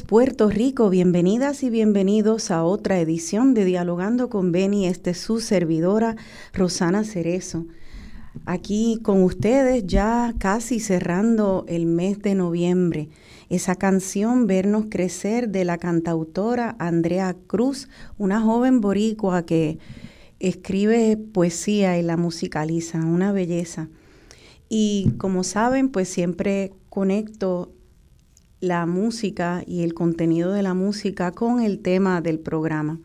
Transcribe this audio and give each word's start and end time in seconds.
Puerto 0.00 0.48
Rico, 0.48 0.88
bienvenidas 0.88 1.62
y 1.62 1.68
bienvenidos 1.68 2.50
a 2.50 2.64
otra 2.64 2.98
edición 2.98 3.52
de 3.52 3.66
Dialogando 3.66 4.30
con 4.30 4.50
Beni. 4.50 4.86
Este 4.86 5.10
es 5.10 5.18
su 5.18 5.38
servidora 5.38 6.16
Rosana 6.54 7.04
Cerezo. 7.04 7.66
Aquí 8.46 9.00
con 9.02 9.22
ustedes 9.22 9.86
ya 9.86 10.34
casi 10.38 10.80
cerrando 10.80 11.66
el 11.68 11.84
mes 11.84 12.22
de 12.22 12.34
noviembre. 12.34 13.10
Esa 13.50 13.74
canción 13.74 14.46
Vernos 14.46 14.86
Crecer 14.88 15.50
de 15.50 15.66
la 15.66 15.76
cantautora 15.76 16.74
Andrea 16.78 17.36
Cruz, 17.46 17.90
una 18.16 18.40
joven 18.40 18.80
boricua 18.80 19.44
que 19.44 19.78
escribe 20.40 21.18
poesía 21.18 21.98
y 21.98 22.02
la 22.02 22.16
musicaliza, 22.16 23.04
una 23.04 23.30
belleza. 23.32 23.90
Y 24.70 25.12
como 25.18 25.44
saben, 25.44 25.90
pues 25.90 26.08
siempre 26.08 26.72
conecto 26.88 27.51
la 28.62 28.86
música 28.86 29.64
y 29.66 29.82
el 29.82 29.92
contenido 29.92 30.52
de 30.52 30.62
la 30.62 30.72
música 30.72 31.32
con 31.32 31.60
el 31.60 31.80
tema 31.80 32.20
del 32.20 32.38
programa. 32.38 33.00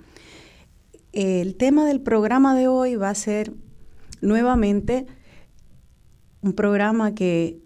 El 1.13 1.55
tema 1.55 1.87
del 1.87 1.99
programa 1.99 2.55
de 2.55 2.67
hoy 2.67 2.95
va 2.95 3.09
a 3.09 3.15
ser 3.15 3.51
nuevamente 4.21 5.07
un 6.41 6.53
programa 6.53 7.15
que 7.15 7.59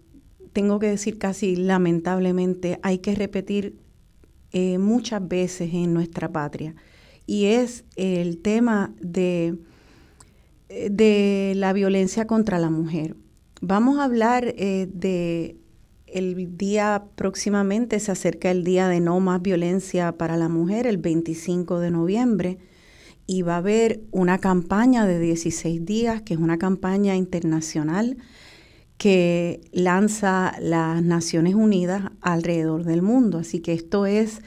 tengo 0.54 0.78
que 0.78 0.86
decir 0.86 1.18
casi 1.18 1.54
lamentablemente 1.54 2.80
hay 2.82 2.98
que 2.98 3.14
repetir 3.14 3.78
eh, 4.52 4.78
muchas 4.78 5.28
veces 5.28 5.74
en 5.74 5.92
nuestra 5.92 6.32
patria 6.32 6.74
y 7.26 7.44
es 7.44 7.84
el 7.96 8.38
tema 8.38 8.94
de, 9.02 9.58
de 10.70 11.52
la 11.56 11.74
violencia 11.74 12.26
contra 12.26 12.58
la 12.58 12.70
mujer. 12.70 13.16
Vamos 13.60 13.98
a 13.98 14.04
hablar 14.04 14.46
eh, 14.56 14.88
de 14.90 15.61
el 16.12 16.56
día 16.56 17.04
próximamente 17.14 17.98
se 18.00 18.12
acerca 18.12 18.50
el 18.50 18.64
día 18.64 18.88
de 18.88 19.00
no 19.00 19.18
más 19.20 19.40
violencia 19.42 20.12
para 20.12 20.36
la 20.36 20.48
mujer, 20.48 20.86
el 20.86 20.98
25 20.98 21.80
de 21.80 21.90
noviembre, 21.90 22.58
y 23.26 23.42
va 23.42 23.54
a 23.54 23.58
haber 23.58 24.02
una 24.10 24.38
campaña 24.38 25.06
de 25.06 25.18
16 25.18 25.84
días, 25.84 26.22
que 26.22 26.34
es 26.34 26.40
una 26.40 26.58
campaña 26.58 27.16
internacional 27.16 28.18
que 28.98 29.60
lanza 29.72 30.54
las 30.60 31.02
Naciones 31.02 31.54
Unidas 31.54 32.12
alrededor 32.20 32.84
del 32.84 33.02
mundo. 33.02 33.38
Así 33.38 33.60
que 33.60 33.72
esto 33.72 34.06
es 34.06 34.42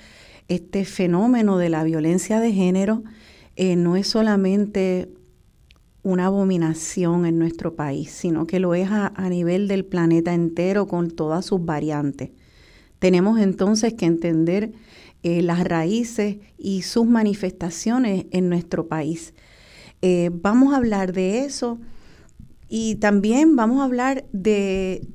este 0.48 0.86
fenómeno 0.86 1.58
de 1.58 1.70
la 1.70 1.84
violencia 1.84 2.40
de 2.40 2.54
género, 2.54 3.04
eh, 3.56 3.76
no 3.76 3.96
es 3.96 4.08
solamente 4.08 5.10
una 6.06 6.28
abominación 6.28 7.26
en 7.26 7.40
nuestro 7.40 7.76
país, 7.76 8.12
sino 8.12 8.46
que 8.46 8.60
lo 8.60 8.76
es 8.76 8.90
a, 8.92 9.12
nivel 9.28 9.68
del 9.68 9.84
planeta 9.86 10.36
entero 10.36 10.86
con 10.86 11.10
todas 11.10 11.46
sus 11.48 11.66
variantes. 11.66 12.30
Tenemos 13.00 13.40
entonces 13.40 13.96
que 13.96 14.06
entender 14.06 14.72
eh, 15.24 15.42
las 15.42 15.64
raíces 15.64 16.38
y 16.60 16.84
sus 16.84 17.08
manifestaciones 17.08 18.28
en 18.30 18.50
nuestro 18.50 18.88
país. 18.88 19.34
Eh, 20.04 20.30
vamos 20.32 20.76
a 20.76 20.78
hablar 20.78 21.12
de 21.12 21.40
eso 21.40 21.80
y 22.70 22.96
también 22.98 23.56
vamos 23.56 23.82
a 23.82 23.86
hablar 23.86 24.26
de, 24.32 25.08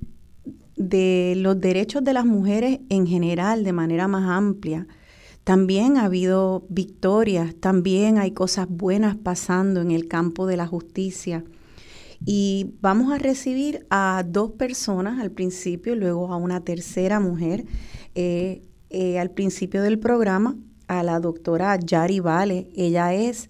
de 0.74 1.34
los 1.36 1.60
derechos 1.60 2.02
de 2.02 2.14
las 2.14 2.26
mujeres 2.26 2.80
en 2.88 3.06
general, 3.06 3.62
de 3.62 3.72
manera 3.72 4.08
más 4.08 4.28
amplia 4.28 4.88
también 5.44 5.96
ha 5.96 6.04
habido 6.04 6.64
victorias, 6.68 7.54
también 7.58 8.18
hay 8.18 8.32
cosas 8.32 8.66
buenas 8.68 9.16
pasando 9.16 9.80
en 9.80 9.90
el 9.90 10.08
campo 10.08 10.46
de 10.46 10.56
la 10.56 10.66
justicia. 10.66 11.44
Y 12.24 12.74
vamos 12.80 13.12
a 13.12 13.18
recibir 13.18 13.86
a 13.88 14.24
dos 14.26 14.52
personas 14.52 15.20
al 15.20 15.30
principio, 15.30 15.96
luego 15.96 16.32
a 16.32 16.36
una 16.36 16.60
tercera 16.60 17.18
mujer. 17.18 17.64
Eh, 18.14 18.62
eh, 18.90 19.20
al 19.20 19.30
principio 19.30 19.82
del 19.82 20.00
programa, 20.00 20.56
a 20.88 21.04
la 21.04 21.20
doctora 21.20 21.78
Yari 21.78 22.18
Vale. 22.18 22.68
Ella 22.74 23.14
es 23.14 23.48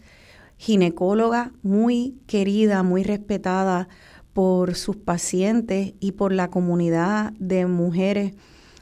ginecóloga 0.58 1.52
muy 1.62 2.19
querida, 2.26 2.82
muy 2.82 3.02
respetada 3.02 3.88
por 4.34 4.75
sus 4.75 4.96
pacientes 4.96 5.94
y 5.98 6.12
por 6.12 6.32
la 6.32 6.50
comunidad 6.50 7.32
de 7.38 7.64
mujeres 7.64 8.34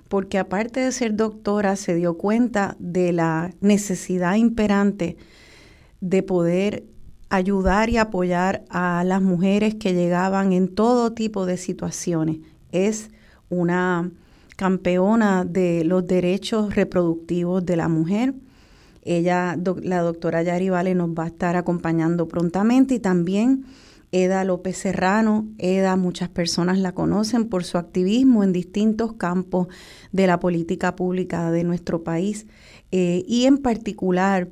porque 0.08 0.38
aparte 0.38 0.80
de 0.80 0.92
ser 0.92 1.14
doctora, 1.14 1.76
se 1.76 1.94
dio 1.94 2.16
cuenta 2.16 2.76
de 2.78 3.12
la 3.12 3.52
necesidad 3.60 4.34
imperante 4.36 5.16
de 6.00 6.22
poder 6.22 6.84
ayudar 7.28 7.90
y 7.90 7.98
apoyar 7.98 8.64
a 8.70 9.04
las 9.04 9.20
mujeres 9.20 9.74
que 9.74 9.92
llegaban 9.92 10.52
en 10.52 10.74
todo 10.74 11.12
tipo 11.12 11.44
de 11.44 11.58
situaciones. 11.58 12.38
Es 12.72 13.10
una 13.50 14.10
campeona 14.56 15.44
de 15.44 15.84
los 15.84 16.06
derechos 16.06 16.74
reproductivos 16.74 17.64
de 17.64 17.76
la 17.76 17.88
mujer. 17.88 18.34
Ella, 19.02 19.56
la 19.82 20.00
doctora 20.00 20.42
Yari 20.42 20.70
Vale, 20.70 20.94
nos 20.94 21.10
va 21.10 21.24
a 21.24 21.28
estar 21.28 21.56
acompañando 21.56 22.28
prontamente 22.28 22.94
y 22.94 22.98
también 22.98 23.66
Eda 24.12 24.44
López 24.44 24.76
Serrano. 24.76 25.46
Eda, 25.58 25.96
muchas 25.96 26.28
personas 26.28 26.78
la 26.78 26.92
conocen 26.92 27.48
por 27.48 27.64
su 27.64 27.78
activismo 27.78 28.42
en 28.44 28.52
distintos 28.52 29.14
campos 29.14 29.68
de 30.12 30.26
la 30.26 30.40
política 30.40 30.96
pública 30.96 31.50
de 31.50 31.64
nuestro 31.64 32.02
país 32.02 32.46
eh, 32.90 33.24
y 33.26 33.44
en 33.44 33.58
particular 33.58 34.48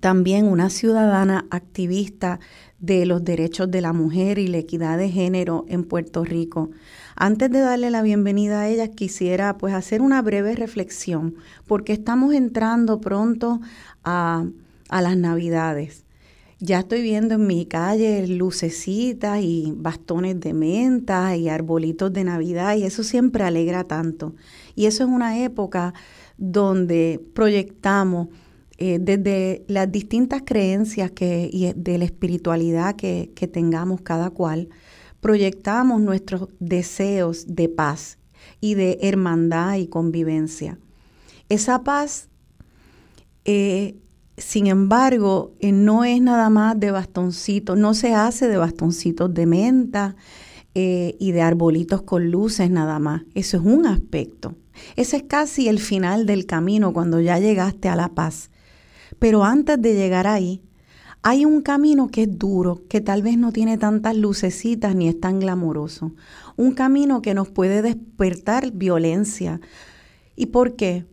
también 0.00 0.46
una 0.46 0.68
ciudadana 0.68 1.46
activista 1.50 2.40
de 2.80 3.06
los 3.06 3.22
derechos 3.22 3.70
de 3.70 3.80
la 3.80 3.92
mujer 3.92 4.38
y 4.38 4.48
la 4.48 4.58
equidad 4.58 4.98
de 4.98 5.10
género 5.10 5.64
en 5.68 5.84
Puerto 5.84 6.24
Rico. 6.24 6.70
Antes 7.14 7.50
de 7.50 7.60
darle 7.60 7.90
la 7.90 8.02
bienvenida 8.02 8.62
a 8.62 8.68
ella, 8.68 8.88
quisiera 8.88 9.56
pues 9.58 9.74
hacer 9.74 10.02
una 10.02 10.20
breve 10.20 10.56
reflexión, 10.56 11.36
porque 11.68 11.92
estamos 11.92 12.34
entrando 12.34 13.00
pronto 13.00 13.60
a 14.02 14.44
las 14.90 15.16
Navidades. 15.16 16.04
Ya 16.64 16.78
estoy 16.78 17.02
viendo 17.02 17.34
en 17.34 17.48
mi 17.48 17.66
calle 17.66 18.24
lucecitas 18.28 19.40
y 19.42 19.72
bastones 19.74 20.38
de 20.38 20.54
menta 20.54 21.36
y 21.36 21.48
arbolitos 21.48 22.12
de 22.12 22.22
Navidad 22.22 22.76
y 22.76 22.84
eso 22.84 23.02
siempre 23.02 23.42
alegra 23.42 23.82
tanto. 23.82 24.36
Y 24.76 24.86
eso 24.86 25.02
es 25.02 25.10
una 25.10 25.42
época 25.42 25.92
donde 26.38 27.20
proyectamos 27.34 28.28
eh, 28.78 29.00
desde 29.00 29.64
las 29.66 29.90
distintas 29.90 30.42
creencias 30.46 31.10
que, 31.10 31.50
y 31.52 31.72
de 31.74 31.98
la 31.98 32.04
espiritualidad 32.04 32.94
que, 32.94 33.32
que 33.34 33.48
tengamos 33.48 34.00
cada 34.02 34.30
cual, 34.30 34.68
proyectamos 35.20 36.00
nuestros 36.00 36.48
deseos 36.60 37.44
de 37.48 37.70
paz 37.70 38.18
y 38.60 38.74
de 38.74 39.00
hermandad 39.02 39.78
y 39.78 39.88
convivencia. 39.88 40.78
Esa 41.48 41.82
paz 41.82 42.28
eh, 43.44 43.96
sin 44.36 44.66
embargo, 44.66 45.52
eh, 45.60 45.72
no 45.72 46.04
es 46.04 46.20
nada 46.20 46.48
más 46.50 46.78
de 46.78 46.90
bastoncitos, 46.90 47.76
no 47.76 47.94
se 47.94 48.14
hace 48.14 48.48
de 48.48 48.56
bastoncitos 48.56 49.32
de 49.34 49.46
menta 49.46 50.16
eh, 50.74 51.16
y 51.18 51.32
de 51.32 51.42
arbolitos 51.42 52.02
con 52.02 52.30
luces 52.30 52.70
nada 52.70 52.98
más. 52.98 53.22
Eso 53.34 53.58
es 53.58 53.64
un 53.64 53.86
aspecto. 53.86 54.54
Ese 54.96 55.18
es 55.18 55.22
casi 55.24 55.68
el 55.68 55.78
final 55.78 56.24
del 56.24 56.46
camino 56.46 56.92
cuando 56.92 57.20
ya 57.20 57.38
llegaste 57.38 57.88
a 57.88 57.96
la 57.96 58.08
paz. 58.08 58.50
Pero 59.18 59.44
antes 59.44 59.80
de 59.80 59.94
llegar 59.94 60.26
ahí, 60.26 60.62
hay 61.22 61.44
un 61.44 61.60
camino 61.60 62.08
que 62.08 62.22
es 62.22 62.38
duro, 62.38 62.82
que 62.88 63.00
tal 63.00 63.22
vez 63.22 63.38
no 63.38 63.52
tiene 63.52 63.78
tantas 63.78 64.16
lucecitas 64.16 64.96
ni 64.96 65.08
es 65.08 65.20
tan 65.20 65.38
glamoroso. 65.40 66.14
Un 66.56 66.72
camino 66.72 67.22
que 67.22 67.34
nos 67.34 67.48
puede 67.48 67.82
despertar 67.82 68.72
violencia. 68.72 69.60
¿Y 70.34 70.46
por 70.46 70.74
qué? 70.74 71.06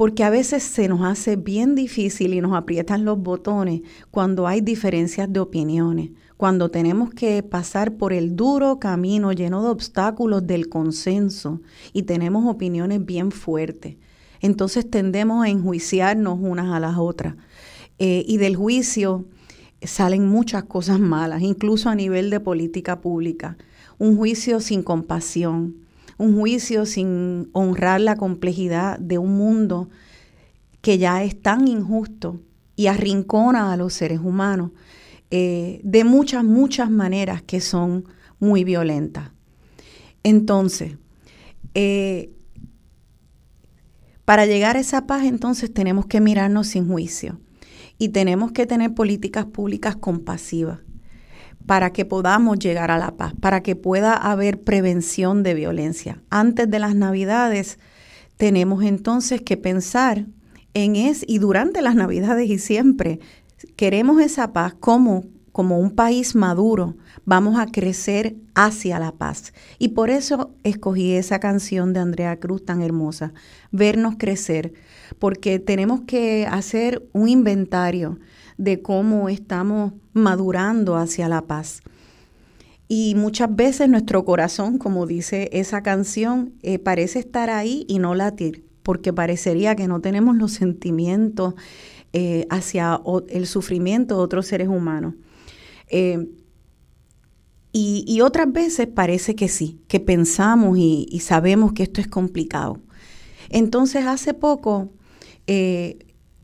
Porque 0.00 0.24
a 0.24 0.30
veces 0.30 0.62
se 0.62 0.88
nos 0.88 1.02
hace 1.02 1.36
bien 1.36 1.74
difícil 1.74 2.32
y 2.32 2.40
nos 2.40 2.54
aprietan 2.54 3.04
los 3.04 3.18
botones 3.18 3.82
cuando 4.10 4.46
hay 4.46 4.62
diferencias 4.62 5.30
de 5.30 5.40
opiniones, 5.40 6.12
cuando 6.38 6.70
tenemos 6.70 7.10
que 7.10 7.42
pasar 7.42 7.98
por 7.98 8.14
el 8.14 8.34
duro 8.34 8.78
camino 8.78 9.30
lleno 9.32 9.62
de 9.62 9.68
obstáculos 9.68 10.46
del 10.46 10.70
consenso 10.70 11.60
y 11.92 12.04
tenemos 12.04 12.50
opiniones 12.50 13.04
bien 13.04 13.30
fuertes. 13.30 13.98
Entonces 14.40 14.88
tendemos 14.88 15.44
a 15.44 15.50
enjuiciarnos 15.50 16.38
unas 16.40 16.74
a 16.74 16.80
las 16.80 16.96
otras. 16.96 17.34
Eh, 17.98 18.24
y 18.26 18.38
del 18.38 18.56
juicio 18.56 19.26
salen 19.82 20.26
muchas 20.26 20.64
cosas 20.64 20.98
malas, 20.98 21.42
incluso 21.42 21.90
a 21.90 21.94
nivel 21.94 22.30
de 22.30 22.40
política 22.40 23.02
pública. 23.02 23.58
Un 23.98 24.16
juicio 24.16 24.60
sin 24.60 24.82
compasión, 24.82 25.76
un 26.20 26.38
juicio 26.38 26.84
sin 26.84 27.48
honrar 27.52 27.98
la 28.02 28.16
complejidad 28.16 28.98
de 28.98 29.16
un 29.16 29.38
mundo 29.38 29.88
que 30.82 30.98
ya 30.98 31.24
es 31.24 31.40
tan 31.40 31.66
injusto 31.66 32.42
y 32.76 32.88
arrincona 32.88 33.72
a 33.72 33.76
los 33.78 33.94
seres 33.94 34.20
humanos 34.20 34.72
eh, 35.30 35.80
de 35.82 36.04
muchas, 36.04 36.44
muchas 36.44 36.90
maneras 36.90 37.40
que 37.40 37.62
son 37.62 38.04
muy 38.38 38.64
violentas. 38.64 39.30
Entonces, 40.22 40.98
eh, 41.72 42.30
para 44.26 44.44
llegar 44.44 44.76
a 44.76 44.80
esa 44.80 45.06
paz, 45.06 45.24
entonces 45.24 45.72
tenemos 45.72 46.04
que 46.04 46.20
mirarnos 46.20 46.66
sin 46.66 46.86
juicio 46.86 47.40
y 47.96 48.10
tenemos 48.10 48.52
que 48.52 48.66
tener 48.66 48.92
políticas 48.92 49.46
públicas 49.46 49.96
compasivas 49.96 50.80
para 51.70 51.92
que 51.92 52.04
podamos 52.04 52.58
llegar 52.58 52.90
a 52.90 52.98
la 52.98 53.12
paz, 53.12 53.32
para 53.40 53.62
que 53.62 53.76
pueda 53.76 54.14
haber 54.14 54.60
prevención 54.60 55.44
de 55.44 55.54
violencia. 55.54 56.20
Antes 56.28 56.68
de 56.68 56.80
las 56.80 56.96
Navidades 56.96 57.78
tenemos 58.36 58.82
entonces 58.82 59.40
que 59.40 59.56
pensar 59.56 60.26
en 60.74 60.96
es 60.96 61.24
y 61.28 61.38
durante 61.38 61.80
las 61.80 61.94
Navidades 61.94 62.50
y 62.50 62.58
siempre 62.58 63.20
queremos 63.76 64.20
esa 64.20 64.52
paz 64.52 64.74
como 64.80 65.26
como 65.52 65.78
un 65.78 65.90
país 65.90 66.34
maduro, 66.34 66.96
vamos 67.24 67.58
a 67.58 67.66
crecer 67.66 68.36
hacia 68.54 68.98
la 68.98 69.12
paz. 69.12 69.52
Y 69.78 69.88
por 69.88 70.10
eso 70.10 70.54
escogí 70.62 71.12
esa 71.12 71.40
canción 71.40 71.92
de 71.92 72.00
Andrea 72.00 72.38
Cruz 72.38 72.64
tan 72.64 72.82
hermosa, 72.82 73.32
Vernos 73.72 74.14
crecer, 74.16 74.72
porque 75.18 75.58
tenemos 75.58 76.02
que 76.02 76.46
hacer 76.50 77.08
un 77.12 77.28
inventario 77.28 78.18
de 78.60 78.82
cómo 78.82 79.30
estamos 79.30 79.94
madurando 80.12 80.96
hacia 80.96 81.30
la 81.30 81.40
paz. 81.40 81.80
Y 82.88 83.14
muchas 83.14 83.56
veces 83.56 83.88
nuestro 83.88 84.26
corazón, 84.26 84.76
como 84.76 85.06
dice 85.06 85.48
esa 85.52 85.82
canción, 85.82 86.52
eh, 86.62 86.78
parece 86.78 87.20
estar 87.20 87.48
ahí 87.48 87.86
y 87.88 88.00
no 88.00 88.14
latir, 88.14 88.66
porque 88.82 89.14
parecería 89.14 89.76
que 89.76 89.88
no 89.88 90.02
tenemos 90.02 90.36
los 90.36 90.52
sentimientos 90.52 91.54
eh, 92.12 92.46
hacia 92.50 93.00
el 93.30 93.46
sufrimiento 93.46 94.16
de 94.16 94.22
otros 94.22 94.46
seres 94.46 94.68
humanos. 94.68 95.14
Eh, 95.88 96.28
y, 97.72 98.20
otras 98.20 98.52
veces 98.52 98.88
parece 98.88 99.36
que 99.36 99.48
sí, 99.48 99.80
que 99.88 100.00
pensamos 100.00 100.76
y, 100.76 101.20
sabemos 101.22 101.72
que 101.72 101.84
esto 101.84 102.02
es 102.02 102.08
complicado. 102.08 102.78
Entonces, 103.48 104.04
hace 104.04 104.34
poco 104.34 104.90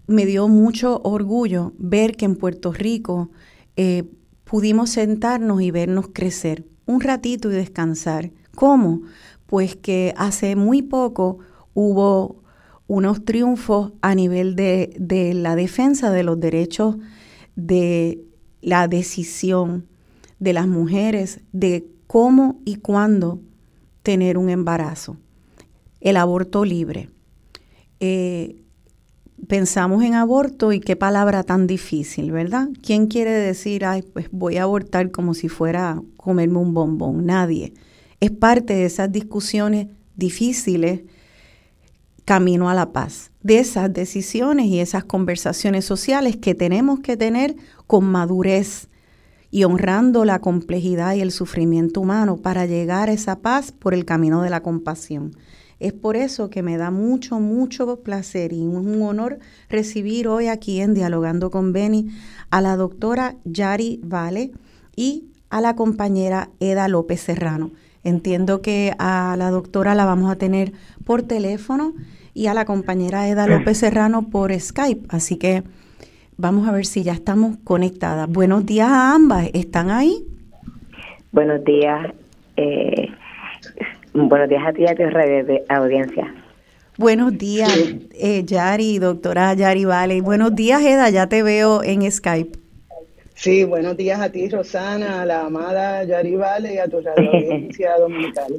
me 0.07 0.27
dio 0.27 0.49
mucho 0.49 1.01
orgullo 1.03 1.73
ver 1.79 2.17
que 2.17 2.25
en 2.25 2.37
Puerto 2.37 2.73
Rico 2.73 3.31
eh, 3.77 4.05
pudimos 4.45 4.91
sentarnos 4.91 5.63
y 5.63 5.71
vernos 5.71 6.09
crecer 6.13 6.65
un 6.87 7.01
ratito 7.01 7.51
y 7.51 7.55
descansar. 7.55 8.31
¿Cómo? 8.55 9.03
Pues 9.47 9.77
que 9.77 10.15
hace 10.17 10.57
muy 10.57 10.83
poco 10.83 11.39
hubo 11.75 12.43
unos 12.87 13.25
triunfos 13.25 13.93
a 14.01 14.15
nivel 14.15 14.55
de, 14.55 14.95
de 14.99 15.35
la 15.35 15.57
defensa 15.57 16.11
de 16.11 16.23
los 16.23 16.39
derechos 16.39 16.97
de 17.57 18.23
la 18.61 18.87
decisión 18.87 19.89
de 20.39 20.53
las 20.53 20.67
mujeres 20.69 21.41
de 21.53 21.89
cómo 22.07 22.61
y 22.65 22.77
cuándo 22.77 23.41
tener 24.03 24.39
un 24.39 24.51
embarazo, 24.51 25.17
el 26.01 26.17
aborto 26.17 26.65
libre. 26.65 27.11
Eh, 27.99 28.63
pensamos 29.49 30.03
en 30.03 30.15
aborto 30.15 30.73
y 30.73 30.81
qué 30.81 30.97
palabra 30.97 31.43
tan 31.43 31.67
difícil, 31.67 32.33
¿verdad? 32.33 32.69
¿Quién 32.83 33.07
quiere 33.07 33.33
decir, 33.33 33.85
ay, 33.85 34.03
pues 34.03 34.29
voy 34.31 34.57
a 34.57 34.65
abortar 34.65 35.11
como 35.11 35.35
si 35.35 35.49
fuera 35.49 36.03
comerme 36.17 36.59
un 36.59 36.75
bombón? 36.75 37.26
Nadie. 37.26 37.73
Es 38.21 38.31
parte 38.31 38.75
de 38.75 38.87
esas 38.87 39.11
discusiones 39.12 39.88
difíciles 40.17 41.03
camino 42.25 42.69
a 42.69 42.75
la 42.75 42.93
paz, 42.93 43.31
de 43.43 43.61
esas 43.61 43.93
decisiones 43.93 44.67
y 44.67 44.81
esas 44.81 45.05
conversaciones 45.05 45.85
sociales 45.85 46.37
que 46.37 46.55
tenemos 46.55 47.00
que 47.00 47.17
tener 47.17 47.55
con 47.87 48.05
madurez 48.05 48.88
y 49.50 49.62
honrando 49.62 50.25
la 50.25 50.41
complejidad 50.41 51.15
y 51.15 51.21
el 51.21 51.31
sufrimiento 51.31 52.00
humano 52.00 52.37
para 52.37 52.67
llegar 52.67 53.09
a 53.09 53.12
esa 53.12 53.38
paz 53.38 53.71
por 53.71 53.95
el 53.95 54.05
camino 54.05 54.43
de 54.43 54.50
la 54.50 54.61
compasión. 54.61 55.37
Es 55.78 55.92
por 55.92 56.16
eso 56.16 56.49
que 56.49 56.62
me 56.62 56.78
da 56.78 56.90
mucho, 56.90 57.38
mucho 57.38 58.02
placer 58.02 58.52
y 58.52 58.62
un 58.62 59.02
honor 59.02 59.38
recibir 59.68 60.26
hoy 60.26 60.47
aquí 60.47 60.80
en 60.80 60.95
Dialogando 60.95 61.50
con 61.50 61.73
Beni 61.73 62.09
a 62.50 62.61
la 62.61 62.76
doctora 62.76 63.37
Yari 63.45 64.00
Vale 64.02 64.52
y 64.97 65.25
a 65.50 65.61
la 65.61 65.76
compañera 65.76 66.49
Eda 66.61 66.88
López 66.88 67.21
Serrano. 67.21 67.73
Entiendo 68.04 68.62
que 68.62 68.95
a 68.99 69.35
la 69.37 69.50
doctora 69.50 69.95
la 69.95 70.04
vamos 70.04 70.30
a 70.30 70.37
tener 70.37 70.73
por 71.04 71.23
teléfono 71.23 71.92
y 72.33 72.47
a 72.47 72.54
la 72.54 72.64
compañera 72.64 73.28
Eda 73.28 73.47
López 73.49 73.78
Serrano 73.78 74.30
por 74.30 74.59
Skype. 74.59 75.06
Así 75.11 75.37
que 75.37 75.62
vamos 76.38 76.68
a 76.68 76.73
ver 76.73 76.87
si 76.87 77.02
ya 77.02 77.12
estamos 77.12 77.59
conectadas. 77.64 78.28
Buenos 78.28 78.64
días 78.64 78.88
a 78.88 79.14
ambas. 79.14 79.50
¿Están 79.52 79.90
ahí? 79.90 80.25
Buenos 81.33 81.62
días. 81.64 82.14
Eh, 82.56 83.09
Buenos 84.17 84.49
días 84.49 84.63
a 84.67 84.73
ti 84.73 84.83
y 84.83 84.87
a 84.87 84.95
tu 84.95 85.03
de 85.03 85.63
audiencia. 85.69 86.35
Buenos 86.97 87.37
días, 87.37 87.71
eh, 88.15 88.45
Yari, 88.47 88.99
doctora 88.99 89.53
Yari 89.53 89.85
Vale. 89.85 90.23
Buenos 90.23 90.55
días, 90.55 90.81
Eda, 90.81 91.11
ya 91.11 91.27
te 91.27 91.43
veo 91.43 91.83
en 91.83 92.11
Skype. 92.11 92.59
Sí, 93.35 93.65
buenos 93.65 93.95
días 93.99 94.19
a 94.19 94.33
ti, 94.33 94.49
Rosana, 94.49 95.21
a 95.21 95.27
la 95.27 95.43
amada 95.43 96.03
Yari 96.05 96.35
Vale 96.35 96.75
y 96.77 96.79
a 96.79 96.89
tu 96.89 96.97
audiencia 96.97 97.95
dominical. 98.01 98.55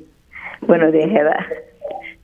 Buenos 0.62 0.94
días, 0.94 1.10
Eda. 1.10 1.48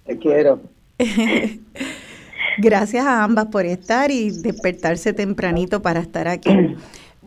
Te 0.05 0.19
quiero. 0.19 0.59
Gracias 2.59 3.03
a 3.03 3.23
ambas 3.23 3.47
por 3.47 3.65
estar 3.65 4.11
y 4.11 4.29
despertarse 4.29 5.11
tempranito 5.11 5.81
para 5.81 6.01
estar 6.01 6.27
aquí. 6.27 6.51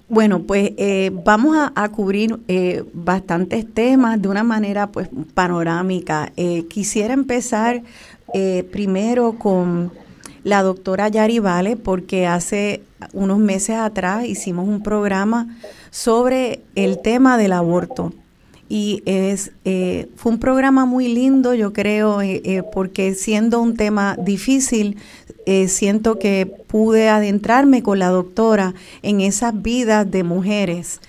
Bueno, 0.09 0.43
pues 0.43 0.71
eh, 0.77 1.11
vamos 1.25 1.57
a, 1.75 1.89
cubrir 1.89 2.39
eh, 2.47 2.85
bastantes 2.93 3.67
temas 3.73 4.23
de 4.23 4.29
una 4.29 4.45
manera 4.45 4.87
pues 4.87 5.09
panorámica. 5.35 6.33
Eh, 6.37 6.67
quisiera 6.69 7.13
empezar 7.15 7.83
primero 8.71 9.39
con 9.39 9.93
la 10.45 10.63
doctora 10.63 11.09
Yari 11.09 11.39
Vale, 11.39 11.77
porque 11.77 12.27
hace 12.27 12.83
unos 13.15 13.39
meses 13.39 13.77
atrás 13.77 14.27
hicimos 14.27 14.69
un 14.69 14.83
programa 14.83 15.57
sobre 15.91 16.61
el 16.75 17.01
tema 17.01 17.39
del 17.39 17.53
aborto. 17.53 18.13
Y 18.68 19.02
es, 19.06 19.52
fue 20.16 20.32
un 20.32 20.38
programa 20.38 20.87
muy 20.87 21.06
lindo, 21.08 21.54
yo 21.54 21.73
creo, 21.73 22.18
porque 22.73 23.14
siendo 23.14 23.61
un 23.61 23.76
tema 23.76 24.16
difícil, 24.18 24.96
eh, 25.49 25.68
siento 25.68 26.18
que 26.18 26.44
pude 26.44 27.08
adentrarme 27.08 27.80
con 27.85 28.00
la 28.00 28.08
doctora 28.08 28.75
en 29.02 29.20
esas 29.20 29.62
vidas 29.62 30.11
de 30.11 30.25
mujeres 30.25 31.00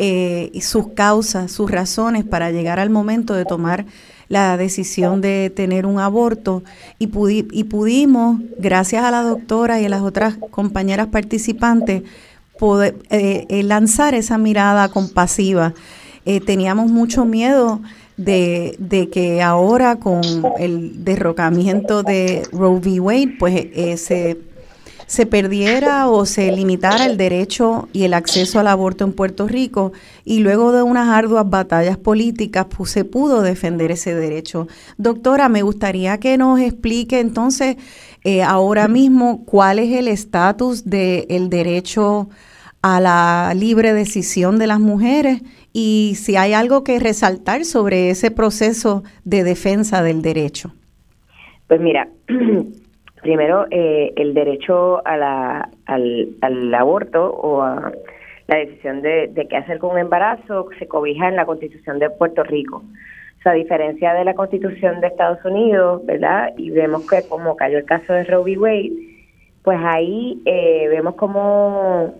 eh, 0.00 0.50
y 0.52 0.62
sus 0.62 0.88
causas, 0.94 1.52
sus 1.52 1.70
razones 1.70 2.24
para 2.24 2.50
llegar 2.50 2.80
al 2.80 2.90
momento 2.90 3.34
de 3.34 3.44
tomar 3.44 3.86
la 4.28 4.56
decisión 4.56 5.20
de 5.20 5.52
tener 5.54 5.86
un 5.86 6.00
aborto 6.00 6.64
y, 6.98 7.08
y 7.52 7.64
pudimos, 7.64 8.40
gracias 8.58 9.04
a 9.04 9.12
la 9.12 9.22
doctora 9.22 9.80
y 9.80 9.84
a 9.84 9.88
las 9.88 10.02
otras 10.02 10.38
compañeras 10.50 11.06
participantes, 11.06 12.02
poder 12.58 12.96
eh, 13.10 13.62
lanzar 13.62 14.14
esa 14.14 14.38
mirada 14.38 14.88
compasiva. 14.88 15.72
Teníamos 16.46 16.90
mucho 16.90 17.24
miedo 17.24 17.80
de, 18.16 18.76
de, 18.78 19.08
que 19.10 19.42
ahora 19.42 19.96
con 19.96 20.22
el 20.58 21.04
derrocamiento 21.04 22.02
de 22.02 22.42
Roe 22.52 22.78
v. 22.78 23.00
Wade, 23.00 23.36
pues 23.38 23.54
eh, 23.56 23.96
se, 23.96 24.38
se, 25.06 25.26
perdiera 25.26 26.08
o 26.08 26.24
se 26.24 26.52
limitara 26.52 27.06
el 27.06 27.16
derecho 27.16 27.88
y 27.92 28.04
el 28.04 28.14
acceso 28.14 28.60
al 28.60 28.68
aborto 28.68 29.04
en 29.04 29.12
Puerto 29.12 29.48
Rico 29.48 29.92
y 30.24 30.40
luego 30.40 30.72
de 30.72 30.82
unas 30.82 31.08
arduas 31.08 31.48
batallas 31.48 31.96
políticas 31.96 32.66
pues, 32.74 32.90
se 32.90 33.04
pudo 33.04 33.42
defender 33.42 33.90
ese 33.90 34.14
derecho. 34.14 34.68
Doctora, 34.96 35.48
me 35.48 35.62
gustaría 35.62 36.18
que 36.18 36.38
nos 36.38 36.60
explique 36.60 37.18
entonces 37.18 37.76
eh, 38.22 38.42
ahora 38.42 38.86
mismo 38.86 39.44
cuál 39.44 39.80
es 39.80 39.92
el 39.92 40.06
estatus 40.06 40.84
del 40.84 41.50
derecho 41.50 42.28
a 42.80 43.00
la 43.00 43.54
libre 43.56 43.92
decisión 43.92 44.58
de 44.58 44.66
las 44.66 44.78
mujeres 44.78 45.42
y 45.76 46.14
si 46.14 46.36
hay 46.36 46.54
algo 46.54 46.84
que 46.84 47.00
resaltar 47.00 47.64
sobre 47.64 48.08
ese 48.08 48.30
proceso 48.30 49.02
de 49.24 49.42
defensa 49.42 50.02
del 50.04 50.22
derecho. 50.22 50.72
Pues 51.66 51.80
mira, 51.80 52.08
primero 53.22 53.66
eh, 53.72 54.12
el 54.16 54.34
derecho 54.34 55.04
a 55.04 55.16
la, 55.16 55.68
al, 55.86 56.74
aborto 56.74 57.28
o 57.28 57.62
a 57.62 57.92
la 58.46 58.56
decisión 58.56 59.02
de, 59.02 59.32
qué 59.50 59.56
hacer 59.56 59.78
con 59.78 59.90
un 59.90 59.98
embarazo 59.98 60.68
se 60.78 60.86
cobija 60.86 61.28
en 61.28 61.36
la 61.36 61.44
Constitución 61.44 61.98
de 61.98 62.08
Puerto 62.08 62.44
Rico. 62.44 62.76
O 62.76 63.42
sea, 63.42 63.52
a 63.52 63.56
diferencia 63.56 64.14
de 64.14 64.24
la 64.24 64.34
Constitución 64.34 65.00
de 65.00 65.08
Estados 65.08 65.44
Unidos, 65.44 66.06
¿verdad? 66.06 66.52
Y 66.56 66.70
vemos 66.70 67.08
que 67.10 67.26
como 67.28 67.56
cayó 67.56 67.78
el 67.78 67.84
caso 67.84 68.12
de 68.12 68.24
Roe 68.24 68.42
v. 68.42 68.58
Wade, 68.58 68.92
pues 69.64 69.78
ahí 69.82 70.40
eh, 70.44 70.86
vemos 70.88 71.16
como 71.16 72.14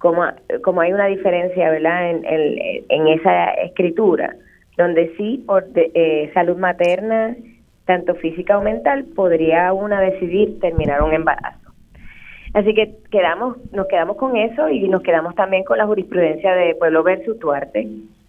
como, 0.00 0.24
como 0.64 0.80
hay 0.80 0.92
una 0.92 1.06
diferencia, 1.06 1.70
¿verdad?, 1.70 2.10
en, 2.10 2.24
en, 2.24 3.08
esa 3.08 3.50
escritura, 3.52 4.34
donde 4.76 5.14
sí, 5.16 5.44
por 5.46 5.66
eh, 5.74 6.30
salud 6.32 6.56
materna, 6.56 7.36
tanto 7.84 8.14
física 8.14 8.58
o 8.58 8.62
mental, 8.62 9.04
podría 9.14 9.72
una 9.74 10.00
decidir 10.00 10.58
terminar 10.58 11.02
un 11.02 11.12
embarazo. 11.12 11.72
Así 12.54 12.74
que 12.74 12.96
quedamos, 13.10 13.58
nos 13.72 13.86
quedamos 13.88 14.16
con 14.16 14.36
eso 14.36 14.70
y 14.70 14.88
nos 14.88 15.02
quedamos 15.02 15.34
también 15.34 15.64
con 15.64 15.76
la 15.76 15.86
jurisprudencia 15.86 16.54
de 16.54 16.74
Pueblo 16.76 17.02
versus 17.02 17.38
Duarte, 17.38 17.86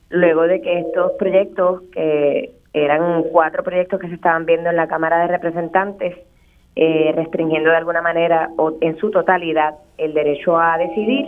luego 0.09 0.43
de 0.43 0.61
que 0.61 0.79
estos 0.79 1.13
proyectos, 1.13 1.83
que 1.93 2.51
eran 2.73 3.23
cuatro 3.31 3.63
proyectos 3.63 3.99
que 3.99 4.09
se 4.09 4.15
estaban 4.15 4.45
viendo 4.45 4.69
en 4.69 4.75
la 4.75 4.87
Cámara 4.87 5.21
de 5.21 5.27
Representantes, 5.27 6.17
eh, 6.75 7.13
restringiendo 7.15 7.69
de 7.69 7.77
alguna 7.77 8.01
manera 8.01 8.49
o 8.57 8.77
en 8.81 8.97
su 8.97 9.09
totalidad 9.09 9.75
el 9.97 10.13
derecho 10.13 10.57
a 10.57 10.77
decidir, 10.77 11.27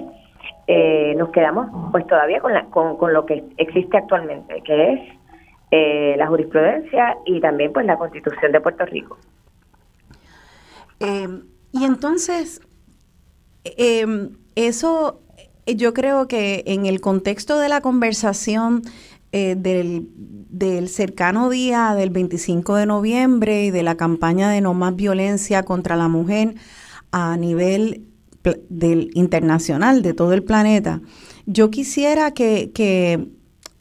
eh, 0.67 1.13
nos 1.17 1.29
quedamos 1.29 1.67
pues 1.91 2.08
todavía 2.08 2.39
con, 2.39 2.53
la, 2.53 2.65
con, 2.65 3.13
lo 3.13 3.25
que 3.25 3.43
existe 3.58 3.98
actualmente, 3.98 4.62
que 4.63 4.93
es 4.93 5.00
eh, 5.72 6.15
la 6.17 6.27
jurisprudencia 6.27 7.17
y 7.25 7.41
también 7.41 7.74
pues 7.74 7.86
la 7.86 7.98
constitución 7.98 8.51
de 8.51 8.62
Puerto 8.62 8.86
Rico. 8.86 9.17
Eh, 11.00 11.27
y 11.74 11.84
entonces, 11.84 12.62
eso 14.55 15.20
yo 15.65 15.93
creo 15.93 16.27
que 16.27 16.63
en 16.65 16.86
el 16.86 17.01
contexto 17.01 17.60
de 17.60 17.67
la 17.67 17.82
conversación 17.82 18.84
del, 19.32 20.10
del 20.15 20.89
cercano 20.89 21.50
día 21.50 21.96
del 21.96 22.12
25 22.12 22.75
de 22.75 22.86
noviembre 22.86 23.63
y 23.63 23.72
de 23.72 23.82
la 23.82 23.96
campaña 23.96 24.51
de 24.51 24.62
no 24.62 24.75
más 24.75 24.96
violencia 24.96 25.63
contra 25.63 25.96
la 25.96 26.08
mujer 26.08 26.53
a 27.12 27.36
nivel 27.36 28.12
del 28.69 29.12
internacional, 29.13 30.01
de 30.01 30.13
todo 30.13 30.33
el 30.33 30.43
planeta. 30.43 31.01
Yo 31.45 31.71
quisiera 31.71 32.31
que, 32.31 32.71
que 32.73 33.27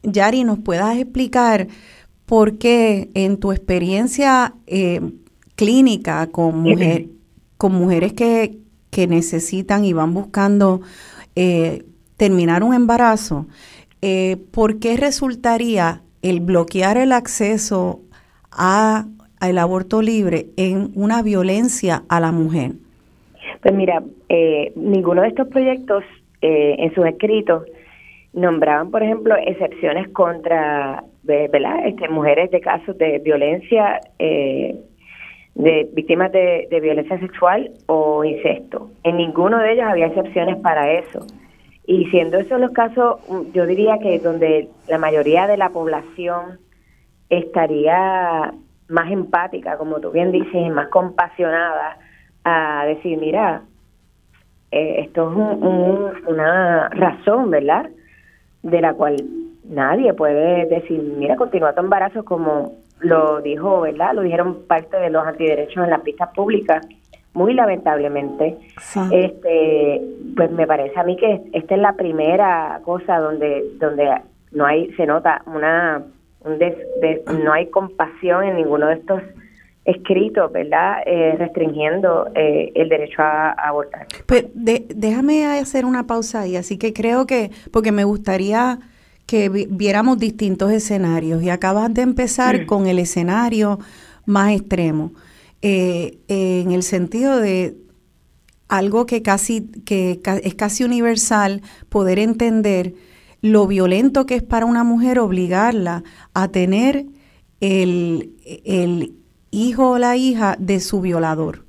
Yari 0.02 0.44
nos 0.44 0.58
puedas 0.58 0.96
explicar 0.96 1.68
por 2.26 2.58
qué 2.58 3.10
en 3.14 3.38
tu 3.38 3.52
experiencia 3.52 4.54
eh, 4.66 5.00
clínica 5.54 6.28
con, 6.28 6.58
mujer, 6.60 7.08
con 7.56 7.74
mujeres 7.74 8.12
que, 8.12 8.58
que, 8.90 9.06
necesitan 9.06 9.84
y 9.84 9.92
van 9.92 10.14
buscando 10.14 10.80
eh, 11.36 11.84
terminar 12.16 12.62
un 12.62 12.74
embarazo, 12.74 13.46
eh, 14.00 14.36
¿por 14.50 14.78
qué 14.78 14.96
resultaría 14.96 16.02
el 16.22 16.40
bloquear 16.40 16.96
el 16.96 17.12
acceso 17.12 18.00
a, 18.50 19.06
al 19.40 19.58
aborto 19.58 20.02
libre 20.02 20.52
en 20.56 20.90
una 20.94 21.22
violencia 21.22 22.04
a 22.08 22.20
la 22.20 22.32
mujer? 22.32 22.76
Pues 23.62 23.74
mira, 23.74 24.02
eh, 24.28 24.72
ninguno 24.74 25.22
de 25.22 25.28
estos 25.28 25.46
proyectos 25.48 26.02
eh, 26.40 26.74
en 26.78 26.92
sus 26.94 27.06
escritos 27.06 27.64
nombraban, 28.32 28.90
por 28.90 29.02
ejemplo, 29.02 29.36
excepciones 29.36 30.08
contra 30.08 31.04
¿verdad? 31.22 31.86
Este, 31.86 32.08
mujeres 32.08 32.50
de 32.50 32.60
casos 32.60 32.98
de 32.98 33.20
violencia, 33.20 34.00
eh, 34.18 34.74
de 35.54 35.88
víctimas 35.92 36.32
de, 36.32 36.66
violencia 36.82 37.20
sexual 37.20 37.70
o 37.86 38.24
incesto. 38.24 38.90
En 39.04 39.18
ninguno 39.18 39.58
de 39.58 39.74
ellos 39.74 39.86
había 39.88 40.06
excepciones 40.06 40.56
para 40.56 40.90
eso. 40.92 41.24
Y 41.86 42.06
siendo 42.06 42.38
esos 42.38 42.60
los 42.60 42.72
casos, 42.72 43.20
yo 43.52 43.66
diría 43.66 43.98
que 43.98 44.18
donde 44.18 44.68
la 44.88 44.98
mayoría 44.98 45.46
de 45.46 45.56
la 45.56 45.68
población 45.68 46.58
estaría 47.28 48.52
más 48.88 49.10
empática, 49.12 49.76
como 49.76 50.00
tú 50.00 50.10
bien 50.10 50.32
dices, 50.32 50.70
más 50.72 50.88
compasionada 50.88 51.98
a 52.44 52.84
decir, 52.86 53.18
mira, 53.18 53.62
eh, 54.70 55.00
esto 55.00 55.30
es 55.30 56.28
una 56.28 56.88
razón, 56.88 57.50
¿verdad? 57.50 57.88
De 58.62 58.80
la 58.80 58.94
cual 58.94 59.16
nadie 59.64 60.14
puede 60.14 60.66
decir, 60.66 61.00
mira, 61.18 61.36
continúa 61.36 61.74
tu 61.74 61.80
embarazo 61.80 62.24
como 62.24 62.72
lo 63.00 63.40
dijo, 63.40 63.80
¿verdad? 63.80 64.14
Lo 64.14 64.22
dijeron 64.22 64.62
parte 64.66 64.96
de 64.96 65.10
los 65.10 65.26
antiderechos 65.26 65.84
en 65.84 65.90
las 65.90 66.00
pistas 66.00 66.30
públicas, 66.34 66.86
muy 67.34 67.54
lamentablemente. 67.54 68.58
Este, 69.10 70.00
pues 70.36 70.50
me 70.50 70.66
parece 70.66 70.98
a 70.98 71.04
mí 71.04 71.16
que 71.16 71.42
esta 71.52 71.74
es 71.74 71.80
la 71.80 71.94
primera 71.94 72.80
cosa 72.84 73.18
donde 73.18 73.64
donde 73.78 74.20
no 74.52 74.66
hay 74.66 74.92
se 74.92 75.06
nota 75.06 75.42
una 75.46 76.02
un 76.44 76.58
no 77.44 77.52
hay 77.52 77.66
compasión 77.70 78.44
en 78.44 78.56
ninguno 78.56 78.86
de 78.86 78.94
estos 78.94 79.22
escrito, 79.84 80.48
¿verdad? 80.48 80.98
Eh, 81.06 81.34
restringiendo 81.38 82.28
eh, 82.34 82.70
el 82.74 82.88
derecho 82.88 83.22
a, 83.22 83.50
abortar. 83.52 84.06
Pues 84.26 84.46
déjame 84.54 85.46
hacer 85.46 85.84
una 85.84 86.06
pausa 86.06 86.40
ahí, 86.40 86.56
así 86.56 86.78
que 86.78 86.92
creo 86.92 87.26
que, 87.26 87.50
porque 87.72 87.90
me 87.90 88.04
gustaría 88.04 88.78
que 89.26 89.48
viéramos 89.48 90.18
distintos 90.18 90.70
escenarios 90.72 91.42
y 91.42 91.50
acabas 91.50 91.92
de 91.94 92.02
empezar 92.02 92.62
mm. 92.62 92.66
con 92.66 92.86
el 92.86 92.98
escenario 92.98 93.78
más 94.24 94.52
extremo, 94.52 95.12
eh, 95.62 96.18
en 96.28 96.72
el 96.72 96.82
sentido 96.82 97.38
de 97.38 97.76
algo 98.68 99.06
que 99.06 99.22
casi 99.22 99.70
que 99.84 100.20
es 100.42 100.54
casi 100.54 100.84
universal 100.84 101.60
poder 101.88 102.18
entender 102.18 102.94
lo 103.42 103.66
violento 103.66 104.26
que 104.26 104.36
es 104.36 104.42
para 104.42 104.66
una 104.66 104.84
mujer 104.84 105.18
obligarla 105.18 106.04
a 106.32 106.48
tener 106.48 107.04
el, 107.60 108.32
el 108.64 109.14
hijo 109.52 109.90
o 109.90 109.98
la 109.98 110.16
hija 110.16 110.56
de 110.58 110.80
su 110.80 111.00
violador. 111.00 111.60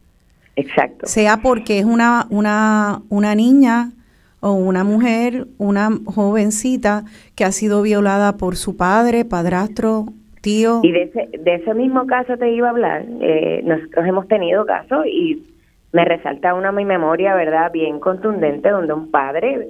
Exacto. 0.56 1.06
Sea 1.06 1.38
porque 1.44 1.78
es 1.80 1.86
una, 1.86 2.26
una, 2.32 3.02
una 3.10 3.36
niña 3.36 3.92
o 4.40 4.54
una 4.54 4.84
mujer, 4.84 5.46
una 5.58 5.90
jovencita 6.06 7.04
que 7.36 7.46
ha 7.46 7.52
sido 7.52 7.82
violada 7.82 8.38
por 8.38 8.56
su 8.56 8.76
padre, 8.76 9.26
padrastro, 9.26 10.06
tío. 10.42 10.82
Y 10.84 10.92
de 10.92 11.04
ese, 11.04 11.30
de 11.40 11.56
ese 11.56 11.74
mismo 11.74 12.06
caso 12.08 12.38
te 12.38 12.52
iba 12.52 12.68
a 12.68 12.72
hablar. 12.72 13.06
Eh, 13.22 13.62
nosotros 13.64 14.06
hemos 14.06 14.28
tenido 14.28 14.66
casos 14.66 15.06
y 15.06 15.44
me 15.92 16.06
resalta 16.06 16.54
una 16.54 16.72
mi 16.72 16.86
memoria, 16.86 17.36
¿verdad? 17.36 17.72
Bien 17.72 18.00
contundente, 18.00 18.70
donde 18.70 18.94
un 18.94 19.12
padre 19.12 19.68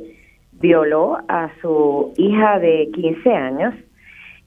violó 0.53 1.17
a 1.27 1.51
su 1.61 2.13
hija 2.17 2.59
de 2.59 2.89
15 2.93 3.29
años 3.31 3.73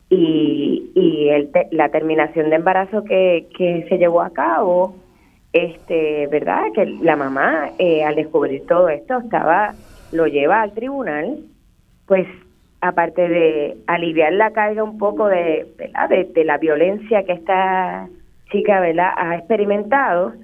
y, 0.08 0.90
y 0.94 1.28
el 1.30 1.50
la 1.72 1.88
terminación 1.88 2.50
de 2.50 2.56
embarazo 2.56 3.04
que, 3.04 3.46
que 3.56 3.86
se 3.88 3.98
llevó 3.98 4.22
a 4.22 4.30
cabo, 4.30 4.94
este, 5.52 6.26
¿verdad? 6.28 6.64
Que 6.74 6.86
la 6.86 7.16
mamá 7.16 7.70
eh, 7.78 8.04
al 8.04 8.14
descubrir 8.14 8.66
todo 8.66 8.88
esto 8.88 9.18
estaba, 9.18 9.74
lo 10.12 10.26
lleva 10.26 10.62
al 10.62 10.72
tribunal, 10.72 11.38
pues 12.06 12.26
aparte 12.80 13.28
de 13.28 13.76
aliviar 13.86 14.32
la 14.34 14.52
carga 14.52 14.84
un 14.84 14.98
poco 14.98 15.26
de, 15.26 15.66
de, 16.34 16.44
la 16.44 16.58
violencia 16.58 17.24
que 17.24 17.32
esta 17.32 18.08
chica 18.52 18.80
¿verdad? 18.80 19.10
ha 19.16 19.36
experimentado, 19.36 20.34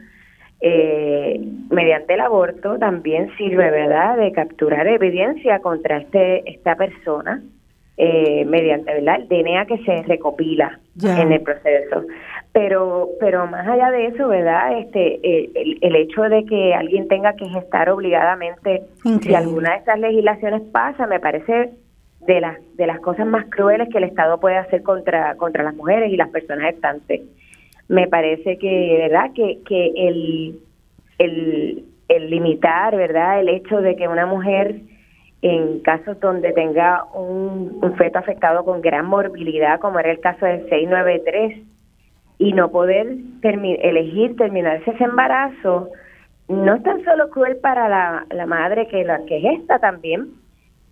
eh, 0.60 1.40
mediante 1.70 2.14
el 2.14 2.20
aborto 2.20 2.78
también 2.78 3.30
sirve 3.36 3.70
verdad 3.70 4.16
de 4.16 4.32
capturar 4.32 4.86
evidencia 4.86 5.58
contra 5.60 5.98
este 5.98 6.48
esta 6.50 6.76
persona 6.76 7.42
eh, 7.98 8.44
mediante 8.46 8.92
¿verdad? 8.94 9.20
el 9.20 9.28
DNA 9.28 9.66
que 9.66 9.78
se 9.84 10.02
recopila 10.04 10.78
en 11.02 11.32
el 11.32 11.42
proceso. 11.42 12.04
Pero 12.52 13.10
pero 13.20 13.46
más 13.46 13.66
allá 13.66 13.90
de 13.90 14.06
eso 14.06 14.28
verdad 14.28 14.78
este 14.78 15.20
el, 15.22 15.78
el, 15.80 15.96
hecho 15.96 16.22
de 16.22 16.44
que 16.44 16.74
alguien 16.74 17.08
tenga 17.08 17.34
que 17.34 17.48
gestar 17.48 17.90
obligadamente 17.90 18.82
si 19.20 19.34
alguna 19.34 19.72
de 19.72 19.76
estas 19.78 19.98
legislaciones 19.98 20.62
pasa 20.72 21.06
me 21.06 21.20
parece 21.20 21.70
de 22.26 22.40
las 22.40 22.56
de 22.76 22.86
las 22.86 23.00
cosas 23.00 23.26
más 23.26 23.46
crueles 23.50 23.88
que 23.90 23.98
el 23.98 24.04
Estado 24.04 24.38
puede 24.38 24.56
hacer 24.56 24.82
contra 24.82 25.34
contra 25.36 25.62
las 25.62 25.74
mujeres 25.74 26.12
y 26.12 26.16
las 26.16 26.30
personas 26.30 26.64
gestantes. 26.64 27.22
Me 27.88 28.06
parece 28.08 28.58
que 28.58 28.96
verdad 28.98 29.32
que 29.34 29.58
que 29.66 29.92
el 29.96 30.60
el, 31.18 31.84
el 32.08 32.30
limitar 32.30 32.96
verdad 32.96 33.40
el 33.40 33.48
hecho 33.48 33.82
de 33.82 33.96
que 33.96 34.08
una 34.08 34.26
mujer 34.26 34.76
en 35.42 35.80
casos 35.80 36.18
donde 36.20 36.52
tenga 36.52 37.04
un, 37.14 37.78
un 37.82 37.96
feto 37.96 38.18
afectado 38.18 38.64
con 38.64 38.80
gran 38.80 39.06
morbilidad, 39.06 39.80
como 39.80 39.98
era 39.98 40.12
el 40.12 40.20
caso 40.20 40.46
del 40.46 40.68
693, 40.68 41.60
y 42.38 42.52
no 42.52 42.70
poder 42.70 43.16
elegir 43.42 44.36
terminarse 44.36 44.90
ese 44.90 45.04
embarazo, 45.04 45.90
no 46.48 46.74
es 46.74 46.82
tan 46.82 47.04
solo 47.04 47.30
cruel 47.30 47.56
para 47.56 47.88
la, 47.88 48.26
la 48.30 48.46
madre 48.46 48.88
que 48.88 49.04
la 49.04 49.24
que 49.26 49.40
gesta 49.40 49.78
también, 49.78 50.28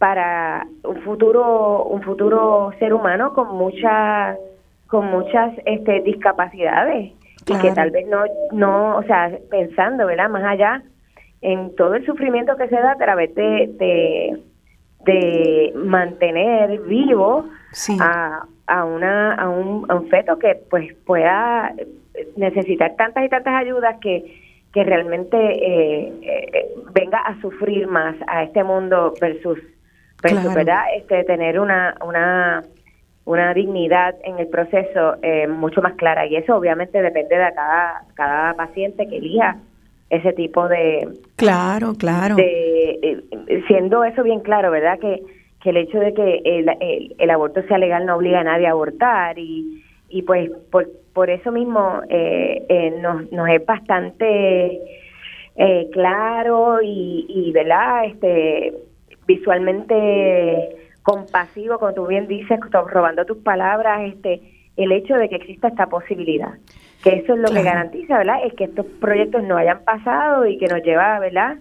para 0.00 0.66
un 0.82 0.96
futuro 1.02 1.84
un 1.84 2.02
futuro 2.02 2.72
ser 2.78 2.94
humano 2.94 3.34
con 3.34 3.54
muchas 3.54 4.38
con 4.86 5.06
muchas 5.10 5.52
este 5.66 6.00
discapacidades 6.00 7.12
y 7.46 7.58
que 7.58 7.70
tal 7.72 7.90
vez 7.90 8.08
no 8.08 8.24
no 8.50 8.96
o 8.96 9.02
sea 9.02 9.30
pensando 9.50 10.06
verdad 10.06 10.30
más 10.30 10.42
allá 10.42 10.82
en 11.42 11.74
todo 11.76 11.94
el 11.94 12.04
sufrimiento 12.06 12.56
que 12.56 12.68
se 12.68 12.74
da 12.76 12.92
a 12.92 12.96
través 12.96 13.34
de 13.34 14.40
de, 15.04 15.72
mantener 15.74 16.80
vivo 16.82 17.46
a, 18.00 18.44
a 18.66 18.84
una 18.84 19.34
a 19.34 19.48
un, 19.48 19.90
a 19.90 19.94
un 19.94 20.08
feto 20.08 20.38
que 20.38 20.60
pues 20.68 20.94
pueda 21.06 21.72
necesitar 22.36 22.94
tantas 22.96 23.24
y 23.24 23.28
tantas 23.28 23.54
ayudas 23.54 23.96
que 24.00 24.40
que 24.72 24.84
realmente 24.84 25.36
eh, 25.36 26.12
eh, 26.22 26.74
venga 26.92 27.18
a 27.18 27.40
sufrir 27.40 27.88
más 27.88 28.14
a 28.28 28.44
este 28.44 28.62
mundo 28.62 29.14
versus 29.20 29.58
pero 30.22 30.52
¿verdad? 30.54 30.84
Este, 30.96 31.24
tener 31.24 31.58
una, 31.58 31.96
una, 32.04 32.62
una 33.24 33.54
dignidad 33.54 34.16
en 34.24 34.38
el 34.38 34.48
proceso 34.48 35.16
eh, 35.22 35.46
mucho 35.46 35.80
más 35.82 35.94
clara. 35.94 36.26
Y 36.26 36.36
eso 36.36 36.56
obviamente 36.56 37.00
depende 37.00 37.36
de 37.36 37.52
cada, 37.54 38.04
cada 38.14 38.54
paciente 38.54 39.08
que 39.08 39.16
elija 39.16 39.56
ese 40.10 40.32
tipo 40.32 40.68
de... 40.68 41.08
Claro, 41.36 41.94
claro. 41.94 42.36
De, 42.36 42.98
eh, 43.02 43.62
siendo 43.68 44.04
eso 44.04 44.22
bien 44.22 44.40
claro, 44.40 44.70
¿verdad? 44.70 44.98
Que, 44.98 45.22
que 45.62 45.70
el 45.70 45.76
hecho 45.76 45.98
de 45.98 46.12
que 46.12 46.42
el, 46.44 46.68
el, 47.18 47.30
aborto 47.30 47.62
sea 47.62 47.78
legal 47.78 48.04
no 48.06 48.16
obliga 48.16 48.40
a 48.40 48.44
nadie 48.44 48.66
a 48.66 48.72
abortar 48.72 49.38
y, 49.38 49.82
y 50.08 50.22
pues 50.22 50.50
por, 50.70 50.88
por 51.12 51.30
eso 51.30 51.52
mismo 51.52 52.00
eh, 52.08 52.64
eh 52.68 52.98
nos, 53.00 53.30
nos 53.30 53.48
es 53.48 53.64
bastante 53.64 54.80
eh, 55.56 55.88
claro 55.92 56.80
y, 56.82 57.26
y, 57.28 57.52
¿verdad? 57.52 58.06
Este, 58.06 58.74
visualmente 59.26 60.76
compasivo, 61.02 61.78
como 61.78 61.94
tú 61.94 62.06
bien 62.06 62.26
dices, 62.26 62.58
robando 62.70 63.24
tus 63.24 63.38
palabras, 63.38 64.02
este, 64.12 64.40
el 64.76 64.92
hecho 64.92 65.14
de 65.14 65.28
que 65.28 65.36
exista 65.36 65.68
esta 65.68 65.86
posibilidad. 65.86 66.54
Que 67.02 67.16
eso 67.16 67.34
es 67.34 67.40
lo 67.40 67.48
que 67.48 67.62
garantiza, 67.62 68.18
¿verdad? 68.18 68.44
Es 68.44 68.54
que 68.54 68.64
estos 68.64 68.86
proyectos 69.00 69.42
no 69.44 69.56
hayan 69.56 69.82
pasado 69.84 70.46
y 70.46 70.58
que 70.58 70.66
nos 70.66 70.82
lleva, 70.82 71.18
¿verdad? 71.18 71.56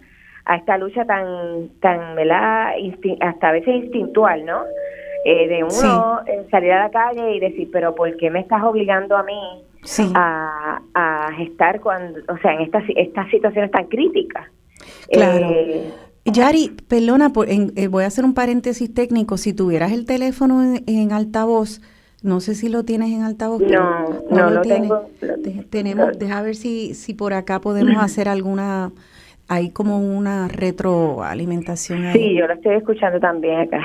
A 0.46 0.58
esta 0.58 0.78
lucha 0.78 1.06
tan, 1.06 1.70
tan, 1.80 2.16
¿verdad? 2.16 2.74
hasta 3.22 3.50
a 3.50 3.52
veces 3.52 3.76
instintual, 3.76 4.46
¿no? 4.46 4.64
Eh, 5.26 5.48
de 5.48 5.64
uno 5.64 6.22
eh, 6.28 6.48
salir 6.50 6.72
a 6.72 6.84
la 6.84 6.90
calle 6.90 7.36
y 7.36 7.40
decir, 7.40 7.70
pero 7.72 7.94
¿por 7.94 8.16
qué 8.18 8.30
me 8.30 8.40
estás 8.40 8.64
obligando 8.64 9.18
a 9.18 9.24
mí 9.24 9.64
a, 10.16 10.82
a 10.94 11.32
gestar 11.34 11.82
cuando, 11.82 12.20
o 12.28 12.38
sea, 12.38 12.54
en 12.54 12.62
estas, 12.62 12.84
estas 12.96 13.30
situaciones 13.30 13.72
tan 13.72 13.86
críticas? 13.88 14.48
Claro. 15.12 15.46
Eh, 15.50 15.92
Yari, 16.26 16.76
perdona, 16.88 17.32
eh, 17.48 17.88
voy 17.88 18.04
a 18.04 18.08
hacer 18.08 18.26
un 18.26 18.34
paréntesis 18.34 18.94
técnico. 18.94 19.38
Si 19.38 19.54
tuvieras 19.54 19.92
el 19.92 20.06
teléfono 20.06 20.76
en, 20.86 21.12
altavoz, 21.12 21.82
no 22.22 22.40
sé 22.42 22.56
si 22.56 22.70
lo 22.70 22.84
tienes 22.84 23.12
en 23.12 23.24
altavoz. 23.24 23.62
No, 23.62 24.24
no, 24.30 24.50
lo, 24.50 24.62
tengo. 24.62 25.10
tenemos, 25.70 26.18
deja 26.18 26.42
ver 26.42 26.56
si, 26.56 26.94
si 26.94 27.14
por 27.14 27.34
acá 27.34 27.62
podemos 27.62 27.98
hacer 28.04 28.28
alguna, 28.28 28.92
hay 29.48 29.72
como 29.72 30.00
una 30.00 30.48
retroalimentación 30.48 32.06
ahí. 32.06 32.14
Sí, 32.14 32.36
yo 32.38 32.48
lo 32.48 32.54
estoy 32.54 32.76
escuchando 32.76 33.20
también 33.20 33.62
acá. 33.62 33.80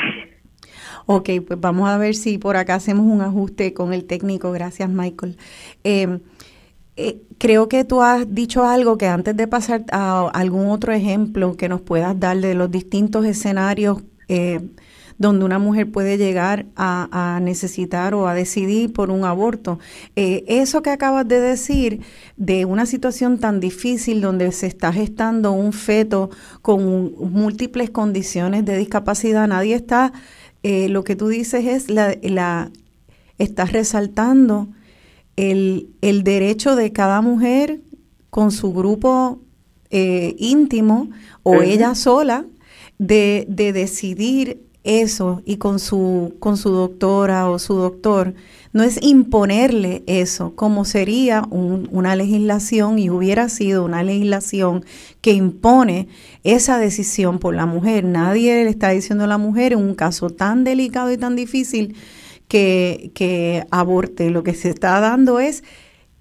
Ok, 1.07 1.29
pues 1.47 1.61
vamos 1.61 1.89
a 1.91 1.99
ver 1.99 2.15
si 2.15 2.39
por 2.39 2.57
acá 2.57 2.77
hacemos 2.77 3.05
un 3.05 3.21
ajuste 3.21 3.75
con 3.75 3.93
el 3.93 4.07
técnico. 4.07 4.53
Gracias, 4.53 4.89
Michael. 4.89 5.37
Eh, 5.85 6.19
eh, 6.97 7.21
creo 7.39 7.69
que 7.69 7.85
tú 7.85 8.03
has 8.03 8.33
dicho 8.35 8.65
algo 8.65 8.97
que 8.97 9.07
antes 9.07 9.37
de 9.37 9.49
pasar 9.49 9.85
a 9.91 10.29
algún 10.29 10.69
otro 10.69 10.93
ejemplo 10.93 11.57
que 11.57 11.69
nos 11.69 11.81
puedas 11.81 12.19
dar 12.19 12.39
de 12.39 12.55
los 12.55 12.71
distintos 12.71 13.27
escenarios 13.27 14.03
eh, 14.29 14.61
donde 15.19 15.45
una 15.45 15.59
mujer 15.59 15.91
puede 15.91 16.19
llegar 16.19 16.67
a, 16.77 17.39
necesitar 17.43 18.15
o 18.15 18.29
a 18.29 18.35
decidir 18.35 18.93
por 18.93 19.11
un 19.11 19.25
aborto. 19.25 19.79
Eh, 20.17 20.45
eso 20.49 20.83
que 20.83 20.91
acabas 20.91 21.27
de 21.29 21.41
decir 21.41 22.01
de 22.37 22.65
una 22.65 22.87
situación 22.87 23.39
tan 23.39 23.61
difícil 23.61 24.21
donde 24.21 24.51
se 24.53 24.67
está 24.67 24.93
gestando 24.93 25.53
un 25.53 25.73
feto 25.73 26.31
con 26.63 27.15
múltiples 27.33 27.91
condiciones 27.91 28.65
de 28.65 28.77
discapacidad, 28.77 29.49
nadie 29.49 29.75
está, 29.75 30.13
lo 30.63 31.05
que 31.05 31.15
tú 31.15 31.29
dices 31.29 31.67
es 31.67 31.91
la, 31.91 32.17
la 32.23 32.71
estás 33.39 33.73
resaltando 33.73 34.69
el, 35.37 35.91
el 36.01 36.25
derecho 36.25 36.77
de 36.77 36.93
cada 36.93 37.21
mujer 37.21 37.81
con 38.31 38.51
su 38.51 38.73
grupo 38.73 39.41
eh, 39.91 40.35
íntimo 40.39 41.11
o 41.43 41.63
ella 41.63 41.95
sola 41.95 42.47
de, 42.99 43.47
de, 43.49 43.73
decidir 43.73 44.61
eso 44.85 45.43
y 45.45 45.57
con 45.57 45.81
su, 45.81 46.37
con 46.39 46.57
su 46.57 46.71
doctora 46.71 47.51
o 47.51 47.59
su 47.59 47.75
doctor. 47.75 48.35
No 48.73 48.83
es 48.83 48.99
imponerle 49.03 50.03
eso, 50.07 50.55
como 50.55 50.85
sería 50.85 51.47
una 51.51 52.17
legislación 52.17 52.99
y 52.99 53.09
hubiera 53.09 53.49
sido 53.49 53.85
una 53.85 54.03
legislación 54.03 54.85
que 55.21 55.33
impone 55.33 56.09
esa 56.43 56.79
decisión 56.79 57.39
por 57.39 57.55
la 57.55 57.67
mujer. 57.67 58.05
Nadie 58.05 58.65
le 58.65 58.71
está 58.71 58.91
diciendo 58.91 59.25
a 59.25 59.29
la 59.29 59.39
mujer 59.39 59.73
en 59.73 59.79
un 59.79 59.95
caso 59.95 60.31
tan 60.31 60.65
delicado 60.65 61.11
y 61.13 61.17
tan 61.17 61.37
difícil 61.37 61.97
que, 62.49 63.13
que 63.15 63.65
aborte. 63.71 64.31
Lo 64.31 64.43
que 64.43 64.55
se 64.55 64.71
está 64.71 64.99
dando 65.01 65.39
es 65.39 65.63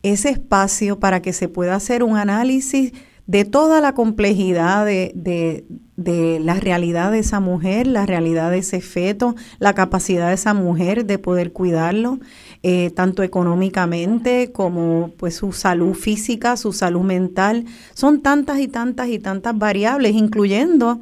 ese 0.03 0.29
espacio 0.29 0.99
para 0.99 1.21
que 1.21 1.33
se 1.33 1.47
pueda 1.47 1.75
hacer 1.75 2.03
un 2.03 2.17
análisis 2.17 2.93
de 3.25 3.45
toda 3.45 3.81
la 3.81 3.93
complejidad 3.93 4.85
de, 4.85 5.11
de, 5.15 5.65
la 5.95 6.55
realidad 6.55 7.11
de 7.11 7.19
esa 7.19 7.39
mujer, 7.39 7.87
la 7.87 8.05
realidad 8.05 8.51
de 8.51 8.59
ese 8.59 8.81
feto, 8.81 9.35
la 9.59 9.73
capacidad 9.73 10.29
de 10.29 10.33
esa 10.33 10.53
mujer 10.53 11.05
de 11.05 11.19
poder 11.19 11.51
cuidarlo, 11.51 12.19
eh, 12.63 12.89
tanto 12.91 13.23
económicamente 13.23 14.51
como 14.51 15.11
pues 15.17 15.35
su 15.35 15.51
salud 15.51 15.93
física, 15.93 16.57
su 16.57 16.73
salud 16.73 17.01
mental. 17.01 17.65
Son 17.93 18.21
tantas 18.21 18.59
y 18.59 18.67
tantas 18.67 19.09
y 19.09 19.19
tantas 19.19 19.57
variables, 19.57 20.15
incluyendo 20.15 21.01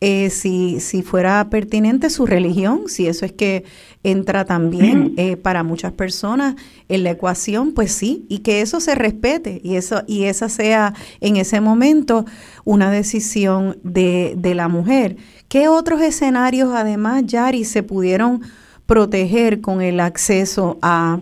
eh, 0.00 0.30
si, 0.30 0.78
si 0.80 1.02
fuera 1.02 1.50
pertinente 1.50 2.08
su 2.08 2.24
religión, 2.24 2.82
si 2.86 3.08
eso 3.08 3.24
es 3.24 3.32
que 3.32 3.64
entra 4.04 4.44
también 4.44 5.14
eh, 5.16 5.36
para 5.36 5.64
muchas 5.64 5.92
personas 5.92 6.54
en 6.88 7.02
la 7.02 7.10
ecuación, 7.10 7.72
pues 7.72 7.92
sí, 7.92 8.24
y 8.28 8.38
que 8.38 8.60
eso 8.60 8.80
se 8.80 8.94
respete 8.94 9.60
y, 9.64 9.74
eso, 9.74 10.02
y 10.06 10.24
esa 10.24 10.48
sea 10.48 10.94
en 11.20 11.36
ese 11.36 11.60
momento 11.60 12.24
una 12.64 12.90
decisión 12.92 13.78
de, 13.82 14.34
de 14.36 14.54
la 14.54 14.68
mujer. 14.68 15.16
¿Qué 15.48 15.66
otros 15.66 16.00
escenarios 16.00 16.70
además, 16.72 17.24
Yari, 17.26 17.64
se 17.64 17.82
pudieron 17.82 18.42
proteger 18.86 19.60
con 19.60 19.82
el 19.82 19.98
acceso 19.98 20.78
a 20.80 21.20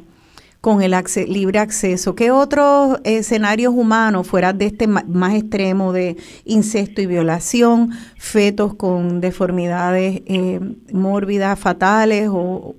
con 0.66 0.82
el 0.82 0.96
libre 1.28 1.60
acceso. 1.60 2.16
¿Qué 2.16 2.32
otros 2.32 2.98
escenarios 3.04 3.72
humanos, 3.72 4.26
fuera 4.26 4.52
de 4.52 4.66
este 4.66 4.88
más 4.88 5.34
extremo 5.36 5.92
de 5.92 6.16
incesto 6.44 7.00
y 7.00 7.06
violación, 7.06 7.92
fetos 8.18 8.74
con 8.74 9.20
deformidades 9.20 10.22
eh, 10.26 10.58
mórbidas, 10.92 11.56
fatales, 11.56 12.28
o 12.32 12.74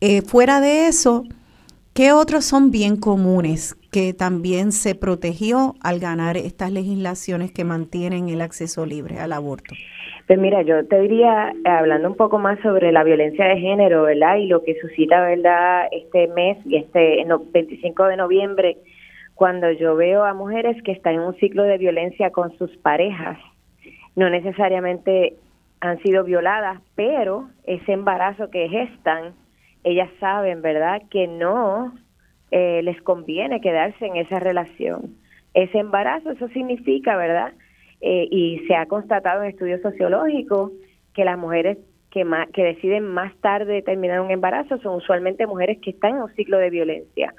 eh, 0.00 0.22
fuera 0.22 0.62
de 0.62 0.86
eso, 0.86 1.24
qué 1.92 2.10
otros 2.10 2.46
son 2.46 2.70
bien 2.70 2.96
comunes 2.96 3.76
que 3.96 4.12
también 4.12 4.72
se 4.72 4.94
protegió 4.94 5.72
al 5.82 6.00
ganar 6.00 6.36
estas 6.36 6.70
legislaciones 6.70 7.50
que 7.50 7.64
mantienen 7.64 8.28
el 8.28 8.42
acceso 8.42 8.84
libre 8.84 9.18
al 9.20 9.32
aborto? 9.32 9.74
Pues 10.26 10.38
mira, 10.38 10.60
yo 10.60 10.86
te 10.86 11.00
diría, 11.00 11.54
eh, 11.64 11.68
hablando 11.70 12.06
un 12.06 12.14
poco 12.14 12.38
más 12.38 12.60
sobre 12.60 12.92
la 12.92 13.04
violencia 13.04 13.46
de 13.46 13.58
género, 13.58 14.02
¿verdad? 14.02 14.36
Y 14.36 14.48
lo 14.48 14.62
que 14.62 14.78
suscita, 14.82 15.22
¿verdad? 15.22 15.86
Este 15.92 16.28
mes 16.28 16.58
y 16.66 16.76
este 16.76 17.24
25 17.54 18.04
de 18.04 18.18
noviembre, 18.18 18.76
cuando 19.34 19.72
yo 19.72 19.96
veo 19.96 20.24
a 20.24 20.34
mujeres 20.34 20.76
que 20.82 20.92
están 20.92 21.14
en 21.14 21.20
un 21.20 21.34
ciclo 21.36 21.62
de 21.62 21.78
violencia 21.78 22.28
con 22.32 22.54
sus 22.58 22.76
parejas, 22.76 23.38
no 24.14 24.28
necesariamente 24.28 25.36
han 25.80 26.02
sido 26.02 26.22
violadas, 26.22 26.82
pero 26.96 27.48
ese 27.64 27.94
embarazo 27.94 28.50
que 28.50 28.68
gestan, 28.68 29.32
ellas 29.84 30.10
saben, 30.20 30.60
¿verdad? 30.60 31.00
Que 31.10 31.26
no 31.26 31.94
eh, 32.50 32.80
les 32.82 33.00
conviene 33.02 33.60
quedarse 33.60 34.06
en 34.06 34.16
esa 34.16 34.38
relación. 34.38 35.16
Ese 35.54 35.78
embarazo, 35.78 36.30
eso 36.30 36.48
significa, 36.48 37.16
¿verdad? 37.16 37.52
Eh, 38.00 38.28
y 38.30 38.58
se 38.66 38.74
ha 38.74 38.86
constatado 38.86 39.42
en 39.42 39.50
estudios 39.50 39.80
sociológicos 39.80 40.72
que 41.14 41.24
las 41.24 41.38
mujeres 41.38 41.78
que, 42.10 42.24
más, 42.24 42.48
que 42.50 42.62
deciden 42.62 43.04
más 43.04 43.34
tarde 43.40 43.82
terminar 43.82 44.20
un 44.20 44.30
embarazo 44.30 44.78
son 44.78 44.96
usualmente 44.96 45.46
mujeres 45.46 45.78
que 45.82 45.90
están 45.90 46.16
en 46.16 46.22
un 46.22 46.34
ciclo 46.34 46.58
de 46.58 46.70
violencia. 46.70 47.34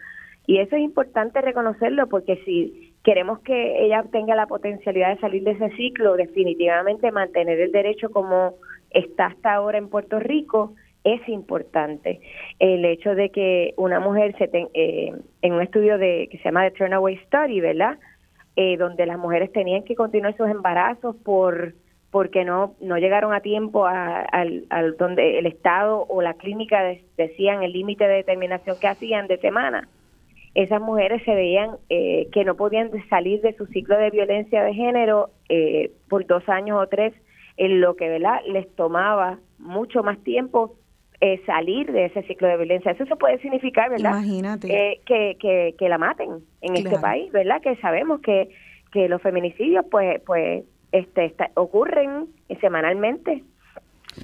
Y 0.47 0.59
eso 0.59 0.75
es 0.75 0.81
importante 0.81 1.41
reconocerlo 1.41 2.07
porque 2.07 2.37
si 2.45 2.93
queremos 3.03 3.39
que 3.39 3.85
ella 3.85 4.03
tenga 4.11 4.35
la 4.35 4.47
potencialidad 4.47 5.09
de 5.09 5.21
salir 5.21 5.43
de 5.43 5.51
ese 5.51 5.69
ciclo, 5.71 6.15
definitivamente 6.15 7.11
mantener 7.11 7.59
el 7.59 7.71
derecho 7.71 8.09
como 8.09 8.55
está 8.91 9.27
hasta 9.27 9.53
ahora 9.53 9.77
en 9.77 9.89
Puerto 9.89 10.19
Rico 10.19 10.73
es 11.13 11.27
importante. 11.29 12.19
El 12.59 12.83
hecho 12.83 13.15
de 13.15 13.29
que 13.29 13.73
una 13.77 13.99
mujer 13.99 14.35
se 14.37 14.49
eh, 14.73 15.13
en 15.41 15.53
un 15.53 15.61
estudio 15.61 15.97
de 15.97 16.27
que 16.29 16.37
se 16.37 16.43
llama 16.45 16.69
The 16.69 16.71
Turnaway 16.71 17.17
Study, 17.27 17.61
¿verdad? 17.61 17.97
Eh, 18.57 18.75
donde 18.75 19.05
las 19.05 19.17
mujeres 19.17 19.51
tenían 19.53 19.83
que 19.83 19.95
continuar 19.95 20.35
sus 20.35 20.49
embarazos 20.49 21.15
por 21.23 21.75
porque 22.11 22.43
no 22.45 22.75
no 22.81 22.97
llegaron 22.97 23.33
a 23.33 23.41
tiempo 23.41 23.85
al, 23.85 24.65
donde 24.97 25.39
el 25.39 25.45
estado 25.45 26.05
o 26.07 26.21
la 26.21 26.33
clínica 26.33 26.81
decían 27.17 27.63
el 27.63 27.73
límite 27.73 28.07
de 28.07 28.15
determinación 28.15 28.77
que 28.79 28.87
hacían 28.87 29.27
de 29.27 29.37
semana 29.37 29.87
esas 30.55 30.81
mujeres 30.81 31.21
se 31.23 31.35
veían 31.35 31.71
eh, 31.89 32.29
que 32.31 32.45
no 32.45 32.55
podían 32.55 32.89
salir 33.09 33.41
de 33.41 33.53
su 33.57 33.67
ciclo 33.67 33.97
de 33.97 34.09
violencia 34.09 34.63
de 34.63 34.73
género 34.73 35.29
eh, 35.49 35.91
por 36.09 36.25
dos 36.25 36.47
años 36.49 36.79
o 36.81 36.87
tres 36.87 37.13
en 37.57 37.81
lo 37.81 37.95
que 37.95 38.09
verdad 38.09 38.39
les 38.47 38.73
tomaba 38.75 39.37
mucho 39.59 40.01
más 40.01 40.17
tiempo 40.23 40.75
eh, 41.21 41.41
salir 41.45 41.91
de 41.91 42.05
ese 42.05 42.23
ciclo 42.23 42.47
de 42.47 42.57
violencia. 42.57 42.91
Eso 42.91 43.05
se 43.05 43.15
puede 43.15 43.39
significar, 43.39 43.89
¿verdad? 43.89 44.21
Eh, 44.63 45.01
que, 45.05 45.37
que, 45.39 45.75
que, 45.77 45.89
la 45.89 45.97
maten 45.97 46.43
en 46.61 46.75
este 46.75 46.99
país, 46.99 47.31
¿verdad? 47.31 47.61
Que 47.61 47.75
sabemos 47.77 48.21
que, 48.21 48.49
que 48.91 49.09
los 49.09 49.21
feminicidios, 49.21 49.85
pues, 49.89 50.21
pues 50.25 50.63
este, 50.91 51.33
ocurren 51.55 52.27
semanalmente. 52.61 53.43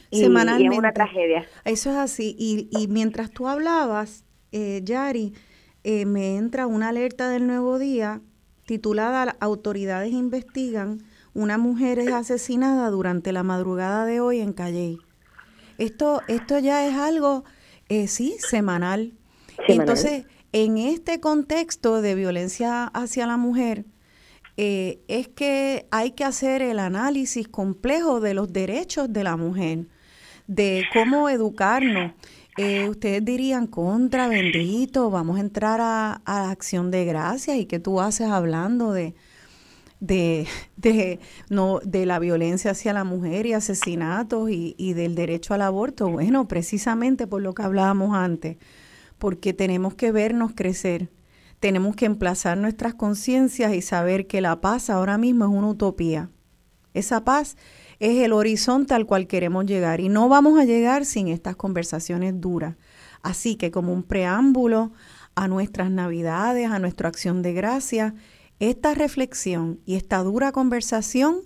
Y, 0.10 0.21
semanalmente. 0.21 0.73
es 0.73 0.79
una 0.79 0.91
tragedia. 0.91 1.45
Eso 1.65 1.91
es 1.91 1.97
así. 1.97 2.36
Y, 2.38 2.69
y 2.71 2.88
mientras 2.88 3.32
tú 3.32 3.47
hablabas, 3.47 4.25
eh, 4.51 4.82
Yari, 4.84 5.34
eh, 5.84 6.06
me 6.06 6.38
entra 6.38 6.67
una 6.67 6.89
alerta 6.89 7.29
del 7.29 7.47
nuevo 7.47 7.79
día 7.79 8.21
titulada 8.65 9.36
Autoridades 9.39 10.13
investigan 10.13 10.99
una 11.34 11.58
mujer 11.58 11.97
es 11.97 12.12
asesinada 12.12 12.89
durante 12.91 13.32
la 13.32 13.41
madrugada 13.41 14.06
de 14.06 14.19
hoy 14.19 14.39
en 14.39 14.53
Calley. 14.53 14.99
Esto, 15.77 16.21
esto 16.27 16.59
ya 16.59 16.88
es 16.88 16.95
algo, 16.95 17.43
eh, 17.89 18.07
sí, 18.07 18.36
semanal. 18.39 19.13
Entonces, 19.67 20.25
en 20.51 20.77
este 20.77 21.19
contexto 21.19 22.01
de 22.01 22.15
violencia 22.15 22.86
hacia 22.86 23.27
la 23.27 23.38
mujer, 23.38 23.86
eh, 24.57 24.99
es 25.07 25.27
que 25.27 25.88
hay 25.91 26.12
que 26.12 26.23
hacer 26.23 26.62
el 26.62 26.79
análisis 26.79 27.47
complejo 27.47 28.19
de 28.19 28.33
los 28.33 28.53
derechos 28.53 29.12
de 29.12 29.23
la 29.23 29.36
mujer, 29.36 29.88
de 30.47 30.86
cómo 30.93 31.29
educarnos. 31.29 32.13
Eh, 32.57 32.88
ustedes 32.88 33.25
dirían, 33.25 33.65
contra, 33.65 34.27
bendito, 34.27 35.09
vamos 35.09 35.38
a 35.38 35.41
entrar 35.41 35.81
a, 35.81 36.21
a 36.25 36.51
acción 36.51 36.91
de 36.91 37.05
gracias 37.05 37.57
y 37.57 37.65
qué 37.65 37.79
tú 37.79 37.99
haces 37.99 38.27
hablando 38.27 38.91
de, 38.93 39.15
de, 40.04 40.48
de, 40.76 41.22
no, 41.50 41.80
de 41.86 42.06
la 42.06 42.20
violencia 42.20 42.72
hacia 42.72 42.92
la 42.92 43.06
mujer 43.06 43.46
y 43.46 43.54
asesinatos 43.54 44.50
y, 44.50 44.76
y 44.78 44.92
del 44.94 45.16
derecho 45.16 45.54
al 45.54 45.62
aborto. 45.62 46.10
Bueno, 46.10 46.46
precisamente 46.50 47.26
por 47.26 47.42
lo 47.42 47.54
que 47.54 47.63
hablábamos 47.63 48.13
antes, 48.13 48.58
porque 49.18 49.54
tenemos 49.54 49.96
que 49.96 50.12
vernos 50.12 50.52
crecer, 50.54 51.10
tenemos 51.62 51.96
que 51.96 52.06
emplazar 52.06 52.58
nuestras 52.58 52.96
conciencias 52.96 53.74
y 53.74 53.82
saber 53.82 54.28
que 54.28 54.42
la 54.42 54.60
paz 54.60 54.89
ahora 54.89 55.18
mismo 55.18 55.46
es 55.46 55.52
una 55.52 55.70
utopía. 55.70 56.30
Esa 56.94 57.24
paz 57.24 57.56
es 58.00 58.18
el 58.18 58.34
horizonte 58.34 58.94
al 58.94 59.06
cual 59.06 59.26
queremos 59.26 59.66
llegar 59.66 60.02
y 60.02 60.10
no 60.10 60.28
vamos 60.28 60.60
a 60.60 60.66
llegar 60.66 61.06
sin 61.06 61.30
estas 61.30 61.56
conversaciones 61.56 62.42
duras. 62.42 62.76
Así 63.22 63.56
que 63.56 63.72
como 63.72 63.94
un 63.94 64.04
preámbulo 64.04 64.92
a 65.36 65.48
nuestras 65.48 65.89
navidades, 65.89 66.70
a 66.70 66.80
nuestra 66.80 67.08
acción 67.08 67.42
de 67.42 67.54
gracia, 67.54 68.13
esta 68.69 68.93
reflexión 68.93 69.80
y 69.86 69.95
esta 69.95 70.23
dura 70.23 70.52
conversación 70.52 71.41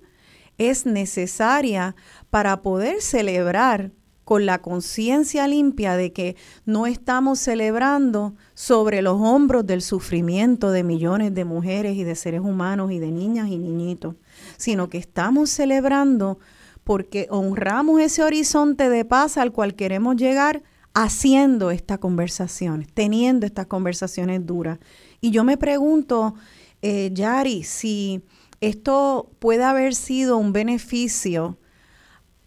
es 0.57 0.85
necesaria 0.85 1.95
para 2.29 2.61
poder 2.61 3.01
celebrar 3.01 3.91
con 4.23 4.45
la 4.45 4.61
conciencia 4.61 5.47
limpia 5.47 5.95
de 5.95 6.11
que 6.11 6.35
no 6.65 6.85
estamos 6.85 7.39
celebrando 7.39 8.35
sobre 8.55 9.01
los 9.01 9.21
hombros 9.21 9.65
del 9.65 9.81
sufrimiento 9.81 10.71
de 10.71 10.83
millones 10.83 11.33
de 11.33 11.45
mujeres 11.45 11.95
y 11.95 12.03
de 12.03 12.15
seres 12.15 12.41
humanos 12.41 12.91
y 12.91 12.99
de 12.99 13.09
niñas 13.09 13.47
y 13.47 13.57
niñitos, 13.57 14.15
sino 14.57 14.89
que 14.89 14.97
estamos 14.97 15.49
celebrando 15.49 16.39
porque 16.83 17.27
honramos 17.29 18.01
ese 18.01 18.21
horizonte 18.21 18.89
de 18.89 19.05
paz 19.05 19.37
al 19.37 19.53
cual 19.53 19.75
queremos 19.75 20.17
llegar 20.17 20.61
haciendo 20.93 21.71
esta 21.71 21.97
conversación, 21.97 22.85
teniendo 22.93 23.45
estas 23.45 23.67
conversaciones 23.67 24.45
duras. 24.45 24.79
Y 25.21 25.31
yo 25.31 25.43
me 25.43 25.55
pregunto, 25.55 26.35
eh, 26.81 27.09
Yari, 27.13 27.63
si 27.63 28.21
esto 28.61 29.31
puede 29.39 29.63
haber 29.63 29.95
sido 29.95 30.37
un 30.37 30.53
beneficio 30.53 31.57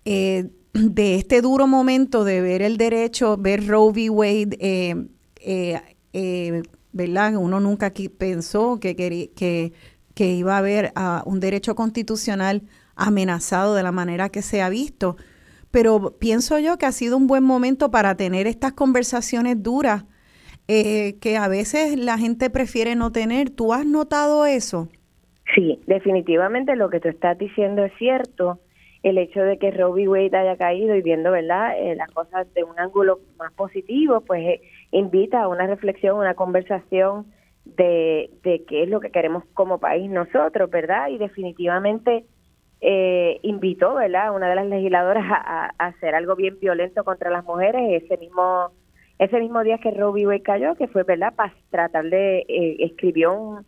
eh, 0.04 0.50
de 0.72 1.16
este 1.16 1.42
duro 1.42 1.66
momento 1.66 2.24
de 2.24 2.40
ver 2.40 2.62
el 2.62 2.76
derecho, 2.76 3.36
ver 3.36 3.66
Roe 3.66 3.92
v. 3.92 4.10
Wade, 4.10 4.56
eh, 4.60 5.90
eh, 6.12 6.62
¿verdad? 6.92 7.36
Uno 7.36 7.60
nunca 7.60 7.92
pensó 8.18 8.78
que, 8.80 9.72
iba 10.16 10.54
a 10.54 10.58
haber 10.58 10.92
uh, 10.96 11.28
un 11.28 11.40
derecho 11.40 11.74
constitucional 11.74 12.62
amenazado 12.94 13.74
de 13.74 13.82
la 13.82 13.92
manera 13.92 14.28
que 14.28 14.42
se 14.42 14.62
ha 14.62 14.68
visto. 14.68 15.16
Pero 15.70 16.18
pienso 16.18 16.58
yo 16.58 16.78
que 16.78 16.86
ha 16.86 16.92
sido 16.92 17.16
un 17.16 17.26
buen 17.26 17.44
momento 17.44 17.90
para 17.90 18.16
tener 18.16 18.46
estas 18.46 18.72
conversaciones 18.72 19.62
duras 19.62 20.04
eh, 20.72 21.18
que 21.20 21.36
a 21.36 21.48
veces 21.48 21.98
la 21.98 22.16
gente 22.16 22.48
prefiere 22.48 22.94
no 22.94 23.10
tener. 23.10 23.50
¿Tú 23.50 23.72
has 23.72 23.84
notado 23.84 24.46
eso? 24.46 24.88
Sí, 25.52 25.80
definitivamente 25.88 26.76
lo 26.76 26.90
que 26.90 27.00
tú 27.00 27.08
estás 27.08 27.36
diciendo 27.36 27.84
es 27.84 27.92
cierto. 27.98 28.60
El 29.02 29.18
hecho 29.18 29.40
de 29.40 29.58
que 29.58 29.72
Robbie 29.72 30.06
Wade 30.06 30.36
haya 30.36 30.56
caído 30.56 30.94
y 30.94 31.02
viendo, 31.02 31.32
¿verdad?, 31.32 31.76
eh, 31.76 31.96
las 31.96 32.08
cosas 32.12 32.46
de 32.54 32.62
un 32.62 32.78
ángulo 32.78 33.18
más 33.36 33.52
positivo, 33.54 34.20
pues 34.20 34.46
eh, 34.46 34.60
invita 34.92 35.42
a 35.42 35.48
una 35.48 35.66
reflexión, 35.66 36.18
una 36.18 36.34
conversación 36.34 37.26
de, 37.64 38.30
de 38.44 38.62
qué 38.68 38.84
es 38.84 38.88
lo 38.88 39.00
que 39.00 39.10
queremos 39.10 39.42
como 39.54 39.80
país 39.80 40.08
nosotros, 40.08 40.70
¿verdad? 40.70 41.08
Y 41.08 41.18
definitivamente 41.18 42.26
eh, 42.80 43.40
invitó, 43.42 43.94
¿verdad?, 43.94 44.36
una 44.36 44.48
de 44.48 44.54
las 44.54 44.66
legisladoras 44.66 45.24
a, 45.28 45.72
hacer 45.78 46.14
algo 46.14 46.36
bien 46.36 46.60
violento 46.60 47.02
contra 47.02 47.28
las 47.28 47.44
mujeres, 47.44 48.04
ese 48.04 48.18
mismo 48.18 48.70
ese 49.20 49.38
mismo 49.38 49.62
día 49.62 49.76
que 49.76 49.90
Roe 49.90 50.24
v. 50.24 50.40
cayó, 50.40 50.74
que 50.76 50.88
fue, 50.88 51.02
¿verdad?, 51.02 51.34
para 51.34 51.52
tratar 51.68 52.06
de, 52.06 52.38
eh, 52.48 52.76
escribió 52.78 53.34
un, 53.34 53.66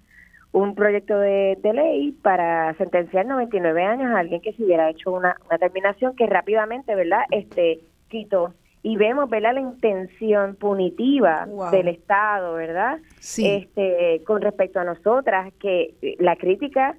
un 0.53 0.75
proyecto 0.75 1.19
de, 1.19 1.59
ley 1.63 2.13
para 2.23 2.75
sentenciar 2.79 3.27
99 3.27 3.85
años 3.85 4.11
a 4.13 4.21
alguien 4.21 4.41
que 4.41 4.55
se 4.55 4.65
hubiera 4.65 4.89
hecho 4.89 5.13
una, 5.13 5.37
una 5.47 5.59
terminación 5.59 6.17
que 6.17 6.27
rápidamente, 6.27 6.95
¿verdad?, 6.95 7.25
este, 7.31 7.81
quitó. 8.09 8.55
Y 8.83 8.97
vemos, 8.97 9.29
¿verdad?, 9.29 9.53
la 9.53 9.61
intención 9.61 10.57
punitiva 10.57 11.47
del 11.71 11.89
Estado, 11.89 12.55
¿verdad?, 12.55 13.01
sí. 13.21 13.47
este, 13.47 14.23
con 14.25 14.41
respecto 14.41 14.81
a 14.81 14.85
nosotras, 14.85 15.53
que 15.61 16.17
la 16.19 16.37
crítica 16.37 16.97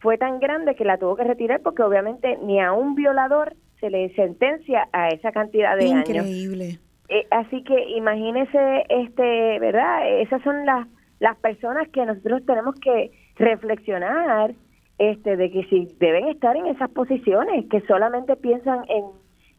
fue 0.00 0.18
tan 0.18 0.40
grande 0.40 0.74
que 0.74 0.84
la 0.84 0.98
tuvo 0.98 1.16
que 1.16 1.24
retirar 1.24 1.62
porque 1.62 1.82
obviamente 1.82 2.36
ni 2.42 2.60
a 2.60 2.74
un 2.74 2.96
violador 2.96 3.56
se 3.80 3.88
le 3.88 4.14
sentencia 4.14 4.88
a 4.92 5.08
esa 5.08 5.32
cantidad 5.32 5.74
de 5.78 5.86
años. 5.86 6.06
Increíble 6.06 6.80
Eh, 7.08 7.26
así 7.30 7.62
que 7.64 7.90
imagínese, 7.90 8.84
este, 8.88 9.58
¿verdad? 9.58 10.20
Esas 10.20 10.42
son 10.42 10.64
las, 10.64 10.86
las 11.20 11.36
personas 11.36 11.88
que 11.88 12.04
nosotros 12.06 12.44
tenemos 12.46 12.74
que 12.80 13.10
reflexionar 13.36 14.54
este, 14.98 15.36
de 15.36 15.50
que 15.50 15.64
si 15.64 15.88
deben 15.98 16.28
estar 16.28 16.56
en 16.56 16.66
esas 16.66 16.90
posiciones, 16.90 17.66
que 17.70 17.80
solamente 17.82 18.36
piensan 18.36 18.84
en, 18.88 19.04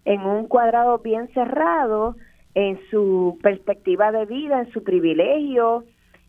en 0.06 0.22
un 0.22 0.48
cuadrado 0.48 1.00
bien 1.00 1.28
cerrado, 1.34 2.16
en 2.56 2.80
su 2.90 3.38
perspectiva 3.44 4.14
de 4.14 4.26
vida, 4.26 4.62
en 4.62 4.72
su 4.72 4.82
privilegio, 4.84 5.84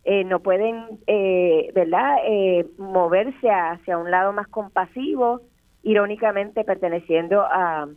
eh, 0.05 0.25
no 0.25 0.41
pueden, 0.41 1.01
eh, 1.07 1.71
¿verdad?, 1.75 2.17
eh, 2.25 2.67
moverse 2.79 3.49
hacia 3.49 3.97
un 3.97 4.11
lado 4.11 4.33
más 4.33 4.49
compasivo, 4.49 5.41
irónicamente 5.83 6.65
perteneciendo 6.65 7.43
a, 7.43 7.89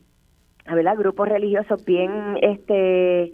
¿verdad? 0.75 0.97
grupos 0.97 1.29
religiosos 1.29 1.83
bien 1.85 2.37
este 2.41 3.31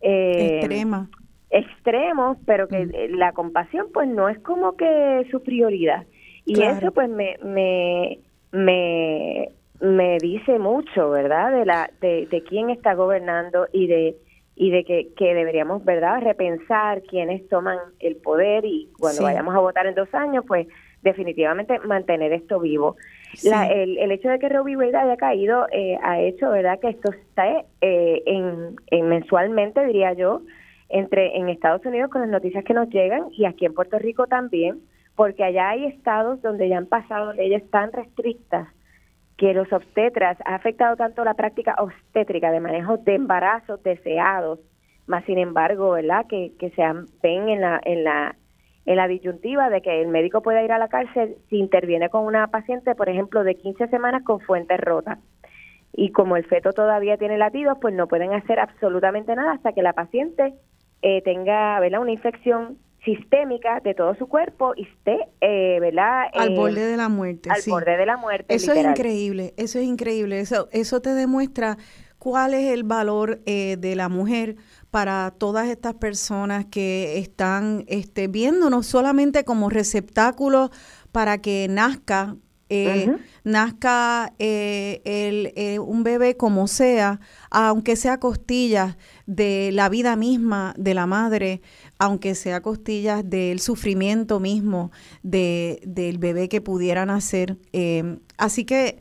Extrema. 0.00 1.08
extremos, 1.50 2.38
pero 2.46 2.68
que 2.68 2.86
mm. 2.86 3.16
la 3.16 3.32
compasión 3.32 3.88
pues 3.92 4.08
no 4.08 4.28
es 4.28 4.38
como 4.40 4.76
que 4.76 5.26
su 5.30 5.42
prioridad. 5.42 6.06
Y 6.44 6.62
eso 6.62 6.92
pues 6.92 7.08
me, 7.10 7.36
me, 7.42 8.20
me, 8.52 9.48
me 9.80 10.18
dice 10.18 10.60
mucho, 10.60 11.10
¿verdad? 11.10 11.50
De, 11.50 11.64
la, 11.64 11.90
de, 12.00 12.26
de 12.26 12.42
quién 12.42 12.70
está 12.70 12.94
gobernando 12.94 13.66
y 13.72 13.88
de 13.88 14.16
y 14.58 14.70
de 14.70 14.84
que, 14.84 15.12
que, 15.14 15.34
deberíamos, 15.34 15.84
¿verdad?, 15.84 16.22
repensar 16.22 17.02
quiénes 17.02 17.46
toman 17.50 17.76
el 18.00 18.16
poder 18.16 18.64
y 18.64 18.88
cuando 18.98 19.22
vayamos 19.22 19.54
a 19.54 19.58
votar 19.58 19.86
en 19.86 19.94
dos 19.94 20.08
años, 20.14 20.44
pues 20.48 20.66
definitivamente 21.02 21.78
mantener 21.80 22.32
esto 22.32 22.58
vivo. 22.58 22.96
La, 23.44 23.66
el, 23.66 23.98
el, 23.98 24.10
hecho 24.12 24.28
de 24.28 24.38
que 24.38 24.48
Roe 24.48 24.76
v. 24.76 24.96
haya 24.96 25.16
caído 25.16 25.66
eh, 25.72 25.98
ha 26.02 26.20
hecho, 26.20 26.50
¿verdad?, 26.50 26.78
que 26.80 26.88
esto 26.88 27.10
está 27.12 27.64
eh, 27.80 28.22
en, 28.26 28.76
en, 28.88 29.08
mensualmente, 29.08 29.84
diría 29.84 30.12
yo, 30.14 30.42
entre 30.88 31.36
en 31.36 31.48
Estados 31.48 31.84
Unidos 31.84 32.10
con 32.10 32.22
las 32.22 32.30
noticias 32.30 32.64
que 32.64 32.74
nos 32.74 32.88
llegan 32.88 33.26
y 33.32 33.44
aquí 33.44 33.66
en 33.66 33.74
Puerto 33.74 33.98
Rico 33.98 34.26
también, 34.26 34.80
porque 35.14 35.44
allá 35.44 35.70
hay 35.70 35.86
estados 35.86 36.40
donde 36.42 36.68
ya 36.68 36.78
han 36.78 36.86
pasado 36.86 37.32
leyes 37.32 37.68
tan 37.70 37.92
restrictas 37.92 38.68
que 39.36 39.52
los 39.52 39.70
obstetras 39.72 40.38
ha 40.44 40.54
afectado 40.54 40.96
tanto 40.96 41.24
la 41.24 41.34
práctica 41.34 41.74
obstétrica 41.78 42.50
de 42.50 42.60
manejo 42.60 42.96
de 42.98 43.14
embarazos 43.14 43.82
deseados, 43.82 44.60
más 45.06 45.24
sin 45.24 45.38
embargo, 45.38 45.92
¿verdad? 45.92 46.26
Que, 46.26 46.52
que 46.58 46.70
se 46.70 46.82
ven 47.22 47.48
en 47.48 47.60
la, 47.60 47.80
en 47.84 48.04
la 48.04 48.36
en 48.86 48.96
la 48.96 49.08
disyuntiva 49.08 49.68
de 49.68 49.82
que 49.82 50.00
el 50.00 50.08
médico 50.08 50.42
pueda 50.42 50.62
ir 50.62 50.72
a 50.72 50.78
la 50.78 50.88
cárcel 50.88 51.36
si 51.50 51.56
interviene 51.56 52.08
con 52.08 52.24
una 52.24 52.46
paciente, 52.46 52.94
por 52.94 53.08
ejemplo, 53.08 53.42
de 53.42 53.56
15 53.56 53.88
semanas 53.88 54.22
con 54.22 54.40
fuentes 54.40 54.78
rotas. 54.80 55.18
Y 55.92 56.12
como 56.12 56.36
el 56.36 56.44
feto 56.44 56.72
todavía 56.72 57.16
tiene 57.16 57.36
latidos, 57.36 57.78
pues 57.80 57.94
no 57.94 58.06
pueden 58.06 58.32
hacer 58.32 58.60
absolutamente 58.60 59.34
nada 59.34 59.52
hasta 59.52 59.72
que 59.72 59.82
la 59.82 59.92
paciente 59.92 60.54
eh, 61.02 61.22
tenga 61.22 61.80
¿verdad? 61.80 62.00
una 62.00 62.12
infección 62.12 62.78
sistémica 63.04 63.80
de 63.80 63.94
todo 63.94 64.14
su 64.16 64.26
cuerpo 64.26 64.72
y 64.76 64.82
esté, 64.82 65.18
eh, 65.40 65.78
¿verdad? 65.80 66.24
Al 66.34 66.52
eh, 66.52 66.56
borde 66.56 66.84
de 66.84 66.96
la 66.96 67.08
muerte. 67.08 67.48
Al 67.50 67.62
borde 67.66 67.96
de 67.96 68.06
la 68.06 68.16
muerte. 68.16 68.54
Eso 68.54 68.72
es 68.72 68.84
increíble, 68.84 69.54
eso 69.56 69.78
es 69.78 69.84
increíble. 69.84 70.40
Eso, 70.40 70.68
eso 70.72 71.00
te 71.00 71.10
demuestra 71.10 71.76
cuál 72.18 72.54
es 72.54 72.72
el 72.72 72.84
valor 72.84 73.40
eh, 73.46 73.76
de 73.78 73.96
la 73.96 74.08
mujer 74.08 74.56
para 74.90 75.32
todas 75.36 75.68
estas 75.68 75.94
personas 75.94 76.66
que 76.66 77.18
están 77.18 77.84
este, 77.86 78.28
viéndonos 78.28 78.86
solamente 78.86 79.44
como 79.44 79.70
receptáculos 79.70 80.70
para 81.12 81.38
que 81.38 81.66
nazca 81.68 82.36
eh, 82.68 83.16
nazca 83.44 84.34
eh, 84.40 85.00
el, 85.04 85.52
eh, 85.54 85.78
un 85.78 86.02
bebé 86.02 86.36
como 86.36 86.66
sea, 86.66 87.20
aunque 87.48 87.94
sea 87.94 88.18
costillas 88.18 88.96
de 89.26 89.70
la 89.72 89.88
vida 89.88 90.16
misma 90.16 90.74
de 90.76 90.94
la 90.94 91.06
madre, 91.06 91.62
aunque 91.98 92.34
sea 92.34 92.62
costillas 92.62 93.28
del 93.28 93.60
sufrimiento 93.60 94.40
mismo 94.40 94.90
de, 95.22 95.80
del 95.86 96.18
bebé 96.18 96.48
que 96.48 96.60
pudiera 96.60 97.06
nacer. 97.06 97.56
así 98.36 98.64
que 98.64 98.98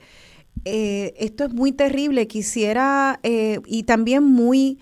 esto 0.63 1.45
es 1.45 1.53
muy 1.53 1.71
terrible. 1.71 2.27
Quisiera, 2.27 3.19
y 3.23 3.83
también 3.83 4.23
muy, 4.23 4.79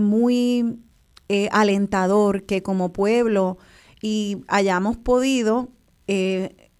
muy 0.00 0.78
alentador 1.50 2.44
que 2.44 2.62
como 2.62 2.92
pueblo 2.92 3.58
y 4.00 4.38
hayamos 4.48 4.96
podido 4.96 5.70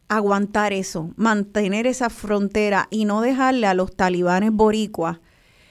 aguantar 0.08 0.72
eso, 0.72 1.10
mantener 1.16 1.86
esa 1.86 2.10
frontera 2.10 2.88
y 2.90 3.06
no 3.06 3.20
dejarle 3.22 3.66
a 3.66 3.74
los 3.74 3.96
talibanes 3.96 4.52
boricuas 4.52 5.18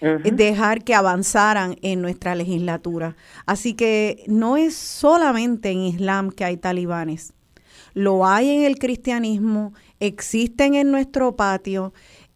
dejar 0.01 0.84
que 0.84 0.95
avanzaran 0.95 1.77
en 1.82 2.01
nuestra 2.01 2.36
legislatura. 2.36 3.15
Así 3.45 3.73
que 3.73 4.25
no 4.27 4.58
es 4.58 4.75
solamente 4.75 5.69
en 5.69 5.79
Islam 5.79 6.29
que 6.29 6.43
hay 6.43 6.58
talibanes, 6.58 7.32
lo 7.93 8.25
hay 8.25 8.49
en 8.49 8.63
el 8.63 8.79
cristianismo, 8.79 9.73
existen 10.01 10.73
en 10.73 10.91
nuestro 10.91 11.38
patio 11.38 11.93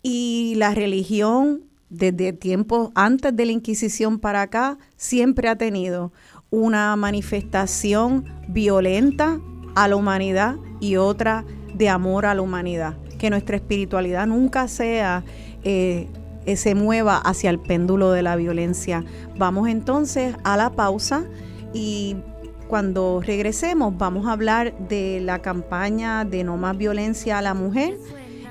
y 0.09 0.55
la 0.55 0.73
religión 0.73 1.63
desde 1.89 2.31
tiempos 2.31 2.91
antes 2.95 3.35
de 3.35 3.45
la 3.45 3.51
Inquisición 3.51 4.19
para 4.19 4.43
acá 4.43 4.77
siempre 4.95 5.49
ha 5.49 5.57
tenido 5.57 6.13
una 6.49 6.95
manifestación 6.95 8.23
violenta 8.47 9.41
a 9.75 9.89
la 9.89 9.97
humanidad 9.97 10.55
y 10.79 10.95
otra 10.95 11.43
de 11.73 11.89
amor 11.89 12.25
a 12.25 12.33
la 12.33 12.41
humanidad, 12.41 12.95
que 13.19 13.29
nuestra 13.29 13.57
espiritualidad 13.57 14.27
nunca 14.27 14.69
sea, 14.69 15.25
eh, 15.65 16.07
eh, 16.45 16.55
se 16.55 16.73
mueva 16.73 17.17
hacia 17.17 17.49
el 17.49 17.59
péndulo 17.59 18.11
de 18.11 18.21
la 18.21 18.37
violencia. 18.37 19.03
Vamos 19.37 19.67
entonces 19.67 20.37
a 20.45 20.55
la 20.55 20.69
pausa 20.69 21.25
y 21.73 22.15
cuando 22.69 23.21
regresemos 23.21 23.97
vamos 23.97 24.25
a 24.25 24.31
hablar 24.31 24.73
de 24.87 25.19
la 25.19 25.39
campaña 25.39 26.23
de 26.23 26.45
no 26.45 26.55
más 26.55 26.77
violencia 26.77 27.39
a 27.39 27.41
la 27.41 27.53
mujer 27.53 27.97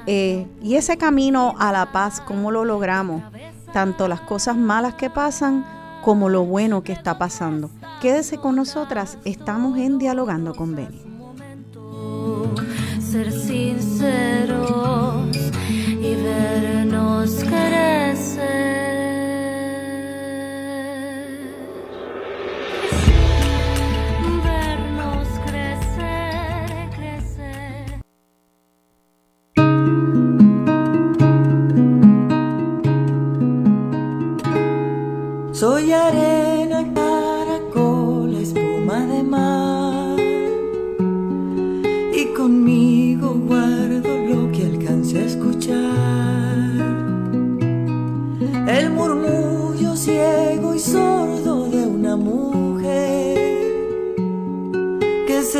eh, 0.07 0.47
y 0.63 0.77
ese 0.77 0.97
camino 0.97 1.55
a 1.59 1.73
la 1.73 1.93
paz, 1.93 2.21
cómo 2.21 2.51
lo 2.51 2.65
logramos, 2.65 3.23
tanto 3.73 4.09
las 4.09 4.21
cosas 4.21 4.57
malas 4.57 4.95
que 4.95 5.11
pasan 5.11 5.65
como 6.03 6.29
lo 6.29 6.45
bueno 6.45 6.83
que 6.83 6.93
está 6.93 7.19
pasando. 7.19 7.71
Quédese 8.01 8.39
con 8.39 8.57
nosotras, 8.57 9.19
estamos 9.25 9.79
en 9.79 9.99
Dialogando 9.99 10.55
con 10.55 10.77
Beni 10.77 11.06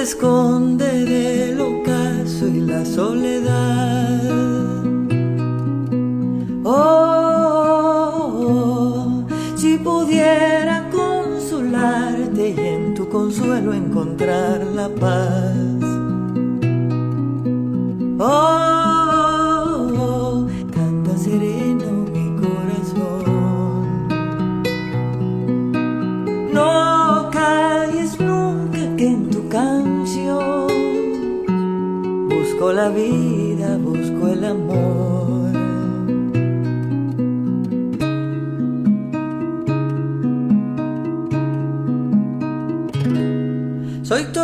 esconde 0.07 1.05
del 1.05 1.61
ocaso 1.61 2.47
y 2.47 2.61
la 2.61 2.85
soledad. 2.85 4.23
Oh, 6.63 7.67
si 9.57 9.79
pudiera 9.79 10.89
consolarte 10.93 12.51
y 12.51 12.61
en 12.61 12.95
tu 12.95 13.09
consuelo 13.09 13.73
encontrar 13.73 14.65
la 14.77 14.89
paz 14.89 15.55
Oh, 18.19 18.66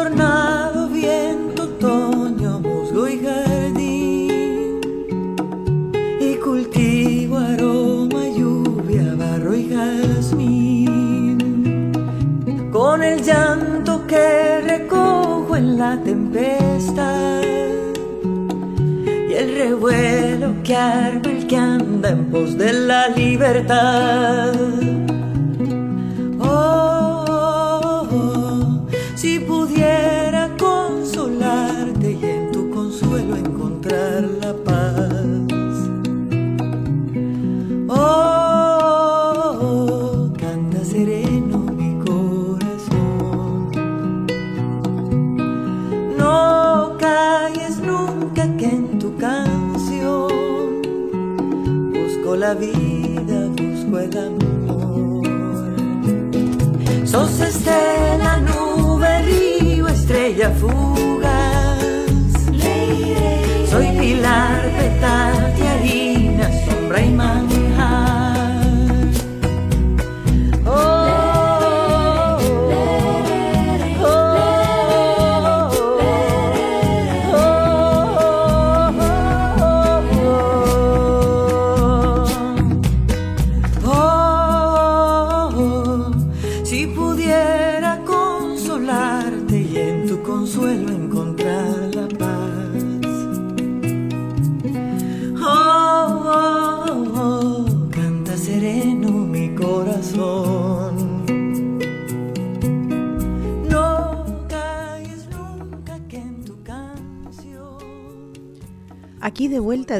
tornado, 0.02 0.88
viento, 0.88 1.62
otoño, 1.62 2.58
musgo 2.58 3.06
y 3.06 3.20
jardín. 3.24 4.80
Y 6.20 6.34
cultivo 6.36 7.38
aroma, 7.38 8.26
lluvia, 8.36 9.14
barro 9.16 9.54
y 9.54 9.68
jazmín. 9.72 11.38
Con 12.72 13.04
el 13.04 13.22
llanto 13.22 14.04
que 14.08 14.60
recojo 14.62 15.56
en 15.56 15.78
la 15.78 15.96
tempestad. 16.02 17.42
Y 19.30 19.34
el 19.34 19.54
revuelo 19.54 20.54
que 20.64 20.74
arma 20.74 21.30
el 21.30 21.46
que 21.46 21.56
anda 21.56 22.10
en 22.10 22.28
pos 22.30 22.58
de 22.58 22.72
la 22.72 23.08
libertad. 23.08 24.91
Pilar, 64.76 65.41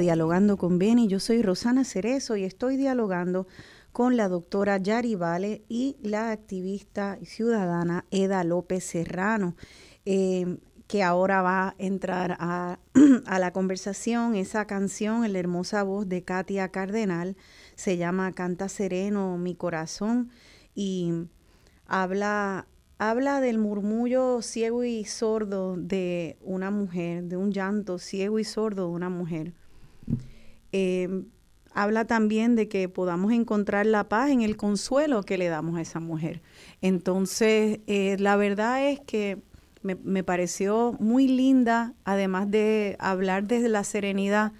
Dialogando 0.00 0.56
con 0.56 0.78
Beni, 0.78 1.06
yo 1.06 1.20
soy 1.20 1.42
Rosana 1.42 1.84
Cerezo 1.84 2.36
y 2.36 2.44
estoy 2.44 2.78
dialogando 2.78 3.46
con 3.92 4.16
la 4.16 4.28
doctora 4.28 4.78
Yari 4.78 5.16
Vale 5.16 5.64
y 5.68 5.96
la 6.02 6.30
activista 6.30 7.18
ciudadana 7.22 8.06
Eda 8.10 8.42
López 8.42 8.84
Serrano, 8.84 9.54
eh, 10.06 10.56
que 10.86 11.02
ahora 11.02 11.42
va 11.42 11.68
a 11.68 11.74
entrar 11.76 12.38
a, 12.40 12.78
la 13.38 13.52
conversación. 13.52 14.34
Esa 14.34 14.66
canción, 14.66 15.30
la 15.30 15.38
hermosa 15.38 15.82
voz 15.82 16.08
de 16.08 16.22
Katia 16.22 16.68
Cardenal, 16.68 17.36
se 17.74 17.98
llama 17.98 18.32
Canta 18.32 18.70
Sereno 18.70 19.36
mi 19.36 19.54
corazón 19.54 20.30
y 20.74 21.12
habla, 21.86 22.66
habla 22.96 23.42
del 23.42 23.58
murmullo 23.58 24.40
ciego 24.40 24.84
y 24.84 25.04
sordo 25.04 25.76
de 25.76 26.38
una 26.40 26.70
mujer, 26.70 27.24
de 27.24 27.36
un 27.36 27.52
llanto 27.52 27.98
ciego 27.98 28.38
y 28.38 28.44
sordo 28.44 28.86
de 28.86 28.92
una 28.92 29.10
mujer. 29.10 29.52
Eh, 30.72 31.24
habla 31.74 32.06
también 32.06 32.56
de 32.56 32.68
que 32.68 32.88
podamos 32.88 33.32
encontrar 33.32 33.86
la 33.86 34.08
paz 34.08 34.30
en 34.30 34.42
el 34.42 34.56
consuelo 34.56 35.22
que 35.22 35.38
le 35.38 35.48
damos 35.48 35.78
a 35.78 35.82
esa 35.82 36.00
mujer. 36.00 36.42
Entonces, 36.80 37.80
eh, 37.86 38.16
la 38.18 38.36
verdad 38.36 38.88
es 38.88 39.00
que 39.00 39.38
me, 39.82 39.94
me 39.96 40.22
pareció 40.24 40.96
muy 41.00 41.28
linda, 41.28 41.94
además 42.04 42.50
de 42.50 42.96
hablar 42.98 43.44
desde 43.44 43.68
la 43.68 43.84
serenidad, 43.84 44.52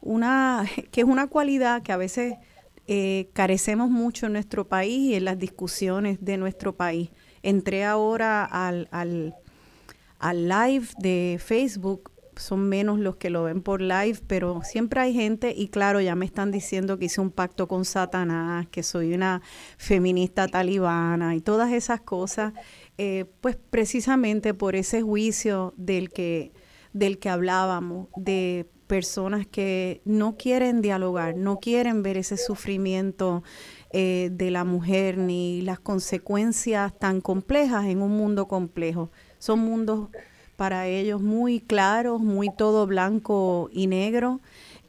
una, 0.00 0.64
que 0.90 1.02
es 1.02 1.06
una 1.06 1.26
cualidad 1.26 1.82
que 1.82 1.92
a 1.92 1.96
veces 1.96 2.34
eh, 2.86 3.30
carecemos 3.34 3.88
mucho 3.88 4.26
en 4.26 4.32
nuestro 4.32 4.66
país 4.66 4.98
y 4.98 5.14
en 5.14 5.24
las 5.24 5.38
discusiones 5.38 6.18
de 6.24 6.36
nuestro 6.36 6.76
país. 6.76 7.10
Entré 7.42 7.84
ahora 7.84 8.44
al, 8.44 8.88
al, 8.90 9.36
al 10.18 10.48
live 10.48 10.88
de 10.98 11.40
Facebook, 11.42 12.10
son 12.40 12.68
menos 12.68 12.98
los 12.98 13.16
que 13.16 13.30
lo 13.30 13.44
ven 13.44 13.62
por 13.62 13.80
live, 13.80 14.18
pero 14.26 14.62
siempre 14.64 15.00
hay 15.00 15.14
gente 15.14 15.54
y 15.56 15.68
claro, 15.68 16.00
ya 16.00 16.14
me 16.14 16.24
están 16.24 16.50
diciendo 16.50 16.98
que 16.98 17.04
hice 17.06 17.20
un 17.20 17.30
pacto 17.30 17.68
con 17.68 17.84
Satanás, 17.84 18.66
que 18.70 18.82
soy 18.82 19.14
una 19.14 19.42
feminista 19.76 20.48
talibana 20.48 21.36
y 21.36 21.40
todas 21.40 21.72
esas 21.72 22.00
cosas, 22.00 22.52
eh, 22.98 23.26
pues 23.40 23.56
precisamente 23.56 24.54
por 24.54 24.74
ese 24.74 25.02
juicio 25.02 25.74
del 25.76 26.10
que, 26.10 26.52
del 26.92 27.18
que 27.18 27.28
hablábamos, 27.28 28.08
de 28.16 28.66
personas 28.86 29.46
que 29.46 30.02
no 30.04 30.36
quieren 30.36 30.82
dialogar, 30.82 31.36
no 31.36 31.60
quieren 31.60 32.02
ver 32.02 32.16
ese 32.16 32.36
sufrimiento 32.36 33.44
eh, 33.92 34.30
de 34.32 34.50
la 34.50 34.64
mujer 34.64 35.16
ni 35.16 35.62
las 35.62 35.78
consecuencias 35.78 36.98
tan 36.98 37.20
complejas 37.20 37.84
en 37.84 38.02
un 38.02 38.10
mundo 38.10 38.48
complejo. 38.48 39.12
Son 39.38 39.60
mundos 39.60 40.08
para 40.60 40.88
ellos 40.88 41.22
muy 41.22 41.60
claros, 41.60 42.20
muy 42.20 42.50
todo 42.54 42.86
blanco 42.86 43.70
y 43.72 43.86
negro, 43.86 44.40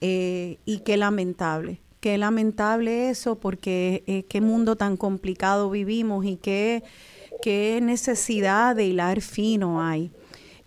eh, 0.01 0.57
y 0.65 0.79
qué 0.79 0.97
lamentable. 0.97 1.79
Qué 2.01 2.17
lamentable 2.17 3.09
eso, 3.09 3.35
porque 3.35 4.03
eh, 4.05 4.23
qué 4.23 4.41
mundo 4.41 4.75
tan 4.75 4.97
complicado 4.97 5.69
vivimos 5.69 6.25
y 6.25 6.35
qué, 6.35 6.83
qué 7.41 7.79
necesidad 7.81 8.75
de 8.75 8.83
hilar 8.83 9.21
fino 9.21 9.81
hay. 9.81 10.11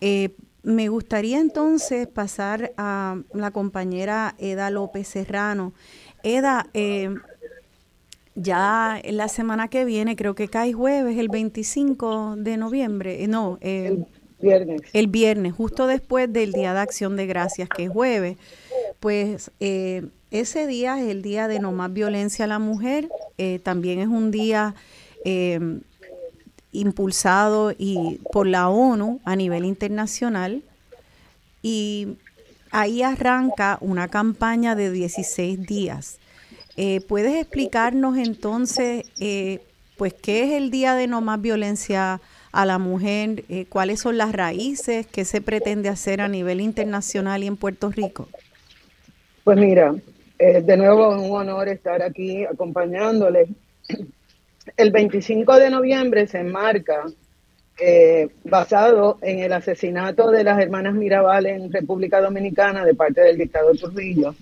Eh, 0.01 0.31
me 0.63 0.89
gustaría 0.89 1.39
entonces 1.39 2.07
pasar 2.07 2.73
a 2.79 3.19
la 3.35 3.51
compañera 3.51 4.35
Eda 4.39 4.71
López 4.71 5.07
Serrano. 5.07 5.75
Eda, 6.23 6.67
ya 8.35 9.01
la 9.05 9.29
semana 9.29 9.69
que 9.69 9.85
viene, 9.85 10.17
creo 10.17 10.35
que 10.35 10.49
cae 10.49 10.73
jueves, 10.73 11.19
el 11.19 11.29
25 11.29 12.37
de 12.37 12.57
noviembre, 12.57 13.27
no, 13.29 13.59
eh, 13.61 14.05
viernes. 14.45 14.83
el 14.93 15.07
viernes, 15.09 15.53
justo 15.55 15.87
después 15.87 16.33
del 16.33 16.53
Día 16.53 16.75
de 16.75 16.81
Acción 16.81 17.17
de 17.17 17.27
Gracias, 17.27 17.69
que 17.69 17.85
es 17.85 17.91
jueves, 17.91 18.37
pues 19.01 19.51
eh, 19.61 20.07
ese 20.31 20.67
día 20.67 20.99
es 20.99 21.09
el 21.09 21.21
Día 21.23 21.47
de 21.49 21.61
No 21.61 21.73
Más 21.73 21.93
Violencia 21.93 22.47
a 22.47 22.49
la 22.49 22.59
Mujer, 22.59 23.09
eh, 23.37 23.59
también 23.63 23.99
es 23.99 24.09
un 24.09 24.31
día 24.31 24.75
eh, 25.25 25.61
impulsado 26.73 27.73
y 27.77 28.21
por 28.33 28.47
la 28.47 28.69
ONU 28.69 29.21
a 29.25 29.37
nivel 29.37 29.65
internacional 29.65 30.63
y 31.63 32.17
ahí 32.71 33.03
arranca 33.03 33.79
una 33.81 34.09
campaña 34.09 34.75
de 34.75 34.91
16 34.91 35.67
días. 35.67 36.19
¿Puedes 37.07 37.37
explicarnos 37.37 38.17
entonces, 38.17 39.05
pues, 39.97 40.15
qué 40.15 40.45
es 40.45 40.53
el 40.53 40.71
Día 40.71 40.95
de 40.95 41.07
No 41.07 41.21
Más 41.21 41.41
Violencia 41.41 42.15
a 42.15 42.21
la 42.65 42.79
Mujer? 42.79 43.45
Eh, 43.49 43.67
¿Cuáles 43.69 44.01
son 44.01 44.17
las 44.19 44.33
raíces? 44.33 45.07
¿Qué 45.07 45.25
se 45.25 45.41
pretende 45.41 45.89
hacer 45.89 46.21
a 46.21 46.29
nivel 46.29 46.61
internacional 46.61 47.43
y 47.43 47.47
en 47.49 47.57
Puerto 47.57 47.91
Rico? 47.91 48.29
Pues 49.43 49.59
mira, 49.59 49.95
eh, 50.39 50.63
de 50.63 50.77
nuevo 50.77 51.15
es 51.15 51.23
un 51.23 51.37
honor 51.37 51.69
estar 51.69 52.03
aquí 52.03 52.45
acompañándoles. 52.45 53.49
El 54.77 54.91
25 54.91 55.59
de 55.59 55.71
noviembre 55.71 56.27
se 56.27 56.39
enmarca 56.39 57.05
eh, 57.79 58.29
basado 58.45 59.19
en 59.21 59.41
el 59.41 59.53
asesinato 59.53 60.31
de 60.31 60.45
las 60.45 60.61
hermanas 60.61 60.95
Mirabal 60.95 61.47
en 61.47 61.73
República 61.73 62.21
Dominicana 62.21 62.85
de 62.85 62.95
parte 62.95 63.21
del 63.21 63.37
dictador 63.37 63.77
Trujillo. 63.77 64.35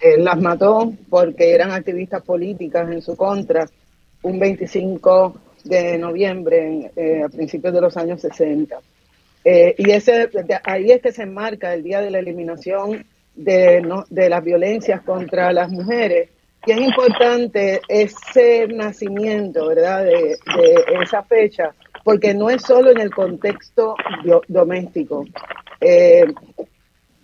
Eh, 0.00 0.18
las 0.18 0.40
mató 0.40 0.92
porque 1.08 1.54
eran 1.54 1.70
activistas 1.70 2.22
políticas 2.22 2.90
en 2.90 3.00
su 3.00 3.16
contra 3.16 3.66
un 4.22 4.38
25 4.38 5.34
de 5.64 5.98
noviembre 5.98 6.90
eh, 6.94 7.22
a 7.24 7.28
principios 7.28 7.74
de 7.74 7.80
los 7.80 7.96
años 7.96 8.20
60. 8.20 8.78
Eh, 9.44 9.74
y 9.76 9.90
ese, 9.90 10.30
ahí 10.64 10.90
es 10.90 11.02
que 11.02 11.12
se 11.12 11.22
enmarca 11.22 11.74
el 11.74 11.82
día 11.82 12.00
de 12.00 12.10
la 12.10 12.18
eliminación 12.18 13.04
de, 13.34 13.80
no- 13.82 14.04
de 14.08 14.28
las 14.28 14.42
violencias 14.44 15.02
contra 15.02 15.52
las 15.52 15.70
mujeres. 15.70 16.30
Y 16.66 16.72
es 16.72 16.78
importante 16.78 17.82
ese 17.88 18.66
nacimiento, 18.68 19.66
¿verdad?, 19.68 20.04
de, 20.04 20.38
esa 21.02 21.22
fecha, 21.22 21.74
porque 22.04 22.32
no 22.32 22.48
es 22.48 22.62
solo 22.62 22.90
en 22.90 23.00
el 23.00 23.10
contexto 23.10 23.96
doméstico. 24.48 25.26
Eh, 25.80 26.24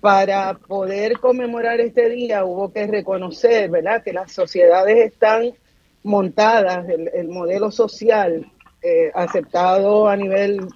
para 0.01 0.55
poder 0.55 1.19
conmemorar 1.19 1.81
este 1.81 2.09
día 2.09 2.45
hubo 2.45 2.73
que 2.73 2.87
reconocer, 2.87 3.71
¿verdad?, 3.71 4.03
que 4.03 4.13
las 4.13 4.33
sociedades 4.33 4.97
están 5.13 5.53
montadas, 6.03 6.89
el, 6.89 7.11
el 7.13 7.29
modelo 7.29 7.71
social 7.71 8.47
eh, 8.83 9.11
aceptado 9.15 10.09
a 10.09 10.17
nivel 10.17 10.67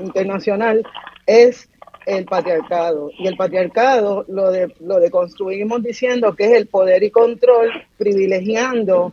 internacional 0.00 0.86
es 1.26 1.68
el 2.06 2.24
patriarcado. 2.24 3.10
Y 3.18 3.26
el 3.26 3.36
patriarcado 3.36 4.24
lo, 4.28 4.50
de, 4.50 4.72
lo 4.80 5.00
deconstruimos 5.00 5.82
diciendo 5.82 6.34
que 6.36 6.46
es 6.46 6.52
el 6.52 6.68
poder 6.68 7.02
y 7.02 7.10
control 7.10 7.70
privilegiando 7.96 9.12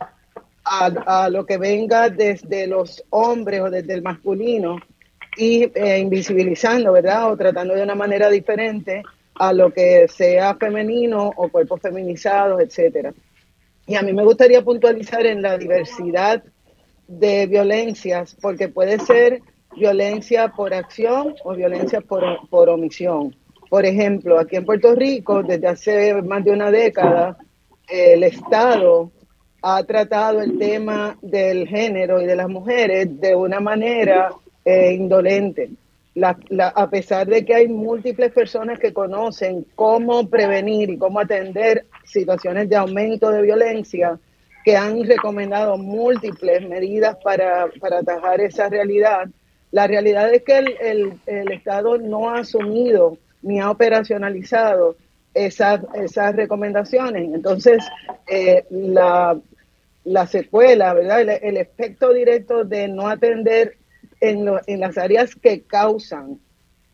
a, 0.64 1.30
lo 1.30 1.46
que 1.46 1.58
venga 1.58 2.10
desde 2.10 2.68
los 2.68 3.04
hombres 3.10 3.62
o 3.62 3.70
desde 3.70 3.94
el 3.94 4.02
masculino 4.02 4.78
y 5.38 5.64
eh, 5.76 6.00
invisibilizando, 6.00 6.92
¿verdad? 6.92 7.32
O 7.32 7.38
tratando 7.38 7.76
de 7.76 7.84
una 7.84 7.96
manera 7.96 8.30
diferente 8.30 9.04
a 9.36 9.54
lo 9.54 9.72
que 9.72 10.08
sea 10.08 10.56
femenino 10.56 11.32
o 11.36 11.50
cuerpos 11.50 11.82
feminizados, 11.82 12.62
etcétera. 12.62 13.14
Y 13.88 13.96
a 13.96 14.02
mí 14.02 14.14
me 14.14 14.24
gustaría 14.24 14.64
puntualizar 14.64 15.26
en 15.26 15.42
la 15.42 15.58
diversidad 15.58 16.44
de 17.08 17.46
violencias, 17.46 18.36
porque 18.42 18.68
puede 18.68 19.00
ser 19.00 19.42
violencia 19.76 20.48
por 20.50 20.74
acción 20.74 21.36
o 21.44 21.54
violencia 21.54 22.02
por, 22.02 22.24
por 22.50 22.70
omisión. 22.70 23.36
Por 23.70 23.86
ejemplo, 23.86 24.40
aquí 24.40 24.56
en 24.56 24.66
Puerto 24.66 24.96
Rico, 24.96 25.44
desde 25.44 25.68
hace 25.68 26.22
más 26.22 26.44
de 26.44 26.52
una 26.52 26.72
década, 26.72 27.38
el 27.88 28.24
Estado 28.24 29.12
ha 29.62 29.84
tratado 29.84 30.42
el 30.42 30.58
tema 30.58 31.18
del 31.22 31.68
género 31.68 32.22
y 32.22 32.26
de 32.26 32.36
las 32.36 32.48
mujeres 32.48 33.20
de 33.20 33.36
una 33.36 33.60
manera 33.60 34.30
eh, 34.64 34.94
indolente. 34.94 35.70
a 36.22 36.90
pesar 36.90 37.28
de 37.28 37.44
que 37.44 37.56
hay 37.56 37.68
múltiples 37.68 38.32
personas 38.32 38.80
que 38.80 38.94
conocen 38.94 39.66
cómo 39.76 40.30
prevenir 40.30 40.92
y 40.92 40.98
cómo 40.98 41.20
atender 41.20 41.86
situaciones 42.06 42.70
de 42.70 42.76
aumento 42.76 43.32
de 43.32 43.42
violencia, 43.42 44.20
que 44.64 44.76
han 44.76 45.04
recomendado 45.04 45.78
múltiples 45.78 46.68
medidas 46.68 47.18
para, 47.24 47.68
para 47.80 48.00
atajar 48.00 48.42
esa 48.42 48.68
realidad, 48.68 49.28
la 49.72 49.88
realidad 49.88 50.34
es 50.34 50.44
que 50.44 50.58
el, 50.58 51.20
el, 51.26 51.52
Estado 51.52 51.98
no 51.98 52.30
ha 52.30 52.40
asumido 52.40 53.18
ni 53.42 53.60
ha 53.60 53.70
operacionalizado 53.70 54.96
esas, 55.34 55.82
esas 55.96 56.36
recomendaciones. 56.36 57.34
Entonces, 57.34 57.84
eh, 58.28 58.64
la, 58.70 59.38
la, 60.06 60.28
secuela, 60.28 60.94
¿verdad? 60.94 61.22
El, 61.22 61.58
efecto 61.58 62.14
directo 62.14 62.64
de 62.64 62.88
no 62.88 63.10
atender 63.10 63.78
en, 64.22 64.50
en 64.66 64.80
las 64.80 64.98
áreas 64.98 65.36
que 65.36 65.62
causan 65.62 66.40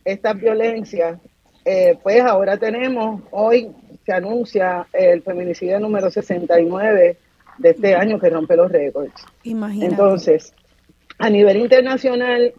esta 0.03 0.33
violencia, 0.33 1.19
eh, 1.63 1.97
pues 2.01 2.19
ahora 2.21 2.57
tenemos, 2.57 3.21
hoy 3.29 3.71
se 4.05 4.13
anuncia 4.13 4.87
el 4.93 5.21
feminicidio 5.21 5.79
número 5.79 6.09
69 6.09 7.17
de 7.57 7.69
este 7.69 7.95
año 7.95 8.19
que 8.19 8.29
rompe 8.29 8.55
los 8.55 8.71
récords. 8.71 9.25
Imagínate. 9.43 9.91
Entonces, 9.91 10.53
a 11.19 11.29
nivel 11.29 11.57
internacional, 11.57 12.53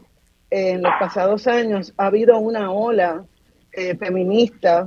en 0.51 0.83
los 0.83 0.93
pasados 1.01 1.47
años 1.47 1.95
ha 1.97 2.07
habido 2.07 2.39
una 2.39 2.71
ola 2.71 3.25
eh, 3.73 3.97
feminista 3.97 4.87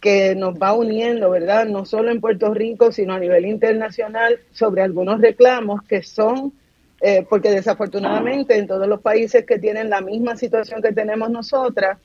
que 0.00 0.34
nos 0.34 0.54
va 0.54 0.72
uniendo, 0.72 1.30
¿verdad? 1.30 1.66
No 1.66 1.84
solo 1.84 2.10
en 2.10 2.20
Puerto 2.20 2.52
Rico, 2.52 2.90
sino 2.90 3.14
a 3.14 3.20
nivel 3.20 3.46
internacional 3.46 4.40
sobre 4.50 4.82
algunos 4.82 5.20
reclamos 5.20 5.82
que 5.82 6.02
son, 6.02 6.52
eh, 7.00 7.24
porque 7.28 7.50
desafortunadamente 7.50 8.56
en 8.56 8.66
todos 8.66 8.88
los 8.88 9.00
países 9.00 9.44
que 9.44 9.60
tienen 9.60 9.90
la 9.90 10.00
misma 10.00 10.36
situación 10.36 10.82
que 10.82 10.92
tenemos 10.92 11.30
nosotras, 11.30 11.98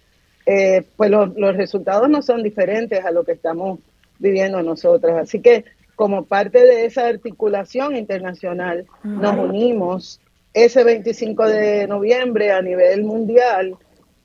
eh, 0.49 0.85
pues 0.95 1.11
los, 1.11 1.35
resultados 1.57 2.09
no 2.09 2.21
son 2.21 2.41
diferentes 2.41 3.03
a 3.03 3.11
lo 3.11 3.25
que 3.25 3.33
estamos 3.33 3.79
viviendo 4.17 4.63
nosotras. 4.63 5.17
Así 5.17 5.41
que 5.41 5.65
como 5.97 6.23
parte 6.23 6.59
de 6.59 6.85
esa 6.85 7.05
articulación 7.05 7.97
internacional, 7.97 8.85
nos 9.03 9.37
unimos 9.37 10.21
ese 10.53 10.85
25 10.85 11.47
de 11.47 11.87
noviembre 11.87 12.53
a 12.53 12.61
nivel 12.61 13.03
mundial 13.03 13.75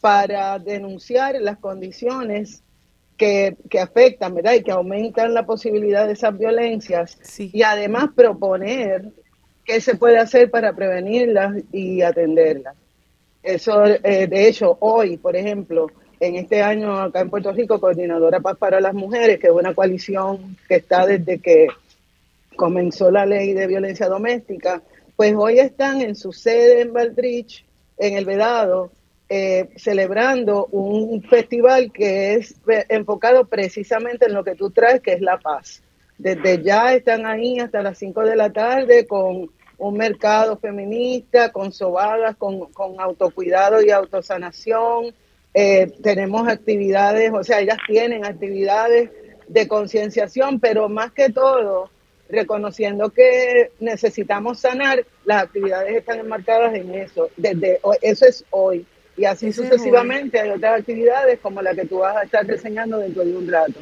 para 0.00 0.60
denunciar 0.60 1.34
las 1.40 1.58
condiciones 1.58 2.62
que, 3.16 3.56
afectan, 3.80 4.36
¿verdad? 4.36 4.54
Y 4.54 4.62
que 4.62 4.70
aumentan 4.70 5.34
la 5.34 5.44
posibilidad 5.44 6.06
de 6.06 6.12
esas 6.12 6.38
violencias 6.38 7.18
y 7.38 7.64
además 7.64 8.10
proponer 8.14 9.10
qué 9.64 9.80
se 9.80 9.96
puede 9.96 10.18
hacer 10.18 10.52
para 10.52 10.72
prevenirlas 10.72 11.56
y 11.72 12.02
atenderlas. 12.02 12.76
Eso, 13.42 13.84
eh, 13.86 14.28
de 14.28 14.48
hecho, 14.48 14.76
hoy, 14.80 15.16
por 15.16 15.34
ejemplo, 15.34 15.88
en 16.22 16.36
este 16.36 16.62
año 16.62 17.00
acá 17.00 17.20
en 17.20 17.30
Puerto 17.30 17.50
Rico, 17.50 17.80
Coordinadora 17.80 18.38
Paz 18.38 18.56
para 18.56 18.80
las 18.80 18.94
Mujeres, 18.94 19.40
que 19.40 19.48
es 19.48 19.52
una 19.52 19.74
coalición 19.74 20.56
que 20.68 20.76
está 20.76 21.04
desde 21.04 21.40
que 21.40 21.66
comenzó 22.54 23.10
la 23.10 23.26
ley 23.26 23.54
de 23.54 23.66
violencia 23.66 24.06
doméstica, 24.06 24.82
pues 25.16 25.34
hoy 25.36 25.58
están 25.58 26.00
en 26.00 26.14
su 26.14 26.32
sede 26.32 26.82
en 26.82 26.92
Valdrich, 26.92 27.64
en 27.98 28.16
el 28.16 28.24
Vedado, 28.24 28.92
eh, 29.28 29.70
celebrando 29.74 30.66
un 30.66 31.24
festival 31.24 31.90
que 31.90 32.34
es 32.34 32.54
enfocado 32.88 33.46
precisamente 33.46 34.26
en 34.26 34.34
lo 34.34 34.44
que 34.44 34.54
tú 34.54 34.70
traes, 34.70 35.00
que 35.00 35.14
es 35.14 35.20
la 35.20 35.38
paz. 35.38 35.82
Desde 36.18 36.62
ya 36.62 36.94
están 36.94 37.26
ahí 37.26 37.58
hasta 37.58 37.82
las 37.82 37.98
5 37.98 38.20
de 38.20 38.36
la 38.36 38.52
tarde 38.52 39.08
con 39.08 39.50
un 39.76 39.94
mercado 39.96 40.56
feminista, 40.56 41.50
con 41.50 41.72
sobadas, 41.72 42.36
con, 42.36 42.68
autocuidado 43.00 43.82
y 43.82 43.90
autosanación. 43.90 45.12
Eh, 45.54 45.92
tenemos 46.02 46.48
actividades, 46.48 47.30
o 47.32 47.44
sea, 47.44 47.60
ellas 47.60 47.78
tienen 47.86 48.24
actividades 48.24 49.10
de 49.48 49.68
concienciación, 49.68 50.60
pero 50.60 50.88
más 50.88 51.12
que 51.12 51.28
todo, 51.28 51.90
reconociendo 52.28 53.10
que 53.10 53.70
necesitamos 53.78 54.60
sanar, 54.60 55.04
las 55.24 55.44
actividades 55.44 55.94
están 55.94 56.20
enmarcadas 56.20 56.74
en 56.74 56.94
eso. 56.94 57.28
Desde 57.36 57.80
eso 58.00 58.26
es 58.26 58.44
hoy. 58.50 58.86
Y 59.16 59.26
así 59.26 59.52
sucesivamente 59.52 60.40
hay 60.40 60.50
otras 60.50 60.80
actividades 60.80 61.38
como 61.40 61.60
la 61.60 61.74
que 61.74 61.84
tú 61.84 61.98
vas 61.98 62.16
a 62.16 62.22
estar 62.22 62.46
diseñando 62.46 62.98
dentro 62.98 63.24
de 63.24 63.36
un 63.36 63.50
rato. 63.50 63.78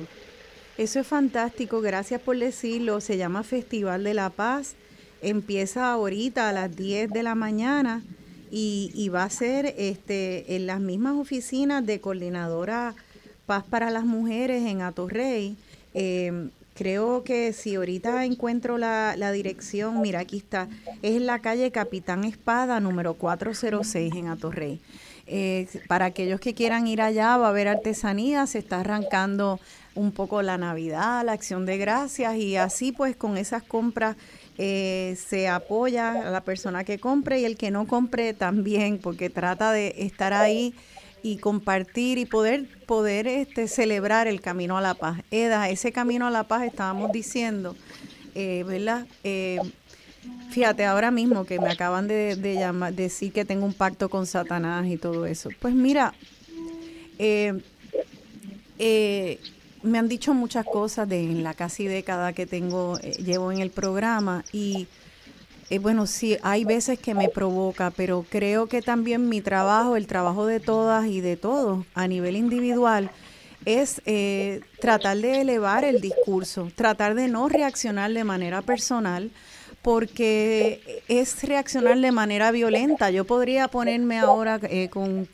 Eso 0.77 0.99
es 0.99 1.07
fantástico, 1.07 1.81
gracias 1.81 2.21
por 2.21 2.37
decirlo. 2.37 3.01
Se 3.01 3.17
llama 3.17 3.45
Festival 3.45 4.03
de 4.03 4.15
la 4.15 4.31
Paz. 4.31 4.75
Empieza 5.23 5.93
ahorita 5.93 6.49
a 6.49 6.53
las 6.53 6.75
10 6.75 7.11
de 7.11 7.23
la 7.23 7.37
mañana 7.37 8.03
y, 8.51 9.09
va 9.09 9.25
a 9.25 9.31
ser 9.31 9.75
este, 9.79 10.57
en 10.57 10.67
las 10.67 10.81
mismas 10.81 11.17
oficinas 11.17 11.85
de 11.85 12.01
Coordinadora 12.01 12.95
Paz 13.47 13.65
para 13.69 13.91
las 13.91 14.05
Mujeres 14.05 14.65
en 14.67 14.83
Atorrey. 14.83 15.57
Eh, 15.95 16.51
Creo 16.81 17.25
que 17.25 17.53
si 17.53 17.75
ahorita 17.75 18.25
encuentro 18.25 18.79
la, 18.79 19.33
dirección, 19.33 20.01
mira, 20.01 20.21
aquí 20.21 20.39
está, 20.39 20.67
es 21.03 21.15
en 21.15 21.27
la 21.27 21.41
calle 21.41 21.71
Capitán 21.71 22.25
Espada, 22.25 22.81
número 22.81 23.13
406 23.13 24.15
en 24.15 24.29
Atorrey. 24.29 24.81
Eh, 25.27 25.69
para 25.89 26.07
aquellos 26.07 26.41
que 26.41 26.55
quieran 26.55 26.87
ir 26.87 27.03
allá, 27.03 27.37
va 27.37 27.49
a 27.49 27.51
haber 27.51 27.69
artesanía, 27.69 28.47
se 28.47 28.61
está 28.61 28.81
arrancando 28.81 29.61
un 29.95 30.11
poco 30.11 30.41
la 30.41 30.57
Navidad, 30.57 31.23
la 31.23 31.33
acción 31.33 31.67
de 31.67 31.77
gracias 31.77 32.37
y 32.37 32.57
así 32.57 32.93
pues 32.93 33.15
con 33.15 33.37
esas 33.37 33.63
compras 33.63 34.17
eh, 34.63 35.17
se 35.17 35.49
apoya 35.49 36.29
a 36.29 36.31
la 36.31 36.43
persona 36.43 36.85
que 36.85 36.99
compre 36.99 37.41
y 37.41 37.47
el 37.47 37.57
que 37.57 37.71
no 37.71 37.87
compre 37.87 38.35
también, 38.35 38.99
porque 38.99 39.31
trata 39.31 39.73
de 39.73 39.95
estar 39.97 40.35
ahí 40.35 40.75
y 41.23 41.39
compartir 41.39 42.19
y 42.19 42.27
poder 42.27 42.67
poder 42.85 43.27
este 43.27 43.69
celebrar 43.69 44.29
el 44.29 44.43
camino 44.43 44.77
a 44.77 44.83
la 44.83 44.93
paz. 44.93 45.23
Eda, 45.31 45.71
ese 45.71 45.93
camino 45.93 46.27
a 46.27 46.31
la 46.31 46.45
paz 46.45 46.65
estábamos 46.65 47.11
diciendo, 47.11 47.75
eh, 48.35 48.63
¿verdad? 48.67 49.07
Eh, 49.25 49.63
fíjate, 50.51 50.85
ahora 50.85 51.11
mismo 51.11 51.47
que 51.47 51.59
me 51.59 51.71
acaban 51.71 52.07
de, 52.07 52.37
llamar, 52.59 52.93
decir 52.93 53.33
que 53.33 53.47
tengo 53.47 53.65
un 53.65 53.73
pacto 53.73 54.11
con 54.11 54.27
Satanás 54.27 54.87
y 54.89 54.99
todo 54.99 55.25
eso. 55.25 55.49
Pues 55.59 55.75
mira, 55.75 56.13
eh, 57.19 57.59
me 59.83 59.99
han 59.99 60.09
dicho 60.09 60.35
muchas 60.35 60.65
cosas 60.67 61.09
de 61.09 61.23
en 61.23 61.43
la 61.43 61.55
casi 61.55 61.87
década 61.87 62.33
que 62.33 62.47
tengo, 62.47 62.99
llevo 62.99 63.53
en 63.53 63.59
el 63.59 63.71
programa 63.71 64.45
y 64.53 64.89
eh, 65.71 65.79
bueno, 65.79 66.07
sí, 66.07 66.37
hay 66.43 66.65
veces 66.65 66.99
que 66.99 67.15
me 67.15 67.29
provoca, 67.29 67.91
pero 67.91 68.27
creo 68.29 68.67
que 68.67 68.83
también 68.83 69.29
mi 69.29 69.41
trabajo, 69.41 69.97
el 69.97 70.09
trabajo 70.09 70.45
de 70.45 70.59
todas 70.59 71.07
y 71.07 71.21
de 71.21 71.37
todos 71.37 71.87
a 71.95 72.09
nivel 72.09 72.35
individual, 72.35 73.11
es 73.65 74.03
eh, 74.05 74.63
tratar 74.81 75.19
de 75.19 75.43
elevar 75.43 75.85
el 75.85 76.01
discurso, 76.01 76.69
tratar 76.75 77.15
de 77.15 77.29
no 77.29 77.49
reaccionar 77.49 78.13
de 78.13 78.25
manera 78.25 78.63
personal, 78.63 79.31
porque 79.83 81.03
es 81.09 81.43
reaccionar 81.45 81.99
de 81.99 82.13
manera 82.13 82.51
violenta. 82.51 83.11
Yo 83.11 83.25
podría 83.25 83.69
ponerme 83.69 84.19
ahora 84.19 84.59
eh, 84.65 84.89
con 84.91 85.21
eh, 85.21 85.29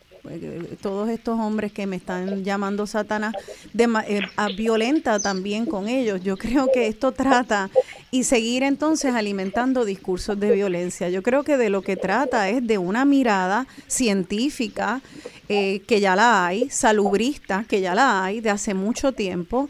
todos 0.81 1.09
estos 1.09 1.39
hombres 1.39 1.72
que 1.72 1.87
me 1.87 1.97
están 1.97 2.45
llamando 2.45 2.87
Satanás, 2.87 3.35
de, 3.72 3.85
eh, 4.09 4.20
violenta 4.57 5.20
también 5.20 5.66
con 5.66 5.89
ellos. 5.89 6.22
Yo 6.22 6.37
creo 6.37 6.68
que 6.72 6.87
esto 6.87 7.12
trata 7.12 7.70
y 8.11 8.24
seguir 8.24 8.62
entonces 8.62 9.14
alimentando 9.14 9.85
discursos 9.85 10.39
de 10.39 10.53
violencia. 10.53 11.09
Yo 11.09 11.22
creo 11.22 11.45
que 11.45 11.57
de 11.57 11.70
lo 11.70 11.83
que 11.83 11.97
trata 11.97 12.49
es 12.49 12.66
de 12.66 12.79
una 12.79 13.05
mirada 13.05 13.66
científica 13.87 15.01
eh, 15.49 15.81
que 15.87 16.01
ya 16.01 16.16
la 16.16 16.47
hay, 16.47 16.68
salubrista 16.70 17.64
que 17.68 17.81
ya 17.81 17.95
la 17.95 18.24
hay 18.24 18.41
de 18.41 18.51
hace 18.51 18.74
mucho 18.74 19.12
tiempo. 19.12 19.68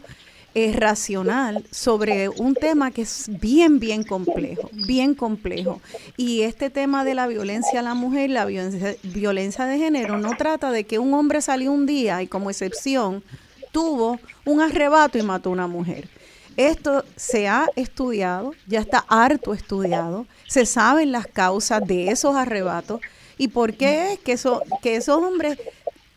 Eh, 0.55 0.73
racional 0.73 1.63
sobre 1.71 2.29
un 2.29 2.55
tema 2.55 2.91
que 2.91 3.03
es 3.03 3.29
bien, 3.39 3.79
bien 3.79 4.03
complejo, 4.03 4.69
bien 4.73 5.13
complejo. 5.13 5.81
Y 6.15 6.41
este 6.41 6.69
tema 6.69 7.03
de 7.05 7.13
la 7.13 7.27
violencia 7.27 7.81
a 7.81 7.83
la 7.83 7.93
mujer, 7.93 8.29
la 8.29 8.45
violencia, 8.45 9.65
de 9.65 9.77
género, 9.77 10.17
no 10.17 10.35
trata 10.35 10.71
de 10.71 10.85
que 10.85 10.99
un 10.99 11.13
hombre 11.13 11.41
salió 11.41 11.71
un 11.71 11.85
día 11.85 12.21
y 12.23 12.27
como 12.27 12.49
excepción 12.49 13.23
tuvo 13.71 14.19
un 14.45 14.61
arrebato 14.61 15.17
y 15.17 15.21
mató 15.21 15.49
a 15.49 15.53
una 15.53 15.67
mujer. 15.67 16.09
Esto 16.55 17.05
se 17.15 17.47
ha 17.47 17.67
estudiado, 17.75 18.53
ya 18.65 18.79
está 18.79 19.05
harto 19.07 19.53
estudiado, 19.53 20.25
se 20.47 20.65
saben 20.65 21.11
las 21.11 21.27
causas 21.27 21.85
de 21.85 22.09
esos 22.09 22.35
arrebatos 22.35 22.99
y 23.37 23.49
por 23.49 23.75
qué 23.75 24.13
es 24.13 24.19
que, 24.19 24.31
eso, 24.31 24.63
que 24.81 24.95
esos 24.95 25.21
hombres 25.21 25.59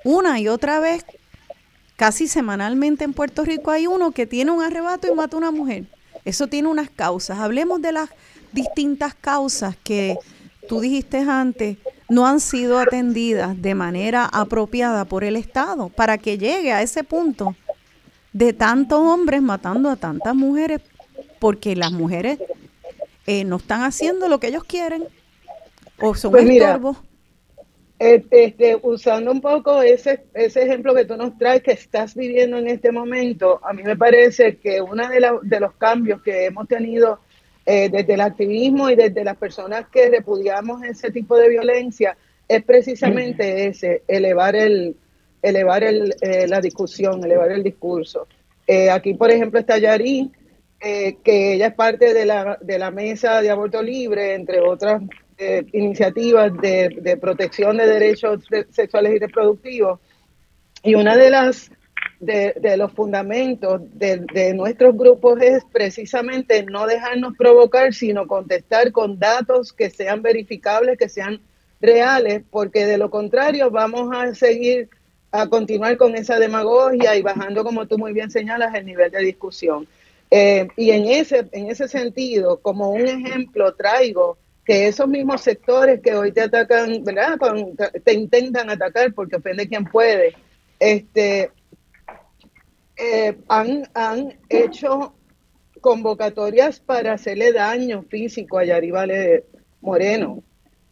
una 0.05 0.41
y 0.41 0.49
otra 0.49 0.81
vez, 0.81 1.05
casi 2.01 2.29
semanalmente 2.29 3.05
en 3.05 3.13
Puerto 3.13 3.45
Rico 3.45 3.71
hay 3.71 3.87
uno 3.87 4.13
que 4.13 4.27
tiene 4.27 4.51
un 4.51 4.63
arrebato 4.63 5.07
y 5.07 5.15
mata 5.15 5.37
a 5.37 5.39
una 5.39 5.51
mujer. 5.51 5.85
Eso 6.25 6.47
tiene 6.47 6.69
unas 6.69 6.89
causas. 6.89 7.39
Hablemos 7.39 7.83
de 7.83 7.93
las 7.93 8.09
distintas 8.53 9.15
causas 9.15 9.77
que 9.85 10.17
tú 10.67 10.81
dijiste 10.81 11.19
antes 11.19 11.77
no 12.09 12.27
han 12.27 12.41
sido 12.41 12.79
atendidas 12.79 13.61
de 13.61 13.75
manera 13.75 14.25
apropiada 14.25 15.05
por 15.05 15.25
el 15.25 15.37
Estado 15.37 15.91
para 15.91 16.17
que 16.17 16.39
llegue 16.39 16.73
a 16.73 16.81
ese 16.81 17.05
punto 17.05 17.55
de 18.33 18.55
tantos 18.55 18.99
hombres 18.99 19.43
matando 19.43 19.91
a 19.91 19.97
tantas 19.97 20.35
mujeres 20.35 20.81
porque 21.39 21.77
las 21.77 21.93
mujeres 21.93 22.39
eh, 23.27 23.45
no 23.45 23.57
están 23.57 23.83
haciendo 23.83 24.27
lo 24.27 24.41
que 24.41 24.47
ellos 24.47 24.65
quieren 24.65 25.05
o 26.01 26.15
son 26.15 26.31
Pues 26.31 26.47
mira, 26.47 26.69
estorbos. 26.69 26.97
Eh, 28.03 28.25
Este, 28.31 28.79
usando 28.83 29.31
un 29.31 29.41
poco 29.43 29.83
ese, 29.83 30.25
ese 30.33 30.63
ejemplo 30.63 30.95
que 30.95 31.05
tú 31.05 31.17
nos 31.19 31.37
traes 31.37 31.63
que 31.63 31.73
estás 31.73 32.15
viviendo 32.15 32.57
en 32.57 32.67
este 32.69 32.91
momento, 32.91 33.61
a 33.63 33.75
mí 33.75 33.83
me 33.83 33.95
parece 33.97 34.57
que 34.57 34.81
uno 34.81 35.07
de, 35.07 35.21
la- 35.21 35.39
de 35.43 35.61
los 35.61 35.75
cambios 35.75 36.23
que 36.23 36.47
hemos 36.47 36.67
tenido 36.67 37.21
eh, 37.67 37.91
desde 37.91 38.15
el 38.15 38.23
activismo 38.23 38.89
y 38.89 38.97
desde 38.97 39.23
las 39.23 39.37
personas 39.37 39.87
que 39.93 40.09
repudiamos 40.09 40.83
ese 40.83 41.11
tipo 41.11 41.37
de 41.37 41.51
violencia 41.51 42.17
es 42.49 42.65
precisamente 42.65 43.67
ese, 43.67 44.03
elevar 44.09 44.57
el 44.57 44.97
elevar 45.43 45.85
el, 45.85 46.15
eh, 46.23 46.47
la 46.49 46.61
discusión, 46.61 47.23
elevar 47.25 47.51
el 47.53 47.63
discurso. 47.63 48.27
Eh, 48.67 48.91
aquí, 48.91 49.15
por 49.15 49.31
ejemplo, 49.31 49.59
está 49.61 49.79
Yari, 49.79 50.31
eh, 50.81 51.17
que 51.25 51.55
ella 51.55 51.69
es 51.69 51.75
parte 51.75 52.13
de 52.15 52.25
la, 52.27 52.59
de 52.61 52.79
la 52.79 52.91
mesa 52.91 53.41
de 53.43 53.51
aborto 53.51 53.83
libre, 53.83 54.35
entre 54.35 54.61
otras 54.61 55.03
eh, 55.41 55.65
iniciativas 55.73 56.53
de, 56.61 56.91
de 57.01 57.17
protección 57.17 57.79
de 57.79 57.87
derechos 57.87 58.47
de- 58.51 58.67
sexuales 58.71 59.15
y 59.15 59.19
reproductivos. 59.19 59.99
Y 60.83 60.95
una 60.95 61.17
de 61.17 61.31
las 61.31 61.71
de, 62.21 62.55
de 62.61 62.77
los 62.77 62.93
fundamentos 62.93 63.81
de, 63.95 64.53
nuestros 64.55 64.95
grupos 64.97 65.41
es 65.41 65.65
precisamente 65.73 66.63
no 66.65 66.87
dejarnos 66.87 67.35
provocar, 67.37 67.95
sino 67.95 68.27
contestar 68.27 68.93
con 68.93 69.19
datos 69.19 69.73
que 69.73 69.89
sean 69.89 70.21
verificables, 70.21 70.99
que 70.99 71.09
sean 71.09 71.41
reales, 71.81 72.43
porque 72.51 72.85
de 72.85 72.99
lo 72.99 73.11
contrario 73.11 73.71
vamos 73.71 74.15
a 74.15 74.35
seguir 74.35 74.91
a 75.33 75.47
continuar 75.49 75.97
con 75.97 76.15
esa 76.15 76.39
demagogia 76.39 77.17
y 77.17 77.23
bajando, 77.23 77.65
como 77.65 77.87
tú 77.87 77.97
muy 77.97 78.13
bien 78.13 78.31
señalas, 78.31 78.75
el 78.75 78.85
nivel 78.85 79.11
de 79.11 79.21
discusión. 79.21 79.87
Eh, 80.31 80.69
y 80.77 80.91
en 80.91 81.07
ese, 81.07 81.49
en 81.53 81.71
ese 81.71 81.89
sentido, 81.89 82.59
como 82.61 82.91
un 82.91 83.07
ejemplo, 83.07 83.75
traigo 83.75 84.37
que 84.71 84.87
esos 84.87 85.09
mismos 85.09 85.41
sectores 85.41 86.01
que 86.01 86.15
hoy 86.15 86.31
te 86.31 86.43
atacan, 86.43 87.03
¿verdad? 87.03 87.37
Te 88.05 88.15
intentan 88.15 88.71
atacar 88.71 89.13
porque 89.13 89.35
ofende 89.35 89.67
quien 89.67 89.85
puede, 89.85 90.33
este, 90.79 91.51
eh, 92.97 93.37
han, 93.49 93.83
han 93.95 94.39
hecho 94.49 95.13
convocatorias 95.81 96.79
para 96.79 97.15
hacerle 97.15 97.53
daño 97.53 98.05
físico 98.05 98.59
a 98.59 98.65
Yari 98.65 98.93
Vale 98.93 99.45
Moreno. 99.81 100.45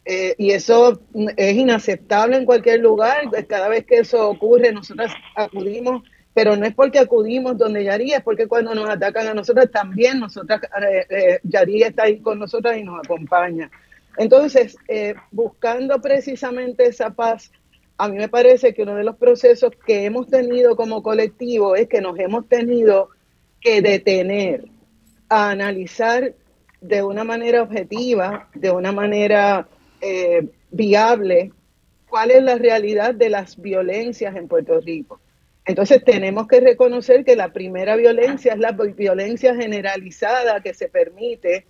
Eh, 0.04 0.34
y 0.38 0.50
eso 0.50 1.00
es 1.36 1.56
inaceptable 1.56 2.36
en 2.36 2.46
cualquier 2.46 2.80
lugar. 2.80 3.30
Cada 3.46 3.68
vez 3.68 3.86
que 3.86 4.00
eso 4.00 4.28
ocurre, 4.28 4.72
nosotras 4.72 5.12
acudimos, 5.36 6.02
pero 6.34 6.56
no 6.56 6.66
es 6.66 6.74
porque 6.74 6.98
acudimos 6.98 7.58
donde 7.58 7.84
Yari, 7.84 8.12
es 8.12 8.22
porque 8.22 8.46
cuando 8.46 8.74
nos 8.74 8.88
atacan 8.88 9.26
a 9.26 9.34
nosotras 9.34 9.70
también, 9.70 10.20
nosotras, 10.20 10.60
eh, 10.82 11.06
eh, 11.10 11.40
está 11.86 12.04
ahí 12.04 12.20
con 12.20 12.38
nosotras 12.38 12.76
y 12.78 12.84
nos 12.84 12.98
acompaña. 13.04 13.70
Entonces, 14.16 14.76
eh, 14.88 15.14
buscando 15.30 16.00
precisamente 16.00 16.86
esa 16.86 17.10
paz, 17.10 17.52
a 17.96 18.08
mí 18.08 18.16
me 18.16 18.28
parece 18.28 18.74
que 18.74 18.82
uno 18.82 18.94
de 18.94 19.04
los 19.04 19.16
procesos 19.16 19.72
que 19.86 20.04
hemos 20.04 20.28
tenido 20.28 20.76
como 20.76 21.02
colectivo 21.02 21.76
es 21.76 21.88
que 21.88 22.00
nos 22.00 22.18
hemos 22.18 22.48
tenido 22.48 23.10
que 23.60 23.82
detener 23.82 24.66
a 25.28 25.50
analizar 25.50 26.34
de 26.80 27.02
una 27.02 27.24
manera 27.24 27.62
objetiva, 27.62 28.48
de 28.54 28.70
una 28.70 28.92
manera 28.92 29.68
eh, 30.00 30.48
viable, 30.70 31.52
cuál 32.08 32.30
es 32.30 32.42
la 32.42 32.56
realidad 32.56 33.14
de 33.14 33.30
las 33.30 33.60
violencias 33.60 34.34
en 34.36 34.48
Puerto 34.48 34.80
Rico. 34.80 35.20
Entonces 35.68 36.02
tenemos 36.02 36.48
que 36.48 36.60
reconocer 36.60 37.26
que 37.26 37.36
la 37.36 37.52
primera 37.52 37.94
violencia 37.94 38.54
es 38.54 38.58
la 38.58 38.72
violencia 38.72 39.54
generalizada 39.54 40.62
que 40.62 40.72
se 40.72 40.88
permite 40.88 41.66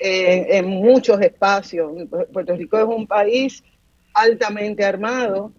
eh, 0.00 0.46
en 0.50 0.66
muchos 0.66 1.20
espacios. 1.20 1.92
Puerto 2.32 2.56
Rico 2.56 2.76
es 2.76 2.84
un 2.84 3.06
país 3.06 3.62
altamente 4.14 4.84
armado. 4.84 5.52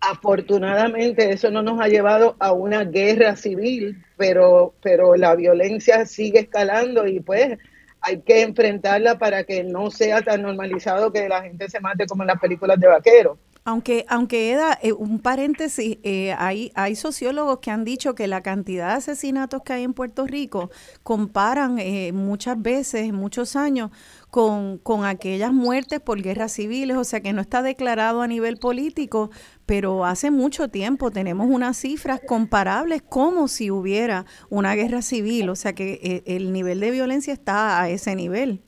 Afortunadamente 0.00 1.30
eso 1.30 1.50
no 1.50 1.60
nos 1.60 1.78
ha 1.78 1.88
llevado 1.88 2.36
a 2.38 2.52
una 2.52 2.84
guerra 2.84 3.36
civil, 3.36 4.02
pero, 4.16 4.72
pero 4.80 5.14
la 5.14 5.36
violencia 5.36 6.06
sigue 6.06 6.40
escalando 6.40 7.06
y 7.06 7.20
pues 7.20 7.58
hay 8.00 8.22
que 8.22 8.40
enfrentarla 8.40 9.18
para 9.18 9.44
que 9.44 9.62
no 9.62 9.90
sea 9.90 10.22
tan 10.22 10.40
normalizado 10.40 11.12
que 11.12 11.28
la 11.28 11.42
gente 11.42 11.68
se 11.68 11.80
mate 11.80 12.06
como 12.06 12.22
en 12.22 12.28
las 12.28 12.40
películas 12.40 12.80
de 12.80 12.86
vaqueros. 12.86 13.38
Aunque, 13.66 14.04
aunque 14.08 14.52
Eda, 14.52 14.78
eh, 14.82 14.92
un 14.92 15.20
paréntesis, 15.20 15.96
eh, 16.02 16.34
hay, 16.36 16.70
hay 16.74 16.96
sociólogos 16.96 17.60
que 17.60 17.70
han 17.70 17.82
dicho 17.84 18.14
que 18.14 18.28
la 18.28 18.42
cantidad 18.42 18.88
de 18.88 18.94
asesinatos 18.96 19.62
que 19.62 19.72
hay 19.72 19.84
en 19.84 19.94
Puerto 19.94 20.26
Rico 20.26 20.70
comparan 21.02 21.78
eh, 21.78 22.12
muchas 22.12 22.60
veces, 22.60 23.10
muchos 23.14 23.56
años, 23.56 23.90
con, 24.30 24.76
con 24.78 25.06
aquellas 25.06 25.54
muertes 25.54 26.00
por 26.00 26.20
guerras 26.20 26.52
civiles, 26.52 26.98
o 26.98 27.04
sea 27.04 27.20
que 27.20 27.32
no 27.32 27.40
está 27.40 27.62
declarado 27.62 28.20
a 28.20 28.26
nivel 28.26 28.58
político, 28.58 29.30
pero 29.64 30.04
hace 30.04 30.30
mucho 30.30 30.68
tiempo 30.68 31.10
tenemos 31.10 31.46
unas 31.48 31.78
cifras 31.78 32.20
comparables 32.26 33.00
como 33.00 33.48
si 33.48 33.70
hubiera 33.70 34.26
una 34.50 34.74
guerra 34.74 35.00
civil, 35.00 35.48
o 35.48 35.56
sea 35.56 35.72
que 35.72 36.00
eh, 36.02 36.22
el 36.26 36.52
nivel 36.52 36.80
de 36.80 36.90
violencia 36.90 37.32
está 37.32 37.80
a 37.80 37.88
ese 37.88 38.14
nivel. 38.14 38.60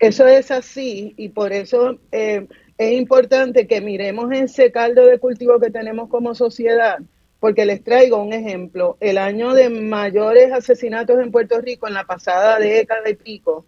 Eso 0.00 0.26
es 0.26 0.50
así 0.50 1.14
y 1.16 1.28
por 1.28 1.52
eso 1.52 1.98
eh, 2.10 2.46
es 2.80 2.92
importante 2.92 3.66
que 3.66 3.82
miremos 3.82 4.32
ese 4.32 4.72
caldo 4.72 5.04
de 5.04 5.18
cultivo 5.18 5.60
que 5.60 5.70
tenemos 5.70 6.08
como 6.08 6.34
sociedad, 6.34 6.98
porque 7.38 7.66
les 7.66 7.84
traigo 7.84 8.22
un 8.22 8.32
ejemplo. 8.32 8.96
El 9.00 9.18
año 9.18 9.52
de 9.52 9.68
mayores 9.68 10.50
asesinatos 10.50 11.20
en 11.20 11.30
Puerto 11.30 11.60
Rico 11.60 11.86
en 11.86 11.92
la 11.92 12.04
pasada 12.04 12.58
década 12.58 13.10
y 13.10 13.16
pico 13.16 13.66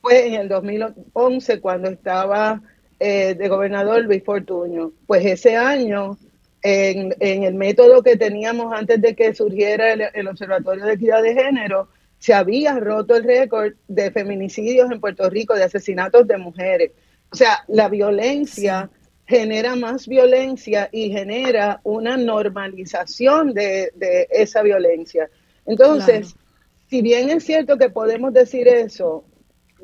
fue 0.00 0.28
en 0.28 0.32
el 0.32 0.48
2011 0.48 1.60
cuando 1.60 1.90
estaba 1.90 2.62
eh, 2.98 3.34
de 3.34 3.48
gobernador 3.48 4.02
Luis 4.02 4.24
Fortuño. 4.24 4.92
Pues 5.06 5.26
ese 5.26 5.56
año, 5.56 6.16
en, 6.62 7.14
el 7.20 7.54
método 7.56 8.02
que 8.02 8.16
teníamos 8.16 8.72
antes 8.72 8.98
de 8.98 9.14
que 9.14 9.34
surgiera 9.34 9.92
el, 9.92 10.04
el 10.14 10.26
Observatorio 10.26 10.86
de 10.86 10.94
Equidad 10.94 11.22
de 11.22 11.34
Género, 11.34 11.88
se 12.18 12.32
había 12.32 12.80
roto 12.80 13.14
el 13.14 13.24
récord 13.24 13.74
de 13.88 14.10
feminicidios 14.10 14.90
en 14.90 15.00
Puerto 15.00 15.28
Rico, 15.28 15.52
de 15.52 15.64
asesinatos 15.64 16.26
de 16.26 16.38
mujeres. 16.38 16.92
O 17.34 17.36
sea, 17.36 17.64
la 17.68 17.88
violencia 17.88 18.90
sí. 18.92 19.10
genera 19.26 19.76
más 19.76 20.06
violencia 20.06 20.88
y 20.92 21.10
genera 21.10 21.80
una 21.84 22.16
normalización 22.16 23.52
de, 23.54 23.90
de 23.94 24.28
esa 24.30 24.62
violencia. 24.62 25.28
Entonces, 25.66 26.32
claro. 26.32 26.48
si 26.88 27.02
bien 27.02 27.30
es 27.30 27.44
cierto 27.44 27.76
que 27.76 27.90
podemos 27.90 28.32
decir 28.32 28.68
eso, 28.68 29.24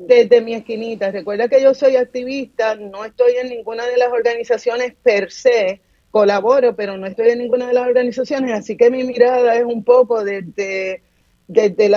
desde 0.07 0.41
mi 0.41 0.53
esquinita, 0.53 1.11
recuerda 1.11 1.47
que 1.47 1.61
yo 1.61 1.73
soy 1.73 1.95
activista, 1.95 2.75
no 2.75 3.05
estoy 3.05 3.33
en 3.41 3.49
ninguna 3.49 3.85
de 3.85 3.97
las 3.97 4.11
organizaciones 4.11 4.95
per 5.03 5.31
se, 5.31 5.81
colaboro, 6.11 6.75
pero 6.75 6.97
no 6.97 7.07
estoy 7.07 7.29
en 7.29 7.39
ninguna 7.39 7.67
de 7.67 7.73
las 7.73 7.87
organizaciones, 7.87 8.51
así 8.51 8.75
que 8.75 8.89
mi 8.89 9.03
mirada 9.03 9.55
es 9.55 9.63
un 9.63 9.83
poco 9.83 10.23
desde, 10.23 11.01
desde 11.47 11.89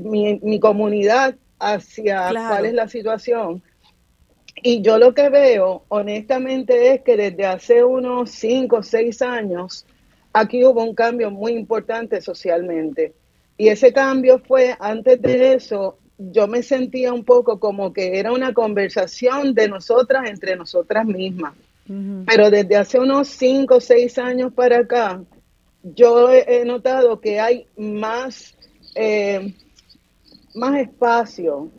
mi, 0.00 0.38
mi, 0.42 0.60
comunidad 0.60 1.34
hacia 1.58 2.28
claro. 2.28 2.48
cuál 2.50 2.66
es 2.66 2.74
la 2.74 2.88
situación. 2.88 3.62
Y 4.62 4.82
yo 4.82 4.98
lo 4.98 5.14
que 5.14 5.28
veo, 5.28 5.84
honestamente, 5.88 6.92
es 6.92 7.02
que 7.02 7.16
desde 7.16 7.46
hace 7.46 7.84
unos 7.84 8.30
cinco 8.30 8.76
o 8.78 8.82
seis 8.82 9.22
años, 9.22 9.86
aquí 10.32 10.64
hubo 10.64 10.82
un 10.82 10.94
cambio 10.94 11.30
muy 11.30 11.52
importante 11.52 12.20
socialmente. 12.20 13.14
Y 13.56 13.68
ese 13.68 13.92
cambio 13.92 14.38
fue, 14.38 14.76
antes 14.78 15.20
de 15.20 15.54
eso, 15.54 15.98
yo 16.18 16.46
me 16.46 16.62
sentía 16.62 17.12
un 17.12 17.24
poco 17.24 17.60
como 17.60 17.92
que 17.92 18.18
era 18.18 18.32
una 18.32 18.52
conversación 18.52 19.54
de 19.54 19.68
nosotras 19.68 20.28
entre 20.28 20.56
nosotras 20.56 21.06
mismas. 21.06 21.54
Uh 21.88 21.92
-huh. 21.92 22.24
Pero 22.26 22.50
desde 22.50 22.76
hace 22.76 22.98
unos 22.98 23.28
cinco 23.28 23.76
o 23.76 23.80
seis 23.80 24.18
años 24.18 24.52
para 24.52 24.78
acá, 24.78 25.22
yo 25.82 26.30
he, 26.30 26.44
he 26.60 26.64
notado 26.64 27.20
que 27.20 27.40
hay 27.40 27.66
más, 27.76 28.56
eh, 28.94 29.54
más 30.54 30.80
espacio 30.80 31.70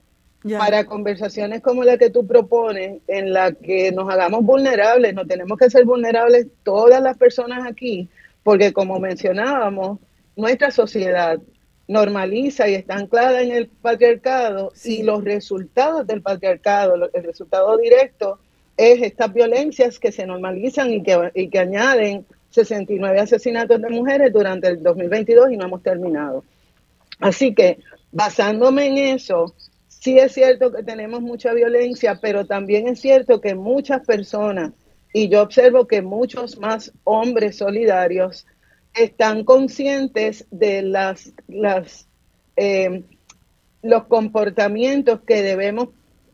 Para 0.58 0.86
conversaciones 0.86 1.62
como 1.62 1.84
la 1.84 1.98
que 1.98 2.10
tú 2.10 2.26
propones, 2.26 3.02
en 3.08 3.34
la 3.34 3.52
que 3.52 3.92
nos 3.92 4.10
hagamos 4.10 4.44
vulnerables, 4.46 5.14
no 5.14 5.26
tenemos 5.28 5.58
que 5.58 5.70
ser 5.70 5.84
vulnerables 5.84 6.48
todas 6.64 7.02
las 7.02 7.18
personas 7.18 7.68
aquí, 7.68 8.08
porque 8.44 8.72
como 8.72 9.00
mencionábamos, 9.00 10.00
nuestra 10.38 10.72
sociedad 10.72 11.40
normaliza 11.90 12.70
y 12.70 12.76
está 12.76 12.96
anclada 12.96 13.42
en 13.42 13.52
el 13.52 13.68
patriarcado 13.68 14.72
Sí. 14.76 15.00
y 15.00 15.04
los 15.04 15.24
resultados 15.24 16.08
del 16.08 16.22
patriarcado, 16.22 16.96
el 17.14 17.24
resultado 17.24 17.76
directo 17.78 18.40
es 18.78 19.02
estas 19.02 19.34
violencias 19.34 20.00
que 20.00 20.12
se 20.12 20.26
normalizan 20.26 20.94
y 20.94 21.04
que, 21.04 21.32
y 21.34 21.50
que 21.50 21.60
añaden 21.60 22.26
69 22.52 23.20
asesinatos 23.20 23.82
de 23.82 23.90
mujeres 23.90 24.32
durante 24.32 24.70
el 24.70 24.82
2022 24.82 25.52
y 25.52 25.58
no 25.58 25.66
hemos 25.66 25.84
terminado. 25.84 26.46
Así 27.20 27.54
que 27.54 27.80
basándome 28.12 28.88
en 28.88 28.98
eso, 29.16 29.54
sí 30.00 30.18
es 30.18 30.34
cierto 30.34 30.72
que 30.72 30.84
tenemos 30.84 31.22
mucha 31.22 31.54
violencia, 31.54 32.20
pero 32.22 32.46
también 32.46 32.88
es 32.88 33.00
cierto 33.00 33.40
que 33.42 33.56
muchas 33.56 34.06
personas, 34.06 34.72
y 35.14 35.30
yo 35.30 35.42
observo 35.42 35.88
que 35.88 36.02
muchos 36.02 36.58
más 36.58 36.92
hombres 37.04 37.58
solidarios, 37.58 38.48
están 38.94 39.44
conscientes 39.44 40.46
de 40.50 40.82
las, 40.82 41.34
las 41.48 42.08
eh, 42.56 43.04
los 43.82 44.06
comportamientos 44.06 45.22
que 45.22 45.42
debemos 45.42 45.90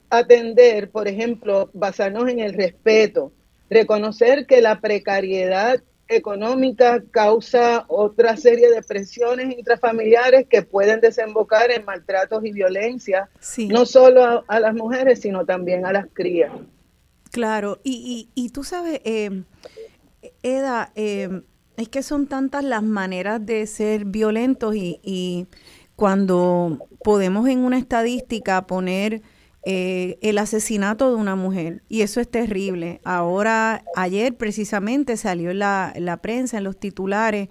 atender, 0.10 0.90
por 0.90 1.08
ejemplo, 1.08 1.70
basarnos 1.74 2.30
en 2.30 2.40
el 2.40 2.54
respeto, 2.54 3.32
reconocer 3.70 4.46
que 4.46 4.62
la 4.62 4.80
precariedad 4.80 5.82
económica 6.08 7.04
causa 7.12 7.86
otra 7.88 8.38
serie 8.38 8.70
de 8.72 8.82
presiones 8.84 9.58
intrafamiliares 9.58 10.48
que 10.48 10.62
pueden 10.62 11.00
desembocar 11.02 11.72
en 11.72 11.86
maltratos 11.86 12.46
y 12.46 12.52
violencia, 12.52 13.30
Sí. 13.40 13.68
no 13.68 13.86
solo 13.86 14.24
a, 14.24 14.44
a 14.48 14.60
las 14.60 14.74
mujeres, 14.76 15.22
sino 15.22 15.46
también 15.46 15.86
a 15.86 15.92
las 15.94 16.08
crías. 16.14 16.52
Claro, 17.32 17.80
y, 17.84 18.30
y, 18.36 18.46
y 18.46 18.50
tú 18.50 18.64
sabes, 18.64 19.02
eh, 19.04 19.44
Eda, 20.44 20.92
eh, 20.96 21.42
es 21.78 21.90
que 21.90 22.04
son 22.04 22.28
tantas 22.28 22.64
las 22.64 22.84
maneras 22.84 23.46
de 23.46 23.68
ser 23.68 24.06
violentos 24.06 24.76
y, 24.76 25.00
y 25.04 25.48
cuando 25.96 26.88
podemos 27.04 27.48
en 27.50 27.60
una 27.60 27.78
estadística 27.78 28.66
poner 28.68 29.22
eh, 29.66 30.18
el 30.22 30.38
asesinato 30.38 31.10
de 31.10 31.16
una 31.16 31.36
mujer, 31.36 31.82
y 31.90 32.02
eso 32.02 32.22
es 32.22 32.30
terrible. 32.30 33.02
Ahora, 33.04 33.84
ayer 33.96 34.36
precisamente 34.38 35.18
salió 35.18 35.50
en 35.52 35.60
la, 35.60 35.92
en 35.96 36.06
la 36.06 36.18
prensa, 36.18 36.58
en 36.60 36.64
los 36.66 36.80
titulares, 36.80 37.50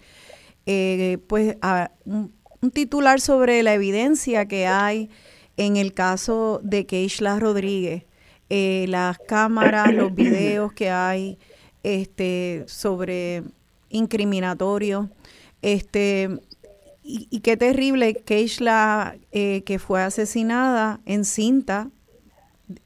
eh, 0.67 1.19
pues 1.27 1.57
a- 1.61 1.91
un, 2.05 2.33
un 2.63 2.71
titular 2.71 3.21
sobre 3.21 3.63
la 3.63 3.75
evidencia 3.75 4.47
que 4.47 4.67
hay 4.67 5.11
en 5.57 5.77
el 5.77 5.93
caso 5.93 6.61
de 6.63 6.87
Keishla 6.87 7.39
Rodríguez, 7.39 8.05
eh, 8.49 8.87
las 8.89 9.19
cámaras, 9.19 9.93
los 9.93 10.15
videos 10.23 10.73
que 10.73 10.91
hay 10.91 11.39
este, 11.83 12.65
sobre 12.67 13.43
incriminatorios, 13.91 15.09
este, 15.63 16.29
y, 17.03 17.27
y 17.31 17.41
qué 17.41 17.57
terrible, 17.57 18.15
Keishla 18.15 19.17
eh, 19.33 19.63
que 19.67 19.79
fue 19.79 20.03
asesinada 20.03 21.01
en 21.07 21.25
cinta 21.25 21.91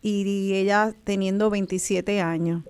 y, 0.03 0.55
ella 0.55 0.95
teniendo 1.05 1.51
27 1.51 2.21
años. 2.21 2.63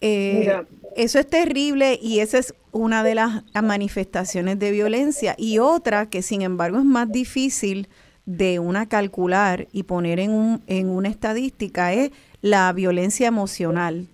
Eh, 0.00 0.52
eso 0.96 1.18
es 1.18 1.26
terrible 1.26 1.98
y 2.00 2.20
esa 2.20 2.38
es 2.38 2.54
una 2.72 3.02
de 3.02 3.14
las 3.14 3.42
manifestaciones 3.62 4.58
de 4.58 4.70
violencia. 4.70 5.34
Y 5.38 5.58
otra 5.58 6.06
que 6.06 6.22
sin 6.22 6.42
embargo 6.42 6.78
es 6.78 6.84
más 6.84 7.10
difícil 7.10 7.88
de 8.26 8.58
una 8.58 8.86
calcular 8.86 9.68
y 9.72 9.84
poner 9.84 10.20
en, 10.20 10.30
un, 10.30 10.62
en 10.66 10.88
una 10.88 11.08
estadística 11.08 11.92
es 11.92 12.10
la 12.42 12.72
violencia 12.72 13.28
emocional. 13.28 14.08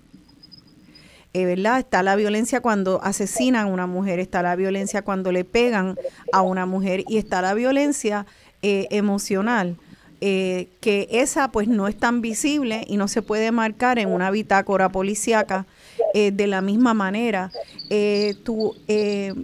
Eh, 1.33 1.45
¿verdad? 1.45 1.79
Está 1.79 2.03
la 2.03 2.17
violencia 2.17 2.61
cuando 2.61 3.01
asesinan 3.05 3.67
a 3.67 3.71
una 3.71 3.87
mujer, 3.87 4.19
está 4.19 4.43
la 4.43 4.57
violencia 4.57 5.03
cuando 5.03 5.31
le 5.31 5.45
pegan 5.45 5.97
a 6.33 6.43
una 6.43 6.67
mujer 6.67 7.05
y 7.09 7.19
está 7.19 7.41
la 7.41 7.55
violencia 7.55 8.27
eh, 8.63 8.89
emocional, 8.91 9.77
eh, 10.21 10.69
que 10.81 11.09
esa 11.11 11.51
pues 11.51 11.69
no 11.69 11.89
es 11.89 11.97
tan 11.97 12.21
visible 12.21 12.85
y 12.87 12.97
no 12.97 13.09
se 13.09 13.23
puede 13.23 13.51
marcar 13.53 13.99
en 13.99 14.09
una 14.09 14.31
bitácora 14.31 14.89
policíaca 14.91 15.67
eh, 16.15 16.31
de 16.31 16.47
la 16.47 16.61
misma 16.61 16.95
manera. 16.95 17.51
Eh, 17.89 18.35
tú, 18.45 18.77
eh, 18.89 19.35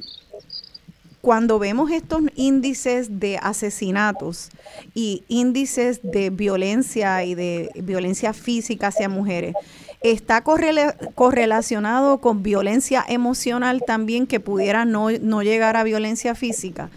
cuando 1.20 1.58
vemos 1.58 1.90
estos 1.90 2.22
índices 2.36 3.18
de 3.18 3.38
asesinatos 3.42 4.50
y 4.94 5.24
índices 5.28 6.00
de 6.02 6.30
violencia 6.30 7.24
y 7.24 7.34
de 7.34 7.70
violencia 7.82 8.32
física 8.32 8.88
hacia 8.88 9.08
mujeres, 9.08 9.54
está 10.02 10.44
correla- 10.44 10.94
correlacionado 11.16 12.18
con 12.18 12.44
violencia 12.44 13.04
emocional 13.08 13.82
también 13.84 14.26
que 14.28 14.38
pudiera 14.38 14.84
no, 14.84 15.10
no 15.10 15.42
llegar 15.42 15.76
a 15.76 15.82
violencia 15.82 16.34
física. 16.36 16.90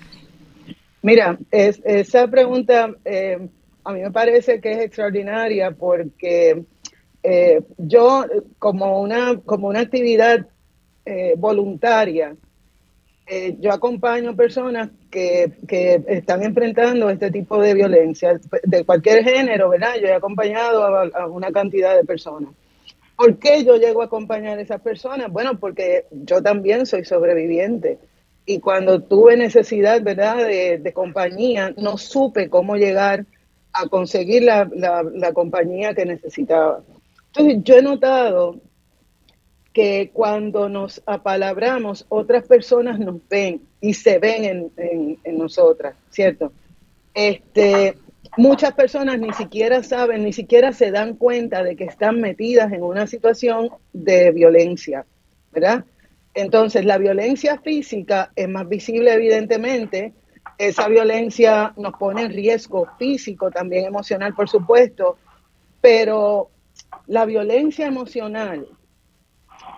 Mira, 1.01 1.39
es- 1.49 1.81
esa 1.85 2.27
pregunta 2.27 2.91
eh, 3.05 3.47
a 3.89 3.93
mí 3.93 4.01
me 4.01 4.11
parece 4.11 4.61
que 4.61 4.71
es 4.71 4.79
extraordinaria 4.79 5.71
porque 5.71 6.63
eh, 7.23 7.61
yo 7.77 8.25
como 8.59 9.01
una, 9.01 9.39
como 9.43 9.67
una 9.67 9.79
actividad 9.81 10.45
eh, 11.05 11.33
voluntaria, 11.37 12.35
eh, 13.25 13.55
yo 13.59 13.71
acompaño 13.71 14.35
personas 14.35 14.89
que, 15.09 15.53
que 15.67 16.03
están 16.07 16.43
enfrentando 16.43 17.09
este 17.09 17.31
tipo 17.31 17.61
de 17.61 17.73
violencia 17.73 18.39
de 18.63 18.83
cualquier 18.85 19.23
género, 19.23 19.69
¿verdad? 19.69 19.95
Yo 19.99 20.07
he 20.07 20.13
acompañado 20.13 20.83
a, 20.83 21.07
a 21.07 21.27
una 21.27 21.51
cantidad 21.51 21.95
de 21.95 22.05
personas. 22.05 22.51
¿Por 23.15 23.37
qué 23.37 23.65
yo 23.65 23.75
llego 23.75 24.01
a 24.01 24.05
acompañar 24.05 24.59
a 24.59 24.61
esas 24.61 24.81
personas? 24.81 25.31
Bueno, 25.31 25.59
porque 25.59 26.05
yo 26.11 26.41
también 26.41 26.85
soy 26.85 27.05
sobreviviente. 27.05 27.97
Y 28.45 28.59
cuando 28.59 29.01
tuve 29.01 29.35
necesidad, 29.35 30.01
¿verdad?, 30.01 30.37
de, 30.37 30.77
de 30.77 30.93
compañía, 30.93 31.73
no 31.77 31.97
supe 31.97 32.49
cómo 32.49 32.77
llegar 32.77 33.25
a 33.73 33.87
conseguir 33.87 34.43
la, 34.43 34.69
la- 34.73 35.33
compañía 35.33 35.93
que 35.93 36.05
necesitaba. 36.05 36.81
Entonces, 37.27 37.63
yo 37.63 37.75
he 37.77 37.81
notado 37.81 38.59
que 39.73 40.09
cuando 40.13 40.67
nos 40.67 41.01
apalabramos, 41.05 42.05
otras 42.09 42.43
personas 42.47 42.99
nos 42.99 43.17
ven 43.29 43.61
y 43.81 43.93
se 43.93 44.17
ven 44.19 44.43
en, 44.43 44.71
en- 44.77 45.17
en 45.23 45.37
nosotras, 45.37 45.95
¿cierto? 46.09 46.51
Este, 47.13 47.95
muchas 48.37 48.73
personas 48.73 49.19
ni 49.19 49.31
siquiera 49.33 49.83
saben, 49.83 50.23
ni 50.23 50.33
siquiera 50.33 50.73
se 50.73 50.91
dan 50.91 51.15
cuenta 51.15 51.63
de 51.63 51.75
que 51.75 51.85
están 51.85 52.19
metidas 52.19 52.71
en 52.73 52.83
una 52.83 53.07
situación 53.07 53.69
de 53.93 54.31
violencia, 54.31 55.05
¿verdad? 55.51 55.85
Entonces, 56.33 56.85
la 56.85 56.97
violencia 56.97 57.59
física 57.59 58.31
es 58.35 58.47
más 58.49 58.67
visible, 58.67 59.13
evidentemente. 59.13 60.13
Esa 60.59 60.89
violencia 60.89 61.73
nos 61.77 61.93
pone 61.93 62.23
en 62.23 62.33
riesgo 62.33 62.85
físico, 62.99 63.49
también 63.49 63.85
emocional, 63.85 64.35
por 64.35 64.49
supuesto, 64.49 65.17
pero 65.79 66.49
la 67.07 67.25
violencia 67.25 67.87
emocional 67.87 68.67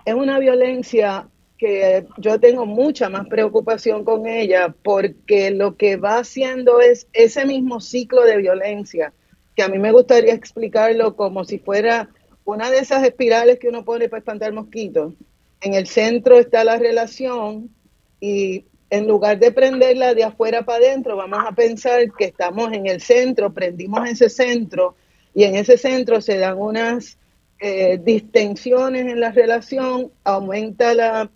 es 0.04 0.14
una 0.14 0.40
violencia 0.40 1.28
que 1.56 2.04
yo 2.18 2.40
tengo 2.40 2.66
mucha 2.66 3.08
más 3.08 3.28
preocupación 3.28 4.04
con 4.04 4.26
ella 4.26 4.74
porque 4.82 5.52
lo 5.52 5.76
que 5.76 5.94
va 5.94 6.18
haciendo 6.18 6.80
es 6.80 7.06
ese 7.12 7.46
mismo 7.46 7.80
ciclo 7.80 8.22
de 8.22 8.38
violencia, 8.38 9.12
que 9.54 9.62
a 9.62 9.68
mí 9.68 9.78
me 9.78 9.92
gustaría 9.92 10.34
explicarlo 10.34 11.14
como 11.14 11.44
si 11.44 11.60
fuera 11.60 12.08
una 12.44 12.72
de 12.72 12.78
esas 12.78 13.04
espirales 13.04 13.60
que 13.60 13.68
uno 13.68 13.84
pone 13.84 14.08
para 14.08 14.18
espantar 14.18 14.52
mosquitos. 14.52 15.14
En 15.60 15.74
el 15.74 15.86
centro 15.86 16.40
está 16.40 16.64
la 16.64 16.76
relación 16.76 17.70
y 18.18 18.64
en 18.92 19.08
lugar 19.08 19.38
de 19.38 19.50
prenderla 19.52 20.12
de 20.12 20.22
afuera 20.22 20.66
para 20.66 20.84
adentro, 20.84 21.16
vamos 21.16 21.38
a 21.48 21.52
pensar 21.52 22.12
que 22.12 22.26
estamos 22.26 22.74
en 22.74 22.86
el 22.86 23.00
centro, 23.00 23.50
prendimos 23.50 24.06
ese 24.06 24.28
centro 24.28 24.96
y 25.34 25.44
en 25.44 25.54
ese 25.56 25.78
centro 25.78 26.20
se 26.20 26.36
dan 26.36 26.58
unas 26.58 27.16
eh, 27.58 27.98
distensiones 28.04 29.06
en 29.06 29.18
la 29.18 29.32
relación, 29.32 30.12
aumenta 30.24 30.92
la, 30.92 31.30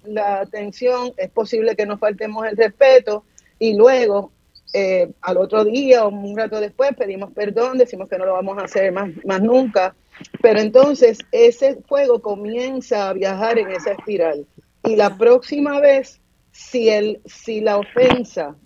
tensión, 0.50 1.14
es 1.16 1.30
posible 1.30 1.74
que 1.76 1.86
nos 1.86 1.98
faltemos 1.98 2.46
el 2.46 2.58
respeto 2.58 3.24
y 3.58 3.72
luego 3.72 4.32
eh, 4.74 5.12
al 5.22 5.38
otro 5.38 5.64
día 5.64 6.04
o 6.04 6.10
un 6.10 6.36
rato 6.36 6.60
después 6.60 6.90
pedimos 6.94 7.32
perdón, 7.32 7.78
decimos 7.78 8.10
que 8.10 8.18
no 8.18 8.26
lo 8.26 8.34
vamos 8.34 8.58
a 8.58 8.66
hacer 8.66 8.92
más, 8.92 9.08
más 9.24 9.40
nunca, 9.40 9.94
pero 10.42 10.60
entonces 10.60 11.20
ese 11.32 11.76
fuego 11.88 12.20
comienza 12.20 13.08
a 13.08 13.14
viajar 13.14 13.58
en 13.58 13.70
esa 13.70 13.92
espiral. 13.92 14.44
Y 14.84 14.94
la 14.94 15.16
próxima 15.16 15.80
vez, 15.80 16.20
si, 16.56 16.88
el, 16.88 17.20
si 17.26 17.60
la 17.60 17.76
ofensa, 17.76 18.56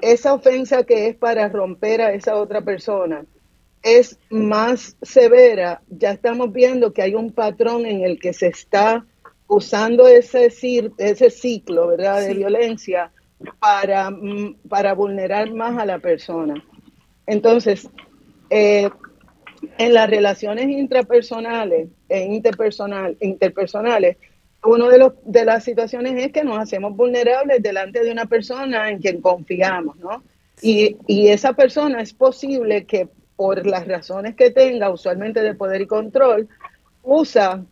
esa 0.00 0.32
ofensa 0.32 0.84
que 0.84 1.08
es 1.08 1.16
para 1.16 1.48
romper 1.48 2.00
a 2.00 2.12
esa 2.12 2.36
otra 2.36 2.60
persona, 2.60 3.24
es 3.82 4.18
más 4.30 4.96
severa, 5.02 5.82
ya 5.88 6.12
estamos 6.12 6.52
viendo 6.52 6.92
que 6.92 7.02
hay 7.02 7.14
un 7.14 7.32
patrón 7.32 7.84
en 7.84 8.04
el 8.04 8.20
que 8.20 8.32
se 8.32 8.46
está 8.46 9.04
usando 9.48 10.06
ese, 10.06 10.46
ese 10.96 11.30
ciclo 11.30 11.88
¿verdad? 11.88 12.20
de 12.20 12.34
violencia 12.34 13.10
para, 13.58 14.10
mm, 14.10 14.54
para 14.68 14.94
vulnerar 14.94 15.52
más 15.52 15.76
a 15.76 15.84
la 15.84 15.98
persona. 15.98 16.64
Entonces, 17.26 17.90
eh, 18.50 18.88
en 19.78 19.94
las 19.94 20.08
relaciones 20.08 20.68
intrapersonales 20.68 21.88
e 22.08 22.20
interpersonal, 22.20 23.16
interpersonales, 23.20 24.16
una 24.64 24.88
de, 24.88 24.98
los, 24.98 25.12
de 25.24 25.44
las 25.44 25.64
situaciones 25.64 26.14
es 26.22 26.32
que 26.32 26.44
nos 26.44 26.58
hacemos 26.58 26.96
vulnerables 26.96 27.62
delante 27.62 28.02
de 28.02 28.10
una 28.10 28.26
persona 28.26 28.90
en 28.90 28.98
quien 28.98 29.20
confiamos, 29.20 29.96
¿no? 29.96 30.22
Y, 30.62 30.96
y 31.06 31.28
esa 31.28 31.52
persona 31.52 32.00
es 32.00 32.12
posible 32.12 32.86
que 32.86 33.08
por 33.36 33.66
las 33.66 33.86
razones 33.86 34.36
que 34.36 34.50
tenga, 34.50 34.90
usualmente 34.90 35.42
de 35.42 35.54
poder 35.54 35.82
y 35.82 35.86
control, 35.86 36.48
usa 37.02 37.64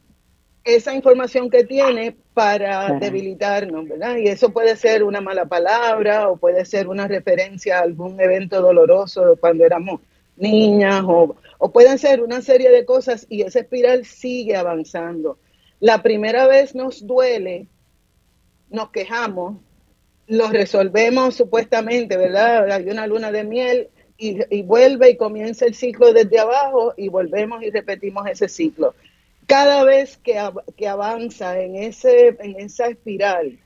esa 0.64 0.95
información 0.95 1.51
que 1.51 1.64
tiene 1.64 2.16
para 2.34 2.99
debilitarnos, 2.99 3.88
¿verdad? 3.88 4.16
Y 4.16 4.28
eso 4.28 4.51
puede 4.51 4.76
ser 4.76 5.03
una 5.03 5.20
mala 5.20 5.47
palabra 5.47 6.28
o 6.28 6.36
puede 6.36 6.64
ser 6.64 6.88
una 6.88 7.09
referencia 7.09 7.78
a 7.78 7.82
algún 7.82 8.20
evento 8.20 8.61
doloroso 8.61 9.36
cuando 9.40 9.64
éramos 9.64 10.01
niñas 10.36 11.03
o, 11.07 11.36
o 11.59 11.72
pueden 11.72 11.99
ser 11.99 12.22
una 12.22 12.40
serie 12.40 12.70
de 12.70 12.84
cosas 12.84 13.26
y 13.28 13.43
esa 13.43 13.61
espiral 13.61 14.05
sigue 14.05 14.57
avanzando. 14.57 15.38
La 15.82 16.00
primera 16.00 16.46
vez 16.46 16.76
nos 16.76 17.04
duele, 17.08 17.66
nos 18.70 18.90
quejamos, 18.90 19.56
lo 20.28 20.48
resolvemos 20.48 21.34
supuestamente, 21.34 22.16
¿verdad? 22.16 22.70
Hay 22.70 22.88
una 22.88 23.08
luna 23.08 23.32
de 23.32 23.42
miel 23.42 23.88
y, 24.16 24.62
vuelve 24.62 25.10
y 25.10 25.16
comienza 25.16 25.66
el 25.66 25.74
ciclo 25.74 26.12
desde 26.12 26.38
abajo 26.38 26.94
y 26.96 27.08
volvemos 27.08 27.64
y 27.64 27.70
repetimos 27.70 28.28
ese 28.28 28.48
ciclo. 28.48 28.94
Cada 29.48 29.82
vez 29.82 30.18
que, 30.18 30.38
avanza 30.86 31.60
en, 31.60 31.74
ese, 31.74 32.28
en 32.38 32.60
esa 32.60 32.86
espiral, 32.86 33.58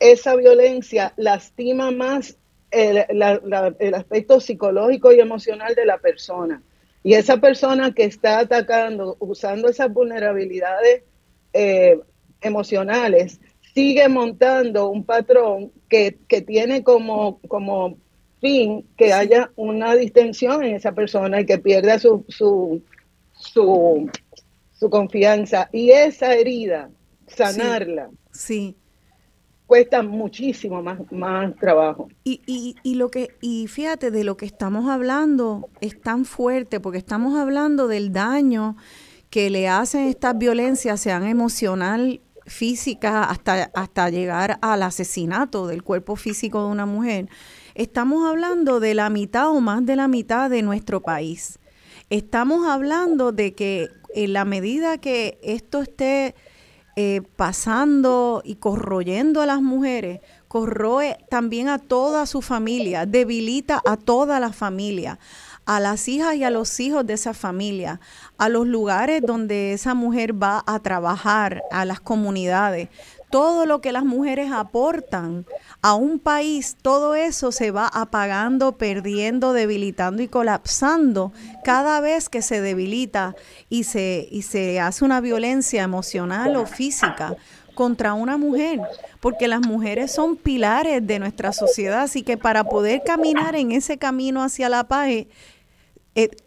esa 0.00 0.36
violencia 0.36 1.14
lastima 1.16 1.90
más 1.92 2.36
el, 2.70 3.94
aspecto 3.94 4.38
psicológico 4.38 5.14
y 5.14 5.20
emocional 5.20 5.74
de 5.74 5.86
la 5.86 5.96
persona. 5.96 6.62
Y 7.02 7.14
esa 7.14 7.38
persona 7.38 7.94
que 7.94 8.04
está 8.04 8.40
atacando, 8.40 9.16
usando 9.18 9.70
esas 9.70 9.90
vulnerabilidades 9.90 11.04
eh, 11.52 11.98
emocionales, 12.40 13.40
sigue 13.74 14.08
montando 14.08 14.88
un 14.88 15.04
patrón 15.04 15.72
que, 15.88 16.18
que 16.28 16.42
tiene 16.42 16.82
como, 16.82 17.40
como 17.48 17.96
fin 18.40 18.84
que 18.96 19.12
haya 19.12 19.50
una 19.56 19.94
distensión 19.94 20.64
en 20.64 20.74
esa 20.74 20.92
persona 20.92 21.40
y 21.40 21.46
que 21.46 21.58
pierda 21.58 21.98
su, 21.98 22.24
su, 22.28 22.82
su, 23.32 24.10
su 24.72 24.90
confianza. 24.90 25.70
Y 25.72 25.90
esa 25.90 26.34
herida, 26.34 26.90
sanarla. 27.28 28.10
Sí. 28.32 28.76
Cuesta 29.66 30.02
muchísimo 30.02 30.82
más, 30.82 31.00
más 31.10 31.56
trabajo. 31.56 32.08
Y, 32.24 32.42
y, 32.46 32.74
y, 32.82 32.96
lo 32.96 33.10
que, 33.10 33.28
y 33.40 33.68
fíjate, 33.68 34.10
de 34.10 34.24
lo 34.24 34.36
que 34.36 34.44
estamos 34.44 34.90
hablando 34.90 35.70
es 35.80 35.98
tan 35.98 36.26
fuerte, 36.26 36.78
porque 36.78 36.98
estamos 36.98 37.38
hablando 37.38 37.88
del 37.88 38.12
daño 38.12 38.76
que 39.32 39.50
le 39.50 39.66
hacen 39.66 40.02
estas 40.02 40.38
violencias, 40.38 41.00
sean 41.00 41.26
emocional, 41.26 42.20
física, 42.46 43.24
hasta, 43.24 43.70
hasta 43.74 44.10
llegar 44.10 44.58
al 44.62 44.84
asesinato 44.84 45.66
del 45.66 45.82
cuerpo 45.82 46.14
físico 46.14 46.60
de 46.64 46.70
una 46.70 46.86
mujer 46.86 47.28
Estamos 47.74 48.28
hablando 48.28 48.80
de 48.80 48.94
la 48.94 49.08
mitad 49.08 49.48
o 49.48 49.60
más 49.62 49.86
de 49.86 49.96
la 49.96 50.06
mitad 50.06 50.50
de 50.50 50.60
nuestro 50.60 51.00
país. 51.00 51.58
Estamos 52.10 52.66
hablando 52.66 53.32
de 53.32 53.54
que 53.54 53.88
en 54.14 54.34
la 54.34 54.44
medida 54.44 54.98
que 54.98 55.38
esto 55.42 55.80
esté 55.80 56.34
eh, 56.96 57.22
pasando 57.36 58.42
y 58.44 58.56
corroyendo 58.56 59.40
a 59.40 59.46
las 59.46 59.62
mujeres, 59.62 60.20
corroe 60.48 61.16
también 61.30 61.70
a 61.70 61.78
toda 61.78 62.26
su 62.26 62.42
familia, 62.42 63.06
debilita 63.06 63.80
a 63.86 63.96
toda 63.96 64.38
la 64.38 64.52
familia, 64.52 65.18
a 65.66 65.80
las 65.80 66.08
hijas 66.08 66.34
y 66.34 66.44
a 66.44 66.50
los 66.50 66.80
hijos 66.80 67.06
de 67.06 67.14
esa 67.14 67.34
familia, 67.34 68.00
a 68.38 68.48
los 68.48 68.66
lugares 68.66 69.22
donde 69.22 69.72
esa 69.72 69.94
mujer 69.94 70.40
va 70.40 70.62
a 70.66 70.80
trabajar, 70.80 71.62
a 71.70 71.84
las 71.84 72.00
comunidades. 72.00 72.88
Todo 73.30 73.64
lo 73.64 73.80
que 73.80 73.92
las 73.92 74.04
mujeres 74.04 74.52
aportan 74.52 75.46
a 75.80 75.94
un 75.94 76.18
país, 76.18 76.76
todo 76.82 77.14
eso 77.14 77.50
se 77.50 77.70
va 77.70 77.88
apagando, 77.88 78.76
perdiendo, 78.76 79.54
debilitando 79.54 80.22
y 80.22 80.28
colapsando 80.28 81.32
cada 81.64 82.00
vez 82.00 82.28
que 82.28 82.42
se 82.42 82.60
debilita 82.60 83.34
y 83.70 83.84
se, 83.84 84.28
y 84.30 84.42
se 84.42 84.80
hace 84.80 85.04
una 85.04 85.22
violencia 85.22 85.82
emocional 85.82 86.56
o 86.56 86.66
física 86.66 87.36
contra 87.82 88.14
una 88.14 88.36
mujer, 88.36 88.80
porque 89.18 89.48
las 89.48 89.60
mujeres 89.60 90.12
son 90.12 90.36
pilares 90.36 91.04
de 91.04 91.18
nuestra 91.18 91.52
sociedad, 91.52 92.02
así 92.02 92.22
que 92.22 92.36
para 92.36 92.62
poder 92.62 93.02
caminar 93.04 93.56
en 93.56 93.72
ese 93.72 93.98
camino 93.98 94.40
hacia 94.44 94.68
la 94.68 94.84
paz, 94.84 95.08
eh, 95.08 95.26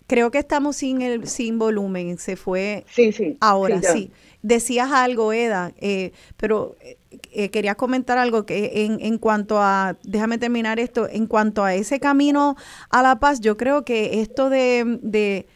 creo 0.07 0.31
que 0.31 0.37
estamos 0.37 0.77
sin 0.77 1.01
el 1.01 1.27
sin 1.27 1.59
volumen, 1.59 2.17
se 2.19 2.37
fue 2.37 2.85
sí, 2.89 3.11
sí, 3.11 3.35
ahora 3.41 3.81
sí. 3.81 4.11
Decías 4.43 4.89
algo, 4.93 5.33
Eda, 5.33 5.73
eh, 5.77 6.13
pero 6.37 6.77
eh, 6.79 6.97
eh, 7.33 7.49
quería 7.49 7.75
comentar 7.75 8.17
algo 8.17 8.45
que 8.45 8.85
en, 8.85 8.99
en 9.01 9.17
cuanto 9.17 9.57
a, 9.59 9.97
déjame 10.03 10.37
terminar 10.37 10.79
esto, 10.79 11.09
en 11.09 11.27
cuanto 11.27 11.65
a 11.65 11.73
ese 11.73 11.99
camino 11.99 12.55
a 12.89 13.01
la 13.01 13.19
paz, 13.19 13.41
yo 13.41 13.57
creo 13.57 13.83
que 13.83 14.21
esto 14.21 14.49
de, 14.49 14.99
de 15.01 15.47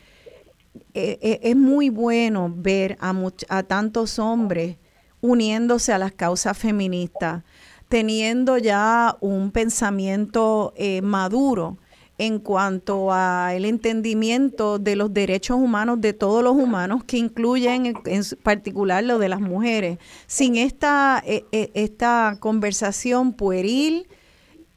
es 0.94 1.56
muy 1.56 1.88
bueno 1.90 2.52
ver 2.54 2.98
a, 3.00 3.14
a 3.48 3.64
tantos 3.64 4.20
hombres 4.20 4.76
uniéndose 5.22 5.94
a 5.94 5.98
las 5.98 6.12
causas 6.12 6.58
feministas, 6.58 7.44
teniendo 7.88 8.58
ya 8.58 9.18
un 9.20 9.52
pensamiento 9.52 10.74
maduro 11.02 11.78
en 12.20 12.40
cuanto 12.40 13.14
a 13.14 13.56
el 13.56 13.64
entendimiento 13.64 14.78
de 14.78 14.98
los 14.98 15.14
derechos 15.14 15.58
humanos 15.58 16.02
de 16.02 16.12
todos 16.12 16.44
los 16.44 16.54
humanos, 16.54 17.06
que 17.06 17.18
incluyen 17.18 17.98
en, 18.06 18.24
particular 18.44 19.06
lo 19.06 19.20
de 19.20 19.30
las 19.30 19.40
mujeres. 19.40 20.00
Sin 20.28 20.58
esta, 20.58 21.24
e, 21.26 21.46
e, 21.54 21.72
esta 21.76 22.36
conversación 22.42 23.32
pueril 23.32 24.08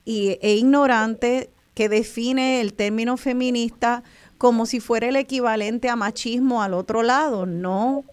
y, 0.05 0.39
e 0.41 0.55
ignorante 0.55 1.51
que 1.75 1.89
define 1.89 2.61
el 2.61 2.75
término 2.75 3.17
feminista 3.17 4.05
como 4.39 4.65
si 4.65 4.79
fuera 4.79 5.09
el 5.09 5.17
equivalente 5.17 5.89
a 5.89 5.97
machismo 5.97 6.63
al 6.63 6.75
otro 6.75 7.03
lado. 7.03 7.45
No, 7.45 8.05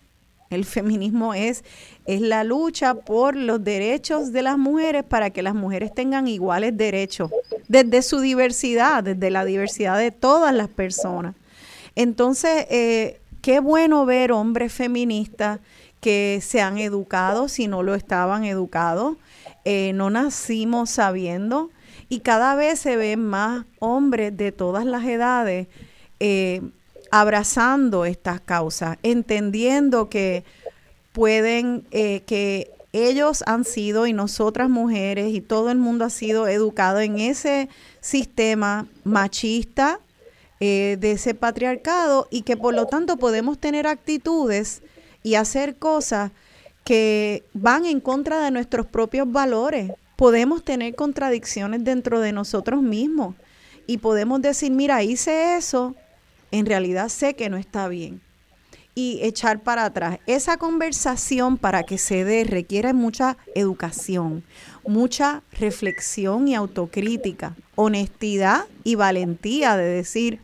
el 0.49 0.65
feminismo 0.65 1.33
es, 1.33 1.63
es 2.05 2.21
la 2.21 2.43
lucha 2.43 2.95
por 2.95 3.35
los 3.35 3.63
derechos 3.63 4.31
de 4.31 4.41
las 4.41 4.57
mujeres 4.57 5.03
para 5.03 5.29
que 5.29 5.43
las 5.43 5.53
mujeres 5.53 5.93
tengan 5.93 6.27
iguales 6.27 6.75
derechos, 6.75 7.31
desde 7.67 8.01
su 8.01 8.19
diversidad, 8.19 9.03
desde 9.03 9.29
la 9.29 9.45
diversidad 9.45 9.97
de 9.97 10.11
todas 10.11 10.53
las 10.53 10.69
personas. 10.69 11.35
Entonces, 11.95 12.65
eh, 12.69 13.21
qué 13.41 13.59
bueno 13.59 14.05
ver 14.05 14.31
hombres 14.31 14.73
feministas 14.73 15.59
que 16.01 16.39
se 16.41 16.61
han 16.61 16.77
educado, 16.77 17.47
si 17.47 17.67
no 17.67 17.83
lo 17.83 17.93
estaban 17.93 18.45
educados, 18.45 19.17
eh, 19.65 19.91
no 19.93 20.09
nacimos 20.09 20.89
sabiendo, 20.89 21.69
y 22.07 22.21
cada 22.21 22.55
vez 22.55 22.79
se 22.79 22.95
ven 22.95 23.23
más 23.23 23.65
hombres 23.79 24.35
de 24.35 24.51
todas 24.51 24.85
las 24.85 25.05
edades 25.05 25.67
eh, 26.19 26.61
abrazando 27.11 28.05
estas 28.05 28.41
causas, 28.41 28.97
entendiendo 29.03 30.09
que 30.09 30.43
pueden, 31.11 31.85
eh, 31.91 32.21
que 32.25 32.71
ellos 32.93 33.43
han 33.45 33.65
sido 33.65 34.07
y 34.07 34.13
nosotras 34.13 34.69
mujeres 34.69 35.33
y 35.33 35.41
todo 35.41 35.69
el 35.69 35.77
mundo 35.77 36.05
ha 36.05 36.09
sido 36.09 36.47
educado 36.47 36.99
en 36.99 37.19
ese 37.19 37.69
sistema 38.01 38.87
machista, 39.03 39.99
eh, 40.61 40.97
de 40.99 41.11
ese 41.11 41.33
patriarcado 41.33 42.27
y 42.29 42.41
que 42.41 42.57
por 42.57 42.73
lo 42.73 42.85
tanto 42.85 43.15
podemos 43.15 43.57
tener 43.57 43.87
actitudes 43.87 44.81
y 45.23 45.35
hacer 45.35 45.77
cosas 45.77 46.31
que 46.83 47.43
van 47.53 47.85
en 47.85 48.01
contra 48.01 48.43
de 48.43 48.51
nuestros 48.51 48.85
propios 48.85 49.31
valores. 49.31 49.93
Podemos 50.17 50.65
tener 50.65 50.95
contradicciones 50.95 51.85
dentro 51.85 52.19
de 52.19 52.33
nosotros 52.33 52.81
mismos 52.81 53.35
y 53.87 53.99
podemos 53.99 54.41
decir, 54.41 54.71
mira, 54.71 55.01
hice 55.01 55.55
eso, 55.55 55.95
en 56.51 56.65
realidad 56.65 57.09
sé 57.09 57.35
que 57.35 57.49
no 57.49 57.57
está 57.57 57.87
bien. 57.87 58.21
Y 58.95 59.19
echar 59.21 59.61
para 59.61 59.85
atrás. 59.85 60.19
Esa 60.27 60.57
conversación 60.57 61.57
para 61.57 61.83
que 61.83 61.97
se 61.97 62.25
dé 62.25 62.43
requiere 62.43 62.93
mucha 62.93 63.37
educación, 63.55 64.43
mucha 64.85 65.41
reflexión 65.57 66.47
y 66.47 66.55
autocrítica, 66.55 67.55
honestidad 67.75 68.65
y 68.83 68.95
valentía 68.95 69.77
de 69.77 69.85
decir, 69.85 70.41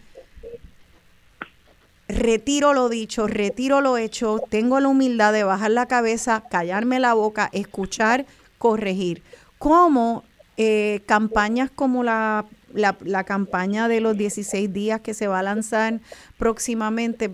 retiro 2.08 2.74
lo 2.74 2.88
dicho, 2.88 3.28
retiro 3.28 3.82
lo 3.82 3.98
hecho, 3.98 4.40
tengo 4.50 4.80
la 4.80 4.88
humildad 4.88 5.34
de 5.34 5.44
bajar 5.44 5.72
la 5.72 5.88
cabeza, 5.88 6.44
callarme 6.50 7.00
la 7.00 7.14
boca, 7.14 7.50
escuchar, 7.52 8.26
corregir. 8.58 9.24
Como 9.58 10.24
eh, 10.58 11.02
campañas 11.06 11.70
como 11.70 12.04
la 12.04 12.46
la, 12.76 13.24
campaña 13.24 13.88
de 13.88 14.02
los 14.02 14.18
16 14.18 14.72
días 14.72 15.02
que 15.02 15.14
se 15.14 15.28
va 15.28 15.40
a 15.40 15.44
lanzar 15.44 16.00
próximamente, 16.38 17.32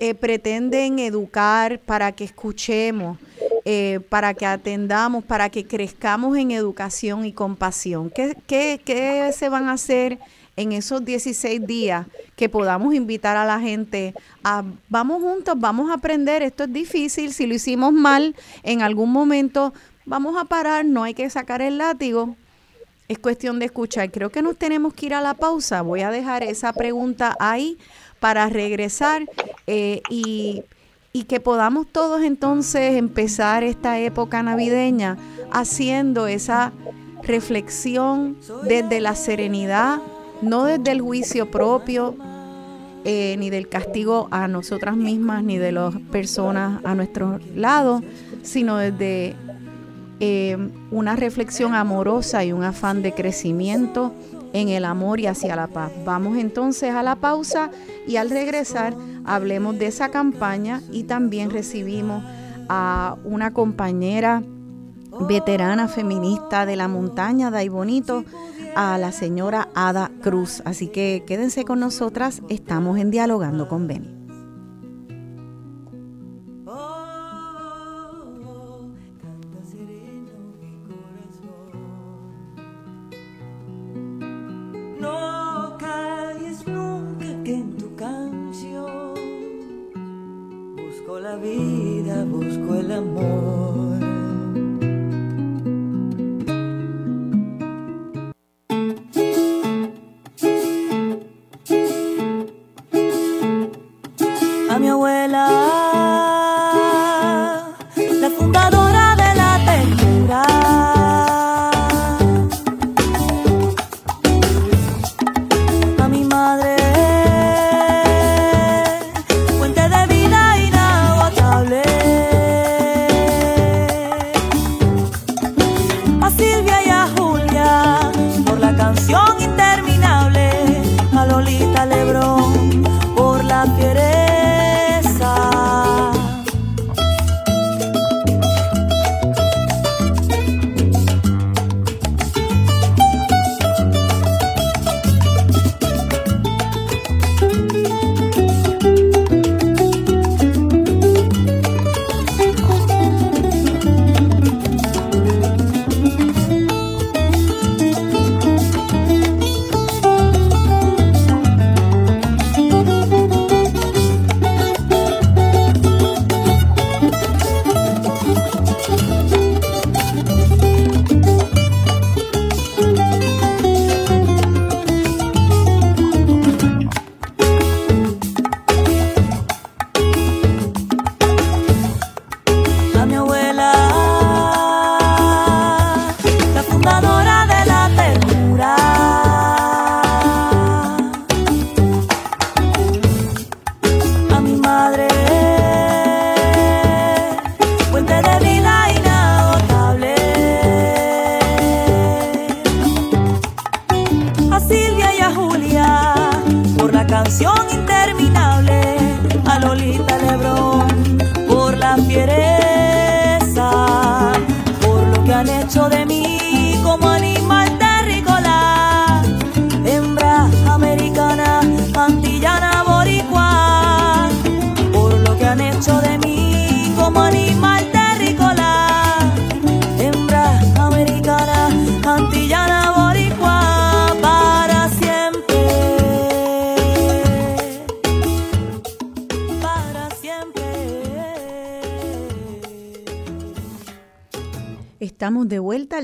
eh, 0.00 0.14
pretenden 0.14 0.98
educar 0.98 1.80
para 1.80 2.12
que 2.12 2.24
escuchemos, 2.24 3.18
eh, 3.64 4.00
para 4.08 4.32
que 4.34 4.46
atendamos, 4.46 5.24
para 5.24 5.50
que 5.50 5.66
crezcamos 5.66 6.36
en 6.38 6.52
educación 6.52 7.24
y 7.26 7.32
compasión? 7.32 8.10
¿Qué, 8.10 8.36
qué, 8.46 8.80
qué 8.84 9.30
se 9.32 9.48
van 9.48 9.68
a 9.68 9.72
hacer 9.72 10.18
en 10.58 10.72
esos 10.72 11.04
16 11.04 11.66
días 11.66 12.06
que 12.34 12.48
podamos 12.48 12.92
invitar 12.92 13.36
a 13.36 13.44
la 13.44 13.60
gente 13.60 14.12
a, 14.42 14.64
vamos 14.88 15.22
juntos, 15.22 15.54
vamos 15.56 15.88
a 15.88 15.94
aprender, 15.94 16.42
esto 16.42 16.64
es 16.64 16.72
difícil, 16.72 17.32
si 17.32 17.46
lo 17.46 17.54
hicimos 17.54 17.92
mal 17.92 18.34
en 18.64 18.82
algún 18.82 19.12
momento, 19.12 19.72
vamos 20.04 20.36
a 20.36 20.46
parar, 20.46 20.84
no 20.84 21.04
hay 21.04 21.14
que 21.14 21.30
sacar 21.30 21.62
el 21.62 21.78
látigo, 21.78 22.34
es 23.08 23.18
cuestión 23.18 23.58
de 23.58 23.66
escuchar. 23.66 24.10
Creo 24.10 24.30
que 24.30 24.42
nos 24.42 24.56
tenemos 24.56 24.92
que 24.94 25.06
ir 25.06 25.14
a 25.14 25.20
la 25.20 25.34
pausa. 25.34 25.82
Voy 25.82 26.02
a 26.02 26.10
dejar 26.10 26.42
esa 26.42 26.72
pregunta 26.72 27.36
ahí 27.40 27.78
para 28.20 28.48
regresar 28.48 29.26
eh, 29.66 30.02
y, 30.10 30.64
que 31.26 31.40
podamos 31.40 31.88
todos 31.88 32.22
entonces 32.22 32.96
empezar 32.96 33.64
esta 33.64 33.98
época 33.98 34.40
navideña 34.40 35.18
haciendo 35.50 36.28
esa 36.28 36.72
reflexión 37.24 38.36
desde 38.62 39.00
la 39.00 39.16
serenidad, 39.16 39.98
no 40.42 40.64
desde 40.64 40.92
el 40.92 41.00
juicio 41.00 41.50
propio, 41.50 42.14
eh, 43.04 43.34
ni 43.36 43.50
del 43.50 43.68
castigo 43.68 44.28
a 44.30 44.46
nosotras 44.46 44.96
mismas, 44.96 45.42
ni 45.42 45.58
de 45.58 45.72
las 45.72 45.96
personas 46.12 46.80
a 46.84 46.94
nuestro 46.94 47.40
lado, 47.56 48.00
sino 48.42 48.76
desde 48.76 49.34
eh, 50.20 50.56
una 50.90 51.16
reflexión 51.16 51.74
amorosa 51.74 52.44
y 52.44 52.52
un 52.52 52.64
afán 52.64 53.02
de 53.02 53.12
crecimiento 53.12 54.12
en 54.52 54.68
el 54.68 54.84
amor 54.84 55.20
y 55.20 55.26
hacia 55.26 55.56
la 55.56 55.66
paz. 55.66 55.92
Vamos 56.04 56.38
entonces 56.38 56.94
a 56.94 57.02
la 57.02 57.16
pausa 57.16 57.70
y 58.06 58.16
al 58.16 58.30
regresar 58.30 58.94
hablemos 59.24 59.78
de 59.78 59.86
esa 59.86 60.08
campaña 60.08 60.82
y 60.90 61.04
también 61.04 61.50
recibimos 61.50 62.24
a 62.68 63.16
una 63.24 63.52
compañera 63.52 64.42
veterana 65.20 65.88
feminista 65.88 66.66
de 66.66 66.76
la 66.76 66.88
montaña 66.88 67.50
de 67.50 67.68
Bonito, 67.68 68.24
a 68.76 68.98
la 68.98 69.12
señora 69.12 69.68
Ada 69.74 70.10
Cruz. 70.22 70.62
Así 70.64 70.88
que 70.88 71.24
quédense 71.26 71.64
con 71.64 71.80
nosotras, 71.80 72.42
estamos 72.48 72.98
en 72.98 73.10
Dialogando 73.10 73.68
con 73.68 73.86
Beni. 73.86 74.17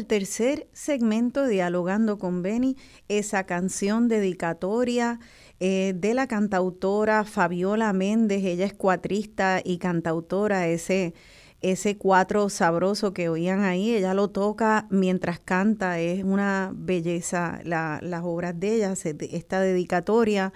Tercer 0.05 0.69
segmento 0.73 1.47
Dialogando 1.47 2.19
con 2.19 2.43
Beni, 2.43 2.77
esa 3.09 3.45
canción 3.45 4.09
dedicatoria 4.09 5.19
eh, 5.61 5.95
de 5.97 6.15
la 6.15 6.27
cantautora 6.27 7.25
Fabiola 7.25 7.93
Méndez, 7.93 8.45
ella 8.45 8.67
es 8.67 8.75
cuatrista 8.75 9.61
y 9.65 9.79
cantautora, 9.79 10.67
ese, 10.69 11.15
ese 11.61 11.97
cuatro 11.97 12.49
sabroso 12.49 13.13
que 13.15 13.29
oían 13.29 13.61
ahí, 13.63 13.95
ella 13.95 14.15
lo 14.15 14.29
toca 14.31 14.87
mientras 14.91 15.41
canta, 15.41 15.99
es 16.01 16.25
una 16.25 16.73
belleza 16.75 17.61
la- 17.65 18.01
las 18.03 18.23
obras 18.25 18.59
de 18.59 18.75
ella, 18.77 18.95
esta 19.33 19.61
dedicatoria 19.61 20.53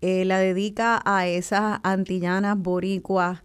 eh, 0.00 0.24
la 0.24 0.38
dedica 0.38 1.00
a 1.04 1.26
esas 1.28 1.78
antillanas 1.84 2.58
boricuas 2.58 3.42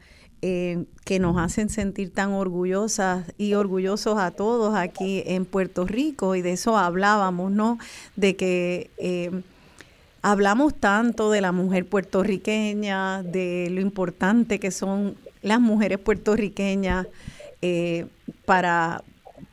eh, 0.50 0.86
que 1.04 1.20
nos 1.20 1.38
hacen 1.38 1.68
sentir 1.68 2.14
tan 2.14 2.32
orgullosas 2.32 3.26
y 3.38 3.56
orgullosos 3.56 4.18
a 4.18 4.32
todos 4.32 4.78
aquí 4.78 5.22
en 5.26 5.43
Puerto 5.43 5.86
Rico 5.86 6.36
y 6.36 6.41
de 6.41 6.54
eso 6.54 6.78
hablábamos, 6.78 7.52
¿no? 7.52 7.78
De 8.16 8.38
que 8.38 8.89
eh, 8.98 9.41
hablamos 10.22 10.74
tanto 10.74 11.32
de 11.32 11.41
la 11.41 11.52
mujer 11.52 11.86
puertorriqueña, 11.86 13.24
de 13.24 13.68
lo 13.72 13.82
importante 13.82 14.58
que 14.58 14.72
son 14.72 15.18
las 15.41 15.60
mujeres 15.60 16.00
puertorriqueñas 16.00 17.08
eh, 17.62 18.06
para, 18.45 19.04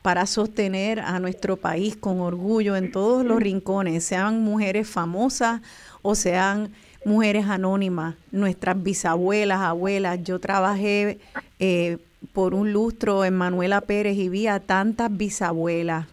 para 0.01 0.27
sostener 0.27 1.01
a 1.01 1.19
nuestro 1.19 1.57
país 1.57 1.97
con 1.97 2.21
orgullo 2.21 2.77
en 2.77 2.93
todos 2.93 3.25
los 3.25 3.41
rincones, 3.41 4.05
sean 4.05 4.45
mujeres 4.45 4.89
famosas 4.89 5.61
o 6.03 6.15
sean 6.15 6.71
mujeres 7.05 7.47
anónimas, 7.47 8.17
nuestras 8.31 8.83
bisabuelas, 8.83 9.61
abuelas. 9.61 10.23
Yo 10.23 10.39
trabajé 10.39 11.19
eh, 11.59 11.99
por 12.33 12.55
un 12.55 12.73
lustro 12.73 13.25
en 13.25 13.35
Manuela 13.35 13.81
Pérez 13.81 14.17
y 14.17 14.29
vi 14.29 14.47
a 14.47 14.61
tantas 14.61 15.15
bisabuelas, 15.15 16.07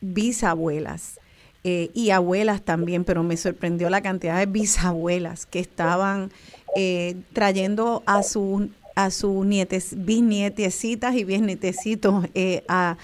bisabuelas 0.00 1.20
eh, 1.64 1.90
y 1.94 2.10
abuelas 2.10 2.62
también, 2.62 3.04
pero 3.04 3.22
me 3.22 3.36
sorprendió 3.36 3.90
la 3.90 4.00
cantidad 4.00 4.38
de 4.38 4.46
bisabuelas 4.46 5.46
que 5.46 5.60
estaban 5.60 6.30
eh, 6.76 7.16
trayendo 7.32 8.02
a 8.06 8.22
sus 8.22 8.68
a 8.96 9.10
sus 9.10 9.46
nietes, 9.46 9.94
bisnietecitas 10.04 11.14
y 11.14 11.24
bisnietecitos 11.24 12.26
a, 12.68 12.98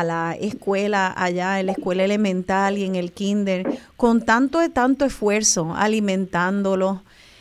a 0.00 0.04
la 0.04 0.36
escuela 0.38 1.12
allá, 1.16 1.60
en 1.60 1.66
la 1.66 1.72
escuela 1.72 2.04
elemental 2.04 2.78
y 2.78 2.84
en 2.84 2.96
el 2.96 3.12
kinder, 3.12 3.78
con 3.96 4.24
tanto 4.24 4.58
de 4.58 4.68
tanto 4.68 5.04
esfuerzo, 5.04 5.74
alimentándolos, 5.76 7.00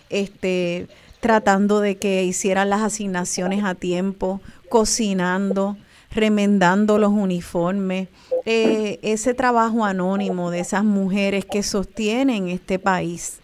este, 0.09 0.87
tratando 1.19 1.79
de 1.79 1.97
que 1.97 2.23
hicieran 2.23 2.69
las 2.69 2.81
asignaciones 2.81 3.63
a 3.63 3.75
tiempo, 3.75 4.41
cocinando, 4.69 5.77
remendando 6.11 6.97
los 6.97 7.11
uniformes, 7.11 8.07
eh, 8.45 8.99
ese 9.01 9.33
trabajo 9.33 9.85
anónimo 9.85 10.51
de 10.51 10.59
esas 10.59 10.83
mujeres 10.83 11.45
que 11.45 11.63
sostienen 11.63 12.47
este 12.47 12.79
país 12.79 13.39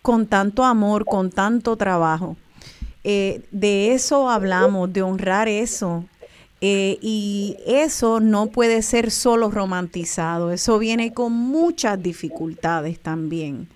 con 0.00 0.26
tanto 0.26 0.64
amor, 0.64 1.04
con 1.04 1.30
tanto 1.30 1.76
trabajo. 1.76 2.36
Eh, 3.04 3.42
de 3.50 3.92
eso 3.92 4.30
hablamos, 4.30 4.92
de 4.92 5.02
honrar 5.02 5.48
eso. 5.48 6.04
Eh, 6.60 6.98
y 7.00 7.56
eso 7.66 8.18
no 8.18 8.46
puede 8.48 8.82
ser 8.82 9.12
solo 9.12 9.50
romantizado, 9.50 10.50
eso 10.50 10.78
viene 10.78 11.12
con 11.12 11.32
muchas 11.32 12.02
dificultades 12.02 12.98
también. 12.98 13.68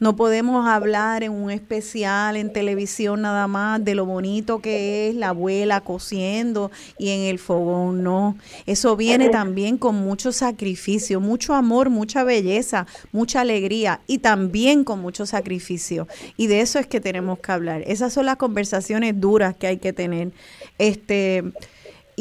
No 0.00 0.16
podemos 0.16 0.66
hablar 0.66 1.22
en 1.22 1.32
un 1.32 1.50
especial 1.50 2.38
en 2.38 2.54
televisión 2.54 3.20
nada 3.20 3.46
más 3.46 3.84
de 3.84 3.94
lo 3.94 4.06
bonito 4.06 4.60
que 4.60 5.10
es 5.10 5.14
la 5.14 5.28
abuela 5.28 5.82
cociendo 5.82 6.70
y 6.96 7.10
en 7.10 7.20
el 7.20 7.38
fogón, 7.38 8.02
no. 8.02 8.38
Eso 8.64 8.96
viene 8.96 9.28
también 9.28 9.76
con 9.76 9.96
mucho 9.96 10.32
sacrificio, 10.32 11.20
mucho 11.20 11.52
amor, 11.52 11.90
mucha 11.90 12.24
belleza, 12.24 12.86
mucha 13.12 13.42
alegría 13.42 14.00
y 14.06 14.18
también 14.18 14.84
con 14.84 15.00
mucho 15.00 15.26
sacrificio. 15.26 16.08
Y 16.38 16.46
de 16.46 16.62
eso 16.62 16.78
es 16.78 16.86
que 16.86 17.02
tenemos 17.02 17.38
que 17.40 17.52
hablar. 17.52 17.82
Esas 17.86 18.14
son 18.14 18.24
las 18.24 18.36
conversaciones 18.36 19.20
duras 19.20 19.54
que 19.54 19.66
hay 19.66 19.76
que 19.76 19.92
tener. 19.92 20.32
Este 20.78 21.44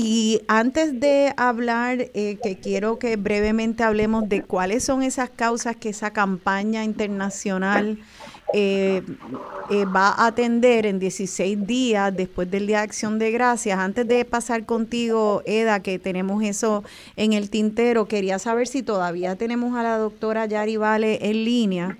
y 0.01 0.39
antes 0.47 0.97
de 1.01 1.33
hablar, 1.35 2.09
eh, 2.13 2.37
que 2.41 2.57
quiero 2.57 2.99
que 2.99 3.17
brevemente 3.17 3.83
hablemos 3.83 4.29
de 4.29 4.43
cuáles 4.43 4.85
son 4.85 5.03
esas 5.03 5.29
causas 5.29 5.75
que 5.75 5.89
esa 5.89 6.11
campaña 6.11 6.85
internacional 6.85 7.99
eh, 8.53 9.03
eh, 9.69 9.83
va 9.83 10.07
a 10.07 10.27
atender 10.27 10.85
en 10.85 10.99
16 10.99 11.67
días 11.67 12.15
después 12.15 12.49
del 12.49 12.67
Día 12.67 12.77
de 12.77 12.83
Acción 12.83 13.19
de 13.19 13.31
Gracias. 13.31 13.77
Antes 13.77 14.07
de 14.07 14.23
pasar 14.23 14.65
contigo, 14.65 15.43
Eda, 15.45 15.81
que 15.81 15.99
tenemos 15.99 16.41
eso 16.43 16.85
en 17.17 17.33
el 17.33 17.49
tintero, 17.49 18.07
quería 18.07 18.39
saber 18.39 18.69
si 18.69 18.83
todavía 18.83 19.35
tenemos 19.35 19.75
a 19.75 19.83
la 19.83 19.97
doctora 19.97 20.45
Yari 20.45 20.77
Vale 20.77 21.29
en 21.29 21.43
línea. 21.43 21.97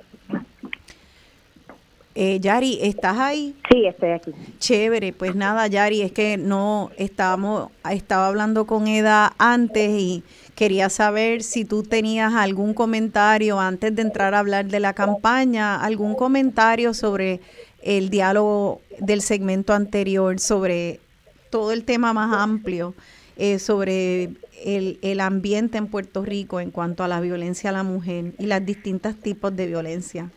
Eh, 2.21 2.41
Yari, 2.41 2.79
¿estás 2.81 3.17
ahí? 3.17 3.55
Sí, 3.71 3.85
estoy 3.85 4.09
aquí. 4.09 4.33
Chévere, 4.57 5.13
pues 5.13 5.35
nada, 5.35 5.67
Yari, 5.67 6.01
es 6.01 6.11
que 6.11 6.35
no 6.35 6.91
estábamos, 6.97 7.71
estaba 7.89 8.27
hablando 8.27 8.67
con 8.67 8.87
Eda 8.87 9.33
antes 9.37 9.89
y 9.89 10.23
quería 10.53 10.89
saber 10.89 11.43
si 11.43 11.63
tú 11.63 11.81
tenías 11.81 12.33
algún 12.33 12.73
comentario 12.73 13.57
antes 13.57 13.95
de 13.95 14.01
entrar 14.01 14.35
a 14.35 14.39
hablar 14.39 14.65
de 14.65 14.81
la 14.81 14.91
campaña, 14.91 15.81
algún 15.81 16.13
comentario 16.13 16.93
sobre 16.93 17.39
el 17.83 18.09
diálogo 18.09 18.81
del 18.99 19.21
segmento 19.21 19.73
anterior, 19.73 20.41
sobre 20.41 20.99
todo 21.49 21.71
el 21.71 21.85
tema 21.85 22.11
más 22.11 22.37
amplio, 22.37 22.95
eh, 23.37 23.59
sobre 23.59 24.31
el, 24.65 24.99
el 25.01 25.21
ambiente 25.21 25.77
en 25.77 25.87
Puerto 25.87 26.25
Rico 26.25 26.59
en 26.59 26.71
cuanto 26.71 27.05
a 27.05 27.07
la 27.07 27.21
violencia 27.21 27.69
a 27.69 27.73
la 27.73 27.83
mujer 27.83 28.33
y 28.37 28.45
los 28.45 28.65
distintos 28.65 29.15
tipos 29.15 29.55
de 29.55 29.67
violencia. 29.67 30.29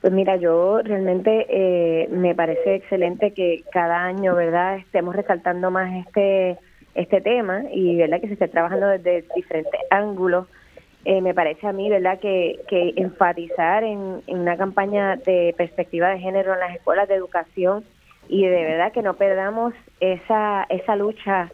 Pues 0.00 0.12
mira, 0.14 0.36
yo 0.36 0.80
realmente 0.82 1.46
eh, 1.50 2.08
me 2.10 2.34
parece 2.34 2.76
excelente 2.76 3.32
que 3.32 3.64
cada 3.70 4.02
año, 4.04 4.34
¿verdad?, 4.34 4.78
estemos 4.78 5.14
resaltando 5.14 5.70
más 5.70 6.06
este 6.06 6.58
este 6.94 7.20
tema 7.20 7.62
y, 7.72 7.96
¿verdad?, 7.96 8.20
que 8.20 8.26
se 8.28 8.32
esté 8.32 8.48
trabajando 8.48 8.88
desde 8.88 9.24
diferentes 9.36 9.80
ángulos. 9.90 10.46
Eh, 11.04 11.20
me 11.20 11.34
parece 11.34 11.66
a 11.66 11.72
mí, 11.72 11.88
¿verdad?, 11.88 12.18
que, 12.18 12.60
que 12.68 12.94
enfatizar 12.96 13.84
en, 13.84 14.22
una 14.26 14.56
campaña 14.56 15.16
de 15.16 15.54
perspectiva 15.56 16.08
de 16.08 16.18
género 16.18 16.54
en 16.54 16.60
las 16.60 16.74
escuelas 16.74 17.06
de 17.08 17.14
educación 17.14 17.84
y 18.28 18.46
de 18.46 18.64
verdad 18.64 18.92
que 18.92 19.02
no 19.02 19.14
perdamos 19.14 19.74
esa 19.98 20.64
esa 20.68 20.94
lucha 20.94 21.50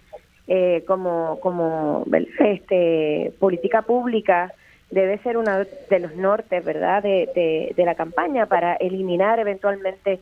eh, 0.47 0.85
como 0.87 1.41
como 1.41 2.05
este 2.39 3.33
política 3.41 3.83
pública 3.83 4.53
debe 4.91 5.19
ser 5.19 5.37
uno 5.37 5.59
de 5.91 5.99
los 5.99 6.15
nortes, 6.15 6.65
¿verdad?, 6.65 7.03
de, 7.03 7.73
de, 7.75 7.85
la 7.85 7.95
campaña 7.95 8.47
para 8.47 8.75
eliminar 8.75 9.39
eventualmente 9.39 10.21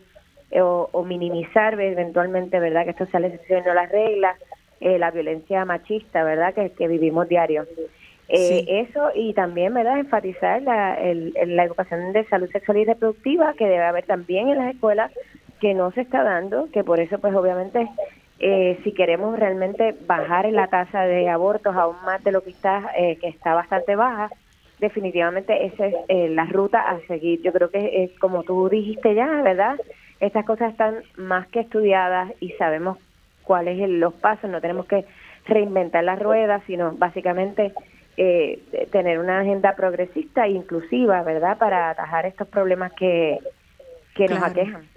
eh, 0.50 0.60
o, 0.60 1.04
minimizar 1.04 1.78
eventualmente, 1.80 2.58
¿verdad?, 2.58 2.84
que 2.84 2.90
esto 2.90 3.06
sea 3.06 3.20
la 3.20 3.28
excepción 3.28 3.62
no 3.66 3.74
la 3.74 3.86
regla, 3.86 4.36
eh, 4.80 4.98
la 4.98 5.10
violencia 5.10 5.64
machista, 5.64 6.24
¿verdad?, 6.24 6.54
que, 6.54 6.70
que 6.70 6.88
vivimos 6.88 7.28
diario. 7.28 7.66
Eh, 8.28 8.86
Eso 8.88 9.10
y 9.14 9.34
también, 9.34 9.74
¿verdad?, 9.74 9.98
enfatizar 9.98 10.62
la, 10.62 10.94
el, 10.94 11.34
la 11.46 11.64
educación 11.64 12.12
de 12.12 12.24
salud 12.24 12.50
sexual 12.50 12.78
y 12.78 12.84
reproductiva 12.84 13.52
que 13.54 13.66
debe 13.66 13.84
haber 13.84 14.06
también 14.06 14.48
en 14.48 14.58
las 14.58 14.74
escuelas, 14.74 15.12
que 15.60 15.74
no 15.74 15.92
se 15.92 16.02
está 16.02 16.22
dando, 16.22 16.70
que 16.72 16.84
por 16.84 17.00
eso, 17.00 17.18
pues 17.18 17.34
obviamente, 17.34 17.88
eh, 18.38 18.78
si 18.82 18.92
queremos 18.92 19.38
realmente 19.38 19.94
bajar 20.06 20.50
la 20.52 20.66
tasa 20.66 21.02
de 21.02 21.28
abortos 21.28 21.76
aún 21.76 21.96
más 22.04 22.22
de 22.24 22.32
lo 22.32 22.42
que 22.42 22.50
está, 22.50 22.90
eh, 22.96 23.16
que 23.20 23.28
está 23.28 23.54
bastante 23.54 23.94
baja, 23.94 24.30
definitivamente 24.78 25.66
esa 25.66 25.86
es 25.86 25.94
eh, 26.08 26.28
la 26.30 26.46
ruta 26.46 26.80
a 26.80 27.00
seguir. 27.06 27.42
Yo 27.42 27.52
creo 27.52 27.70
que, 27.70 28.04
es 28.04 28.18
como 28.18 28.42
tú 28.42 28.68
dijiste 28.68 29.14
ya, 29.14 29.26
¿verdad? 29.42 29.78
Estas 30.20 30.44
cosas 30.44 30.72
están 30.72 31.02
más 31.16 31.46
que 31.48 31.60
estudiadas 31.60 32.32
y 32.40 32.50
sabemos 32.52 32.98
cuáles 33.42 33.78
son 33.78 34.00
los 34.00 34.14
pasos, 34.14 34.50
no 34.50 34.60
tenemos 34.60 34.86
que 34.86 35.04
reinventar 35.46 36.04
las 36.04 36.18
ruedas, 36.18 36.62
sino 36.66 36.92
básicamente 36.92 37.72
eh, 38.16 38.62
tener 38.90 39.18
una 39.18 39.40
agenda 39.40 39.74
progresista 39.76 40.46
e 40.46 40.52
inclusiva, 40.52 41.22
¿verdad?, 41.22 41.58
para 41.58 41.90
atajar 41.90 42.26
estos 42.26 42.48
problemas 42.48 42.92
que, 42.92 43.38
que 44.14 44.28
nos 44.28 44.42
aquejan. 44.42 44.88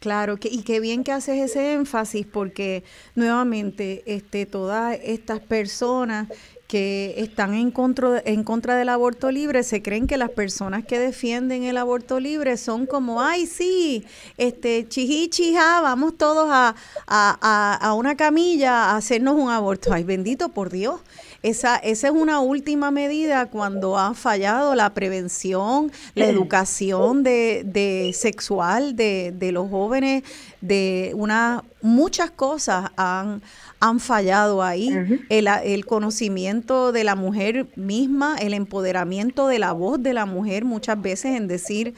Claro, 0.00 0.36
que, 0.36 0.48
y 0.48 0.62
qué 0.62 0.78
bien 0.78 1.04
que 1.04 1.12
haces 1.12 1.36
ese 1.36 1.72
énfasis 1.72 2.26
porque 2.26 2.84
nuevamente 3.14 4.02
este, 4.06 4.46
todas 4.46 4.98
estas 5.02 5.40
personas 5.40 6.28
que 6.66 7.14
están 7.18 7.54
en 7.54 7.70
contra, 7.70 8.20
en 8.24 8.42
contra 8.42 8.76
del 8.76 8.88
aborto 8.88 9.30
libre 9.30 9.62
se 9.62 9.82
creen 9.82 10.06
que 10.06 10.16
las 10.16 10.30
personas 10.30 10.84
que 10.84 10.98
defienden 10.98 11.62
el 11.62 11.76
aborto 11.76 12.18
libre 12.18 12.56
son 12.56 12.86
como, 12.86 13.22
ay, 13.22 13.46
sí, 13.46 14.04
este, 14.36 14.86
chiji, 14.88 15.28
chija, 15.28 15.80
vamos 15.80 16.16
todos 16.16 16.48
a, 16.50 16.74
a, 17.06 17.74
a, 17.80 17.94
una 17.94 18.16
camilla 18.16 18.90
a 18.90 18.96
hacernos 18.96 19.36
un 19.36 19.50
aborto. 19.50 19.92
Ay, 19.92 20.04
bendito 20.04 20.48
por 20.48 20.70
Dios. 20.70 21.00
Esa, 21.42 21.76
esa 21.76 22.08
es 22.08 22.14
una 22.14 22.40
última 22.40 22.90
medida 22.90 23.46
cuando 23.46 23.98
ha 23.98 24.14
fallado 24.14 24.74
la 24.74 24.94
prevención, 24.94 25.92
la 26.14 26.26
educación 26.26 27.22
de, 27.22 27.62
de 27.64 28.12
sexual 28.14 28.96
de, 28.96 29.32
de 29.36 29.52
los 29.52 29.70
jóvenes, 29.70 30.22
de 30.60 31.12
una 31.14 31.62
muchas 31.82 32.30
cosas 32.30 32.90
han 32.96 33.42
han 33.80 34.00
fallado 34.00 34.62
ahí. 34.62 34.90
el, 35.28 35.48
el, 35.48 35.86
conocimiento 35.86 36.92
de 36.92 37.04
la 37.04 37.14
mujer 37.14 37.66
misma, 37.76 38.36
el 38.38 38.54
empoderamiento 38.54 39.48
de 39.48 39.58
la 39.58 39.72
voz 39.72 40.02
de 40.02 40.14
la 40.14 40.26
mujer 40.26 40.64
muchas 40.64 41.00
veces 41.00 41.36
en 41.36 41.46
decir 41.46 41.94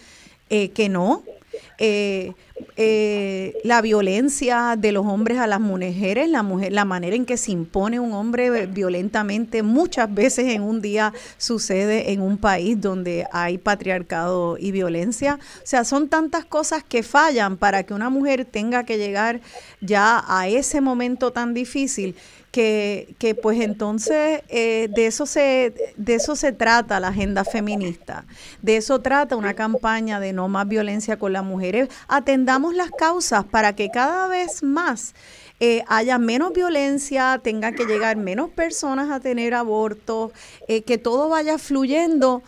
eh, 0.51 0.70
que 0.70 0.89
no. 0.89 1.22
Eh, 1.79 2.33
eh, 2.77 3.55
la 3.63 3.81
violencia 3.81 4.75
de 4.77 4.93
los 4.93 5.07
hombres 5.07 5.39
a 5.39 5.47
las 5.47 5.61
mujeres, 5.61 6.29
la 6.29 6.43
mujer, 6.43 6.73
la 6.73 6.85
manera 6.85 7.15
en 7.15 7.25
que 7.25 7.37
se 7.37 7.53
impone 7.53 8.01
un 8.01 8.13
hombre 8.13 8.67
violentamente, 8.67 9.63
muchas 9.63 10.13
veces 10.13 10.53
en 10.55 10.63
un 10.63 10.81
día 10.81 11.13
sucede 11.37 12.13
en 12.13 12.21
un 12.21 12.37
país 12.37 12.81
donde 12.81 13.27
hay 13.33 13.59
patriarcado 13.59 14.57
y 14.59 14.73
violencia. 14.73 15.39
O 15.59 15.67
sea, 15.67 15.85
son 15.85 16.09
tantas 16.09 16.45
cosas 16.45 16.83
que 16.83 17.03
fallan 17.03 17.57
para 17.57 17.85
que 17.85 17.95
una 17.95 18.11
mujer 18.11 18.45
tenga 18.45 18.85
que 18.85 18.99
llegar 18.99 19.41
ya 19.81 20.25
a 20.27 20.49
ese 20.49 20.81
momento 20.81 21.33
tan 21.33 21.55
difícil 21.55 22.17
que, 22.51 23.15
que 23.19 23.35
pues 23.35 23.61
entonces 23.61 24.43
eh, 24.49 24.89
de, 24.91 25.07
eso 25.07 25.27
se, 25.27 25.93
de 25.97 26.15
eso 26.15 26.35
se 26.35 26.53
trata 26.53 27.01
la 27.01 27.09
agenda 27.09 27.45
feminista, 27.45 28.25
de 28.63 28.79
eso 28.79 29.01
trata 29.01 29.37
una 29.37 29.55
campaña 29.55 30.19
de 30.21 30.33
no 30.33 30.49
más 30.49 30.67
violencia 30.67 31.19
con 31.19 31.33
las 31.33 31.45
mujeres. 31.45 31.89
Atendamos 32.09 32.75
las 32.75 32.91
causas 32.91 33.45
para 33.45 33.75
que 33.75 33.91
cada 33.91 34.29
vez 34.29 34.63
más 34.63 35.15
eh, 35.61 35.85
haya 35.89 36.19
menos 36.19 36.53
violencia, 36.53 37.41
tenga 37.43 37.73
que 37.73 37.85
llegar 37.85 38.17
menos 38.17 38.51
personas 38.51 39.11
a 39.11 39.21
tener 39.21 39.55
abortos, 39.55 40.33
eh, 40.69 40.83
que 40.83 40.99
todo 40.99 41.29
vaya 41.29 41.59
fluyendo 41.59 42.43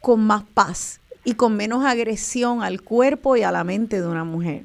con 0.00 0.20
más 0.20 0.44
paz 0.54 1.00
y 1.24 1.34
con 1.34 1.56
menos 1.56 1.84
agresión 1.84 2.62
al 2.62 2.82
cuerpo 2.82 3.36
y 3.36 3.42
a 3.42 3.52
la 3.52 3.64
mente 3.64 4.00
de 4.00 4.06
una 4.06 4.24
mujer. 4.24 4.64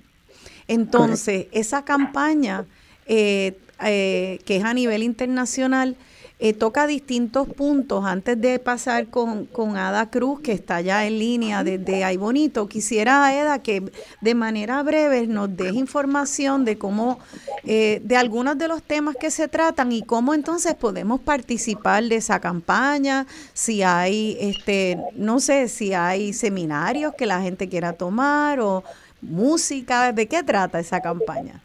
Entonces, 0.67 1.47
esa 1.51 1.83
campaña 1.83 2.65
eh, 3.05 3.57
que 3.79 4.39
es 4.47 4.63
a 4.63 4.73
nivel 4.73 5.03
internacional, 5.03 5.95
eh, 6.41 6.53
toca 6.53 6.87
distintos 6.87 7.49
puntos. 7.49 8.05
Antes 8.05 8.39
de 8.39 8.59
pasar 8.59 9.07
con, 9.07 9.45
con, 9.45 9.75
Ada 9.75 10.09
Cruz, 10.09 10.39
que 10.39 10.53
está 10.53 10.79
ya 10.79 11.05
en 11.05 11.19
línea 11.19 11.65
desde 11.65 12.05
Ay 12.05 12.15
Bonito, 12.15 12.69
quisiera, 12.69 13.35
Eda, 13.35 13.59
que 13.59 13.91
de 14.21 14.35
manera 14.35 14.81
breve 14.81 15.27
nos 15.27 15.53
deje 15.57 15.77
información 15.77 16.63
de 16.63 16.77
cómo, 16.77 17.19
eh, 17.65 18.01
de 18.05 18.15
algunos 18.15 18.57
de 18.57 18.69
los 18.69 18.81
temas 18.81 19.17
que 19.19 19.31
se 19.31 19.49
tratan 19.49 19.91
y 19.91 20.01
cómo 20.01 20.33
entonces 20.33 20.75
podemos 20.75 21.19
participar 21.19 22.05
de 22.05 22.15
esa 22.15 22.39
campaña, 22.39 23.27
si 23.53 23.83
hay, 23.83 24.37
este, 24.39 24.97
no 25.15 25.41
sé, 25.41 25.67
si 25.67 25.93
hay 25.93 26.31
seminarios 26.31 27.15
que 27.15 27.25
la 27.25 27.41
gente 27.41 27.67
quiera 27.67 27.91
tomar 27.91 28.61
o 28.61 28.85
música, 29.21 30.13
¿de 30.13 30.25
qué 30.29 30.41
trata 30.41 30.79
esa 30.79 31.01
campaña? 31.01 31.61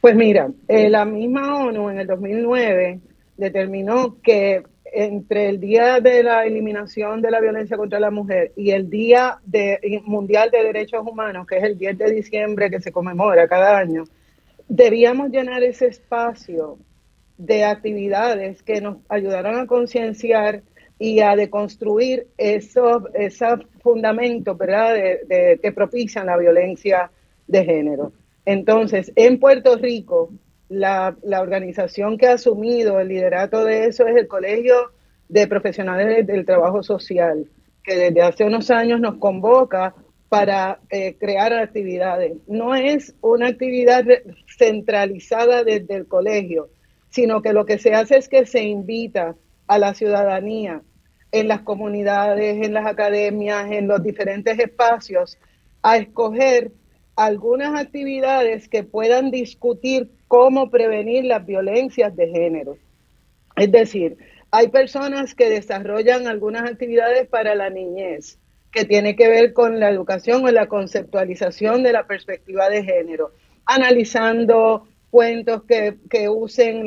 Pues 0.00 0.14
mira, 0.14 0.50
eh, 0.68 0.88
la 0.88 1.04
misma 1.04 1.64
ONU 1.64 1.90
en 1.90 1.98
el 1.98 2.06
2009 2.06 3.00
determinó 3.36 4.20
que 4.22 4.62
entre 4.92 5.48
el 5.48 5.60
Día 5.60 6.00
de 6.00 6.22
la 6.22 6.46
Eliminación 6.46 7.20
de 7.20 7.30
la 7.30 7.40
Violencia 7.40 7.76
contra 7.76 8.00
la 8.00 8.10
Mujer 8.10 8.52
y 8.56 8.70
el 8.70 8.88
Día 8.88 9.38
de, 9.44 10.00
Mundial 10.04 10.50
de 10.50 10.62
Derechos 10.62 11.06
Humanos, 11.06 11.46
que 11.46 11.58
es 11.58 11.64
el 11.64 11.76
10 11.76 11.98
de 11.98 12.12
diciembre 12.12 12.70
que 12.70 12.80
se 12.80 12.92
conmemora 12.92 13.48
cada 13.48 13.76
año, 13.76 14.04
debíamos 14.68 15.30
llenar 15.30 15.62
ese 15.62 15.88
espacio 15.88 16.78
de 17.36 17.64
actividades 17.64 18.62
que 18.62 18.80
nos 18.80 18.98
ayudaran 19.08 19.58
a 19.58 19.66
concienciar 19.66 20.62
y 20.98 21.20
a 21.20 21.36
deconstruir 21.36 22.28
esos, 22.38 23.02
esos 23.14 23.60
fundamentos 23.82 24.56
¿verdad? 24.56 24.94
De, 24.94 25.60
que 25.62 25.72
propician 25.72 26.26
la 26.26 26.38
violencia 26.38 27.10
de 27.46 27.64
género. 27.64 28.12
Entonces, 28.46 29.12
en 29.16 29.38
Puerto 29.40 29.76
Rico, 29.76 30.30
la, 30.68 31.16
organización 31.40 32.16
que 32.16 32.28
ha 32.28 32.34
asumido 32.34 33.00
el 33.00 33.08
liderato 33.08 33.64
de 33.64 33.86
eso 33.86 34.06
es 34.06 34.16
el 34.16 34.28
Colegio 34.28 34.92
de 35.28 35.48
Profesionales 35.48 36.26
del 36.26 36.46
Trabajo 36.46 36.82
Social, 36.82 37.50
que 37.82 37.96
desde 37.96 38.22
hace 38.22 38.44
unos 38.44 38.70
años 38.70 39.00
nos 39.00 39.16
convoca 39.16 39.94
para 40.28 40.80
eh, 40.90 41.16
crear 41.18 41.52
actividades. 41.52 42.34
No 42.46 42.74
es 42.74 43.14
una 43.20 43.48
actividad 43.48 44.04
centralizada 44.46 45.64
desde 45.64 45.94
el 45.96 46.06
colegio, 46.06 46.68
sino 47.10 47.42
que 47.42 47.52
lo 47.52 47.66
que 47.66 47.78
se 47.78 47.94
hace 47.94 48.16
es 48.16 48.28
que 48.28 48.46
se 48.46 48.62
invita 48.62 49.34
a 49.66 49.78
la 49.78 49.94
ciudadanía 49.94 50.82
en 51.32 51.48
las 51.48 51.62
comunidades, 51.62 52.64
en 52.64 52.74
las 52.74 52.86
academias, 52.86 53.70
en 53.72 53.88
los 53.88 54.02
diferentes 54.02 54.58
espacios, 54.58 55.36
a 55.82 55.96
escoger 55.96 56.70
algunas 57.16 57.80
actividades 57.80 58.68
que 58.68 58.84
puedan 58.84 59.30
discutir 59.30 60.10
cómo 60.28 60.70
prevenir 60.70 61.24
las 61.24 61.44
violencias 61.46 62.14
de 62.14 62.28
género. 62.28 62.76
Es 63.56 63.72
decir, 63.72 64.18
hay 64.50 64.68
personas 64.68 65.34
que 65.34 65.48
desarrollan 65.48 66.26
algunas 66.26 66.70
actividades 66.70 67.26
para 67.26 67.54
la 67.54 67.70
niñez, 67.70 68.38
que 68.70 68.84
tiene 68.84 69.16
que 69.16 69.28
ver 69.28 69.54
con 69.54 69.80
la 69.80 69.88
educación 69.88 70.44
o 70.44 70.50
la 70.50 70.68
conceptualización 70.68 71.82
de 71.82 71.92
la 71.92 72.06
perspectiva 72.06 72.68
de 72.68 72.84
género, 72.84 73.32
analizando 73.64 74.86
cuentos 75.10 75.62
que, 75.64 76.28
usen 76.28 76.86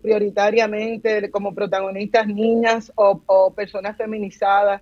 prioritariamente 0.00 1.28
como 1.32 1.54
protagonistas 1.54 2.28
niñas 2.28 2.92
o 2.94 3.52
personas 3.52 3.96
feminizadas 3.96 4.80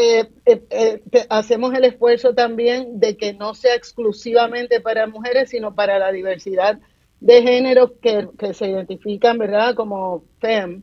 eh, 0.00 0.30
eh, 0.46 0.62
eh 0.70 1.02
hacemos 1.28 1.74
el 1.74 1.84
esfuerzo 1.84 2.32
también 2.32 3.00
de 3.00 3.16
que 3.16 3.32
no 3.32 3.54
sea 3.54 3.74
exclusivamente 3.74 4.80
para 4.80 5.08
mujeres, 5.08 5.50
sino 5.50 5.74
para 5.74 5.98
la 5.98 6.12
diversidad 6.12 6.78
de 7.18 7.42
géneros 7.42 7.92
que, 8.00 8.28
se 8.54 8.68
identifican, 8.68 9.38
¿verdad?, 9.38 9.74
como 9.74 10.22
FEM. 10.38 10.82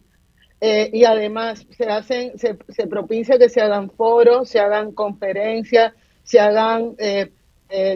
Eh, 0.60 0.90
y 0.92 1.06
además 1.06 1.66
se 1.70 1.86
hacen, 1.86 2.38
se, 2.38 2.58
se, 2.68 2.88
propicia 2.88 3.38
que 3.38 3.48
se 3.48 3.62
hagan 3.62 3.90
foros, 3.90 4.50
se 4.50 4.60
hagan 4.60 4.92
conferencias, 4.92 5.94
se 6.24 6.40
hagan, 6.40 6.96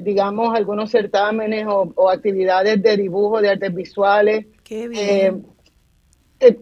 digamos, 0.02 0.56
algunos 0.56 0.92
certámenes 0.92 1.66
o, 1.68 2.10
actividades 2.10 2.82
de 2.82 2.96
dibujo, 2.96 3.42
de 3.42 3.50
artes 3.50 3.74
visuales. 3.74 4.46
Qué 4.64 4.88
bien. 4.88 5.46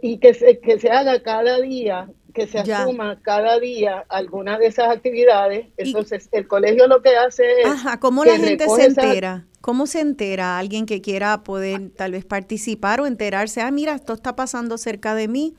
y 0.01 0.17
que 0.17 0.33
se, 0.33 0.59
que 0.59 0.79
se 0.79 0.89
haga 0.89 1.21
cada 1.21 1.59
día 1.59 2.09
que 2.37 2.45
se 2.45 2.59
asuma 2.59 3.19
cada 3.23 3.59
día 3.59 4.05
alguna 4.09 4.59
de 4.59 4.67
esas 4.67 4.89
actividades. 4.89 5.65
Entonces, 5.75 6.29
el 6.31 6.47
colegio 6.47 6.87
lo 6.87 7.01
que 7.01 7.17
hace 7.17 7.61
es... 7.61 7.65
Ajá, 7.65 7.99
¿cómo 7.99 8.23
la 8.23 8.37
gente 8.37 8.69
se 8.69 8.85
entera? 8.85 9.47
¿Cómo 9.59 9.87
se 9.87 10.01
entera 10.01 10.59
alguien 10.59 10.85
que 10.85 11.01
quiera 11.01 11.43
poder 11.43 11.89
tal 11.95 12.11
vez 12.11 12.25
participar 12.25 13.01
o 13.01 13.07
enterarse? 13.07 13.61
Ah, 13.61 13.71
mira, 13.71 13.95
esto 13.95 14.13
está 14.13 14.35
pasando 14.35 14.77
cerca 14.77 15.15
de 15.15 15.27
mí. 15.27 15.55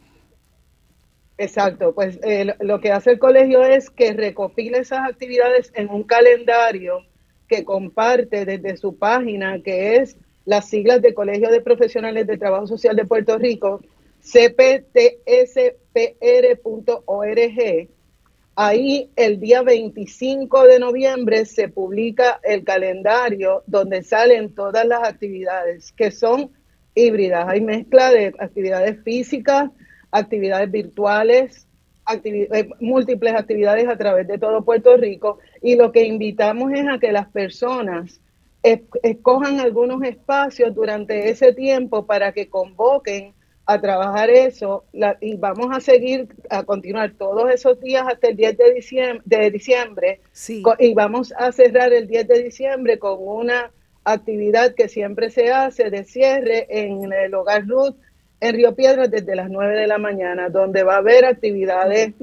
Exacto, 1.36 1.92
pues 1.94 2.20
eh, 2.22 2.54
lo 2.60 2.80
que 2.80 2.92
hace 2.92 3.10
el 3.10 3.18
colegio 3.18 3.64
es 3.64 3.90
que 3.90 4.12
recopila 4.12 4.78
esas 4.78 5.00
actividades 5.00 5.72
en 5.74 5.88
un 5.88 6.04
calendario 6.04 7.00
que 7.48 7.64
comparte 7.64 8.44
desde 8.44 8.76
su 8.76 8.96
página, 8.96 9.60
que 9.62 9.96
es 9.96 10.16
las 10.44 10.68
siglas 10.68 11.02
de 11.02 11.12
Colegio 11.12 11.50
de 11.50 11.60
Profesionales 11.60 12.28
de 12.28 12.38
Trabajo 12.38 12.68
Social 12.68 12.94
de 12.94 13.04
Puerto 13.04 13.36
Rico, 13.36 13.80
cptspr.org. 14.32 15.88
Ahí 18.60 19.10
el 19.14 19.38
día 19.38 19.62
25 19.62 20.64
de 20.64 20.80
noviembre 20.80 21.46
se 21.46 21.68
publica 21.68 22.40
el 22.42 22.64
calendario 22.64 23.62
donde 23.66 24.02
salen 24.02 24.54
todas 24.54 24.84
las 24.84 25.08
actividades 25.08 25.92
que 25.92 26.10
son 26.10 26.50
híbridas. 26.94 27.46
Hay 27.48 27.60
mezcla 27.60 28.10
de 28.10 28.34
actividades 28.38 29.00
físicas, 29.04 29.70
actividades 30.10 30.70
virtuales, 30.70 31.68
eh, 32.24 32.68
múltiples 32.80 33.34
actividades 33.34 33.86
a 33.86 33.96
través 33.96 34.26
de 34.26 34.38
todo 34.38 34.64
Puerto 34.64 34.96
Rico 34.96 35.38
y 35.62 35.76
lo 35.76 35.92
que 35.92 36.04
invitamos 36.04 36.72
es 36.72 36.86
a 36.88 36.98
que 36.98 37.12
las 37.12 37.28
personas 37.28 38.20
escojan 38.62 39.60
algunos 39.60 40.02
espacios 40.02 40.74
durante 40.74 41.30
ese 41.30 41.52
tiempo 41.54 42.06
para 42.06 42.32
que 42.32 42.48
convoquen 42.48 43.34
a 43.68 43.78
trabajar 43.82 44.30
eso 44.30 44.84
y 45.20 45.36
vamos 45.36 45.68
a 45.76 45.78
seguir 45.78 46.26
a 46.48 46.62
continuar 46.62 47.12
todos 47.18 47.50
esos 47.52 47.78
días 47.82 48.02
hasta 48.08 48.28
el 48.28 48.36
10 48.36 48.56
de 48.56 48.72
diciembre, 48.72 49.22
de 49.26 49.50
diciembre 49.50 50.20
y 50.78 50.94
vamos 50.94 51.34
a 51.36 51.52
cerrar 51.52 51.92
el 51.92 52.08
10 52.08 52.28
de 52.28 52.42
diciembre 52.44 52.98
con 52.98 53.18
una 53.20 53.70
actividad 54.04 54.74
que 54.74 54.88
siempre 54.88 55.28
se 55.28 55.52
hace 55.52 55.90
de 55.90 56.04
cierre 56.04 56.66
en 56.70 57.12
el 57.12 57.34
hogar 57.34 57.66
Ruth 57.68 57.94
en 58.40 58.54
Río 58.54 58.74
Piedras 58.74 59.10
desde 59.10 59.36
las 59.36 59.50
9 59.50 59.76
de 59.76 59.86
la 59.86 59.98
mañana, 59.98 60.48
donde 60.48 60.82
va 60.82 60.94
a 60.94 60.98
haber 60.98 61.26
actividades 61.26 62.14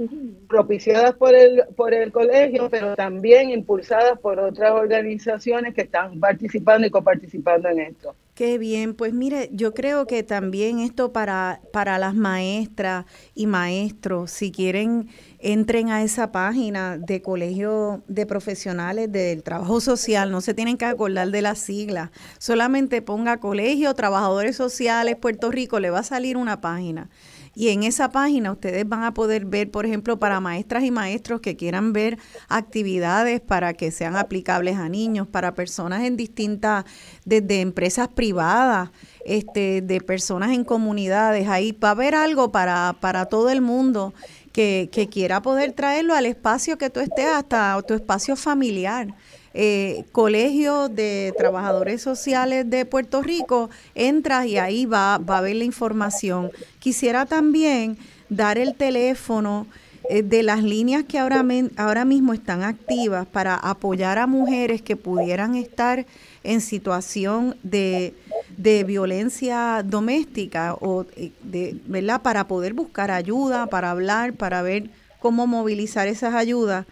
propiciadas 0.48 1.14
por 1.14 1.36
el, 1.36 1.64
por 1.76 1.94
el 1.94 2.12
colegio, 2.12 2.70
pero 2.72 2.96
también 2.96 3.52
impulsadas 3.52 4.18
por 4.20 4.40
otras 4.40 4.72
organizaciones 4.72 5.76
que 5.76 5.82
están 5.82 6.20
participando 6.20 6.88
y 6.88 6.90
coparticipando 6.90 7.70
en 7.70 7.82
esto. 7.82 8.16
Qué 8.36 8.58
bien, 8.58 8.96
pues 8.96 9.14
mire, 9.14 9.50
yo 9.54 9.74
creo 9.74 10.08
que 10.08 10.22
también 10.22 10.80
esto 10.80 11.14
para, 11.14 11.62
para 11.72 11.98
las 11.98 12.16
maestras 12.16 13.06
y 13.34 13.48
maestros, 13.48 14.30
si 14.30 14.52
quieren, 14.52 15.08
entren 15.40 15.90
a 15.90 16.04
esa 16.04 16.34
página 16.34 16.98
de 16.98 17.22
Colegio 17.22 18.04
de 18.10 18.26
Profesionales 18.26 19.10
del 19.10 19.42
Trabajo 19.42 19.80
Social, 19.80 20.32
no 20.32 20.42
se 20.42 20.54
tienen 20.54 20.76
que 20.76 20.84
acordar 20.84 21.32
de 21.32 21.42
las 21.42 21.60
siglas, 21.60 22.10
solamente 22.38 23.02
ponga 23.02 23.38
Colegio 23.38 23.94
Trabajadores 23.94 24.58
Sociales 24.58 25.16
Puerto 25.16 25.50
Rico, 25.50 25.80
le 25.80 25.90
va 25.90 26.00
a 26.00 26.04
salir 26.04 26.36
una 26.36 26.60
página. 26.60 27.10
Y 27.56 27.70
en 27.70 27.84
esa 27.84 28.10
página 28.10 28.52
ustedes 28.52 28.88
van 28.88 29.04
a 29.04 29.14
poder 29.14 29.46
ver, 29.46 29.72
por 29.72 29.86
ejemplo, 29.86 30.20
para 30.20 30.42
maestras 30.42 30.84
y 30.84 30.92
maestros 30.92 31.40
que 31.40 31.56
quieran 31.56 31.94
ver 31.94 32.20
actividades 32.50 33.40
para 33.40 33.74
que 33.74 33.92
sean 33.92 34.18
aplicables 34.18 34.76
a 34.76 34.90
niños, 34.90 35.26
para 35.26 35.54
personas 35.54 36.04
en 36.04 36.18
distintas, 36.18 36.84
desde 37.24 37.62
empresas 37.62 38.10
privadas, 38.10 38.92
este, 39.26 39.82
de 39.82 40.02
personas 40.02 40.52
en 40.52 40.66
comunidades. 40.66 41.48
Ahí 41.48 41.72
va 41.72 41.90
a 41.90 41.92
haber 41.92 42.14
algo 42.14 42.52
para, 42.52 42.98
para 43.00 43.28
todo 43.28 43.50
el 43.50 43.62
mundo 43.62 44.14
que, 44.52 44.90
que 44.92 45.08
quiera 45.08 45.42
poder 45.42 45.72
traerlo 45.72 46.14
al 46.14 46.26
espacio 46.26 46.78
que 46.78 46.90
tú 46.90 47.00
estés, 47.00 47.28
hasta 47.28 47.82
tu 47.84 47.94
espacio 47.94 48.36
familiar 48.36 49.16
eh, 49.56 50.04
Colegio 50.12 50.90
de 50.90 51.34
Trabajadores 51.38 52.02
Sociales 52.02 52.70
de 52.70 52.86
Puerto 52.86 53.22
Rico, 53.22 53.70
entras 53.96 54.46
y 54.48 54.58
ahí 54.58 54.86
va, 54.86 55.18
va 55.18 55.38
a 55.38 55.42
ver 55.42 55.56
la 55.56 55.64
información. 55.64 56.52
Quisiera 56.80 57.26
también 57.26 57.98
dar 58.30 58.58
el 58.58 58.76
teléfono 58.76 59.66
eh, 60.10 60.22
de 60.24 60.44
las 60.44 60.62
líneas 60.62 61.06
que 61.06 61.18
ahora, 61.18 61.44
ahora 61.78 62.04
mismo 62.04 62.34
están 62.34 62.64
activas 62.64 63.26
para 63.26 63.56
apoyar 63.56 64.18
a 64.18 64.28
mujeres 64.28 64.82
que 64.82 64.98
pudieran 64.98 65.56
estar 65.56 66.06
en 66.44 66.60
situación 66.60 67.56
de, 67.64 68.14
de 68.58 68.84
violencia 68.84 69.82
doméstica 69.84 70.76
o 70.76 71.06
eh, 71.16 71.32
de, 71.42 71.80
¿verdad? 71.86 72.22
Para 72.22 72.48
poder 72.48 72.74
buscar 72.74 73.10
ayuda, 73.10 73.68
para 73.68 73.90
hablar, 73.90 74.34
para 74.34 74.62
ver 74.62 74.90
cómo 75.20 75.48
movilizar 75.48 76.08
esas 76.08 76.36
ayudas. 76.36 76.86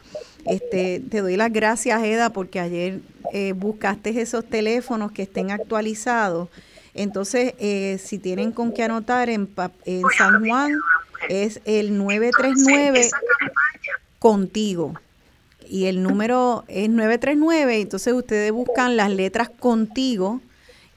Este, 0.46 1.02
te 1.10 1.22
doy 1.22 1.38
las 1.38 1.54
gracias, 1.54 2.04
Eda, 2.04 2.32
porque 2.32 2.60
ayer 2.60 3.00
eh, 3.32 3.54
buscaste 3.54 4.10
esos 4.22 4.44
teléfonos 4.46 5.14
que 5.14 5.22
estén 5.24 5.52
actualizados 5.52 6.50
Entonces, 6.94 7.54
eh, 7.60 7.98
si 8.04 8.20
tienen 8.20 8.52
con 8.52 8.74
qué 8.74 8.84
anotar, 8.84 9.30
en, 9.30 9.50
San 10.18 10.46
Juan 10.46 10.74
es 11.30 11.62
el 11.66 11.98
939 11.98 13.10
contigo. 14.20 14.96
Y 15.70 15.86
el 15.86 16.04
número 16.04 16.66
es 16.68 16.90
939, 16.90 17.80
entonces 17.82 18.14
ustedes 18.14 18.52
buscan 18.52 18.98
las 18.98 19.10
letras 19.10 19.50
contigo 19.50 20.42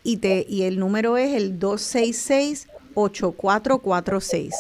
y, 0.02 0.16
te, 0.18 0.44
y 0.48 0.64
el 0.64 0.80
número 0.80 1.16
es 1.16 1.34
el 1.34 1.60
266-8446. 1.60 4.50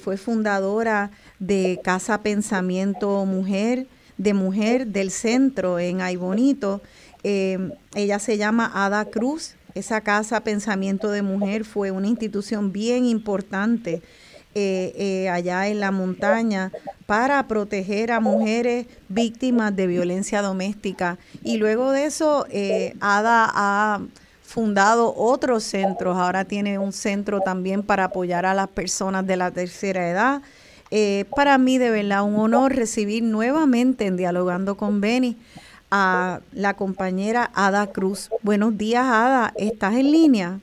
Fue 0.01 0.17
fundadora 0.17 1.11
de 1.37 1.79
Casa 1.83 2.21
Pensamiento 2.21 3.23
Mujer, 3.25 3.85
de 4.19 4.35
Mujer 4.35 4.85
del 4.85 5.09
Centro 5.09 5.79
en 5.79 6.01
Aybonito. 6.01 6.81
Eh, 7.23 7.71
ella 7.95 8.19
se 8.19 8.37
llama 8.37 8.69
Ada 8.75 9.05
Cruz. 9.05 9.55
Esa 9.73 10.01
Casa 10.01 10.41
Pensamiento 10.41 11.09
de 11.09 11.23
Mujer 11.23 11.65
fue 11.65 11.89
una 11.89 12.07
institución 12.07 12.71
bien 12.71 13.05
importante 13.05 14.03
eh, 14.55 14.93
eh, 14.97 15.29
allá 15.29 15.67
en 15.67 15.79
la 15.79 15.91
montaña 15.91 16.71
para 17.05 17.47
proteger 17.47 18.11
a 18.11 18.19
mujeres 18.19 18.87
víctimas 19.07 19.75
de 19.75 19.85
violencia 19.85 20.41
doméstica. 20.41 21.19
Y 21.43 21.57
luego 21.57 21.91
de 21.91 22.05
eso, 22.05 22.47
eh, 22.49 22.95
Ada 22.99 23.49
ha 23.53 24.01
fundado 24.41 25.13
otros 25.15 25.63
centros. 25.63 26.17
Ahora 26.17 26.45
tiene 26.45 26.79
un 26.79 26.93
centro 26.93 27.41
también 27.41 27.83
para 27.83 28.05
apoyar 28.05 28.47
a 28.47 28.55
las 28.55 28.67
personas 28.69 29.25
de 29.27 29.37
la 29.37 29.51
tercera 29.51 30.09
edad. 30.09 30.41
Eh, 30.91 31.25
para 31.35 31.57
mí, 31.57 31.77
de 31.77 31.91
verdad, 31.91 32.23
un 32.23 32.35
honor 32.35 32.75
recibir 32.75 33.23
nuevamente 33.23 34.05
en 34.05 34.17
Dialogando 34.17 34.75
con 34.75 35.01
Beni 35.01 35.37
a 35.91 36.41
la 36.51 36.73
compañera 36.75 37.49
Ada 37.53 37.87
Cruz. 37.87 38.29
Buenos 38.41 38.77
días, 38.77 39.05
Ada. 39.05 39.53
¿Estás 39.55 39.95
en 39.95 40.11
línea? 40.11 40.59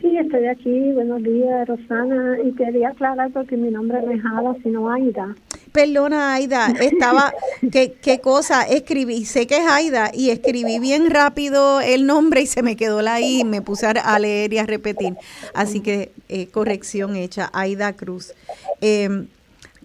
Sí, 0.00 0.16
estoy 0.16 0.46
aquí. 0.46 0.92
Buenos 0.92 1.22
días, 1.22 1.66
Rosana. 1.66 2.38
Y 2.44 2.52
quería 2.52 2.90
aclarar 2.90 3.30
porque 3.32 3.56
mi 3.56 3.70
nombre 3.70 4.02
no 4.02 4.12
es 4.12 4.22
Ada, 4.24 4.54
sino 4.62 4.90
Aida. 4.90 5.34
Perdona, 5.72 6.34
Aida, 6.34 6.68
estaba, 6.80 7.32
¿qué, 7.72 7.94
qué 8.00 8.20
cosa? 8.20 8.62
Escribí, 8.62 9.24
sé 9.24 9.48
que 9.48 9.56
es 9.56 9.66
Aida, 9.66 10.12
y 10.14 10.30
escribí 10.30 10.78
bien 10.78 11.10
rápido 11.10 11.80
el 11.80 12.06
nombre 12.06 12.42
y 12.42 12.46
se 12.46 12.62
me 12.62 12.76
quedó 12.76 13.02
la 13.02 13.20
I 13.20 13.40
y 13.40 13.44
me 13.44 13.60
puse 13.60 13.86
a 13.86 14.18
leer 14.20 14.52
y 14.52 14.58
a 14.58 14.66
repetir. 14.66 15.16
Así 15.52 15.80
que 15.80 16.12
eh, 16.28 16.46
corrección 16.46 17.16
hecha, 17.16 17.50
Aida 17.52 17.92
Cruz. 17.94 18.34
Eh, 18.80 19.26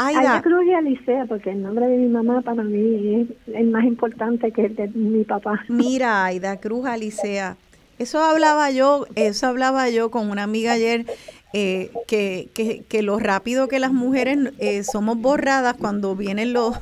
Aida 0.01 0.19
Aida, 0.19 0.41
Cruz 0.41 0.65
y 0.65 0.73
Alicea, 0.73 1.25
porque 1.25 1.51
el 1.51 1.61
nombre 1.61 1.85
de 1.87 1.97
mi 1.97 2.07
mamá 2.07 2.41
para 2.41 2.63
mí 2.63 3.15
es 3.15 3.53
el 3.53 3.69
más 3.69 3.83
importante 3.83 4.49
que 4.51 4.67
el 4.67 4.75
de 4.75 4.87
mi 4.87 5.25
papá. 5.25 5.61
mira, 5.67 6.23
Aida 6.23 6.57
Cruz 6.57 6.85
Alicea, 6.85 7.57
eso 7.97 8.23
hablaba 8.23 8.71
yo, 8.71 9.05
eso 9.15 9.47
hablaba 9.47 9.89
yo 9.89 10.09
con 10.09 10.31
una 10.31 10.43
amiga 10.43 10.71
ayer, 10.71 11.05
eh, 11.51 11.91
que, 12.07 12.47
que, 12.53 12.83
que 12.87 13.01
lo 13.01 13.19
rápido 13.19 13.67
que 13.67 13.79
las 13.79 13.91
mujeres 13.91 14.53
eh, 14.59 14.83
somos 14.83 15.17
borradas 15.17 15.75
cuando 15.77 16.15
vienen 16.15 16.53
los, 16.53 16.77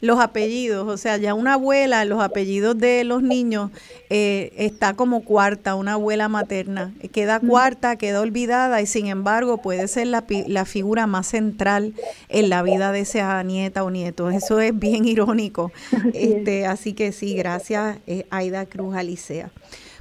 los 0.00 0.18
apellidos, 0.20 0.88
o 0.88 0.96
sea, 0.96 1.16
ya 1.16 1.34
una 1.34 1.54
abuela, 1.54 2.04
los 2.04 2.22
apellidos 2.22 2.78
de 2.78 3.04
los 3.04 3.22
niños 3.22 3.70
eh, 4.08 4.52
está 4.56 4.94
como 4.94 5.22
cuarta, 5.24 5.74
una 5.74 5.92
abuela 5.94 6.28
materna, 6.28 6.92
queda 7.12 7.40
cuarta, 7.40 7.96
queda 7.96 8.20
olvidada 8.20 8.80
y 8.80 8.86
sin 8.86 9.06
embargo 9.06 9.58
puede 9.58 9.86
ser 9.88 10.08
la, 10.08 10.24
la 10.46 10.64
figura 10.64 11.06
más 11.06 11.26
central 11.28 11.94
en 12.28 12.48
la 12.48 12.62
vida 12.62 12.92
de 12.92 13.00
esa 13.00 13.42
nieta 13.42 13.84
o 13.84 13.90
nieto. 13.90 14.30
Eso 14.30 14.60
es 14.60 14.78
bien 14.78 15.04
irónico. 15.04 15.72
Este, 16.14 16.66
así 16.66 16.92
que 16.92 17.12
sí, 17.12 17.34
gracias 17.34 17.98
eh, 18.06 18.26
Aida 18.30 18.66
Cruz 18.66 18.94
Alicea. 18.96 19.50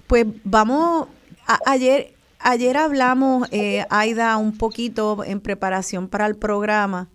Pues 0.08 0.26
vamos, 0.44 1.08
a- 1.46 1.60
ayer, 1.66 2.14
ayer 2.40 2.78
hablamos, 2.78 3.48
eh, 3.52 3.86
Aida, 3.90 4.36
un 4.38 4.58
poquito 4.58 5.24
en 5.24 5.40
preparación 5.40 6.08
para 6.08 6.26
el 6.26 6.36
programa 6.36 7.08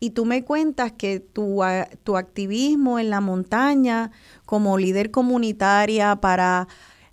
y 0.00 0.10
tú 0.10 0.24
me 0.24 0.42
cuentas 0.42 0.92
que 0.92 1.20
tu, 1.20 1.60
tu 2.02 2.16
activismo 2.16 2.98
en 2.98 3.10
la 3.10 3.20
montaña 3.20 4.10
como 4.46 4.78
líder 4.78 5.10
comunitaria 5.10 6.16
para 6.16 6.66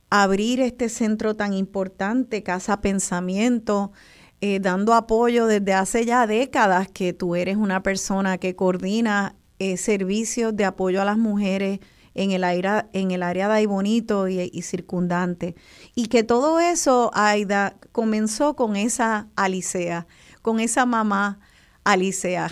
abrir 0.09 0.61
este 0.61 0.88
centro 0.88 1.35
tan 1.35 1.53
importante, 1.53 2.43
Casa 2.43 2.80
Pensamiento, 2.80 3.91
eh, 4.39 4.59
dando 4.61 4.93
apoyo 4.93 5.47
desde 5.47 5.73
hace 5.73 6.05
ya 6.05 6.26
décadas 6.27 6.88
que 6.88 7.11
tú 7.11 7.35
eres 7.35 7.57
una 7.57 7.84
persona 7.84 8.38
que 8.38 8.55
coordina 8.55 9.35
eh, 9.59 9.76
servicios 9.76 10.55
de 10.55 10.64
apoyo 10.64 11.01
a 11.01 11.05
las 11.05 11.18
mujeres 11.18 11.81
en 12.14 12.31
el, 12.31 12.43
aire, 12.45 12.85
en 12.93 13.11
el 13.11 13.22
área 13.22 13.49
de 13.49 13.55
Aybonito 13.55 14.30
y, 14.30 14.49
y 14.53 14.61
circundante. 14.61 15.55
Y 15.93 16.07
que 16.07 16.23
todo 16.23 16.59
eso, 16.59 17.11
Aida, 17.14 17.76
comenzó 17.91 18.55
con 18.55 18.76
esa 18.76 19.27
Alicea, 19.35 20.07
con 20.41 20.59
esa 20.59 20.85
mamá 20.85 21.39
Alicea. 21.84 22.49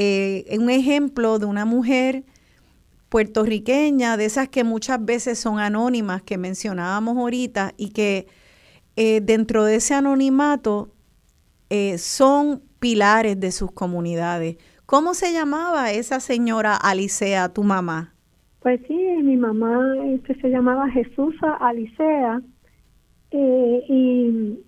Eh, 0.00 0.56
un 0.60 0.70
ejemplo 0.70 1.40
de 1.40 1.46
una 1.46 1.64
mujer 1.64 2.22
puertorriqueña, 3.08 4.16
de 4.16 4.26
esas 4.26 4.48
que 4.48 4.62
muchas 4.62 5.04
veces 5.04 5.40
son 5.40 5.58
anónimas, 5.58 6.22
que 6.22 6.38
mencionábamos 6.38 7.16
ahorita, 7.16 7.72
y 7.76 7.90
que 7.90 8.28
eh, 8.94 9.20
dentro 9.20 9.64
de 9.64 9.76
ese 9.76 9.94
anonimato 9.94 10.92
eh, 11.68 11.98
son 11.98 12.62
pilares 12.78 13.40
de 13.40 13.50
sus 13.50 13.72
comunidades. 13.72 14.56
¿Cómo 14.86 15.14
se 15.14 15.32
llamaba 15.32 15.90
esa 15.90 16.20
señora 16.20 16.76
Alicea, 16.76 17.48
tu 17.48 17.64
mamá? 17.64 18.14
Pues 18.60 18.80
sí, 18.86 18.94
mi 18.94 19.36
mamá 19.36 19.96
este, 20.14 20.40
se 20.40 20.48
llamaba 20.48 20.88
Jesús 20.90 21.34
Alicea 21.60 22.40
y 23.30 24.58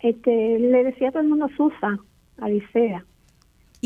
este, 0.00 0.58
le 0.58 0.84
decía 0.84 1.08
a 1.08 1.12
todo 1.12 1.22
el 1.22 1.28
mundo 1.28 1.48
Susa, 1.56 1.98
Alicea. 2.38 3.04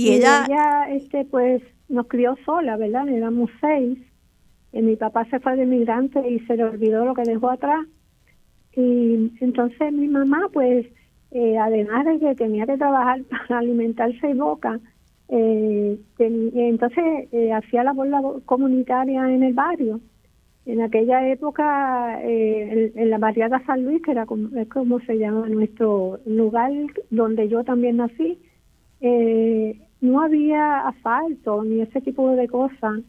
Y 0.01 0.13
ella, 0.13 0.39
ella 0.41 0.89
este, 0.91 1.25
pues 1.25 1.63
nos 1.89 2.07
crió 2.09 2.37
sola, 2.45 2.77
¿verdad? 2.77 3.09
Éramos 3.09 3.51
seis. 3.61 3.99
Y 4.73 4.83
mi 4.83 4.97
papá 4.97 5.25
se 5.27 5.41
fue 5.41 5.57
de 5.57 5.67
migrante 5.67 6.27
y 6.29 6.41
se 6.41 6.57
le 6.57 6.65
olvidó 6.65 7.05
lo 7.05 7.15
que 7.15 7.25
dejó 7.25 7.51
atrás. 7.51 7.87
Y 8.75 9.33
entonces 9.41 9.93
mi 9.93 10.09
mamá, 10.09 10.49
pues, 10.53 10.87
eh, 11.31 11.59
además 11.59 12.07
de 12.07 12.19
que 12.21 12.35
tenía 12.35 12.67
que 12.67 12.77
trabajar 12.79 13.23
para 13.31 13.59
alimentarse 13.61 14.31
y 14.31 14.35
boca, 14.35 14.81
eh, 15.29 15.99
ten- 16.17 16.53
entonces 16.55 17.05
eh, 17.33 17.53
hacía 17.53 17.85
labor, 17.85 18.09
labor 18.09 18.43
comunitaria 18.45 19.31
en 19.33 19.43
el 19.43 19.55
barrio. 19.55 20.01
En 20.67 20.81
aquella 20.83 21.29
época, 21.29 22.21
eh, 22.25 22.93
en, 22.95 23.11
la 23.11 23.19
barriada 23.19 23.65
San 23.67 23.85
Luis, 23.85 24.03
que 24.03 24.13
era 24.13 24.27
como, 24.27 24.57
es 24.59 24.69
como 24.69 25.01
se 25.01 25.19
llama 25.19 25.49
nuestro 25.49 26.21
lugar 26.27 26.73
donde 27.11 27.49
yo 27.49 27.65
también 27.65 27.97
nací, 27.99 28.39
eh, 29.03 29.79
no 30.01 30.23
había 30.23 30.89
asfalto 30.89 31.63
ni 31.65 31.83
ese 31.83 32.01
tipo 32.01 32.31
de 32.35 32.49
cosas. 32.49 33.01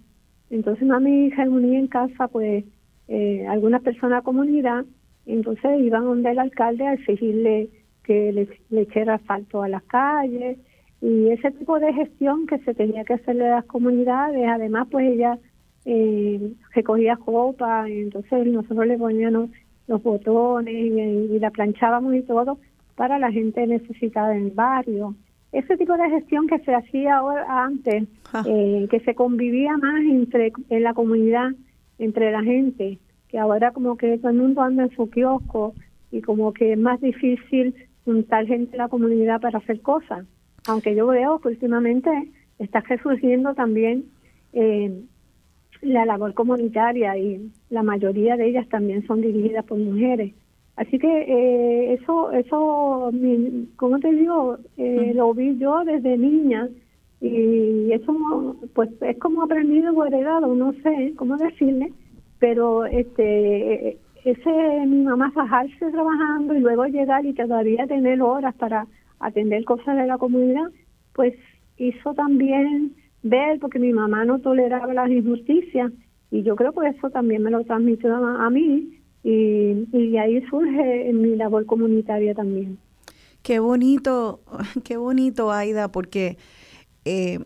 Entonces 0.49 0.85
mami 0.85 1.29
reunía 1.29 1.79
en 1.79 1.87
casa 1.87 2.27
pues 2.27 2.65
eh, 3.07 3.47
algunas 3.47 3.81
personas 3.81 4.19
de 4.19 4.25
comunidad, 4.25 4.85
entonces 5.25 5.79
iban 5.79 6.03
donde 6.03 6.31
el 6.31 6.39
alcalde 6.39 6.85
a 6.85 6.93
exigirle 6.93 7.69
que 8.03 8.33
le, 8.33 8.49
le 8.69 8.81
echara 8.81 9.15
asfalto 9.15 9.63
a 9.63 9.69
las 9.69 9.83
calles 9.83 10.57
y 11.01 11.29
ese 11.29 11.51
tipo 11.51 11.79
de 11.79 11.93
gestión 11.93 12.47
que 12.47 12.59
se 12.59 12.73
tenía 12.73 13.03
que 13.03 13.13
hacerle 13.13 13.47
a 13.47 13.55
las 13.55 13.65
comunidades, 13.65 14.47
además 14.47 14.87
pues 14.89 15.05
ella 15.11 15.37
eh, 15.85 16.53
recogía 16.73 17.17
copa, 17.17 17.89
entonces 17.89 18.47
nosotros 18.47 18.87
le 18.87 18.97
poníamos 18.97 19.49
los 19.87 20.01
botones 20.01 20.73
y, 20.73 21.39
la 21.39 21.51
planchábamos 21.51 22.15
y 22.15 22.21
todo 22.21 22.57
para 22.95 23.19
la 23.19 23.31
gente 23.31 23.67
necesitada 23.67 24.35
en 24.35 24.45
el 24.45 24.51
barrio. 24.51 25.15
Ese 25.53 25.77
tipo 25.77 25.95
de 25.95 26.09
gestión 26.09 26.47
que 26.47 26.59
se 26.59 26.73
hacía 26.73 27.17
ahora, 27.17 27.63
antes, 27.63 28.05
ah. 28.33 28.43
eh, 28.45 28.87
que 28.89 28.99
se 29.01 29.13
convivía 29.13 29.77
más 29.77 30.01
entre 30.01 30.51
en 30.69 30.83
la 30.83 30.93
comunidad, 30.93 31.51
entre 31.99 32.31
la 32.31 32.43
gente, 32.43 32.97
que 33.29 33.37
ahora 33.37 33.71
como 33.71 33.95
que 33.95 34.17
todo 34.17 34.31
el 34.31 34.37
mundo 34.37 34.61
anda 34.61 34.83
en 34.83 34.95
su 34.95 35.09
kiosco 35.09 35.75
y 36.11 36.21
como 36.21 36.53
que 36.53 36.73
es 36.73 36.79
más 36.79 36.99
difícil 37.01 37.75
juntar 38.03 38.47
gente 38.47 38.71
en 38.73 38.79
la 38.79 38.89
comunidad 38.89 39.39
para 39.41 39.59
hacer 39.59 39.81
cosas. 39.81 40.25
Aunque 40.67 40.95
yo 40.95 41.07
veo 41.07 41.39
que 41.39 41.49
últimamente 41.49 42.09
está 42.57 42.79
resurgiendo 42.81 43.53
también 43.53 44.05
eh, 44.53 45.03
la 45.81 46.05
labor 46.05 46.33
comunitaria 46.33 47.17
y 47.17 47.51
la 47.69 47.83
mayoría 47.83 48.37
de 48.37 48.47
ellas 48.47 48.67
también 48.69 49.05
son 49.05 49.21
dirigidas 49.21 49.65
por 49.65 49.77
mujeres. 49.77 50.33
Así 50.75 50.97
que 50.97 51.07
eh, 51.07 51.93
eso, 51.93 52.31
eso, 52.31 53.11
como 53.75 53.99
te 53.99 54.11
digo, 54.11 54.57
eh, 54.77 55.11
lo 55.13 55.33
vi 55.33 55.57
yo 55.57 55.83
desde 55.85 56.17
niña 56.17 56.67
y 57.21 57.91
eso, 57.91 58.57
pues 58.73 58.89
es 59.01 59.17
como 59.19 59.43
aprendido 59.43 59.93
o 59.93 60.05
heredado, 60.05 60.53
no 60.55 60.73
sé 60.83 61.13
cómo 61.15 61.37
decirle, 61.37 61.93
pero 62.39 62.85
este, 62.85 63.97
ese 64.25 64.85
mi 64.87 65.03
mamá 65.03 65.31
fajarse 65.31 65.91
trabajando 65.91 66.55
y 66.55 66.59
luego 66.59 66.85
llegar 66.85 67.25
y 67.25 67.33
todavía 67.33 67.85
tener 67.87 68.21
horas 68.21 68.55
para 68.55 68.87
atender 69.19 69.63
cosas 69.65 69.95
de 69.95 70.07
la 70.07 70.17
comunidad, 70.17 70.69
pues 71.13 71.33
hizo 71.77 72.13
también 72.13 72.93
ver, 73.21 73.59
porque 73.59 73.79
mi 73.79 73.93
mamá 73.93 74.25
no 74.25 74.39
toleraba 74.39 74.93
las 74.93 75.09
injusticias 75.09 75.91
y 76.31 76.43
yo 76.43 76.55
creo 76.55 76.73
que 76.73 76.87
eso 76.87 77.09
también 77.09 77.43
me 77.43 77.51
lo 77.51 77.63
transmitió 77.63 78.13
a, 78.15 78.49
mí 78.49 78.99
y, 79.23 79.87
y 79.91 80.17
ahí 80.17 80.41
surge 80.49 81.11
mi 81.13 81.35
labor 81.35 81.65
comunitaria 81.65 82.35
también. 82.35 82.77
Qué 83.41 83.59
bonito, 83.59 84.41
qué 84.83 84.97
bonito, 84.97 85.51
Aida, 85.51 85.91
porque 85.91 86.37
eh, 87.05 87.39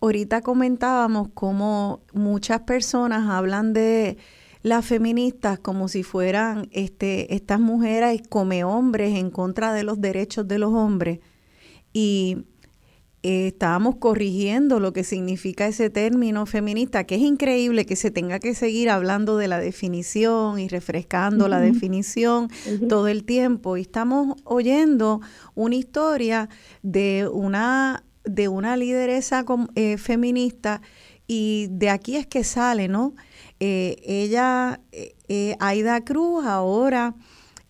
ahorita 0.00 0.42
comentábamos 0.42 1.28
cómo 1.34 2.02
muchas 2.12 2.60
personas 2.60 3.28
hablan 3.28 3.72
de 3.72 4.18
las 4.62 4.86
feministas 4.86 5.58
como 5.58 5.88
si 5.88 6.02
fueran 6.02 6.68
este, 6.72 7.34
estas 7.34 7.60
mujeres 7.60 8.22
come 8.28 8.64
hombres 8.64 9.14
en 9.14 9.30
contra 9.30 9.74
de 9.74 9.84
los 9.84 10.00
derechos 10.00 10.48
de 10.48 10.58
los 10.58 10.72
hombres. 10.72 11.20
Y 11.92 12.44
eh, 13.26 13.46
estábamos 13.46 13.96
corrigiendo 13.96 14.80
lo 14.80 14.92
que 14.92 15.02
significa 15.02 15.66
ese 15.66 15.88
término 15.88 16.44
feminista, 16.44 17.04
que 17.04 17.14
es 17.14 17.22
increíble 17.22 17.86
que 17.86 17.96
se 17.96 18.10
tenga 18.10 18.38
que 18.38 18.54
seguir 18.54 18.90
hablando 18.90 19.38
de 19.38 19.48
la 19.48 19.58
definición 19.58 20.58
y 20.58 20.68
refrescando 20.68 21.48
la 21.48 21.58
definición 21.58 22.50
todo 22.86 23.08
el 23.08 23.24
tiempo. 23.24 23.78
Y 23.78 23.80
estamos 23.80 24.36
oyendo 24.44 25.22
una 25.54 25.74
historia 25.74 26.50
de 26.82 27.26
una, 27.32 28.04
de 28.24 28.48
una 28.48 28.76
lideresa 28.76 29.46
eh, 29.74 29.96
feminista 29.96 30.82
y 31.26 31.68
de 31.70 31.88
aquí 31.88 32.16
es 32.16 32.26
que 32.26 32.44
sale, 32.44 32.88
¿no? 32.88 33.14
Eh, 33.58 33.96
ella, 34.04 34.82
Aida 35.60 36.04
Cruz, 36.04 36.44
ahora 36.44 37.14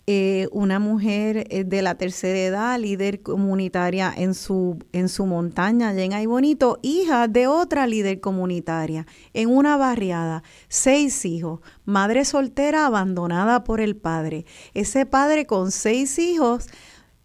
eh, 0.07 0.47
una 0.51 0.77
mujer 0.77 1.47
eh, 1.49 1.63
de 1.63 1.81
la 1.81 1.95
tercera 1.95 2.37
edad, 2.37 2.79
líder 2.79 3.23
comunitaria 3.23 4.13
en 4.15 4.35
su, 4.35 4.77
en 4.91 5.09
su 5.09 5.25
montaña 5.25 5.89
allá 5.89 6.03
en 6.03 6.29
Bonito, 6.29 6.77
hija 6.83 7.27
de 7.27 7.47
otra 7.47 7.87
líder 7.87 8.19
comunitaria 8.19 9.07
en 9.33 9.49
una 9.49 9.77
barriada, 9.77 10.43
seis 10.67 11.25
hijos, 11.25 11.61
madre 11.85 12.23
soltera 12.23 12.85
abandonada 12.85 13.63
por 13.63 13.81
el 13.81 13.95
padre. 13.95 14.45
Ese 14.75 15.07
padre 15.07 15.47
con 15.47 15.71
seis 15.71 16.19
hijos, 16.19 16.67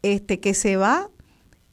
este 0.03 0.41
que 0.41 0.55
se 0.55 0.77
va 0.77 1.11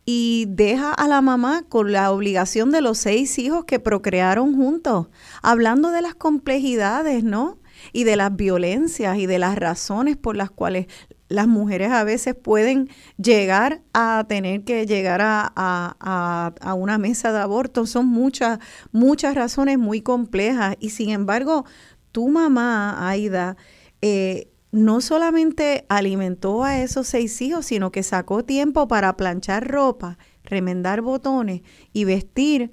y 0.05 0.45
deja 0.49 0.93
a 0.93 1.07
la 1.07 1.21
mamá 1.21 1.63
con 1.69 1.93
la 1.93 2.11
obligación 2.11 2.71
de 2.71 2.81
los 2.81 2.97
seis 2.97 3.39
hijos 3.39 3.63
que 3.63 3.79
procrearon 3.79 4.55
juntos, 4.55 5.07
hablando 5.41 5.91
de 5.91 6.01
las 6.01 6.15
complejidades, 6.15 7.23
¿no? 7.23 7.59
Y 7.93 8.03
de 8.03 8.15
las 8.15 8.35
violencias 8.35 9.17
y 9.17 9.25
de 9.25 9.39
las 9.39 9.57
razones 9.57 10.17
por 10.17 10.35
las 10.35 10.51
cuales 10.51 10.87
las 11.29 11.47
mujeres 11.47 11.91
a 11.91 12.03
veces 12.03 12.35
pueden 12.35 12.89
llegar 13.17 13.81
a 13.93 14.25
tener 14.27 14.63
que 14.63 14.85
llegar 14.85 15.19
a, 15.21 16.73
una 16.77 16.97
mesa 16.97 17.31
de 17.31 17.39
aborto. 17.39 17.85
Son 17.85 18.05
muchas, 18.07 18.59
muchas 18.91 19.35
razones 19.35 19.77
muy 19.77 20.01
complejas. 20.01 20.75
Y 20.79 20.91
sin 20.91 21.09
embargo, 21.09 21.65
tu 22.11 22.29
mamá, 22.29 23.09
Aida, 23.09 23.57
eh, 24.01 24.49
no 24.71 25.01
solamente 25.01 25.85
alimentó 25.89 26.63
a 26.63 26.79
esos 26.81 27.07
seis 27.07 27.41
hijos, 27.41 27.65
sino 27.65 27.91
que 27.91 28.03
sacó 28.03 28.43
tiempo 28.43 28.87
para 28.87 29.17
planchar 29.17 29.67
ropa, 29.67 30.17
remendar 30.43 31.01
botones 31.01 31.61
y 31.93 32.05
vestir 32.05 32.71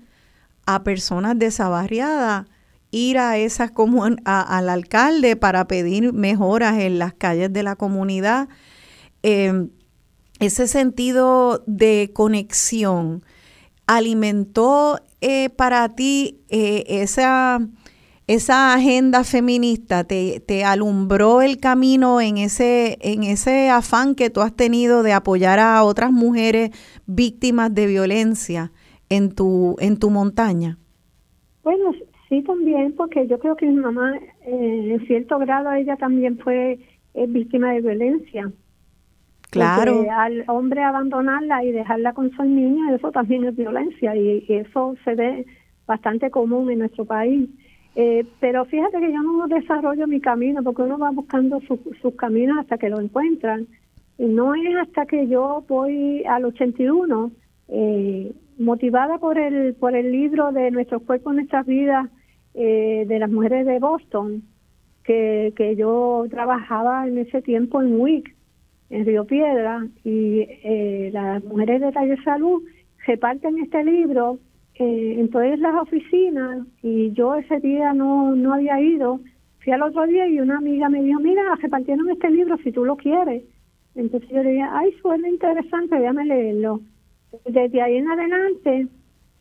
a 0.67 0.85
personas 0.85 1.39
desabarriadas 1.39 2.47
ir 2.95 3.19
a 3.19 3.37
esas 3.39 3.73
como 3.73 4.05
al 4.05 4.69
alcalde 4.69 5.37
para 5.37 5.67
pedir 5.67 6.13
mejoras 6.13 6.79
en 6.79 6.99
las 6.99 7.13
calles 7.13 7.53
de 7.53 7.63
la 7.63 7.75
comunidad. 7.77 8.49
Em, 9.23 9.71
ese 10.39 10.69
sentido 10.69 11.65
de 11.67 12.11
conexión 12.15 13.25
alimentó 13.87 15.01
eh, 15.21 15.51
para 15.51 15.89
ti 15.95 16.41
eh, 16.49 16.85
esa, 16.89 17.61
esa 18.27 18.75
agenda 18.75 19.25
feminista, 19.25 20.05
te, 20.05 20.41
te, 20.41 20.65
alumbró 20.65 21.43
el 21.43 21.59
camino 21.59 22.21
en 22.21 22.39
ese, 22.39 22.99
en 23.01 23.25
ese 23.25 23.71
afán 23.71 24.15
que 24.15 24.31
tú 24.31 24.41
has 24.41 24.55
tenido 24.55 25.03
de 25.03 25.13
apoyar 25.13 25.59
a 25.59 25.83
otras 25.83 26.13
mujeres 26.13 26.71
víctimas 27.07 27.75
de 27.75 27.87
violencia 27.87 28.73
en 29.09 29.35
tu, 29.35 29.77
en 29.81 29.99
tu 29.99 30.11
montaña. 30.11 30.79
Bueno, 31.63 31.93
Sí, 32.29 32.43
también, 32.43 32.95
porque 32.95 33.27
yo 33.27 33.39
creo 33.39 33.57
que 33.57 33.67
mi 33.67 33.77
mamá, 33.77 34.17
eh, 34.47 34.91
en 34.93 35.07
cierto 35.07 35.39
grado, 35.39 35.73
ella 35.73 35.97
también 35.97 36.39
fue 36.39 36.79
eh, 37.15 37.27
víctima 37.29 37.73
de 37.73 37.81
violencia. 37.81 38.51
Claro. 39.51 40.05
al 40.11 40.43
hombre 40.49 40.83
abandonarla 40.83 41.63
y 41.63 41.71
dejarla 41.71 42.13
con 42.13 42.33
su 42.33 42.43
niño, 42.43 42.93
eso 42.93 43.13
también 43.13 43.45
es 43.45 43.55
violencia 43.55 44.17
y, 44.17 44.45
eso 44.49 44.97
se 45.05 45.15
ve 45.15 45.47
bastante 45.87 46.29
común 46.31 46.71
en 46.73 46.81
nuestro 46.81 47.05
país. 47.05 47.49
Eh, 47.95 48.27
pero 48.41 48.65
fíjate 48.65 48.99
que 48.99 49.13
yo 49.13 49.23
no 49.23 49.47
desarrollo 49.47 50.09
mi 50.09 50.21
camino 50.21 50.61
porque 50.65 50.83
uno 50.83 50.99
va 50.99 51.11
buscando 51.11 51.61
sus 51.61 52.15
caminos 52.17 52.59
hasta 52.59 52.79
que 52.79 52.91
lo 52.91 53.01
encuentran. 53.01 53.69
Y 54.19 54.27
no 54.27 54.55
es 54.55 54.77
hasta 54.77 55.07
que 55.07 55.29
yo 55.29 55.65
voy 55.69 56.25
al 56.25 56.45
81, 56.47 57.31
eh, 57.69 58.33
motivada 58.59 59.19
por 59.19 59.39
el, 59.39 59.75
por 59.75 59.95
el 59.95 60.13
libro 60.13 60.53
de 60.53 60.71
Nuestros 60.71 61.03
cuerpos, 61.03 61.35
nuestras 61.35 61.67
vidas, 61.67 62.09
eh, 62.55 63.05
de 63.07 63.19
las 63.19 63.31
mujeres 63.31 63.67
de 63.67 63.79
Boston, 63.79 64.43
que, 65.03 65.53
que 65.57 65.77
yo 65.77 66.25
trabajaba 66.31 67.07
en 67.07 67.19
ese 67.19 67.43
tiempo 67.43 67.83
en 67.83 68.01
WIC, 68.01 68.35
en 68.91 69.05
Río 69.05 69.25
Piedra, 69.25 69.87
y 70.05 70.47
eh, 70.49 71.11
las 71.13 71.43
mujeres 71.45 71.81
de 71.81 71.93
Taller 71.93 72.23
Salud 72.23 72.63
reparten 73.07 73.59
este 73.59 73.83
libro 73.85 74.39
eh, 74.77 75.17
en 75.19 75.31
todas 75.31 75.59
las 75.59 75.75
oficinas, 75.75 76.67
y 76.83 77.13
yo 77.13 77.35
ese 77.35 77.59
día 77.61 77.93
no, 77.93 78.35
no 78.37 78.55
había 78.55 78.81
ido, 78.81 79.21
fui 79.65 79.73
al 79.73 79.83
otro 79.83 80.07
día 80.07 80.29
y 80.29 80.41
una 80.41 80.59
amiga 80.59 80.89
me 80.89 81.03
dijo, 81.03 81.19
mira, 81.21 81.43
repartieron 81.61 82.09
este 82.11 82.31
libro 82.31 82.57
si 82.59 82.71
tú 82.71 82.85
lo 82.85 82.97
quieres. 82.97 83.43
Entonces 83.95 84.29
yo 84.29 84.43
le 84.43 84.51
dije, 84.51 84.67
ay, 84.71 84.93
suena 85.01 85.29
interesante, 85.29 85.99
déjame 85.99 86.27
leerlo. 86.27 86.81
Desde 87.45 87.83
ahí 87.83 87.97
en 87.97 88.09
adelante, 88.09 88.89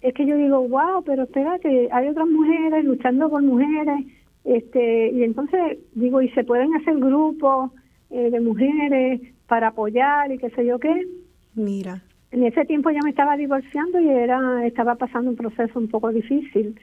es 0.01 0.13
que 0.13 0.25
yo 0.25 0.35
digo, 0.35 0.67
wow, 0.67 1.03
pero 1.05 1.23
espera 1.23 1.59
que 1.59 1.89
hay 1.91 2.07
otras 2.07 2.27
mujeres 2.27 2.83
luchando 2.83 3.29
por 3.29 3.41
mujeres, 3.41 4.05
este, 4.43 5.11
y 5.11 5.23
entonces 5.23 5.77
digo, 5.93 6.21
y 6.21 6.29
se 6.29 6.43
pueden 6.43 6.75
hacer 6.75 6.97
grupos 6.97 7.71
eh, 8.09 8.29
de 8.29 8.39
mujeres 8.41 9.21
para 9.47 9.69
apoyar 9.69 10.31
y 10.31 10.37
qué 10.37 10.49
sé 10.51 10.65
yo 10.65 10.79
qué. 10.79 11.07
Mira. 11.55 12.03
En 12.31 12.43
ese 12.43 12.65
tiempo 12.65 12.89
ya 12.89 12.99
me 13.03 13.11
estaba 13.11 13.37
divorciando 13.37 13.99
y 13.99 14.09
era 14.09 14.65
estaba 14.65 14.95
pasando 14.95 15.29
un 15.29 15.37
proceso 15.37 15.79
un 15.79 15.87
poco 15.87 16.11
difícil. 16.11 16.75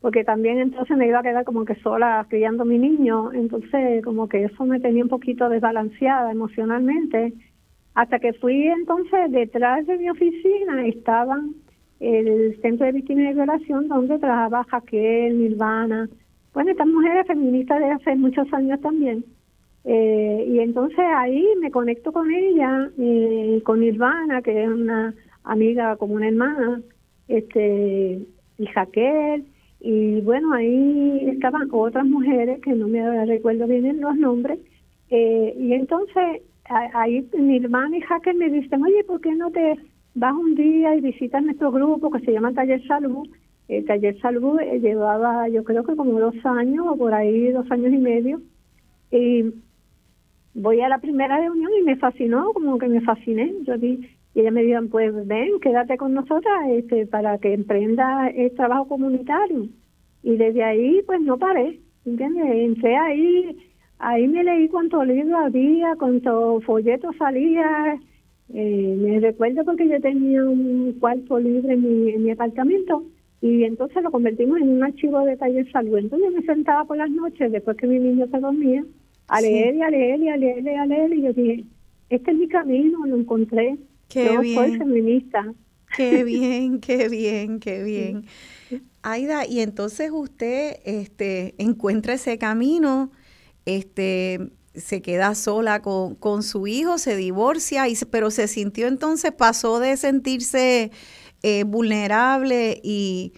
porque 0.00 0.22
también 0.22 0.58
entonces 0.58 0.96
me 0.96 1.08
iba 1.08 1.18
a 1.18 1.22
quedar 1.22 1.44
como 1.44 1.64
que 1.64 1.74
sola 1.76 2.24
criando 2.28 2.62
a 2.62 2.66
mi 2.66 2.78
niño, 2.78 3.32
entonces 3.32 4.04
como 4.04 4.28
que 4.28 4.44
eso 4.44 4.64
me 4.64 4.78
tenía 4.78 5.02
un 5.02 5.08
poquito 5.08 5.48
desbalanceada 5.48 6.30
emocionalmente, 6.30 7.32
hasta 7.94 8.18
que 8.18 8.32
fui 8.34 8.66
entonces 8.68 9.30
detrás 9.30 9.86
de 9.86 9.98
mi 9.98 10.10
oficina, 10.10 10.86
estaban 10.86 11.54
el 12.00 12.58
Centro 12.62 12.86
de 12.86 12.92
Víctimas 12.92 13.24
de 13.24 13.34
Violación, 13.34 13.88
donde 13.88 14.18
trabaja 14.18 14.64
Jaquel, 14.70 15.38
Nirvana, 15.38 16.08
bueno, 16.54 16.70
estas 16.70 16.86
mujeres 16.86 17.26
feministas 17.26 17.78
de 17.78 17.90
hace 17.90 18.16
muchos 18.16 18.52
años 18.52 18.80
también. 18.80 19.24
Eh, 19.84 20.44
y 20.48 20.58
entonces 20.58 20.98
ahí 20.98 21.46
me 21.60 21.70
conecto 21.70 22.12
con 22.12 22.30
ella, 22.30 22.90
eh, 22.98 23.62
con 23.64 23.80
Nirvana, 23.80 24.42
que 24.42 24.64
es 24.64 24.68
una 24.68 25.14
amiga 25.44 25.96
como 25.96 26.14
una 26.14 26.28
hermana, 26.28 26.82
este, 27.28 28.20
y 28.58 28.66
Jaquel, 28.66 29.44
y 29.80 30.20
bueno, 30.22 30.52
ahí 30.52 31.28
estaban 31.30 31.68
otras 31.70 32.04
mujeres 32.04 32.60
que 32.60 32.72
no 32.72 32.88
me 32.88 33.24
recuerdo 33.26 33.66
bien 33.66 34.00
los 34.00 34.16
nombres, 34.16 34.58
eh, 35.10 35.54
y 35.58 35.72
entonces 35.72 36.42
ahí 36.68 37.28
mi 37.38 37.56
hermana 37.56 37.96
y 37.96 38.00
Jaquel 38.00 38.36
me 38.36 38.50
dicen, 38.50 38.82
oye, 38.82 39.04
¿por 39.04 39.20
qué 39.20 39.34
no 39.34 39.50
te 39.50 39.76
vas 40.14 40.34
un 40.34 40.54
día 40.54 40.94
y 40.96 41.00
visitas 41.00 41.42
nuestro 41.42 41.70
grupo 41.70 42.10
que 42.10 42.20
se 42.20 42.32
llama 42.32 42.52
Taller 42.52 42.86
Salud? 42.86 43.28
El 43.68 43.84
Taller 43.84 44.18
Salud 44.20 44.60
eh, 44.60 44.80
llevaba 44.80 45.48
yo 45.48 45.62
creo 45.64 45.84
que 45.84 45.96
como 45.96 46.18
dos 46.18 46.34
años 46.44 46.86
o 46.88 46.96
por 46.96 47.12
ahí 47.14 47.50
dos 47.50 47.70
años 47.70 47.92
y 47.92 47.98
medio, 47.98 48.40
y 49.10 49.44
voy 50.54 50.80
a 50.80 50.88
la 50.88 50.98
primera 50.98 51.38
reunión 51.38 51.70
y 51.80 51.84
me 51.84 51.96
fascinó, 51.96 52.52
como 52.52 52.78
que 52.78 52.88
me 52.88 53.00
fasciné, 53.00 53.54
yo 53.64 53.78
vi 53.78 54.08
y 54.34 54.40
ella 54.40 54.50
me 54.50 54.62
dijo, 54.62 54.80
pues 54.90 55.26
ven, 55.26 55.58
quédate 55.60 55.96
con 55.96 56.14
nosotras 56.14 56.68
este, 56.70 57.06
para 57.06 57.38
que 57.38 57.54
emprenda 57.54 58.28
el 58.28 58.54
trabajo 58.54 58.86
comunitario. 58.86 59.66
Y 60.22 60.36
desde 60.36 60.62
ahí, 60.62 61.02
pues 61.06 61.20
no 61.20 61.38
paré, 61.38 61.80
¿entiendes? 62.04 62.44
Entré 62.46 62.96
ahí, 62.96 63.56
ahí 63.98 64.28
me 64.28 64.44
leí 64.44 64.68
cuántos 64.68 65.06
libros 65.06 65.34
había, 65.38 65.94
cuántos 65.96 66.64
folletos 66.64 67.14
salía. 67.16 68.00
Eh, 68.54 68.96
me 68.98 69.20
recuerdo 69.20 69.64
porque 69.64 69.88
yo 69.88 70.00
tenía 70.00 70.42
un 70.44 70.96
cuarto 70.98 71.38
libre 71.38 71.74
en 71.74 71.82
mi, 71.82 72.10
en 72.12 72.24
mi 72.24 72.30
apartamento 72.30 73.04
y 73.40 73.64
entonces 73.64 74.02
lo 74.02 74.10
convertimos 74.10 74.58
en 74.60 74.68
un 74.70 74.82
archivo 74.82 75.20
de 75.24 75.36
taller 75.36 75.70
salud. 75.70 75.98
Entonces 75.98 76.32
me 76.32 76.42
sentaba 76.42 76.84
por 76.84 76.96
las 76.96 77.10
noches, 77.10 77.52
después 77.52 77.76
que 77.76 77.86
mi 77.86 77.98
niño 77.98 78.26
se 78.30 78.38
dormía, 78.40 78.84
a 79.28 79.40
leer 79.40 79.74
y 79.76 79.82
a 79.82 79.90
leer 79.90 80.20
y 80.20 80.28
a 80.28 80.36
leer 80.36 80.64
y 80.64 80.68
a 80.74 80.86
leer. 80.86 81.14
Y 81.14 81.22
yo 81.22 81.32
dije, 81.32 81.64
este 82.10 82.30
es 82.30 82.36
mi 82.36 82.48
camino, 82.48 83.04
lo 83.06 83.16
encontré. 83.16 83.78
Qué 84.08 84.24
Yo 84.24 84.40
bien. 84.40 84.54
soy 84.56 84.78
feminista. 84.78 85.54
Qué 85.96 86.24
bien, 86.24 86.80
qué 86.80 87.08
bien, 87.08 87.60
qué 87.60 87.82
bien. 87.84 88.24
Aida, 89.02 89.46
y 89.46 89.60
entonces 89.60 90.10
usted 90.12 90.76
este, 90.84 91.54
encuentra 91.58 92.14
ese 92.14 92.38
camino, 92.38 93.10
este, 93.68 94.50
se 94.74 95.02
queda 95.02 95.34
sola 95.34 95.82
con, 95.82 96.14
con 96.14 96.42
su 96.42 96.66
hijo, 96.66 96.96
se 96.96 97.16
divorcia, 97.16 97.86
y, 97.86 97.96
pero 98.10 98.30
se 98.30 98.48
sintió 98.48 98.86
entonces, 98.86 99.32
pasó 99.32 99.78
de 99.78 99.96
sentirse 99.98 100.90
eh, 101.42 101.64
vulnerable 101.64 102.80
y, 102.82 103.34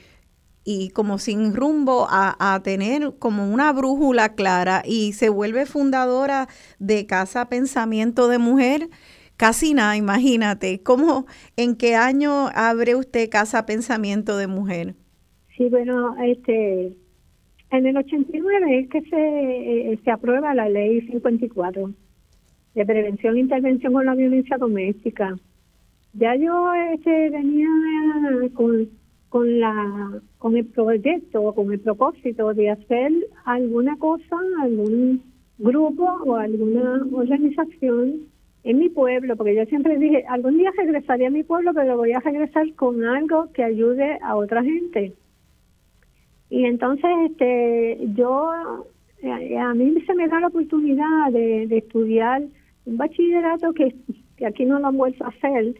y 0.62 0.90
como 0.90 1.18
sin 1.18 1.54
rumbo 1.54 2.06
a, 2.08 2.36
a 2.38 2.62
tener 2.62 3.14
como 3.18 3.52
una 3.52 3.72
brújula 3.72 4.34
clara 4.34 4.82
y 4.86 5.14
se 5.14 5.30
vuelve 5.30 5.66
fundadora 5.66 6.48
de 6.78 7.06
Casa 7.06 7.48
Pensamiento 7.48 8.28
de 8.28 8.38
Mujer. 8.38 8.88
Casi 9.36 9.74
nada, 9.74 9.96
imagínate. 9.96 10.82
¿Cómo, 10.82 11.26
en 11.56 11.74
qué 11.74 11.96
año 11.96 12.50
abre 12.54 12.94
usted 12.94 13.28
Casa 13.30 13.66
Pensamiento 13.66 14.36
de 14.36 14.46
Mujer? 14.46 14.94
Sí, 15.56 15.68
bueno, 15.68 16.14
este, 16.22 16.94
en 17.70 17.86
el 17.86 17.96
89 17.96 18.78
es 18.78 18.88
que 18.88 19.00
se, 19.02 19.92
eh, 19.92 19.98
se 20.04 20.10
aprueba 20.10 20.54
la 20.54 20.68
ley 20.68 21.00
54 21.02 21.90
de 22.74 22.86
prevención 22.86 23.36
e 23.36 23.40
intervención 23.40 23.92
con 23.92 24.06
la 24.06 24.14
violencia 24.14 24.56
doméstica. 24.58 25.36
Ya 26.14 26.34
yo 26.34 26.72
este, 26.92 27.30
venía 27.30 27.68
con, 28.54 28.88
con, 29.28 29.60
la, 29.60 30.20
con 30.38 30.56
el 30.56 30.66
proyecto, 30.66 31.52
con 31.54 31.72
el 31.72 31.80
propósito 31.80 32.52
de 32.54 32.70
hacer 32.70 33.12
alguna 33.44 33.96
cosa, 33.96 34.36
algún 34.62 35.22
grupo 35.58 36.04
o 36.24 36.36
alguna 36.36 37.06
organización 37.12 38.22
en 38.64 38.78
mi 38.78 38.88
pueblo, 38.88 39.36
porque 39.36 39.54
yo 39.54 39.64
siempre 39.66 39.96
dije, 39.98 40.24
algún 40.28 40.58
día 40.58 40.70
regresaré 40.76 41.26
a 41.26 41.30
mi 41.30 41.44
pueblo, 41.44 41.72
pero 41.74 41.96
voy 41.96 42.12
a 42.12 42.20
regresar 42.20 42.72
con 42.74 43.04
algo 43.04 43.50
que 43.52 43.62
ayude 43.62 44.18
a 44.22 44.36
otra 44.36 44.62
gente. 44.62 45.14
Y 46.50 46.64
entonces 46.64 47.10
este 47.30 47.98
yo 48.14 48.52
eh, 49.22 49.58
a 49.58 49.72
mí 49.74 50.00
se 50.06 50.14
me 50.14 50.28
da 50.28 50.40
la 50.40 50.48
oportunidad 50.48 51.30
de, 51.32 51.64
estudiar 51.76 52.42
un 52.86 52.96
bachillerato 52.96 53.72
que, 53.72 53.94
que 54.36 54.46
aquí 54.46 54.64
no 54.64 54.78
lo 54.78 54.88
han 54.88 54.96
vuelto 54.96 55.24
a 55.24 55.28
hacer 55.28 55.74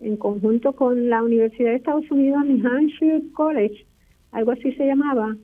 en 0.00 0.16
conjunto 0.16 0.72
con 0.72 1.08
la 1.08 1.22
Universidad 1.22 1.70
de 1.70 1.76
Estados 1.76 2.10
Unidos, 2.10 2.44
New 2.44 2.66
Hampshire 2.66 3.22
College, 3.32 3.86
algo 4.32 4.52
así 4.52 4.72
se 4.72 4.86
llamaba. 4.86 5.36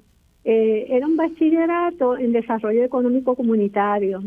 Eh, 0.44 0.86
era 0.88 1.06
un 1.06 1.16
bachillerato 1.16 2.18
en 2.18 2.32
desarrollo 2.32 2.84
económico 2.84 3.36
comunitario. 3.36 4.22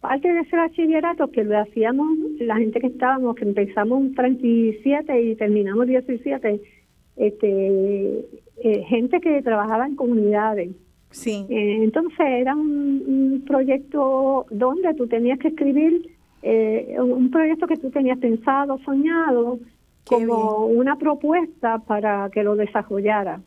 Parte 0.00 0.32
de 0.32 0.40
ese 0.40 0.56
bachillerato 0.56 1.30
que 1.30 1.44
lo 1.44 1.58
hacíamos 1.58 2.08
la 2.40 2.56
gente 2.56 2.80
que 2.80 2.88
estábamos, 2.88 3.36
que 3.36 3.44
empezamos 3.44 4.12
37 4.14 5.22
y 5.22 5.36
terminamos 5.36 5.86
17, 5.86 6.60
este, 7.16 8.24
eh, 8.58 8.84
gente 8.88 9.20
que 9.20 9.42
trabajaba 9.42 9.86
en 9.86 9.96
comunidades. 9.96 10.70
Sí. 11.10 11.46
Eh, 11.48 11.84
entonces 11.84 12.18
era 12.20 12.54
un, 12.54 13.02
un 13.06 13.44
proyecto 13.46 14.46
donde 14.50 14.94
tú 14.94 15.06
tenías 15.06 15.38
que 15.38 15.48
escribir 15.48 16.14
eh, 16.46 16.96
un 17.00 17.30
proyecto 17.30 17.66
que 17.66 17.78
tú 17.78 17.90
tenías 17.90 18.18
pensado, 18.18 18.78
soñado, 18.84 19.60
Qué 20.04 20.26
como 20.26 20.66
una 20.66 20.96
propuesta 20.96 21.78
para 21.78 22.28
que 22.28 22.44
lo 22.44 22.54
desarrollara. 22.54 23.40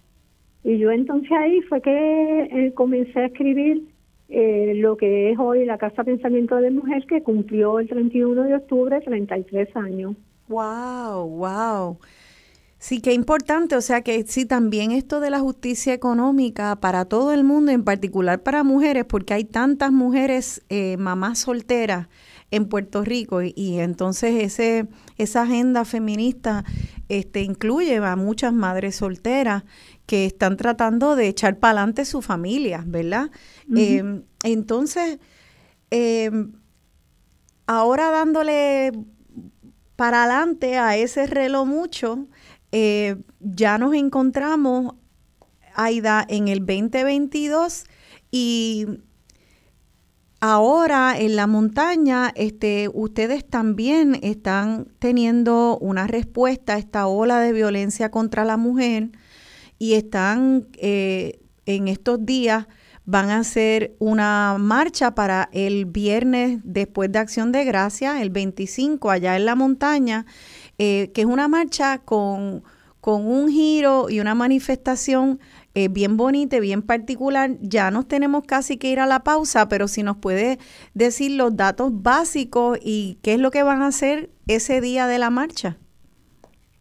Y 0.63 0.79
yo 0.79 0.89
entonces 0.89 1.31
ahí 1.31 1.61
fue 1.61 1.79
que 1.79 2.41
eh, 2.41 2.73
comencé 2.73 3.19
a 3.19 3.25
escribir 3.27 3.83
eh, 4.29 4.73
lo 4.77 4.97
que 4.97 5.31
es 5.31 5.37
hoy 5.37 5.63
la 5.65 5.77
Casa 5.77 6.03
Pensamiento 6.03 6.55
de 6.55 6.71
Mujer, 6.71 7.05
que 7.05 7.21
cumplió 7.21 7.77
el 7.77 7.87
31 7.87 8.45
de 8.45 8.55
octubre 8.55 8.99
33 8.99 9.75
años. 9.75 10.15
Wow, 10.47 11.29
wow. 11.37 11.97
Sí, 12.87 13.01
qué 13.01 13.11
importante. 13.11 13.75
O 13.75 13.81
sea 13.81 14.01
que 14.01 14.23
sí, 14.25 14.45
también 14.45 14.91
esto 14.91 15.19
de 15.19 15.29
la 15.29 15.41
justicia 15.41 15.93
económica 15.93 16.77
para 16.77 17.03
todo 17.03 17.33
el 17.33 17.43
mundo, 17.43 17.73
en 17.73 17.83
particular 17.83 18.41
para 18.41 18.63
mujeres, 18.63 19.03
porque 19.03 19.33
hay 19.33 19.43
tantas 19.43 19.91
mujeres 19.91 20.63
eh, 20.69 20.95
mamás 20.95 21.39
solteras 21.39 22.07
en 22.49 22.69
Puerto 22.69 23.03
Rico 23.03 23.41
y, 23.41 23.51
y 23.57 23.79
entonces 23.79 24.41
ese 24.41 24.87
esa 25.17 25.41
agenda 25.41 25.83
feminista 25.83 26.63
este 27.09 27.41
incluye 27.41 27.97
a 27.97 28.15
muchas 28.15 28.53
madres 28.53 28.95
solteras 28.95 29.65
que 30.05 30.25
están 30.25 30.55
tratando 30.55 31.17
de 31.17 31.27
echar 31.27 31.59
para 31.59 31.79
adelante 31.81 32.05
su 32.05 32.21
familia, 32.21 32.85
¿verdad? 32.87 33.31
Eh, 33.75 34.21
entonces, 34.43 35.19
eh, 35.91 36.31
ahora 37.65 38.11
dándole 38.11 38.93
para 39.97 40.23
adelante 40.23 40.77
a 40.77 40.95
ese 40.95 41.27
reloj 41.27 41.67
mucho, 41.67 42.27
eh, 42.71 43.17
ya 43.39 43.77
nos 43.77 43.93
encontramos, 43.93 44.95
Aida, 45.75 46.25
en 46.27 46.47
el 46.47 46.59
2022 46.59 47.85
y 48.31 48.87
ahora 50.39 51.17
en 51.17 51.35
la 51.35 51.47
montaña, 51.47 52.31
este, 52.35 52.89
ustedes 52.93 53.47
también 53.47 54.19
están 54.21 54.87
teniendo 54.99 55.77
una 55.79 56.07
respuesta 56.07 56.73
a 56.73 56.77
esta 56.77 57.07
ola 57.07 57.39
de 57.39 57.53
violencia 57.53 58.11
contra 58.11 58.43
la 58.43 58.57
mujer 58.57 59.11
y 59.79 59.93
están 59.93 60.67
eh, 60.77 61.39
en 61.65 61.87
estos 61.87 62.25
días 62.25 62.67
van 63.07 63.29
a 63.29 63.39
hacer 63.39 63.95
una 63.99 64.57
marcha 64.59 65.15
para 65.15 65.47
el 65.53 65.85
viernes 65.85 66.59
después 66.65 67.09
de 67.09 67.19
Acción 67.19 67.53
de 67.53 67.63
Gracia, 67.63 68.21
el 68.21 68.31
25, 68.31 69.09
allá 69.09 69.37
en 69.37 69.45
la 69.45 69.55
montaña, 69.55 70.25
eh, 70.77 71.11
que 71.13 71.21
es 71.21 71.27
una 71.27 71.47
marcha 71.47 71.99
con, 71.99 72.63
con 73.01 73.25
un 73.27 73.49
giro 73.49 74.09
y 74.09 74.19
una 74.19 74.35
manifestación 74.35 75.39
eh, 75.75 75.87
bien 75.89 76.17
bonita, 76.17 76.59
bien 76.59 76.81
particular. 76.81 77.51
Ya 77.61 77.91
nos 77.91 78.07
tenemos 78.07 78.43
casi 78.45 78.77
que 78.77 78.89
ir 78.91 78.99
a 78.99 79.05
la 79.07 79.23
pausa, 79.23 79.67
pero 79.69 79.87
si 79.87 80.03
nos 80.03 80.17
puede 80.17 80.57
decir 80.93 81.31
los 81.31 81.55
datos 81.55 81.91
básicos 82.03 82.79
y 82.81 83.17
qué 83.23 83.33
es 83.35 83.39
lo 83.39 83.51
que 83.51 83.63
van 83.63 83.81
a 83.81 83.87
hacer 83.87 84.29
ese 84.47 84.81
día 84.81 85.07
de 85.07 85.19
la 85.19 85.29
marcha. 85.29 85.77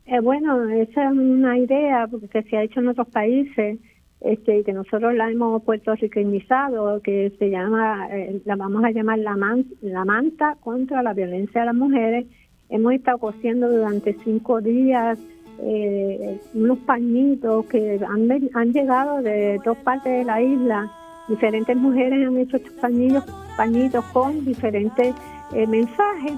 Eh, 0.06 0.20
bueno, 0.20 0.68
esa 0.70 1.04
es 1.06 1.10
una 1.12 1.58
idea 1.58 2.06
porque 2.06 2.42
se 2.44 2.56
ha 2.56 2.62
hecho 2.62 2.80
en 2.80 2.88
otros 2.88 3.08
países 3.08 3.78
este, 4.20 4.62
que 4.64 4.72
nosotros 4.72 5.14
la 5.14 5.30
hemos 5.30 5.62
puertorriqueñizado, 5.64 7.00
que 7.02 7.32
se 7.38 7.50
llama, 7.50 8.08
eh, 8.10 8.40
la 8.44 8.56
vamos 8.56 8.84
a 8.84 8.90
llamar 8.92 9.18
la, 9.18 9.36
man- 9.36 9.66
la 9.82 10.04
manta 10.04 10.56
contra 10.60 11.02
la 11.02 11.12
violencia 11.12 11.60
de 11.60 11.66
las 11.66 11.74
mujeres. 11.74 12.26
Hemos 12.68 12.92
estado 12.94 13.18
cosiendo 13.18 13.68
durante 13.70 14.16
cinco 14.24 14.60
días 14.60 15.18
eh, 15.62 16.40
unos 16.54 16.78
pañitos 16.80 17.64
que 17.66 18.00
han, 18.06 18.28
han 18.54 18.72
llegado 18.72 19.22
de 19.22 19.58
dos 19.64 19.76
partes 19.78 20.12
de 20.12 20.24
la 20.24 20.40
isla. 20.42 20.90
Diferentes 21.28 21.76
mujeres 21.76 22.26
han 22.26 22.36
hecho 22.38 22.56
estos 22.56 22.72
pañitos, 22.74 23.24
pañitos 23.56 24.04
con 24.06 24.44
diferentes 24.44 25.14
eh, 25.54 25.66
mensajes 25.66 26.32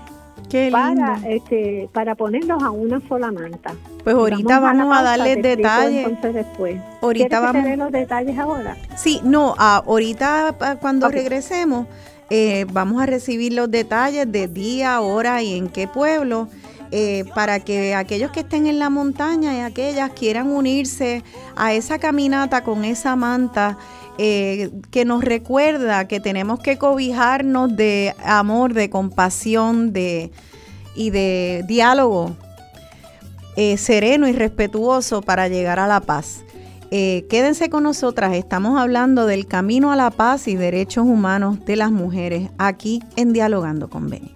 Qué 0.48 0.64
lindo. 0.70 0.78
para 0.78 1.18
este 1.28 1.88
para 1.92 2.14
ponerlos 2.14 2.62
a 2.62 2.70
una 2.70 3.00
sola 3.08 3.30
manta. 3.32 3.72
Pues 4.04 4.14
ahorita 4.16 4.60
vamos 4.60 4.86
a 4.86 4.88
pausa, 4.88 5.02
darles 5.16 5.42
detalles. 5.42 6.06
Entonces 6.06 6.34
después. 6.34 6.80
Ahorita 7.02 7.28
¿Quieres 7.28 7.28
que 7.28 7.28
te 7.28 7.36
vamos- 7.58 7.64
dé 7.64 7.76
los 7.76 7.92
detalles 7.92 8.38
ahora? 8.38 8.76
Sí, 8.96 9.20
no, 9.24 9.54
ah, 9.58 9.82
ahorita 9.86 10.54
ah, 10.60 10.76
cuando 10.80 11.08
regresemos 11.08 11.86
eh, 12.30 12.66
vamos 12.72 13.02
a 13.02 13.06
recibir 13.06 13.52
los 13.54 13.70
detalles 13.70 14.30
de 14.30 14.48
día, 14.48 15.00
hora 15.00 15.42
y 15.42 15.56
en 15.56 15.68
qué 15.68 15.88
pueblo. 15.88 16.48
eh, 16.90 17.24
para 17.34 17.60
que 17.60 17.94
aquellos 17.94 18.30
que 18.30 18.40
estén 18.40 18.66
en 18.66 18.78
la 18.78 18.88
montaña 18.88 19.54
y 19.54 19.60
aquellas 19.60 20.10
quieran 20.12 20.50
unirse 20.50 21.22
a 21.54 21.74
esa 21.74 21.98
caminata 21.98 22.64
con 22.64 22.82
esa 22.82 23.14
manta 23.14 23.76
eh, 24.16 24.70
que 24.90 25.04
nos 25.04 25.22
recuerda 25.22 26.08
que 26.08 26.18
tenemos 26.18 26.60
que 26.60 26.78
cobijarnos 26.78 27.76
de 27.76 28.14
amor, 28.24 28.72
de 28.72 28.88
compasión 28.88 29.92
y 30.96 31.10
de 31.10 31.64
diálogo 31.68 32.34
sereno 33.76 34.26
y 34.26 34.32
respetuoso 34.32 35.20
para 35.20 35.46
llegar 35.48 35.78
a 35.78 35.86
la 35.86 36.00
paz. 36.00 36.42
Eh, 36.90 37.26
quédense 37.28 37.68
con 37.68 37.82
nosotras, 37.82 38.34
estamos 38.34 38.80
hablando 38.80 39.26
del 39.26 39.46
camino 39.46 39.92
a 39.92 39.96
la 39.96 40.10
paz 40.10 40.48
y 40.48 40.56
derechos 40.56 41.04
humanos 41.04 41.62
de 41.66 41.76
las 41.76 41.90
mujeres 41.90 42.50
aquí 42.56 43.02
en 43.16 43.34
Dialogando 43.34 43.90
con 43.90 44.08
Beni. 44.08 44.34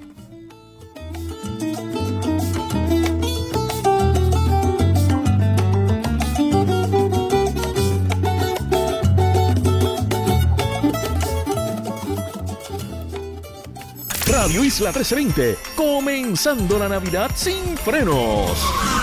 Radio 14.27 14.65
Isla 14.65 14.91
1320, 14.91 15.57
comenzando 15.75 16.79
la 16.79 16.89
Navidad 16.89 17.31
sin 17.35 17.77
frenos. 17.79 19.02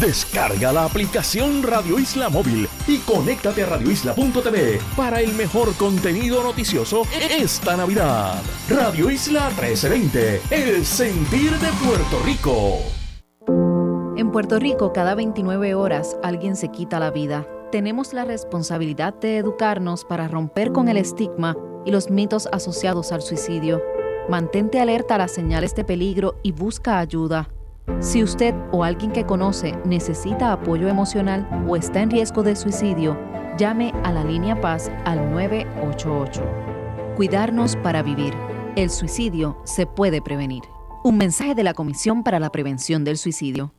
Descarga 0.00 0.72
la 0.72 0.84
aplicación 0.84 1.62
Radio 1.62 1.98
Isla 1.98 2.28
Móvil 2.28 2.68
y 2.86 2.98
conéctate 2.98 3.64
a 3.64 3.66
radioisla.tv 3.66 4.80
para 4.96 5.20
el 5.20 5.32
mejor 5.34 5.74
contenido 5.74 6.42
noticioso 6.42 7.02
esta 7.30 7.76
Navidad. 7.76 8.40
Radio 8.68 9.10
Isla 9.10 9.48
1320, 9.48 10.40
el 10.50 10.86
sentir 10.86 11.50
de 11.58 11.68
Puerto 11.84 12.20
Rico. 12.24 12.78
En 14.16 14.30
Puerto 14.30 14.58
Rico, 14.58 14.92
cada 14.92 15.14
29 15.14 15.74
horas 15.74 16.16
alguien 16.22 16.56
se 16.56 16.68
quita 16.68 16.98
la 17.00 17.10
vida. 17.10 17.46
Tenemos 17.70 18.12
la 18.12 18.24
responsabilidad 18.24 19.14
de 19.14 19.36
educarnos 19.36 20.04
para 20.04 20.28
romper 20.28 20.72
con 20.72 20.88
el 20.88 20.96
estigma 20.96 21.56
y 21.84 21.90
los 21.90 22.10
mitos 22.10 22.48
asociados 22.52 23.12
al 23.12 23.22
suicidio. 23.22 23.82
Mantente 24.28 24.80
alerta 24.80 25.16
a 25.16 25.18
las 25.18 25.32
señales 25.32 25.74
de 25.74 25.84
peligro 25.84 26.38
y 26.42 26.52
busca 26.52 26.98
ayuda. 26.98 27.48
Si 28.00 28.22
usted 28.22 28.54
o 28.70 28.84
alguien 28.84 29.12
que 29.12 29.26
conoce 29.26 29.74
necesita 29.84 30.52
apoyo 30.52 30.88
emocional 30.88 31.48
o 31.68 31.76
está 31.76 32.00
en 32.00 32.10
riesgo 32.10 32.42
de 32.42 32.54
suicidio, 32.54 33.18
llame 33.58 33.92
a 34.04 34.12
la 34.12 34.24
línea 34.24 34.60
Paz 34.60 34.90
al 35.04 35.30
988. 35.30 36.42
Cuidarnos 37.16 37.76
para 37.76 38.02
vivir. 38.02 38.32
El 38.76 38.90
suicidio 38.90 39.60
se 39.64 39.86
puede 39.86 40.22
prevenir. 40.22 40.62
Un 41.02 41.16
mensaje 41.16 41.54
de 41.54 41.64
la 41.64 41.74
Comisión 41.74 42.22
para 42.22 42.38
la 42.38 42.50
Prevención 42.50 43.02
del 43.02 43.18
Suicidio. 43.18 43.72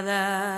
Silenciada. 0.00 0.49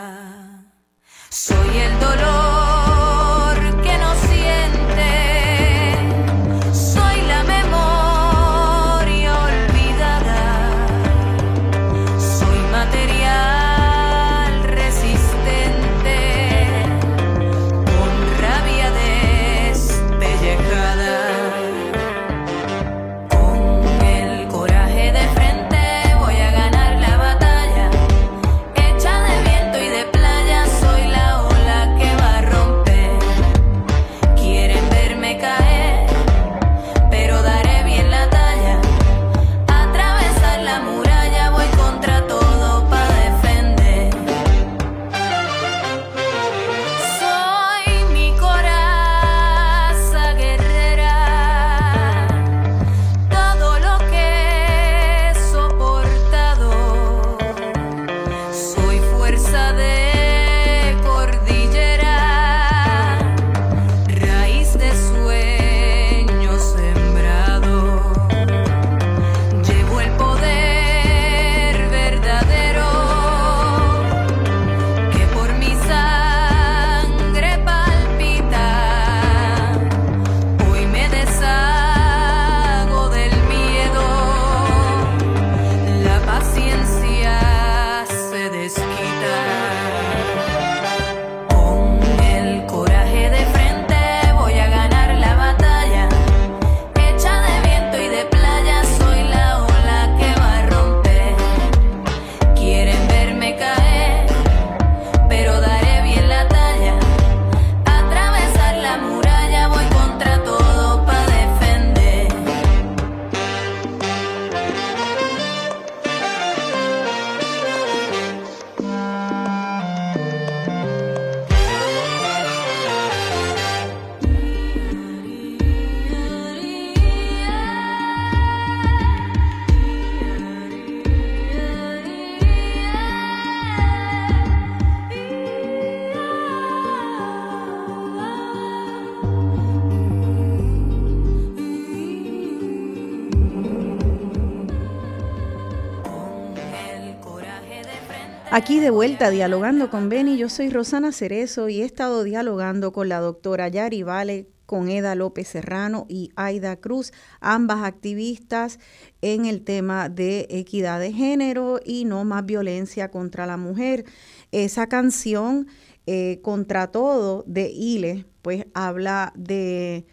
Aquí 148.73 148.81
de 148.81 148.89
vuelta 148.89 149.29
dialogando 149.29 149.91
con 149.91 150.09
Beni, 150.09 150.39
yo 150.39 150.49
soy 150.49 150.71
Rosana 150.71 151.13
Cerezo 151.13 151.69
y 151.69 151.83
he 151.83 151.85
estado 151.85 152.25
dialogando 152.25 152.91
con 152.91 153.11
la 153.11 153.21
doctora 153.21 153.69
Yari 153.69 154.03
Vale, 154.03 154.49
con 154.65 154.89
Eda 154.89 155.15
López 155.15 155.47
Serrano 155.47 156.07
y 156.09 156.31
Aida 156.37 156.77
Cruz, 156.77 157.13
ambas 157.43 157.83
activistas 157.83 158.79
en 159.21 159.45
el 159.45 159.63
tema 159.63 160.09
de 160.09 160.47
equidad 160.49 161.01
de 161.01 161.13
género 161.13 161.81
y 161.85 162.07
no 162.07 162.25
más 162.25 162.47
violencia 162.47 163.11
contra 163.11 163.45
la 163.45 163.59
mujer. 163.59 164.07
Esa 164.53 164.87
canción, 164.87 165.69
eh, 166.07 166.41
Contra 166.41 166.91
Todo, 166.91 167.45
de 167.47 167.69
Ile, 167.69 168.25
pues 168.41 168.65
habla 168.73 169.35
de, 169.37 170.07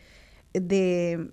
de, 0.52 1.32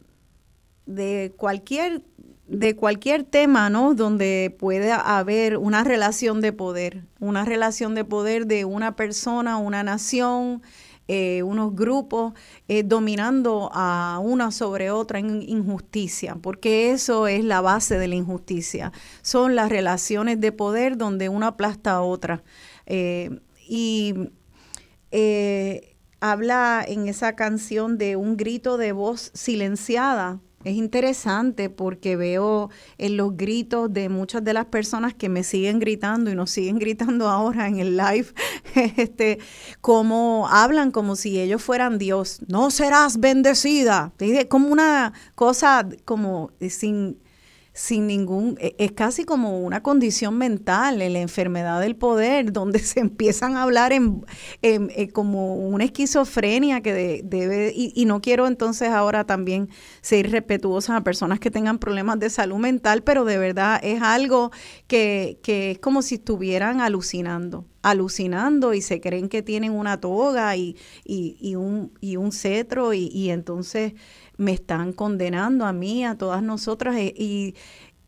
de 0.86 1.34
cualquier 1.36 2.04
de 2.48 2.76
cualquier 2.76 3.24
tema, 3.24 3.70
¿no? 3.70 3.94
Donde 3.94 4.54
puede 4.58 4.92
haber 4.92 5.56
una 5.56 5.82
relación 5.84 6.40
de 6.40 6.52
poder, 6.52 7.02
una 7.18 7.44
relación 7.44 7.94
de 7.94 8.04
poder 8.04 8.46
de 8.46 8.64
una 8.64 8.94
persona, 8.94 9.56
una 9.56 9.82
nación, 9.82 10.62
eh, 11.08 11.42
unos 11.42 11.74
grupos 11.74 12.34
eh, 12.66 12.82
dominando 12.82 13.70
a 13.72 14.20
una 14.22 14.50
sobre 14.50 14.90
otra 14.90 15.18
en 15.18 15.42
injusticia, 15.42 16.36
porque 16.40 16.90
eso 16.90 17.26
es 17.26 17.44
la 17.44 17.60
base 17.60 17.98
de 17.98 18.08
la 18.08 18.14
injusticia. 18.14 18.92
Son 19.22 19.54
las 19.54 19.68
relaciones 19.68 20.40
de 20.40 20.52
poder 20.52 20.96
donde 20.96 21.28
una 21.28 21.48
aplasta 21.48 21.92
a 21.92 22.02
otra. 22.02 22.42
Eh, 22.86 23.40
y 23.68 24.14
habla 26.20 26.84
en 26.86 27.08
esa 27.08 27.34
canción 27.36 27.98
de 27.98 28.16
un 28.16 28.36
grito 28.36 28.76
de 28.76 28.92
voz 28.92 29.30
silenciada 29.34 30.40
es 30.66 30.74
interesante 30.74 31.70
porque 31.70 32.16
veo 32.16 32.70
en 32.98 33.16
los 33.16 33.36
gritos 33.36 33.92
de 33.92 34.08
muchas 34.08 34.42
de 34.42 34.52
las 34.52 34.64
personas 34.66 35.14
que 35.14 35.28
me 35.28 35.44
siguen 35.44 35.78
gritando 35.78 36.28
y 36.28 36.34
nos 36.34 36.50
siguen 36.50 36.78
gritando 36.80 37.28
ahora 37.28 37.68
en 37.68 37.78
el 37.78 37.96
live, 37.96 38.26
este, 38.96 39.38
como 39.80 40.48
hablan 40.50 40.90
como 40.90 41.14
si 41.14 41.40
ellos 41.40 41.62
fueran 41.62 41.98
Dios. 41.98 42.40
No 42.48 42.72
serás 42.72 43.20
bendecida. 43.20 44.12
Como 44.48 44.68
una 44.68 45.12
cosa 45.36 45.88
como 46.04 46.50
sin 46.68 47.16
sin 47.76 48.06
ningún, 48.06 48.56
e, 48.58 48.74
es 48.78 48.92
casi 48.92 49.24
como 49.24 49.60
una 49.60 49.82
condición 49.82 50.38
mental, 50.38 51.02
en 51.02 51.12
la 51.12 51.20
enfermedad 51.20 51.78
del 51.78 51.94
poder, 51.94 52.50
donde 52.52 52.78
se 52.78 53.00
empiezan 53.00 53.54
a 53.54 53.62
hablar 53.62 53.92
en, 53.92 54.24
eh, 54.62 55.08
como 55.12 55.56
una 55.56 55.84
esquizofrenia 55.84 56.80
que 56.80 57.22
debe, 57.22 57.72
y, 57.76 58.04
no 58.06 58.22
quiero 58.22 58.46
entonces 58.46 58.88
ahora 58.88 59.24
también 59.24 59.68
ser 60.00 60.30
respetuosa 60.30 60.96
a 60.96 61.04
personas 61.04 61.38
que 61.38 61.50
tengan 61.50 61.78
problemas 61.78 62.18
de 62.18 62.30
salud 62.30 62.56
mental, 62.56 63.02
pero 63.02 63.24
de 63.26 63.36
verdad 63.36 63.78
es 63.82 64.00
algo 64.00 64.52
que, 64.86 65.38
que 65.42 65.72
es 65.72 65.78
como 65.78 66.00
si 66.00 66.14
estuvieran 66.16 66.80
alucinando 66.80 67.66
alucinando 67.82 68.74
y 68.74 68.82
se 68.82 69.00
creen 69.00 69.28
que 69.28 69.42
tienen 69.42 69.70
una 69.70 70.00
toga 70.00 70.56
y, 70.56 70.76
y, 71.04 71.36
y 71.40 71.54
un, 71.54 71.92
y 72.00 72.16
un 72.16 72.32
cetro 72.32 72.92
y, 72.94 73.06
y 73.06 73.30
entonces 73.30 73.92
me 74.36 74.52
están 74.52 74.92
condenando 74.92 75.64
a 75.66 75.72
mí, 75.72 76.04
a 76.04 76.16
todas 76.16 76.42
nosotras, 76.42 76.96
eh, 76.96 77.14
y, 77.16 77.54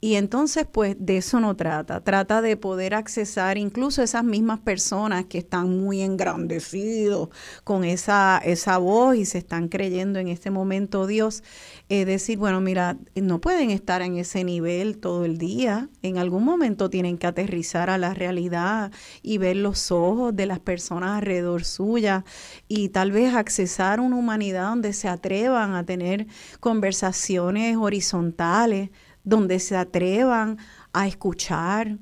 y 0.01 0.15
entonces, 0.15 0.65
pues 0.71 0.97
de 1.01 1.17
eso 1.17 1.41
no 1.41 1.57
trata. 1.57 2.01
Trata 2.03 2.41
de 2.41 2.57
poder 2.57 2.95
accesar 2.95 3.59
incluso 3.59 4.01
esas 4.01 4.23
mismas 4.23 4.61
personas 4.61 5.25
que 5.25 5.39
están 5.39 5.77
muy 5.77 6.03
engrandecidos 6.03 7.31
con 7.65 7.83
esa, 7.83 8.41
esa 8.45 8.79
voz 8.79 9.17
y 9.17 9.25
se 9.25 9.39
están 9.39 9.69
creyendo 9.69 10.21
en 10.21 10.29
este 10.29 10.53
momento 10.53 11.09
Dios. 11.09 11.43
Es 11.89 12.07
decir, 12.07 12.39
bueno, 12.39 12.61
mira, 12.61 12.97
no 13.17 13.41
pueden 13.41 13.71
estar 13.71 14.01
en 14.03 14.19
ese 14.19 14.45
nivel 14.45 14.99
todo 14.99 15.25
el 15.25 15.37
día. 15.37 15.89
En 16.03 16.19
algún 16.19 16.45
momento 16.45 16.91
tienen 16.91 17.19
que 17.19 17.27
aterrizar 17.27 17.91
a 17.91 17.99
la 17.99 18.15
realidad 18.15 18.93
y 19.23 19.39
ver 19.39 19.57
los 19.57 19.91
ojos 19.91 20.35
de 20.37 20.47
las 20.47 20.61
personas 20.61 21.19
alrededor 21.19 21.65
suya 21.65 22.25
y 22.69 22.91
tal 22.91 23.11
vez 23.11 23.35
accesar 23.35 23.99
una 23.99 24.15
humanidad 24.15 24.69
donde 24.69 24.93
se 24.93 25.09
atrevan 25.09 25.75
a 25.75 25.85
tener 25.85 26.29
conversaciones 26.61 27.77
horizontales 27.77 28.91
donde 29.29 29.61
se 29.61 29.77
atrevan 29.77 30.57
a 30.93 31.07
escuchar 31.07 31.99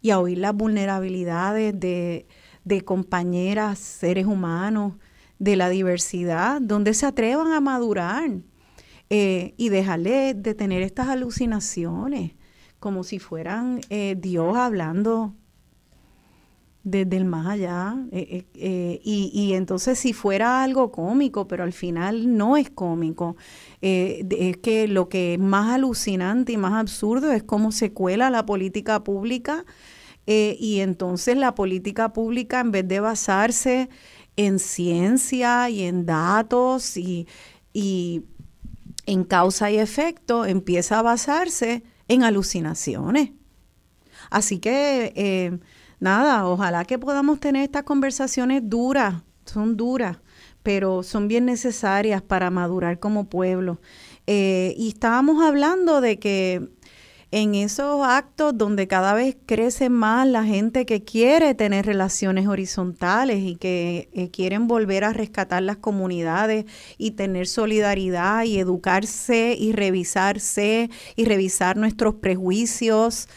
y 0.00 0.10
a 0.10 0.18
oír 0.18 0.38
las 0.38 0.54
vulnerabilidades 0.54 1.78
de, 1.78 2.26
compañeras, 2.84 3.78
seres 3.78 4.26
humanos, 4.26 4.94
de 5.38 5.56
la 5.56 5.68
diversidad, 5.68 6.60
donde 6.60 6.94
se 6.94 7.04
atrevan 7.04 7.52
a 7.52 7.60
madurar 7.60 8.30
eh, 9.10 9.54
y 9.56 9.68
dejarle 9.68 10.34
de 10.34 10.54
tener 10.54 10.82
estas 10.82 11.08
alucinaciones, 11.08 12.32
como 12.78 13.04
si 13.04 13.18
fueran 13.18 13.80
eh, 13.90 14.16
Dios 14.18 14.56
hablando 14.56 15.34
desde 16.84 17.16
el 17.16 17.24
más 17.24 17.46
allá. 17.46 17.96
Eh, 18.10 18.44
y, 18.54 19.30
y, 19.32 19.54
entonces 19.54 19.98
si 19.98 20.12
fuera 20.12 20.62
algo 20.62 20.90
cómico, 20.92 21.46
pero 21.48 21.64
al 21.64 21.72
final 21.72 22.36
no 22.36 22.56
es 22.56 22.70
cómico, 22.70 23.36
eh, 23.80 24.26
es 24.30 24.56
que 24.58 24.88
lo 24.88 25.08
que 25.08 25.34
es 25.34 25.40
más 25.40 25.70
alucinante 25.70 26.52
y 26.52 26.56
más 26.56 26.74
absurdo 26.74 27.32
es 27.32 27.42
cómo 27.42 27.72
se 27.72 27.92
cuela 27.92 28.30
la 28.30 28.46
política 28.46 29.02
pública 29.02 29.64
eh, 30.26 30.56
y 30.60 30.80
entonces 30.80 31.36
la 31.36 31.54
política 31.54 32.12
pública 32.12 32.60
en 32.60 32.70
vez 32.70 32.86
de 32.86 33.00
basarse 33.00 33.88
en 34.36 34.58
ciencia 34.58 35.68
y 35.68 35.82
en 35.82 36.06
datos 36.06 36.96
y, 36.96 37.26
en 39.04 39.24
causa 39.24 39.70
y 39.70 39.78
efecto, 39.78 40.44
empieza 40.46 41.00
a 41.00 41.02
basarse 41.02 41.82
en 42.06 42.22
alucinaciones. 42.22 43.30
Así 44.30 44.58
que, 44.58 45.12
eh, 45.16 45.58
nada, 46.02 46.46
ojalá 46.46 46.84
que 46.84 46.98
podamos 46.98 47.40
tener 47.40 47.62
estas 47.62 47.84
conversaciones 47.84 48.62
duras, 48.64 49.22
son 49.46 49.76
duras, 49.76 50.18
pero 50.62 51.02
son 51.02 51.28
bien 51.28 51.46
necesarias 51.46 52.22
para 52.22 52.50
madurar 52.50 52.98
como 52.98 53.28
pueblo. 53.28 53.80
Eh, 54.26 54.74
y 54.76 54.88
estábamos 54.88 55.42
hablando 55.44 56.00
de 56.00 56.18
que 56.18 56.68
en 57.32 57.54
esos 57.54 58.04
actos 58.06 58.58
donde 58.58 58.86
cada 58.86 59.14
vez 59.14 59.36
crece 59.46 59.88
más 59.88 60.26
la 60.26 60.44
gente 60.44 60.84
que 60.84 61.02
quiere 61.02 61.54
tener 61.54 61.86
relaciones 61.86 62.46
horizontales 62.46 63.38
y 63.38 63.56
que 63.56 64.10
eh, 64.12 64.30
quieren 64.30 64.68
volver 64.68 65.04
a 65.04 65.14
rescatar 65.14 65.62
las 65.62 65.78
comunidades 65.78 66.66
y 66.98 67.12
tener 67.12 67.46
solidaridad 67.46 68.44
y 68.44 68.58
educarse 68.58 69.56
y 69.58 69.72
revisarse 69.72 70.90
y 71.16 71.24
revisar 71.24 71.78
nuestros 71.78 72.16
prejuicios, 72.16 73.28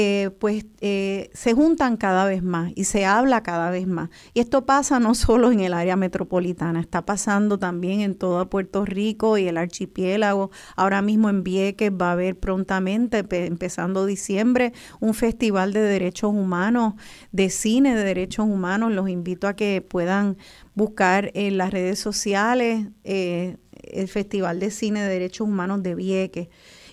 eh, 0.00 0.30
pues 0.38 0.64
eh, 0.80 1.28
se 1.34 1.54
juntan 1.54 1.96
cada 1.96 2.24
vez 2.24 2.40
más 2.40 2.70
y 2.76 2.84
se 2.84 3.04
habla 3.04 3.42
cada 3.42 3.68
vez 3.72 3.88
más. 3.88 4.10
Y 4.32 4.38
esto 4.38 4.64
pasa 4.64 5.00
no 5.00 5.16
solo 5.16 5.50
en 5.50 5.58
el 5.58 5.74
área 5.74 5.96
metropolitana, 5.96 6.78
está 6.78 7.04
pasando 7.04 7.58
también 7.58 8.02
en 8.02 8.14
todo 8.14 8.48
Puerto 8.48 8.84
Rico 8.84 9.38
y 9.38 9.48
el 9.48 9.56
archipiélago. 9.56 10.52
Ahora 10.76 11.02
mismo 11.02 11.30
en 11.30 11.42
Vieques 11.42 11.90
va 11.90 12.10
a 12.10 12.12
haber 12.12 12.38
prontamente, 12.38 13.26
empezando 13.28 14.06
diciembre, 14.06 14.72
un 15.00 15.14
festival 15.14 15.72
de 15.72 15.80
derechos 15.80 16.32
humanos, 16.32 16.94
de 17.32 17.50
cine 17.50 17.96
de 17.96 18.04
derechos 18.04 18.46
humanos. 18.46 18.92
Los 18.92 19.08
invito 19.08 19.48
a 19.48 19.56
que 19.56 19.82
puedan 19.82 20.36
buscar 20.76 21.32
en 21.34 21.58
las 21.58 21.72
redes 21.72 21.98
sociales 21.98 22.86
eh, 23.02 23.56
el 23.72 24.06
Festival 24.06 24.60
de 24.60 24.70
Cine 24.70 25.02
de 25.02 25.08
Derechos 25.08 25.48
Humanos 25.48 25.82
de 25.82 25.94
Vieques. 25.94 26.48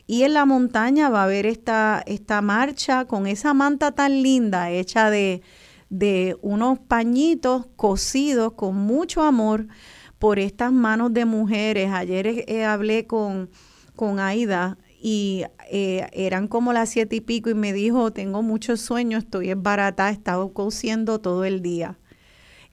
Y 0.08 0.24
en 0.24 0.34
la 0.34 0.46
montaña 0.46 1.10
va 1.10 1.22
a 1.22 1.24
haber 1.24 1.46
esta, 1.46 2.04
esta 2.06 2.42
marcha 2.42 3.06
con 3.06 3.26
esa 3.26 3.54
manta 3.54 3.92
tan 3.92 4.22
linda 4.22 4.70
hecha 4.70 5.10
de, 5.10 5.42
de 5.90 6.38
unos 6.42 6.80
pañitos 6.80 7.68
cosidos 7.76 8.54
con 8.54 8.76
mucho 8.76 9.24
amor 9.24 9.68
por 10.20 10.40
estas 10.40 10.72
manos 10.72 11.14
de 11.14 11.26
mujeres. 11.26 11.92
Ayer 11.92 12.46
eh, 12.48 12.66
hablé 12.66 13.08
con, 13.08 13.50
con 13.96 14.20
Aida 14.20 14.78
y 15.02 15.44
eh, 15.72 16.08
eran 16.14 16.48
como 16.48 16.74
las 16.74 16.90
siete 16.90 17.18
y 17.18 17.22
pico 17.22 17.50
y 17.50 17.54
me 17.54 17.74
dijo, 17.74 18.12
tengo 18.12 18.42
mucho 18.42 18.78
sueño, 18.78 19.18
estoy 19.18 19.52
en 19.52 19.62
barata, 19.62 20.10
he 20.10 20.14
estado 20.14 20.54
cosiendo 20.54 21.20
todo 21.20 21.46
el 21.46 21.62
día. 21.62 21.98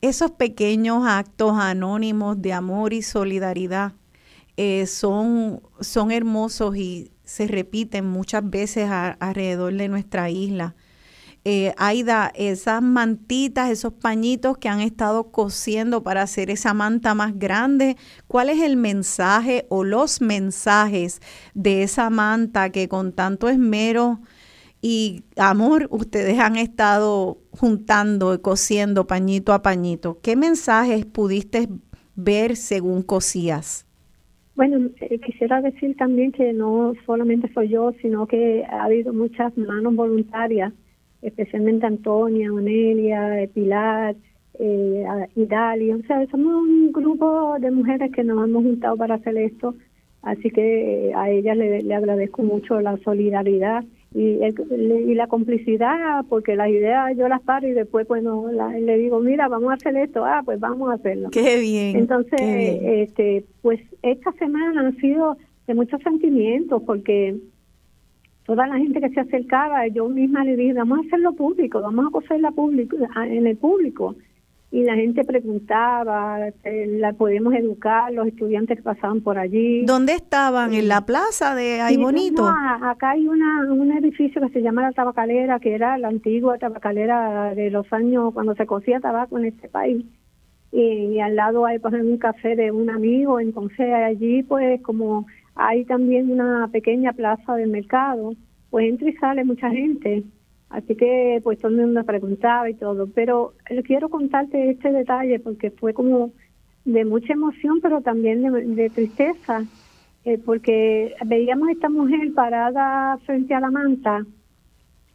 Esos 0.00 0.32
pequeños 0.32 1.04
actos 1.06 1.52
anónimos 1.58 2.40
de 2.42 2.52
amor 2.52 2.92
y 2.92 3.02
solidaridad 3.02 3.92
eh, 4.56 4.86
son, 4.86 5.62
son 5.80 6.10
hermosos 6.10 6.76
y 6.76 7.11
se 7.24 7.46
repiten 7.46 8.06
muchas 8.06 8.48
veces 8.48 8.88
alrededor 8.90 9.74
de 9.74 9.88
nuestra 9.88 10.30
isla. 10.30 10.74
Eh, 11.44 11.74
Aida, 11.76 12.30
esas 12.36 12.82
mantitas, 12.82 13.68
esos 13.70 13.92
pañitos 13.92 14.58
que 14.58 14.68
han 14.68 14.80
estado 14.80 15.32
cosiendo 15.32 16.04
para 16.04 16.22
hacer 16.22 16.50
esa 16.50 16.72
manta 16.72 17.14
más 17.14 17.36
grande, 17.36 17.96
¿cuál 18.28 18.48
es 18.48 18.60
el 18.62 18.76
mensaje 18.76 19.66
o 19.68 19.82
los 19.82 20.20
mensajes 20.20 21.20
de 21.54 21.82
esa 21.82 22.10
manta 22.10 22.70
que 22.70 22.88
con 22.88 23.12
tanto 23.12 23.48
esmero 23.48 24.20
y 24.80 25.24
amor 25.36 25.88
ustedes 25.90 26.38
han 26.38 26.54
estado 26.54 27.38
juntando 27.50 28.34
y 28.34 28.38
cosiendo 28.38 29.08
pañito 29.08 29.52
a 29.52 29.62
pañito? 29.62 30.20
¿Qué 30.22 30.36
mensajes 30.36 31.06
pudiste 31.06 31.68
ver 32.14 32.56
según 32.56 33.02
cosías? 33.02 33.84
Bueno, 34.54 34.90
eh, 35.00 35.18
quisiera 35.18 35.62
decir 35.62 35.96
también 35.96 36.30
que 36.32 36.52
no 36.52 36.94
solamente 37.06 37.50
soy 37.54 37.68
yo, 37.68 37.92
sino 38.02 38.26
que 38.26 38.64
ha 38.64 38.84
habido 38.84 39.12
muchas 39.12 39.56
manos 39.56 39.94
voluntarias 39.94 40.72
especialmente 41.22 41.86
Antonia, 41.86 42.52
Onelia, 42.52 43.48
Pilar, 43.54 44.16
eh, 44.58 45.04
Idalia, 45.36 45.96
o 45.96 46.02
sea, 46.02 46.26
somos 46.26 46.54
un 46.54 46.92
grupo 46.92 47.56
de 47.60 47.70
mujeres 47.70 48.12
que 48.12 48.24
nos 48.24 48.44
hemos 48.44 48.64
juntado 48.64 48.96
para 48.96 49.14
hacer 49.14 49.36
esto, 49.36 49.74
así 50.22 50.50
que 50.50 51.12
a 51.14 51.30
ellas 51.30 51.56
le 51.56 51.94
agradezco 51.94 52.42
mucho 52.42 52.80
la 52.80 52.96
solidaridad 52.98 53.84
y, 54.14 54.40
y 54.40 55.14
la 55.14 55.26
complicidad, 55.26 56.24
porque 56.28 56.56
las 56.56 56.68
ideas 56.68 57.16
yo 57.16 57.28
las 57.28 57.40
paro 57.42 57.66
y 57.66 57.72
después 57.72 58.06
pues 58.06 58.22
no, 58.22 58.50
le 58.50 58.98
digo, 58.98 59.20
mira, 59.20 59.48
vamos 59.48 59.70
a 59.70 59.74
hacer 59.74 59.96
esto, 59.96 60.24
ah, 60.24 60.42
pues 60.44 60.60
vamos 60.60 60.90
a 60.90 60.94
hacerlo. 60.94 61.30
Qué 61.30 61.58
bien. 61.58 61.96
Entonces, 61.96 62.40
este 62.40 63.44
pues 63.62 63.80
esta 64.02 64.32
semana 64.32 64.88
ha 64.88 65.00
sido 65.00 65.36
de 65.66 65.74
muchos 65.74 66.02
sentimientos, 66.02 66.82
porque 66.84 67.36
toda 68.44 68.66
la 68.66 68.76
gente 68.76 69.00
que 69.00 69.10
se 69.10 69.20
acercaba, 69.20 69.86
yo 69.88 70.08
misma 70.08 70.44
le 70.44 70.56
dije, 70.56 70.72
vamos 70.72 70.98
a 70.98 71.06
hacerlo 71.06 71.32
público, 71.32 71.80
vamos 71.80 72.06
a 72.06 72.10
coserla 72.10 72.50
público, 72.50 72.96
en 73.16 73.46
el 73.46 73.56
público 73.56 74.16
y 74.72 74.84
la 74.84 74.94
gente 74.94 75.22
preguntaba, 75.22 76.48
eh, 76.64 76.86
la 76.98 77.12
podemos 77.12 77.52
educar, 77.54 78.10
los 78.10 78.26
estudiantes 78.26 78.78
que 78.78 78.82
pasaban 78.82 79.20
por 79.20 79.38
allí. 79.38 79.84
¿Dónde 79.84 80.14
estaban? 80.14 80.72
¿En 80.72 80.88
la 80.88 81.04
plaza 81.04 81.54
de 81.54 81.82
Ay 81.82 81.98
Bonito? 81.98 82.48
acá 82.48 83.10
hay 83.10 83.28
una, 83.28 83.70
un 83.70 83.92
edificio 83.92 84.40
que 84.40 84.48
se 84.48 84.62
llama 84.62 84.80
La 84.80 84.92
Tabacalera, 84.92 85.60
que 85.60 85.74
era 85.74 85.98
la 85.98 86.08
antigua 86.08 86.56
tabacalera 86.56 87.54
de 87.54 87.70
los 87.70 87.92
años 87.92 88.32
cuando 88.32 88.54
se 88.54 88.64
cocía 88.64 88.98
tabaco 88.98 89.38
en 89.38 89.44
este 89.44 89.68
país. 89.68 90.06
Y, 90.72 91.20
al 91.20 91.36
lado 91.36 91.66
hay 91.66 91.78
pues, 91.78 91.92
un 91.92 92.16
café 92.16 92.56
de 92.56 92.72
un 92.72 92.88
amigo, 92.88 93.40
entonces 93.40 93.92
allí 93.92 94.42
pues 94.42 94.80
como 94.80 95.26
hay 95.54 95.84
también 95.84 96.30
una 96.30 96.66
pequeña 96.72 97.12
plaza 97.12 97.56
del 97.56 97.68
mercado, 97.68 98.32
pues 98.70 98.88
entra 98.88 99.10
y 99.10 99.12
sale 99.16 99.44
mucha 99.44 99.68
gente 99.68 100.24
Así 100.72 100.96
que 100.96 101.38
pues 101.44 101.58
todo 101.58 101.70
el 101.70 101.76
mundo 101.76 102.00
me 102.00 102.04
preguntaba 102.04 102.68
y 102.70 102.74
todo, 102.74 103.06
pero 103.14 103.52
quiero 103.84 104.08
contarte 104.08 104.70
este 104.70 104.90
detalle 104.90 105.38
porque 105.38 105.70
fue 105.70 105.92
como 105.92 106.32
de 106.86 107.04
mucha 107.04 107.34
emoción, 107.34 107.80
pero 107.82 108.00
también 108.00 108.42
de, 108.74 108.88
tristeza, 108.88 109.64
eh, 110.24 110.38
porque 110.38 111.14
veíamos 111.26 111.68
a 111.68 111.72
esta 111.72 111.90
mujer 111.90 112.32
parada 112.34 113.18
frente 113.26 113.52
a 113.52 113.60
la 113.60 113.70
manta, 113.70 114.24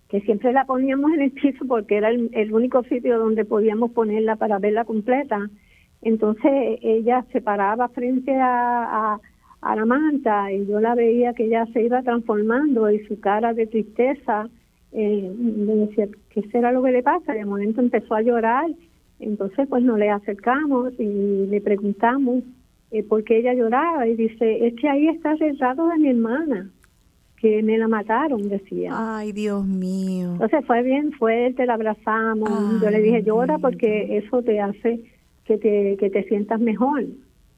que 0.10 0.22
siempre 0.22 0.54
la 0.54 0.66
poníamos 0.66 1.12
en 1.14 1.22
el 1.22 1.32
piso 1.32 1.66
porque 1.68 1.98
era 1.98 2.12
el, 2.12 2.54
único 2.54 2.84
sitio 2.84 3.18
donde 3.18 3.44
podíamos 3.44 3.92
ponerla 3.92 4.36
para 4.36 4.60
verla 4.60 4.86
completa. 4.86 5.50
Entonces 6.04 6.78
ella 6.84 7.26
se 7.32 7.42
paraba 7.42 7.90
frente 7.90 8.32
a, 8.40 9.20
a 9.62 9.76
la 9.76 9.86
manta 9.86 10.52
y 10.52 10.68
yo 10.68 10.80
la 10.80 10.94
veía 10.94 11.34
que 11.34 11.46
ella 11.46 11.66
se 11.74 11.82
iba 11.82 12.04
transformando 12.04 12.92
y 12.92 13.04
su 13.08 13.20
cara 13.20 13.56
de 13.56 13.66
tristeza 13.66 14.48
eh, 14.92 15.32
decía, 15.38 16.08
¿qué 16.30 16.42
será 16.50 16.72
lo 16.72 16.84
que 16.84 16.92
le 16.92 17.04
pasa? 17.04 17.34
De 17.34 17.46
momento 17.46 17.82
empezó 17.82 18.16
a 18.16 18.22
llorar, 18.22 18.70
entonces 19.20 19.68
pues 19.68 19.84
nos 19.84 20.00
le 20.00 20.10
acercamos 20.10 20.94
y 21.00 21.48
le 21.48 21.62
preguntamos 21.62 22.44
eh, 22.92 23.04
por 23.04 23.24
qué 23.24 23.40
ella 23.40 23.54
lloraba 23.54 24.08
y 24.08 24.16
dice, 24.16 24.68
es 24.68 24.76
que 24.76 24.88
ahí 24.88 25.08
está 25.08 25.32
el 25.32 25.40
retrato 25.40 25.88
de 25.88 25.98
mi 25.98 26.10
hermana, 26.10 26.70
que 27.38 27.62
me 27.62 27.78
la 27.78 27.88
mataron, 27.88 28.50
decía. 28.50 28.92
Ay, 28.94 29.32
Dios 29.32 29.66
mío. 29.66 30.32
Entonces 30.34 30.66
fue 30.66 30.82
bien 30.84 31.12
fuerte, 31.12 31.66
la 31.66 31.76
abrazamos, 31.76 32.82
yo 32.82 32.90
le 32.90 33.02
dije, 33.02 33.24
llora 33.24 33.58
porque 33.58 34.18
eso 34.18 34.42
te 34.42 34.60
hace 34.60 35.02
que 35.46 35.58
te, 35.58 35.98
que 35.98 36.10
te 36.10 36.24
sientas 36.24 36.60
mejor. 36.60 37.06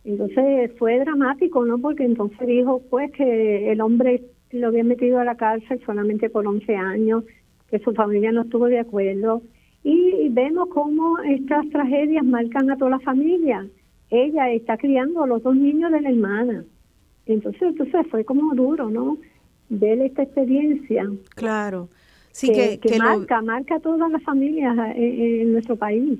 Entonces 0.04 0.72
fue 0.78 1.00
dramático, 1.00 1.66
¿no? 1.66 1.78
Porque 1.78 2.04
entonces 2.04 2.48
dijo, 2.48 2.82
pues, 2.90 3.12
que 3.12 3.72
el 3.72 3.82
hombre 3.82 4.24
lo 4.52 4.68
habían 4.68 4.88
metido 4.88 5.20
a 5.20 5.26
la 5.26 5.36
cárcel 5.36 5.80
solamente 5.86 6.30
por 6.30 6.48
11 6.48 6.76
años, 6.76 7.24
que 7.70 7.80
su 7.80 7.94
familia 7.94 8.32
no 8.32 8.42
estuvo 8.42 8.66
de 8.66 8.80
acuerdo. 8.80 9.44
Y 9.84 10.30
vemos 10.30 10.70
cómo 10.70 11.20
estas 11.20 11.70
tragedias 11.70 12.26
marcan 12.26 12.70
a 12.72 12.78
toda 12.78 12.92
la 12.92 13.00
familia. 13.00 13.66
Ella 14.10 14.52
está 14.52 14.78
criando 14.78 15.24
a 15.24 15.28
los 15.28 15.44
dos 15.44 15.56
niños 15.56 15.92
de 15.92 16.02
la 16.02 16.10
hermana. 16.10 16.66
Entonces, 17.26 17.62
entonces 17.62 18.08
fue 18.10 18.26
como 18.26 18.56
duro, 18.56 18.90
¿no? 18.90 19.18
Ver 19.70 20.02
esta 20.02 20.24
experiencia. 20.24 21.08
Claro. 21.36 21.90
Sí, 22.32 22.52
que, 22.52 22.80
que, 22.80 22.98
marca, 22.98 23.42
marca 23.42 23.76
a 23.76 23.80
todas 23.80 24.10
las 24.12 24.24
familias 24.24 24.76
en, 24.96 25.42
en 25.42 25.54
nuestro 25.54 25.76
país. 25.76 26.20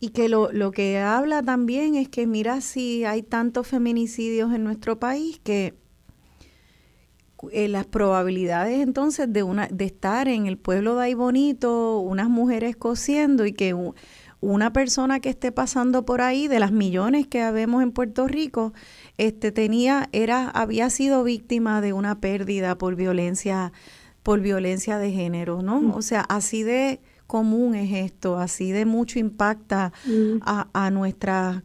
Y 0.00 0.08
que 0.08 0.28
lo, 0.28 0.50
lo 0.52 0.72
que 0.72 0.98
habla 0.98 1.42
también 1.42 1.94
es 1.94 2.08
que 2.08 2.26
mira 2.26 2.60
si 2.60 3.04
hay 3.04 3.22
tantos 3.22 3.68
feminicidios 3.68 4.52
en 4.52 4.64
nuestro 4.64 4.98
país 4.98 5.38
que 5.38 5.74
eh, 7.50 7.66
las 7.66 7.86
probabilidades 7.86 8.80
entonces 8.80 9.32
de 9.32 9.42
una 9.42 9.66
de 9.66 9.84
estar 9.84 10.28
en 10.28 10.46
el 10.46 10.58
pueblo 10.58 10.96
de 10.96 11.04
ahí 11.04 11.14
bonito, 11.14 11.98
unas 11.98 12.28
mujeres 12.28 12.76
cosiendo 12.76 13.46
y 13.46 13.52
que 13.52 13.74
una 14.40 14.72
persona 14.72 15.18
que 15.18 15.28
esté 15.28 15.50
pasando 15.50 16.04
por 16.04 16.20
ahí 16.20 16.46
de 16.46 16.60
las 16.60 16.70
millones 16.70 17.26
que 17.26 17.50
vemos 17.50 17.82
en 17.82 17.90
Puerto 17.90 18.28
Rico, 18.28 18.72
este 19.18 19.50
tenía 19.50 20.08
era 20.12 20.48
había 20.50 20.88
sido 20.90 21.24
víctima 21.24 21.80
de 21.80 21.92
una 21.92 22.20
pérdida 22.20 22.78
por 22.78 22.94
violencia 22.94 23.72
por 24.22 24.40
violencia 24.40 24.98
de 24.98 25.10
género, 25.10 25.62
¿no? 25.62 25.80
Mm. 25.80 25.94
O 25.94 26.02
sea, 26.02 26.20
así 26.20 26.62
de 26.62 27.00
común 27.26 27.74
es 27.74 27.92
esto, 27.92 28.38
así 28.38 28.70
de 28.70 28.84
mucho 28.84 29.18
impacta 29.18 29.92
mm. 30.06 30.42
a, 30.42 30.68
a 30.72 30.90
nuestras 30.92 31.62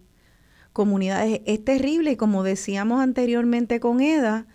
comunidades. 0.74 1.42
Es 1.46 1.64
terrible 1.64 2.12
y 2.12 2.16
como 2.16 2.42
decíamos 2.42 3.02
anteriormente 3.02 3.80
con 3.80 4.02
Eda, 4.02 4.48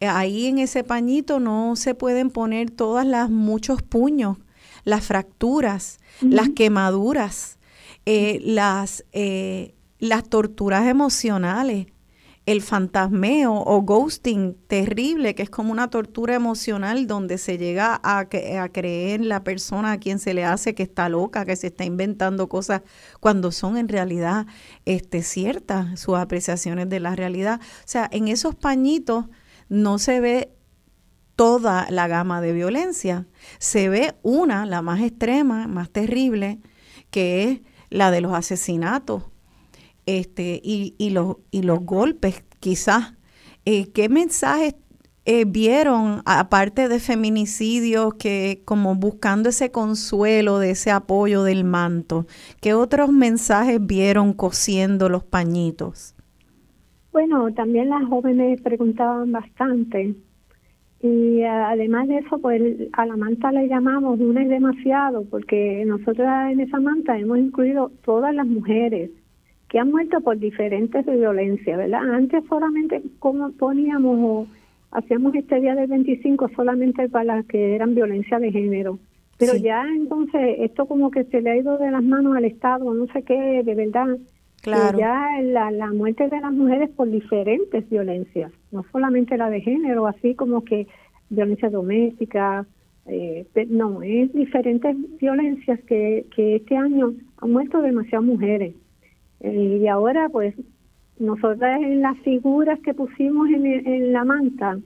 ahí 0.00 0.46
en 0.46 0.58
ese 0.58 0.84
pañito 0.84 1.40
no 1.40 1.76
se 1.76 1.94
pueden 1.94 2.30
poner 2.30 2.70
todas 2.70 3.06
las 3.06 3.30
muchos 3.30 3.82
puños, 3.82 4.38
las 4.84 5.04
fracturas, 5.04 5.98
las 6.20 6.50
quemaduras, 6.50 7.58
eh, 8.04 8.40
las, 8.44 9.04
eh, 9.12 9.74
las 9.98 10.28
torturas 10.28 10.86
emocionales, 10.86 11.86
el 12.46 12.62
fantasmeo 12.62 13.52
o 13.52 13.82
ghosting 13.82 14.56
terrible, 14.68 15.34
que 15.34 15.42
es 15.42 15.50
como 15.50 15.72
una 15.72 15.90
tortura 15.90 16.36
emocional 16.36 17.08
donde 17.08 17.38
se 17.38 17.58
llega 17.58 18.00
a, 18.04 18.20
a, 18.20 18.68
creer 18.68 19.24
la 19.24 19.42
persona 19.42 19.92
a 19.92 19.98
quien 19.98 20.20
se 20.20 20.32
le 20.32 20.44
hace 20.44 20.76
que 20.76 20.84
está 20.84 21.08
loca, 21.08 21.44
que 21.44 21.56
se 21.56 21.66
está 21.66 21.84
inventando 21.84 22.48
cosas 22.48 22.82
cuando 23.18 23.50
son 23.50 23.76
en 23.76 23.88
realidad 23.88 24.46
este, 24.84 25.22
ciertas 25.24 25.98
sus 25.98 26.16
apreciaciones 26.16 26.88
de 26.88 27.00
la 27.00 27.16
realidad. 27.16 27.60
O 27.60 27.86
sea, 27.88 28.08
en 28.12 28.28
esos 28.28 28.54
pañitos 28.54 29.24
no 29.68 29.98
se 29.98 30.20
ve 30.20 30.52
toda 31.36 31.86
la 31.90 32.08
gama 32.08 32.40
de 32.40 32.52
violencia. 32.52 33.26
Se 33.58 33.88
ve 33.88 34.14
una, 34.22 34.66
la 34.66 34.82
más 34.82 35.00
extrema, 35.00 35.66
más 35.68 35.90
terrible, 35.90 36.58
que 37.10 37.44
es 37.44 37.60
la 37.90 38.10
de 38.10 38.20
los 38.20 38.32
asesinatos 38.32 39.24
este, 40.06 40.60
y, 40.64 40.94
y, 40.98 41.10
los, 41.10 41.36
y 41.50 41.62
los 41.62 41.80
golpes, 41.80 42.42
quizás. 42.60 43.14
Eh, 43.64 43.90
¿Qué 43.92 44.08
mensajes 44.08 44.76
eh, 45.24 45.44
vieron, 45.44 46.22
aparte 46.24 46.88
de 46.88 47.00
feminicidios, 47.00 48.14
que 48.14 48.62
como 48.64 48.94
buscando 48.94 49.48
ese 49.48 49.70
consuelo, 49.72 50.58
de 50.58 50.70
ese 50.70 50.90
apoyo 50.92 51.42
del 51.42 51.64
manto? 51.64 52.26
¿Qué 52.60 52.74
otros 52.74 53.10
mensajes 53.10 53.84
vieron 53.84 54.32
cosiendo 54.32 55.08
los 55.08 55.24
pañitos? 55.24 56.15
Bueno, 57.16 57.50
también 57.54 57.88
las 57.88 58.04
jóvenes 58.04 58.60
preguntaban 58.60 59.32
bastante. 59.32 60.14
Y 61.00 61.38
eh, 61.38 61.48
además 61.48 62.08
de 62.08 62.18
eso, 62.18 62.38
pues 62.38 62.62
a 62.92 63.06
la 63.06 63.16
manta 63.16 63.50
le 63.52 63.68
llamamos 63.68 64.20
una 64.20 64.42
y 64.42 64.48
demasiado, 64.48 65.24
porque 65.30 65.82
nosotros 65.86 66.28
en 66.50 66.60
esa 66.60 66.78
manta 66.78 67.18
hemos 67.18 67.38
incluido 67.38 67.90
todas 68.04 68.34
las 68.34 68.46
mujeres 68.46 69.12
que 69.70 69.78
han 69.78 69.92
muerto 69.92 70.20
por 70.20 70.38
diferentes 70.38 71.06
de 71.06 71.16
violencia, 71.16 71.78
¿verdad? 71.78 72.02
Antes 72.06 72.44
solamente 72.50 73.02
como 73.18 73.50
poníamos 73.52 74.18
o 74.20 74.46
hacíamos 74.90 75.34
este 75.36 75.58
día 75.62 75.74
del 75.74 75.86
25 75.86 76.50
solamente 76.54 77.08
para 77.08 77.36
las 77.36 77.46
que 77.46 77.76
eran 77.76 77.94
violencia 77.94 78.38
de 78.38 78.52
género. 78.52 78.98
Pero 79.38 79.56
ya 79.56 79.86
entonces 79.88 80.56
esto 80.58 80.84
como 80.84 81.10
que 81.10 81.24
se 81.24 81.40
le 81.40 81.48
ha 81.48 81.56
ido 81.56 81.78
de 81.78 81.90
las 81.90 82.02
manos 82.02 82.36
al 82.36 82.44
Estado, 82.44 82.92
no 82.92 83.06
sé 83.06 83.22
qué, 83.22 83.62
de 83.64 83.74
verdad. 83.74 84.18
Claro. 84.62 84.98
ya 84.98 85.40
la, 85.42 85.70
la 85.70 85.92
muerte 85.92 86.28
de 86.28 86.40
las 86.40 86.52
mujeres 86.52 86.90
por 86.90 87.08
diferentes 87.08 87.88
violencias, 87.88 88.50
no 88.72 88.84
solamente 88.90 89.36
la 89.36 89.48
de 89.48 89.60
género, 89.60 90.06
así 90.08 90.34
como 90.34 90.64
que 90.64 90.88
violencia 91.28 91.70
doméstica, 91.70 92.66
eh, 93.06 93.46
no, 93.68 94.02
es 94.02 94.32
diferentes 94.32 94.96
violencias 95.20 95.80
que, 95.84 96.26
este 96.36 96.76
año 96.76 97.14
han 97.38 97.52
muerto 97.52 97.80
demasiadas 97.80 98.26
mujeres. 98.26 98.74
Eh, 99.40 99.78
y 99.82 99.86
ahora, 99.86 100.28
pues, 100.28 100.54
nosotras 101.18 101.80
en 101.80 102.02
las 102.02 102.18
figuras 102.20 102.78
que 102.80 102.94
pusimos 102.94 103.48
en, 103.48 103.66
en 103.66 104.12
la 104.12 104.24
manta, 104.24 104.78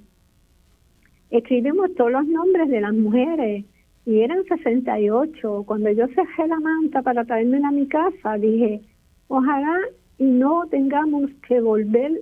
escribimos 1.31 1.95
todos 1.95 2.13
los 2.13 2.27
nombres 2.27 2.69
de 2.69 2.81
las 2.81 2.93
mujeres 2.93 3.65
y 4.05 4.21
eran 4.21 4.45
68. 4.45 5.65
Cuando 5.67 5.91
yo 5.91 6.07
cerré 6.09 6.49
la 6.49 6.61
manta 6.61 7.03
para 7.03 7.25
traerme 7.25 7.65
a 7.67 7.71
mi 7.71 7.87
casa, 7.87 8.37
dije, 8.37 8.81
Ojalá 9.31 9.79
y 10.19 10.25
no 10.25 10.67
tengamos 10.71 11.31
que 11.49 11.61
volver 11.61 12.13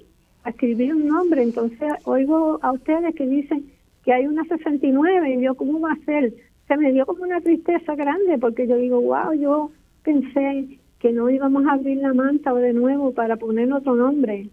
a 0.45 0.51
escribir 0.51 0.95
un 0.95 1.09
nombre. 1.09 1.43
Entonces 1.43 1.93
oigo 2.05 2.61
a 2.63 2.73
ustedes 2.73 3.15
que 3.17 3.27
dicen 3.27 3.73
que 4.05 4.13
hay 4.13 4.27
una 4.27 4.45
69 4.45 5.35
y 5.35 5.43
yo, 5.43 5.57
¿cómo 5.57 5.81
va 5.81 5.93
a 5.93 6.05
ser? 6.05 6.33
se 6.69 6.77
me 6.77 6.93
dio 6.93 7.07
como 7.07 7.25
una 7.25 7.41
tristeza 7.41 7.95
grande 7.97 8.39
porque 8.39 8.69
yo 8.69 8.77
digo, 8.77 9.01
wow, 9.01 9.33
yo 9.33 9.71
pensé 10.05 10.79
que 11.01 11.13
no 11.13 11.31
íbamos 11.31 11.67
a 11.67 11.73
abrir 11.73 11.97
la 11.99 12.13
manta 12.13 12.53
de 12.53 12.75
nuevo 12.75 13.13
para 13.13 13.37
poner 13.37 13.73
otro 13.73 13.97
nombre. 13.97 14.51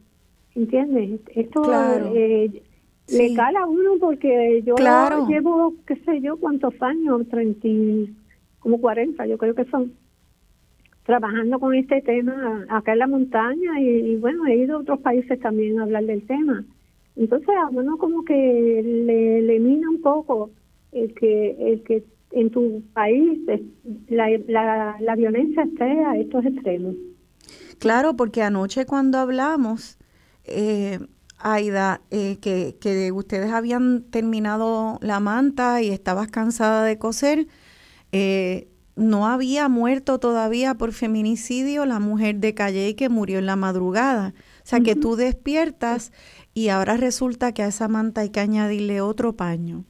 ¿Entiendes? 0.56 1.20
Esto 1.36 1.70
eh, 2.16 2.62
le 3.10 3.34
cala 3.36 3.62
a 3.62 3.66
uno 3.66 3.96
porque 4.00 4.64
yo 4.66 4.76
llevo, 5.28 5.74
qué 5.86 5.98
sé 5.98 6.22
yo, 6.22 6.38
cuántos 6.38 6.74
años, 6.82 7.28
30, 7.30 8.14
como 8.60 8.80
40, 8.80 9.26
yo 9.26 9.38
creo 9.38 9.54
que 9.54 9.66
son, 9.66 9.92
trabajando 11.06 11.60
con 11.60 11.76
este 11.76 12.02
tema 12.02 12.66
acá 12.70 12.94
en 12.94 13.00
la 13.00 13.08
montaña 13.08 13.80
y, 13.80 14.16
bueno, 14.18 14.46
he 14.48 14.58
ido 14.58 14.78
a 14.78 14.82
otros 14.82 15.00
países 15.00 15.40
también 15.40 15.80
a 15.80 15.84
hablar 15.84 16.06
del 16.06 16.26
tema. 16.26 16.66
Entonces 17.16 17.50
a 17.50 17.70
uno 17.70 17.98
como 17.98 18.26
que 18.26 18.82
le, 18.84 19.42
le 19.42 19.60
un 19.60 20.02
poco 20.02 20.50
el 20.92 21.14
que, 21.14 21.56
el 21.60 21.84
que 21.84 22.04
en 22.32 22.50
tu 22.50 22.84
país 22.94 23.40
la, 24.10 24.30
la, 24.48 24.98
la 25.00 25.16
violencia 25.16 25.64
esté 25.64 25.84
a 25.84 26.18
estos 26.18 26.46
extremos. 26.46 26.96
Claro, 27.80 28.16
porque 28.16 28.42
anoche 28.42 28.86
cuando 28.86 29.20
hablamos, 29.20 29.98
eh, 30.46 31.00
Aida, 31.38 32.02
eh, 32.12 32.38
que, 32.42 32.76
que 32.82 33.12
ustedes 33.12 33.52
habían 33.52 34.04
terminado 34.10 34.98
la 35.02 35.20
manta 35.20 35.82
y 35.82 35.90
estabas 35.90 36.30
cansada 36.30 36.84
de 36.84 36.98
coser, 36.98 37.48
eh, 38.12 38.68
no 38.96 39.28
había 39.28 39.68
muerto 39.68 40.20
todavía 40.20 40.76
por 40.76 40.94
feminicidio 40.94 41.86
la 41.86 42.00
mujer 42.00 42.38
de 42.38 42.54
Calle 42.54 42.96
que 42.96 43.10
murió 43.10 43.40
en 43.40 43.46
la 43.46 43.56
madrugada. 43.56 44.34
O 44.64 44.68
sea, 44.68 44.80
que 44.80 44.96
tú 44.96 45.16
despiertas 45.16 46.12
y 46.54 46.70
ahora 46.70 46.98
resulta 46.98 47.54
que 47.54 47.64
a 47.64 47.68
esa 47.68 47.88
manta 47.88 48.22
hay 48.22 48.30
que 48.30 48.40
añadirle 48.40 49.02
otro 49.02 49.34
paño. 49.34 49.84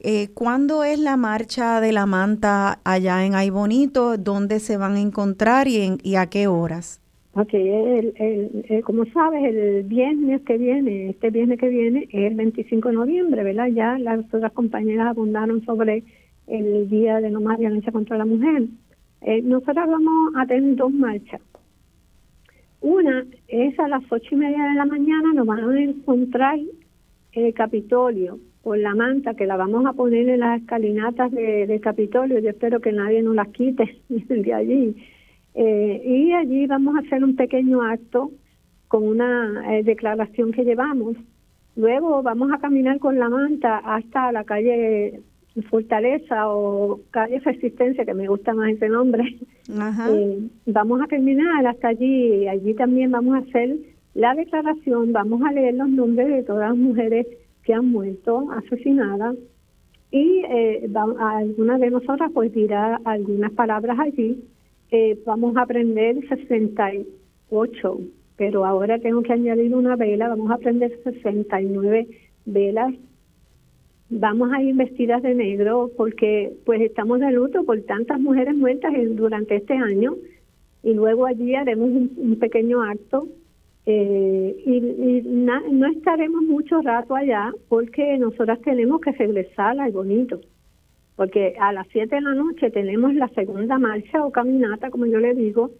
Eh, 0.00 0.28
¿Cuándo 0.34 0.84
es 0.84 0.98
la 0.98 1.16
marcha 1.16 1.80
de 1.80 1.92
la 1.92 2.04
manta 2.06 2.80
allá 2.84 3.24
en 3.24 3.34
Ay 3.34 3.50
Bonito? 3.50 4.18
¿Dónde 4.18 4.60
se 4.60 4.76
van 4.76 4.96
a 4.96 5.00
encontrar 5.00 5.68
y, 5.68 5.80
en, 5.80 5.98
y 6.02 6.16
a 6.16 6.26
qué 6.26 6.46
horas? 6.46 7.00
Ok, 7.36 7.52
el, 7.54 8.82
como 8.84 9.04
sabes, 9.06 9.42
el 9.44 9.82
viernes 9.84 10.42
que 10.42 10.56
viene, 10.56 11.10
este 11.10 11.30
viernes 11.30 11.58
que 11.58 11.68
viene, 11.68 12.08
es 12.12 12.30
el 12.30 12.34
25 12.36 12.90
de 12.90 12.94
noviembre, 12.94 13.42
¿verdad? 13.42 13.68
Ya 13.74 13.98
las 13.98 14.20
otras 14.32 14.52
compañeras 14.52 15.08
abundaron 15.08 15.64
sobre 15.64 16.04
el 16.46 16.88
Día 16.88 17.20
de 17.20 17.30
No 17.30 17.40
Más 17.40 17.58
Violencia 17.58 17.92
contra 17.92 18.18
la 18.18 18.26
Mujer. 18.26 18.64
Eh, 19.22 19.42
nosotros 19.42 19.86
vamos 19.86 20.34
a 20.36 20.46
tener 20.46 20.76
dos 20.76 20.92
marchas. 20.92 21.40
Una 22.80 23.24
es 23.48 23.78
a 23.78 23.88
las 23.88 24.02
ocho 24.10 24.28
y 24.32 24.36
media 24.36 24.64
de 24.64 24.74
la 24.74 24.84
mañana, 24.84 25.32
nos 25.32 25.46
van 25.46 25.70
a 25.70 25.82
encontrar 25.82 26.58
el 27.32 27.54
Capitolio 27.54 28.38
con 28.62 28.82
la 28.82 28.94
manta 28.94 29.34
que 29.34 29.46
la 29.46 29.56
vamos 29.56 29.86
a 29.86 29.92
poner 29.94 30.28
en 30.28 30.40
las 30.40 30.60
escalinatas 30.60 31.32
del 31.32 31.80
Capitolio. 31.80 32.38
Yo 32.38 32.50
espero 32.50 32.80
que 32.80 32.92
nadie 32.92 33.22
nos 33.22 33.34
las 33.34 33.48
quite 33.48 34.02
de 34.08 34.54
allí 34.54 34.96
eh, 35.54 36.02
y 36.04 36.32
allí 36.32 36.66
vamos 36.66 36.96
a 36.96 37.00
hacer 37.00 37.22
un 37.22 37.36
pequeño 37.36 37.82
acto 37.82 38.32
con 38.88 39.04
una 39.04 39.76
eh, 39.78 39.82
declaración 39.84 40.52
que 40.52 40.64
llevamos. 40.64 41.16
Luego 41.76 42.22
vamos 42.22 42.52
a 42.52 42.58
caminar 42.58 42.98
con 42.98 43.18
la 43.18 43.28
manta 43.28 43.78
hasta 43.78 44.32
la 44.32 44.44
calle 44.44 45.22
Fortaleza 45.62 46.48
o 46.48 47.00
calle 47.10 47.38
Resistencia, 47.40 48.04
que 48.04 48.14
me 48.14 48.26
gusta 48.26 48.54
más 48.54 48.70
ese 48.70 48.88
nombre. 48.88 49.38
Eh, 50.10 50.48
vamos 50.66 51.00
a 51.00 51.06
caminar 51.06 51.66
hasta 51.66 51.88
allí. 51.88 52.46
Allí 52.48 52.74
también 52.74 53.10
vamos 53.10 53.34
a 53.36 53.38
hacer 53.38 53.76
la 54.14 54.34
declaración, 54.34 55.12
vamos 55.12 55.42
a 55.42 55.52
leer 55.52 55.74
los 55.74 55.88
nombres 55.88 56.28
de 56.28 56.42
todas 56.42 56.70
las 56.70 56.78
mujeres 56.78 57.26
que 57.62 57.74
han 57.74 57.90
muerto 57.90 58.50
asesinadas. 58.52 59.36
Y 60.10 60.42
eh, 60.48 60.88
alguna 61.18 61.78
de 61.78 61.90
nosotras 61.90 62.30
pues 62.32 62.52
dirá 62.52 63.00
algunas 63.04 63.52
palabras 63.52 63.98
allí. 63.98 64.44
Eh, 64.90 65.18
vamos 65.26 65.56
a 65.56 65.62
aprender 65.62 66.16
68, 66.28 68.00
pero 68.36 68.64
ahora 68.64 68.98
tengo 68.98 69.22
que 69.22 69.32
añadir 69.32 69.74
una 69.74 69.96
vela, 69.96 70.28
vamos 70.28 70.50
a 70.50 70.54
aprender 70.54 70.96
69 71.02 72.06
velas. 72.44 72.94
Vamos 74.16 74.52
a 74.52 74.62
ir 74.62 74.76
vestidas 74.76 75.22
de 75.22 75.34
negro 75.34 75.90
porque 75.96 76.52
pues 76.64 76.80
estamos 76.80 77.18
de 77.18 77.32
luto 77.32 77.64
por 77.64 77.80
tantas 77.82 78.20
mujeres 78.20 78.54
muertas 78.54 78.92
durante 79.10 79.56
este 79.56 79.74
año. 79.74 80.14
Y 80.84 80.94
luego 80.94 81.26
allí 81.26 81.56
haremos 81.56 81.88
un, 81.88 82.36
pequeño 82.38 82.80
acto. 82.82 83.26
Eh, 83.86 84.56
y, 84.64 85.22
no 85.26 85.86
estaremos 85.86 86.42
mucho 86.42 86.80
rato 86.80 87.16
allá 87.16 87.52
porque 87.68 88.16
nosotras 88.18 88.60
tenemos 88.60 89.00
que 89.00 89.10
regresar 89.10 89.80
al 89.80 89.90
bonito. 89.90 90.40
Porque 91.16 91.56
a 91.58 91.72
las 91.72 91.88
7 91.90 92.14
de 92.14 92.20
la 92.20 92.34
noche 92.34 92.70
tenemos 92.70 93.14
la 93.14 93.26
segunda 93.30 93.78
marcha 93.78 94.24
o 94.24 94.30
caminata, 94.30 94.90
como 94.90 95.06
yo 95.06 95.18
le 95.18 95.34
digo, 95.34 95.72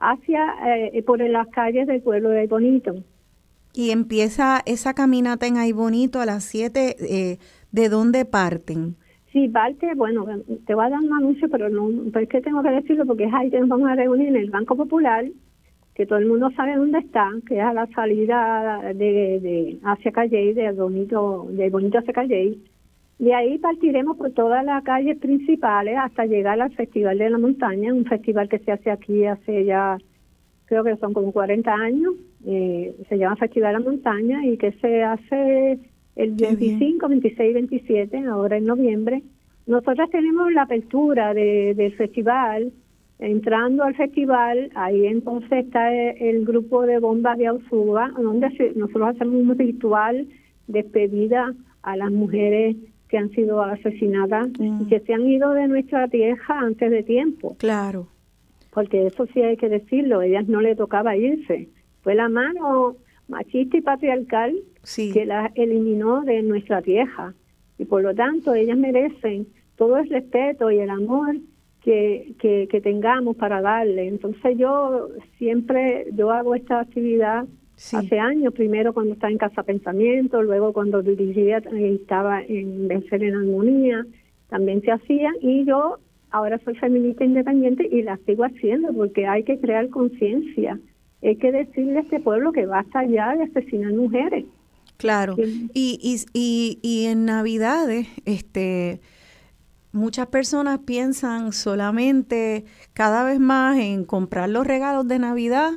hacia 0.00 0.52
eh, 0.66 1.00
por 1.04 1.20
las 1.20 1.46
calles 1.48 1.86
del 1.86 2.02
pueblo 2.02 2.30
de 2.30 2.48
Bonito. 2.48 3.04
Y 3.72 3.90
empieza 3.90 4.62
esa 4.66 4.94
caminata 4.94 5.46
en 5.46 5.56
Ay 5.56 5.72
Bonito 5.72 6.20
a 6.20 6.26
las 6.26 6.42
7, 6.42 6.96
eh, 6.98 7.38
¿de 7.72 7.88
dónde 7.88 8.24
parten? 8.24 8.96
Sí, 9.32 9.48
parte, 9.48 9.94
bueno, 9.94 10.26
te 10.66 10.74
voy 10.74 10.86
a 10.86 10.90
dar 10.90 11.00
un 11.00 11.12
anuncio, 11.12 11.48
pero 11.50 11.68
no, 11.68 11.90
pero 12.12 12.24
es 12.24 12.28
que 12.28 12.40
tengo 12.40 12.62
que 12.62 12.70
decirlo 12.70 13.04
porque 13.06 13.24
es 13.24 13.34
ahí 13.34 13.50
que 13.50 13.60
nos 13.60 13.68
vamos 13.68 13.90
a 13.90 13.94
reunir 13.94 14.28
en 14.28 14.36
el 14.36 14.50
Banco 14.50 14.74
Popular, 14.74 15.26
que 15.94 16.06
todo 16.06 16.18
el 16.18 16.26
mundo 16.26 16.50
sabe 16.56 16.76
dónde 16.76 16.98
está, 16.98 17.30
que 17.46 17.58
es 17.58 17.62
a 17.62 17.74
la 17.74 17.86
salida 17.88 18.80
de, 18.94 19.40
de 19.40 19.78
hacia 19.84 20.12
Calle, 20.12 20.54
de 20.54 20.72
Bonito, 20.72 21.46
de 21.50 21.68
Bonito 21.68 21.98
hacia 21.98 22.12
Calle 22.12 22.58
de 23.18 23.34
ahí 23.34 23.58
partiremos 23.58 24.16
por 24.16 24.30
todas 24.30 24.64
las 24.64 24.84
calles 24.84 25.18
principales 25.18 25.96
hasta 25.98 26.24
llegar 26.24 26.60
al 26.60 26.72
Festival 26.74 27.18
de 27.18 27.30
la 27.30 27.38
Montaña, 27.38 27.92
un 27.92 28.04
festival 28.04 28.48
que 28.48 28.60
se 28.60 28.70
hace 28.70 28.90
aquí 28.90 29.24
hace 29.24 29.64
ya, 29.64 29.98
creo 30.66 30.84
que 30.84 30.96
son 30.96 31.12
como 31.12 31.32
40 31.32 31.72
años, 31.72 32.14
eh, 32.46 32.94
se 33.08 33.18
llama 33.18 33.34
Festival 33.36 33.72
de 33.74 33.78
la 33.80 33.84
Montaña 33.84 34.46
y 34.46 34.56
que 34.56 34.70
se 34.72 35.02
hace 35.02 35.80
el 36.18 36.32
25, 36.32 37.08
26 37.08 37.50
y 37.50 37.54
27, 37.54 38.18
ahora 38.26 38.56
en 38.56 38.66
noviembre. 38.66 39.22
Nosotros 39.66 40.10
tenemos 40.10 40.52
la 40.52 40.62
apertura 40.62 41.32
del 41.32 41.92
festival, 41.94 42.72
entrando 43.20 43.84
al 43.84 43.94
festival, 43.94 44.70
ahí 44.74 45.06
entonces 45.06 45.64
está 45.64 45.92
el, 45.92 46.44
grupo 46.44 46.82
de 46.82 46.98
bombas 46.98 47.38
de 47.38 47.46
Ausuba, 47.46 48.10
donde 48.16 48.48
nosotros 48.74 49.08
hacemos 49.10 49.34
un 49.36 49.56
ritual 49.56 50.26
despedida 50.66 51.54
a 51.82 51.96
las 51.96 52.10
mujeres 52.10 52.76
que 53.08 53.16
han 53.16 53.30
sido 53.30 53.62
asesinadas 53.62 54.48
y 54.58 54.70
mm. 54.70 54.88
que 54.88 55.00
se 55.00 55.14
han 55.14 55.26
ido 55.26 55.52
de 55.52 55.68
nuestra 55.68 56.08
tierra 56.08 56.60
antes 56.60 56.90
de 56.90 57.02
tiempo. 57.04 57.56
Claro. 57.58 58.08
Porque 58.72 59.06
eso 59.06 59.26
sí 59.26 59.40
hay 59.40 59.56
que 59.56 59.68
decirlo, 59.68 60.20
ellas 60.22 60.48
no 60.48 60.60
le 60.60 60.74
tocaba 60.74 61.16
irse. 61.16 61.68
Fue 62.02 62.14
la 62.16 62.28
mano 62.28 62.96
machista 63.28 63.76
y 63.76 63.80
patriarcal 63.80 64.56
que 64.94 65.26
las 65.26 65.52
eliminó 65.54 66.22
de 66.22 66.42
nuestra 66.42 66.82
tierra. 66.82 67.34
Y 67.78 67.84
por 67.84 68.02
lo 68.02 68.14
tanto, 68.14 68.54
ellas 68.54 68.76
merecen 68.76 69.46
todo 69.76 69.98
el 69.98 70.08
respeto 70.08 70.70
y 70.70 70.78
el 70.78 70.90
amor 70.90 71.36
que, 71.82 72.34
que, 72.40 72.66
que 72.70 72.80
tengamos 72.80 73.36
para 73.36 73.60
darle. 73.60 74.08
Entonces 74.08 74.58
yo 74.58 75.08
siempre, 75.38 76.06
yo 76.14 76.32
hago 76.32 76.54
esta 76.54 76.80
actividad 76.80 77.46
Hace 77.92 78.18
años, 78.18 78.52
primero 78.54 78.92
cuando 78.92 79.14
estaba 79.14 79.30
en 79.30 79.38
Casa 79.38 79.62
Pensamiento, 79.62 80.42
luego 80.42 80.72
cuando 80.72 81.00
dirigía 81.00 81.58
estaba 81.58 82.42
en 82.42 82.88
Vencer 82.88 83.22
en 83.22 83.36
Armonía, 83.36 84.04
también 84.48 84.82
se 84.82 84.90
hacía 84.90 85.30
y 85.40 85.64
yo 85.64 85.98
ahora 86.30 86.58
soy 86.64 86.74
feminista 86.74 87.24
independiente 87.24 87.88
y 87.88 88.02
la 88.02 88.16
sigo 88.26 88.44
haciendo 88.44 88.92
porque 88.92 89.28
hay 89.28 89.44
que 89.44 89.60
crear 89.60 89.88
conciencia. 89.90 90.80
Hay 91.22 91.36
que 91.36 91.52
decirle 91.52 91.98
a 91.98 92.02
este 92.02 92.20
pueblo 92.20 92.52
que 92.52 92.66
basta 92.66 93.04
ya 93.04 93.34
de 93.34 93.44
asesinar 93.44 93.92
mujeres. 93.92 94.44
Claro. 94.96 95.36
Y, 95.38 95.98
y, 96.02 96.20
y, 96.32 96.78
y 96.82 97.06
en 97.06 97.24
Navidades, 97.24 98.08
este 98.24 99.00
muchas 99.90 100.26
personas 100.26 100.80
piensan 100.80 101.52
solamente 101.52 102.66
cada 102.92 103.24
vez 103.24 103.40
más 103.40 103.78
en 103.78 104.04
comprar 104.04 104.48
los 104.50 104.66
regalos 104.66 105.08
de 105.08 105.18
Navidad 105.18 105.72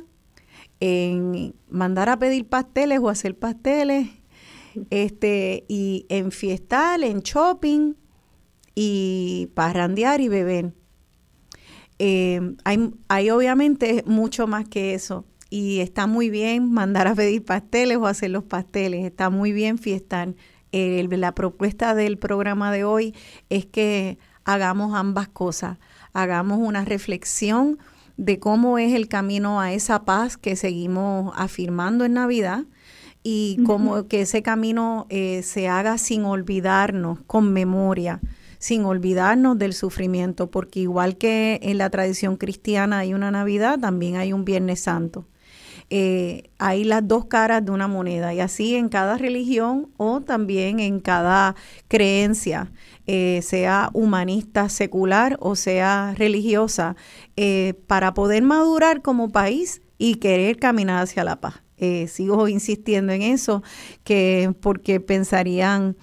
en 0.84 1.54
mandar 1.68 2.08
a 2.08 2.18
pedir 2.18 2.48
pasteles 2.48 2.98
o 2.98 3.08
hacer 3.08 3.38
pasteles, 3.38 4.08
este, 4.90 5.64
y 5.68 6.06
en 6.08 6.32
fiestal, 6.32 7.04
en 7.04 7.20
shopping, 7.20 7.94
y 8.74 9.48
parrandear 9.54 10.20
y 10.20 10.26
beber. 10.26 10.72
Eh, 12.00 12.56
hay, 12.64 12.90
hay 13.06 13.30
obviamente 13.30 14.02
mucho 14.06 14.48
más 14.48 14.68
que 14.68 14.94
eso. 14.94 15.24
Y 15.54 15.80
está 15.80 16.06
muy 16.06 16.30
bien 16.30 16.72
mandar 16.72 17.06
a 17.06 17.14
pedir 17.14 17.44
pasteles 17.44 17.98
o 17.98 18.06
hacer 18.06 18.30
los 18.30 18.42
pasteles. 18.42 19.04
Está 19.04 19.28
muy 19.28 19.52
bien 19.52 19.76
fiestar. 19.76 20.34
la 20.72 21.34
propuesta 21.34 21.94
del 21.94 22.16
programa 22.16 22.72
de 22.72 22.84
hoy 22.84 23.14
es 23.50 23.66
que 23.66 24.16
hagamos 24.44 24.94
ambas 24.94 25.28
cosas. 25.28 25.76
Hagamos 26.14 26.58
una 26.58 26.86
reflexión 26.86 27.78
de 28.16 28.38
cómo 28.38 28.78
es 28.78 28.94
el 28.94 29.08
camino 29.08 29.60
a 29.60 29.74
esa 29.74 30.06
paz 30.06 30.38
que 30.38 30.56
seguimos 30.56 31.34
afirmando 31.36 32.06
en 32.06 32.14
Navidad 32.14 32.64
y 33.22 33.58
cómo 33.66 34.08
que 34.08 34.22
ese 34.22 34.42
camino 34.42 35.04
eh, 35.10 35.42
se 35.42 35.68
haga 35.68 35.98
sin 35.98 36.24
olvidarnos, 36.24 37.18
con 37.26 37.52
memoria, 37.52 38.22
sin 38.58 38.86
olvidarnos 38.86 39.58
del 39.58 39.74
sufrimiento, 39.74 40.50
porque 40.50 40.80
igual 40.80 41.18
que 41.18 41.60
en 41.62 41.76
la 41.76 41.90
tradición 41.90 42.38
cristiana 42.38 43.00
hay 43.00 43.12
una 43.12 43.30
Navidad, 43.30 43.78
también 43.78 44.16
hay 44.16 44.32
un 44.32 44.46
Viernes 44.46 44.80
Santo. 44.80 45.26
Eh, 45.94 46.44
hay 46.56 46.84
las 46.84 47.06
dos 47.06 47.26
caras 47.26 47.62
de 47.66 47.70
una 47.70 47.86
moneda 47.86 48.32
y 48.32 48.40
así 48.40 48.76
en 48.76 48.88
cada 48.88 49.18
religión 49.18 49.90
o 49.98 50.22
también 50.22 50.80
en 50.80 51.00
cada 51.00 51.54
creencia, 51.88 52.72
eh, 53.06 53.40
sea 53.42 53.90
humanista, 53.92 54.70
secular 54.70 55.36
o 55.38 55.54
sea 55.54 56.14
religiosa, 56.16 56.96
eh, 57.36 57.74
para 57.88 58.14
poder 58.14 58.42
madurar 58.42 59.02
como 59.02 59.28
país 59.28 59.82
y 59.98 60.14
querer 60.14 60.56
caminar 60.56 61.02
hacia 61.02 61.24
la 61.24 61.42
paz. 61.42 61.62
sigo 62.08 62.48
insistiendo 62.48 63.12
en 63.12 63.20
eso, 63.20 63.62
que 64.02 64.54
porque 64.62 64.98
pensarían 64.98 65.96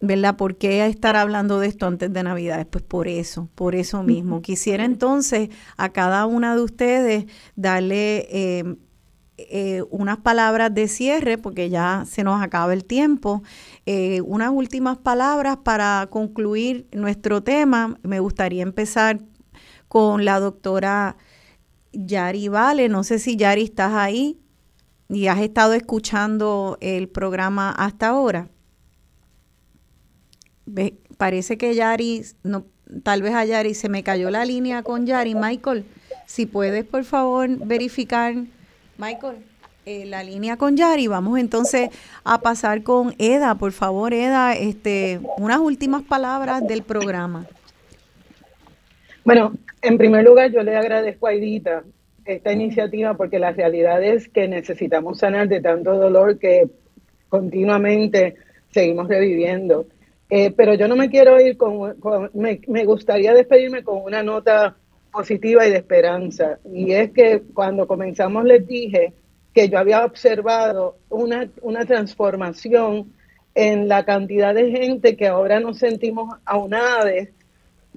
¿verdad? 0.00 0.36
¿Por 0.36 0.56
qué 0.56 0.86
estar 0.86 1.16
hablando 1.16 1.58
de 1.60 1.68
esto 1.68 1.86
antes 1.86 2.12
de 2.12 2.22
Navidad? 2.22 2.66
Pues 2.68 2.84
por 2.84 3.08
eso, 3.08 3.48
por 3.54 3.74
eso 3.74 4.02
mismo. 4.02 4.42
Quisiera 4.42 4.84
entonces 4.84 5.50
a 5.76 5.90
cada 5.90 6.26
una 6.26 6.54
de 6.54 6.62
ustedes 6.62 7.24
darle 7.54 8.26
eh, 8.30 8.76
eh, 9.38 9.82
unas 9.90 10.18
palabras 10.18 10.72
de 10.74 10.88
cierre, 10.88 11.38
porque 11.38 11.70
ya 11.70 12.04
se 12.06 12.24
nos 12.24 12.42
acaba 12.42 12.72
el 12.72 12.84
tiempo, 12.84 13.42
eh, 13.86 14.20
unas 14.22 14.50
últimas 14.50 14.98
palabras 14.98 15.58
para 15.58 16.08
concluir 16.10 16.86
nuestro 16.92 17.42
tema. 17.42 17.98
Me 18.02 18.20
gustaría 18.20 18.62
empezar 18.62 19.20
con 19.88 20.24
la 20.24 20.40
doctora 20.40 21.16
Yari 21.92 22.48
Vale. 22.48 22.88
No 22.88 23.02
sé 23.04 23.18
si 23.18 23.36
Yari 23.36 23.64
estás 23.64 23.94
ahí 23.94 24.38
y 25.08 25.28
has 25.28 25.40
estado 25.40 25.72
escuchando 25.72 26.76
el 26.80 27.08
programa 27.08 27.70
hasta 27.70 28.08
ahora 28.08 28.50
parece 31.16 31.58
que 31.58 31.74
Yari, 31.74 32.22
no, 32.42 32.64
tal 33.02 33.22
vez 33.22 33.34
a 33.34 33.44
Yari 33.44 33.74
se 33.74 33.88
me 33.88 34.02
cayó 34.02 34.30
la 34.30 34.44
línea 34.44 34.82
con 34.82 35.06
Yari. 35.06 35.34
Michael, 35.34 35.84
si 36.26 36.46
puedes 36.46 36.84
por 36.84 37.04
favor 37.04 37.48
verificar, 37.66 38.34
Michael, 38.98 39.36
eh, 39.84 40.04
la 40.06 40.22
línea 40.22 40.56
con 40.56 40.76
Yari. 40.76 41.06
Vamos 41.06 41.38
entonces 41.38 41.90
a 42.24 42.40
pasar 42.40 42.82
con 42.82 43.14
Eda, 43.18 43.54
por 43.54 43.72
favor, 43.72 44.12
Eda, 44.12 44.54
este, 44.54 45.20
unas 45.38 45.58
últimas 45.58 46.02
palabras 46.02 46.66
del 46.66 46.82
programa. 46.82 47.46
Bueno, 49.24 49.54
en 49.82 49.98
primer 49.98 50.24
lugar 50.24 50.50
yo 50.52 50.62
le 50.62 50.76
agradezco 50.76 51.26
a 51.26 51.32
Edita 51.34 51.84
esta 52.24 52.52
iniciativa 52.52 53.14
porque 53.14 53.38
la 53.38 53.52
realidad 53.52 54.02
es 54.02 54.28
que 54.28 54.48
necesitamos 54.48 55.20
sanar 55.20 55.48
de 55.48 55.60
tanto 55.60 55.96
dolor 55.96 56.38
que 56.38 56.68
continuamente 57.28 58.34
seguimos 58.70 59.08
reviviendo. 59.08 59.86
Eh, 60.28 60.50
pero 60.50 60.74
yo 60.74 60.88
no 60.88 60.96
me 60.96 61.08
quiero 61.08 61.40
ir 61.40 61.56
con, 61.56 61.96
me, 62.34 62.60
me, 62.66 62.84
gustaría 62.84 63.32
despedirme 63.32 63.84
con 63.84 64.02
una 64.02 64.22
nota 64.22 64.76
positiva 65.12 65.66
y 65.66 65.70
de 65.70 65.78
esperanza. 65.78 66.58
Y 66.72 66.92
es 66.92 67.12
que 67.12 67.42
cuando 67.54 67.86
comenzamos 67.86 68.44
les 68.44 68.66
dije 68.66 69.12
que 69.54 69.68
yo 69.68 69.78
había 69.78 70.04
observado 70.04 70.98
una, 71.08 71.48
una 71.62 71.86
transformación 71.86 73.12
en 73.54 73.88
la 73.88 74.04
cantidad 74.04 74.54
de 74.54 74.70
gente 74.70 75.16
que 75.16 75.28
ahora 75.28 75.60
nos 75.60 75.78
sentimos 75.78 76.36
aunadas 76.44 77.28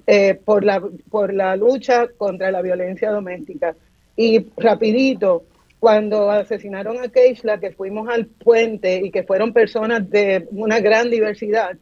eh, 0.06 0.34
por, 0.42 0.64
la, 0.64 0.82
por 1.10 1.34
la 1.34 1.54
lucha 1.56 2.08
contra 2.16 2.50
la 2.50 2.62
violencia 2.62 3.10
doméstica. 3.10 3.76
Y 4.16 4.46
rapidito, 4.56 5.44
cuando 5.78 6.30
asesinaron 6.30 6.98
a 6.98 7.08
Keishla, 7.08 7.60
que 7.60 7.72
fuimos 7.72 8.08
al 8.08 8.26
puente 8.26 9.00
y 9.04 9.10
que 9.10 9.24
fueron 9.24 9.52
personas 9.52 10.08
de 10.08 10.48
una 10.52 10.80
gran 10.80 11.10
diversidad, 11.10 11.76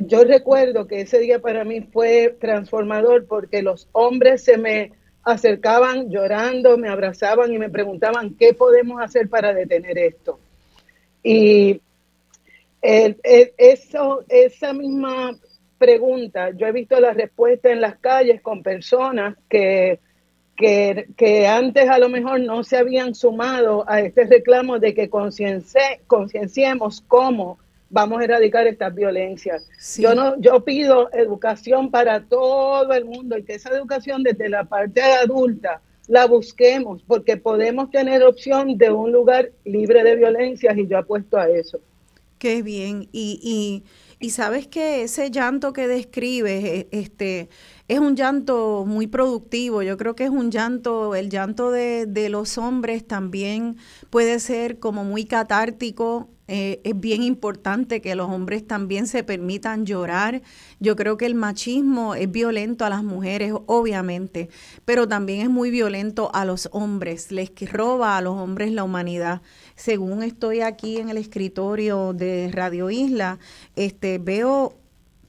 yo 0.00 0.24
recuerdo 0.24 0.86
que 0.86 1.02
ese 1.02 1.18
día 1.18 1.40
para 1.40 1.64
mí 1.64 1.80
fue 1.80 2.36
transformador 2.40 3.26
porque 3.26 3.62
los 3.62 3.88
hombres 3.92 4.44
se 4.44 4.56
me 4.56 4.92
acercaban 5.24 6.10
llorando, 6.10 6.78
me 6.78 6.88
abrazaban 6.88 7.52
y 7.52 7.58
me 7.58 7.68
preguntaban 7.68 8.34
qué 8.34 8.54
podemos 8.54 9.02
hacer 9.02 9.28
para 9.28 9.52
detener 9.52 9.98
esto. 9.98 10.38
Y 11.22 11.80
esa 12.80 14.72
misma 14.72 15.36
pregunta, 15.78 16.50
yo 16.50 16.66
he 16.66 16.72
visto 16.72 16.98
la 17.00 17.12
respuesta 17.12 17.70
en 17.70 17.80
las 17.80 17.98
calles 17.98 18.40
con 18.40 18.62
personas 18.62 19.36
que, 19.48 20.00
que, 20.56 21.08
que 21.16 21.46
antes 21.46 21.88
a 21.88 21.98
lo 21.98 22.08
mejor 22.08 22.40
no 22.40 22.64
se 22.64 22.76
habían 22.76 23.14
sumado 23.14 23.84
a 23.88 24.00
este 24.00 24.24
reclamo 24.24 24.78
de 24.78 24.94
que 24.94 25.10
concienciemos 25.10 27.02
cómo 27.06 27.58
vamos 27.90 28.20
a 28.20 28.24
erradicar 28.24 28.66
estas 28.66 28.94
violencias. 28.94 29.68
Yo 29.98 30.14
no, 30.14 30.38
yo 30.40 30.64
pido 30.64 31.10
educación 31.12 31.90
para 31.90 32.24
todo 32.24 32.92
el 32.92 33.04
mundo 33.04 33.38
y 33.38 33.44
que 33.44 33.54
esa 33.54 33.70
educación 33.70 34.22
desde 34.22 34.48
la 34.48 34.64
parte 34.64 35.02
adulta 35.02 35.80
la 36.06 36.26
busquemos, 36.26 37.02
porque 37.06 37.36
podemos 37.36 37.90
tener 37.90 38.22
opción 38.22 38.78
de 38.78 38.90
un 38.90 39.12
lugar 39.12 39.50
libre 39.64 40.02
de 40.02 40.16
violencias 40.16 40.76
y 40.76 40.86
yo 40.86 40.98
apuesto 40.98 41.36
a 41.36 41.48
eso. 41.48 41.80
Qué 42.38 42.62
bien. 42.62 43.08
Y, 43.12 43.40
y, 43.42 43.84
y 44.24 44.30
sabes 44.30 44.66
que 44.68 45.02
ese 45.02 45.30
llanto 45.30 45.72
que 45.72 45.86
describes, 45.86 46.64
e, 46.64 46.88
este, 46.92 47.50
es 47.88 47.98
un 47.98 48.16
llanto 48.16 48.84
muy 48.86 49.06
productivo. 49.06 49.82
Yo 49.82 49.98
creo 49.98 50.14
que 50.14 50.24
es 50.24 50.30
un 50.30 50.50
llanto, 50.50 51.14
el 51.14 51.28
llanto 51.28 51.70
de, 51.70 52.06
de 52.06 52.28
los 52.30 52.56
hombres 52.56 53.06
también 53.06 53.76
puede 54.08 54.40
ser 54.40 54.78
como 54.78 55.04
muy 55.04 55.24
catártico 55.24 56.30
eh, 56.50 56.80
es 56.82 56.98
bien 56.98 57.22
importante 57.22 58.00
que 58.00 58.14
los 58.14 58.30
hombres 58.30 58.66
también 58.66 59.06
se 59.06 59.22
permitan 59.22 59.84
llorar. 59.84 60.40
Yo 60.80 60.96
creo 60.96 61.18
que 61.18 61.26
el 61.26 61.34
machismo 61.34 62.14
es 62.14 62.30
violento 62.30 62.86
a 62.86 62.90
las 62.90 63.04
mujeres, 63.04 63.52
obviamente, 63.66 64.48
pero 64.86 65.06
también 65.06 65.42
es 65.42 65.50
muy 65.50 65.70
violento 65.70 66.30
a 66.32 66.46
los 66.46 66.70
hombres. 66.72 67.30
Les 67.30 67.50
roba 67.70 68.16
a 68.16 68.22
los 68.22 68.34
hombres 68.34 68.72
la 68.72 68.82
humanidad. 68.82 69.42
Según 69.76 70.22
estoy 70.22 70.62
aquí 70.62 70.96
en 70.96 71.10
el 71.10 71.18
escritorio 71.18 72.14
de 72.14 72.50
Radio 72.50 72.88
Isla, 72.90 73.38
este, 73.76 74.16
veo 74.16 74.78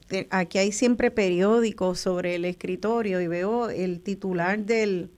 eh, 0.08 0.26
aquí 0.30 0.56
hay 0.56 0.72
siempre 0.72 1.10
periódicos 1.10 2.00
sobre 2.00 2.36
el 2.36 2.46
escritorio 2.46 3.20
y 3.20 3.26
veo 3.26 3.68
el 3.68 4.00
titular 4.00 4.58
del, 4.64 5.10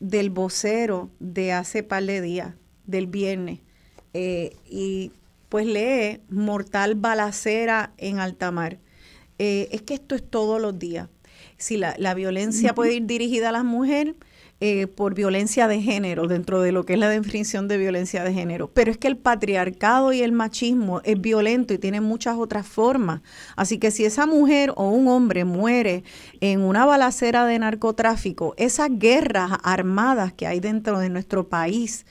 del 0.00 0.30
vocero 0.30 1.10
de 1.20 1.52
hace 1.52 1.82
par 1.82 2.04
de 2.04 2.22
días, 2.22 2.54
del 2.86 3.06
viernes. 3.06 3.65
Eh, 4.18 4.56
y 4.66 5.12
pues 5.50 5.66
lee 5.66 6.22
Mortal 6.30 6.94
Balacera 6.94 7.92
en 7.98 8.18
Altamar. 8.18 8.78
Eh, 9.38 9.68
es 9.72 9.82
que 9.82 9.92
esto 9.92 10.14
es 10.14 10.22
todos 10.22 10.58
los 10.58 10.78
días. 10.78 11.10
Si 11.58 11.76
la, 11.76 12.14
violencia 12.14 12.74
puede 12.74 12.94
ir 12.94 13.04
dirigida 13.04 13.50
a 13.50 13.52
las 13.52 13.64
mujeres, 13.64 14.14
eh, 14.60 14.86
por 14.86 15.12
violencia 15.12 15.68
de 15.68 15.82
género, 15.82 16.28
dentro 16.28 16.62
de 16.62 16.72
lo 16.72 16.86
que 16.86 16.94
es 16.94 16.98
la 16.98 17.10
definición 17.10 17.68
de 17.68 17.76
violencia 17.76 18.24
de 18.24 18.32
género. 18.32 18.70
Pero 18.72 18.90
es 18.90 18.96
que 18.96 19.06
el 19.06 19.18
patriarcado 19.18 20.14
y 20.14 20.22
el 20.22 20.32
machismo 20.32 21.02
es 21.04 21.20
violento 21.20 21.74
y 21.74 21.78
tiene 21.78 22.00
muchas 22.00 22.38
otras 22.38 22.66
formas. 22.66 23.20
Así 23.54 23.76
que 23.76 23.90
si 23.90 24.06
esa 24.06 24.24
mujer 24.24 24.72
o 24.76 24.88
un 24.88 25.08
hombre 25.08 25.44
muere 25.44 26.04
en 26.40 26.62
una 26.62 26.86
balacera 26.86 27.44
de 27.44 27.58
narcotráfico, 27.58 28.54
esas 28.56 28.88
guerras 28.92 29.58
armadas 29.62 30.32
que 30.32 30.46
hay 30.46 30.60
dentro 30.60 31.00
de 31.00 31.10
nuestro 31.10 31.48
país, 31.50 32.06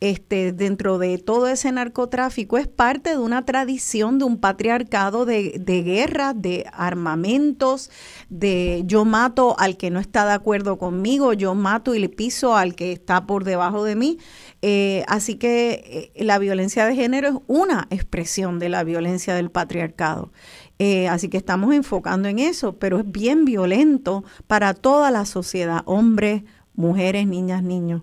este, 0.00 0.52
dentro 0.52 0.98
de 0.98 1.18
todo 1.18 1.48
ese 1.48 1.72
narcotráfico 1.72 2.56
es 2.56 2.68
parte 2.68 3.10
de 3.10 3.18
una 3.18 3.44
tradición 3.44 4.18
de 4.18 4.24
un 4.24 4.38
patriarcado 4.38 5.24
de, 5.24 5.58
de 5.58 5.82
guerra, 5.82 6.34
de 6.34 6.66
armamentos, 6.72 7.90
de 8.28 8.82
yo 8.86 9.04
mato 9.04 9.58
al 9.58 9.76
que 9.76 9.90
no 9.90 9.98
está 9.98 10.24
de 10.24 10.32
acuerdo 10.32 10.78
conmigo, 10.78 11.32
yo 11.32 11.54
mato 11.54 11.94
y 11.94 11.98
le 11.98 12.08
piso 12.08 12.56
al 12.56 12.74
que 12.74 12.92
está 12.92 13.26
por 13.26 13.44
debajo 13.44 13.84
de 13.84 13.96
mí. 13.96 14.18
Eh, 14.62 15.04
así 15.08 15.36
que 15.36 16.12
eh, 16.14 16.24
la 16.24 16.38
violencia 16.38 16.86
de 16.86 16.94
género 16.94 17.28
es 17.28 17.34
una 17.46 17.86
expresión 17.90 18.58
de 18.58 18.68
la 18.68 18.84
violencia 18.84 19.34
del 19.34 19.50
patriarcado. 19.50 20.32
Eh, 20.78 21.08
así 21.08 21.28
que 21.28 21.36
estamos 21.36 21.74
enfocando 21.74 22.28
en 22.28 22.38
eso, 22.38 22.78
pero 22.78 22.98
es 22.98 23.10
bien 23.10 23.44
violento 23.44 24.24
para 24.46 24.74
toda 24.74 25.10
la 25.10 25.24
sociedad, 25.24 25.82
hombres, 25.86 26.44
mujeres, 26.74 27.26
niñas, 27.26 27.62
niños. 27.62 28.02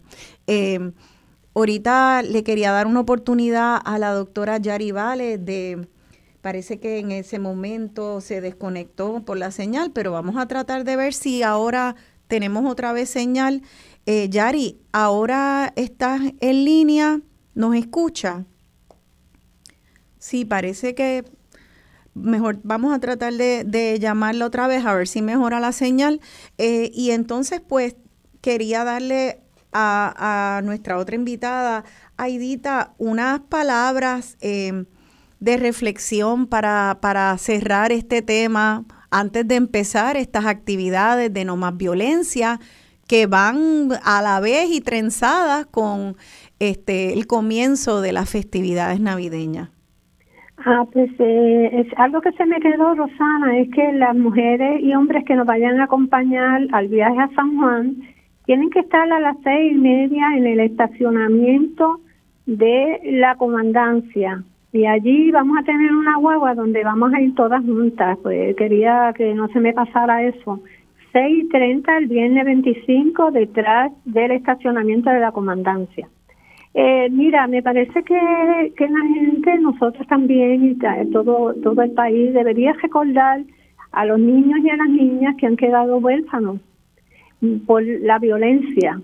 Ahorita 1.56 2.22
le 2.22 2.44
quería 2.44 2.74
dar 2.74 2.86
una 2.86 3.00
oportunidad 3.00 3.80
a 3.86 3.98
la 3.98 4.12
doctora 4.12 4.58
Yari 4.58 4.92
Vale 4.92 5.38
de, 5.38 5.88
parece 6.42 6.82
que 6.82 7.00
en 7.00 7.12
ese 7.12 7.40
momento 7.40 8.20
se 8.20 8.42
desconectó 8.42 9.24
por 9.24 9.38
la 9.38 9.52
señal, 9.52 9.92
pero 9.94 10.12
vamos 10.12 10.36
a 10.36 10.50
tratar 10.50 10.84
de 10.84 10.98
ver 10.98 11.14
si 11.14 11.44
ahora 11.44 11.96
tenemos 12.28 12.70
otra 12.70 12.92
vez 12.92 13.10
señal. 13.10 13.62
Eh, 14.06 14.28
Yari, 14.30 14.82
ahora 14.92 15.72
estás 15.78 16.20
en 16.42 16.66
línea, 16.66 17.22
¿nos 17.54 17.74
escucha? 17.74 18.44
Sí, 20.20 20.44
parece 20.44 20.94
que 20.94 21.24
mejor 22.14 22.60
vamos 22.64 22.94
a 22.94 23.00
tratar 23.00 23.32
de, 23.34 23.98
llamarla 24.02 24.46
otra 24.46 24.68
vez 24.68 24.86
a 24.86 24.94
ver 24.94 25.08
si 25.08 25.22
mejora 25.22 25.62
la 25.62 25.72
señal. 25.72 26.20
Eh, 26.58 26.92
y 26.94 27.12
entonces, 27.12 27.62
pues, 27.66 27.96
quería 28.42 28.84
darle 28.84 29.45
a, 29.76 30.62
nuestra 30.64 30.98
otra 30.98 31.16
invitada, 31.16 31.84
Aidita, 32.18 32.94
unas 32.98 33.42
palabras 33.42 34.38
eh, 34.42 34.86
de 35.40 35.58
reflexión 35.58 36.48
para, 36.48 37.00
para 37.02 37.38
cerrar 37.38 37.92
este 37.92 38.22
tema 38.22 38.86
antes 39.12 39.48
de 39.48 39.56
empezar 39.56 40.18
estas 40.18 40.46
actividades 40.46 41.34
de 41.34 41.46
no 41.46 41.58
más 41.58 41.76
violencia 41.78 42.60
que 43.08 43.28
van 43.28 43.90
a 44.04 44.22
la 44.22 44.40
vez 44.40 44.70
y 44.72 44.82
trenzadas 44.82 45.66
con 45.68 46.16
este 46.60 47.14
el 47.14 47.28
comienzo 47.28 48.02
de 48.02 48.14
las 48.14 48.30
festividades 48.30 49.00
navideñas. 49.00 49.70
Ah, 50.66 50.86
pues 50.92 51.12
eh, 51.20 51.70
es 51.74 51.88
algo 51.98 52.22
que 52.22 52.32
se 52.32 52.46
me 52.46 52.60
quedó, 52.60 52.96
Rosana, 52.96 53.60
es 53.60 53.70
que 53.70 53.92
las 53.94 54.16
mujeres 54.16 54.82
y 54.82 54.96
hombres 54.96 55.24
que 55.26 55.36
nos 55.36 55.46
vayan 55.46 55.80
a 55.80 55.84
acompañar 55.84 56.62
al 56.72 56.88
viaje 56.88 57.20
a 57.20 57.30
San 57.36 57.58
Juan 57.58 57.98
tienen 58.46 58.70
que 58.70 58.80
estar 58.80 59.12
a 59.12 59.20
las 59.20 59.38
seis 59.44 59.74
y 59.74 59.76
media 59.76 60.38
en 60.38 60.46
el 60.46 60.60
estacionamiento 60.60 62.00
de 62.46 63.00
la 63.04 63.36
comandancia. 63.36 64.44
Y 64.72 64.86
allí 64.86 65.32
vamos 65.32 65.58
a 65.58 65.64
tener 65.64 65.92
una 65.94 66.18
guagua 66.18 66.54
donde 66.54 66.84
vamos 66.84 67.14
a 67.14 67.22
ir 67.22 67.34
todas 67.34 67.64
juntas. 67.64 68.18
Pues 68.22 68.56
quería 68.56 69.14
que 69.16 69.34
no 69.34 69.48
se 69.48 69.60
me 69.60 69.74
pasara 69.74 70.24
eso. 70.24 70.62
6.30 71.14 71.98
el 71.98 72.08
viernes 72.08 72.46
25 72.46 73.32
detrás 73.32 73.92
del 74.04 74.32
estacionamiento 74.32 75.10
de 75.10 75.22
la 75.22 75.32
comandancia. 75.32 76.08
Eh, 76.74 77.08
mira, 77.10 77.48
me 77.48 77.64
parece 77.64 78.04
que, 78.04 78.74
que 78.76 78.90
la 78.90 79.02
gente, 79.14 79.58
nosotros 79.60 80.06
también, 80.08 80.66
y 80.66 80.76
todo, 81.10 81.54
todo 81.64 81.82
el 81.82 81.92
país, 81.92 82.34
debería 82.34 82.74
recordar 82.74 83.40
a 83.94 84.06
los 84.06 84.20
niños 84.20 84.60
y 84.62 84.70
a 84.70 84.76
las 84.76 84.90
niñas 84.90 85.36
que 85.38 85.48
han 85.48 85.56
quedado 85.56 86.00
huérfanos 86.00 86.60
por 87.66 87.84
la 87.84 88.20
violencia. 88.20 89.02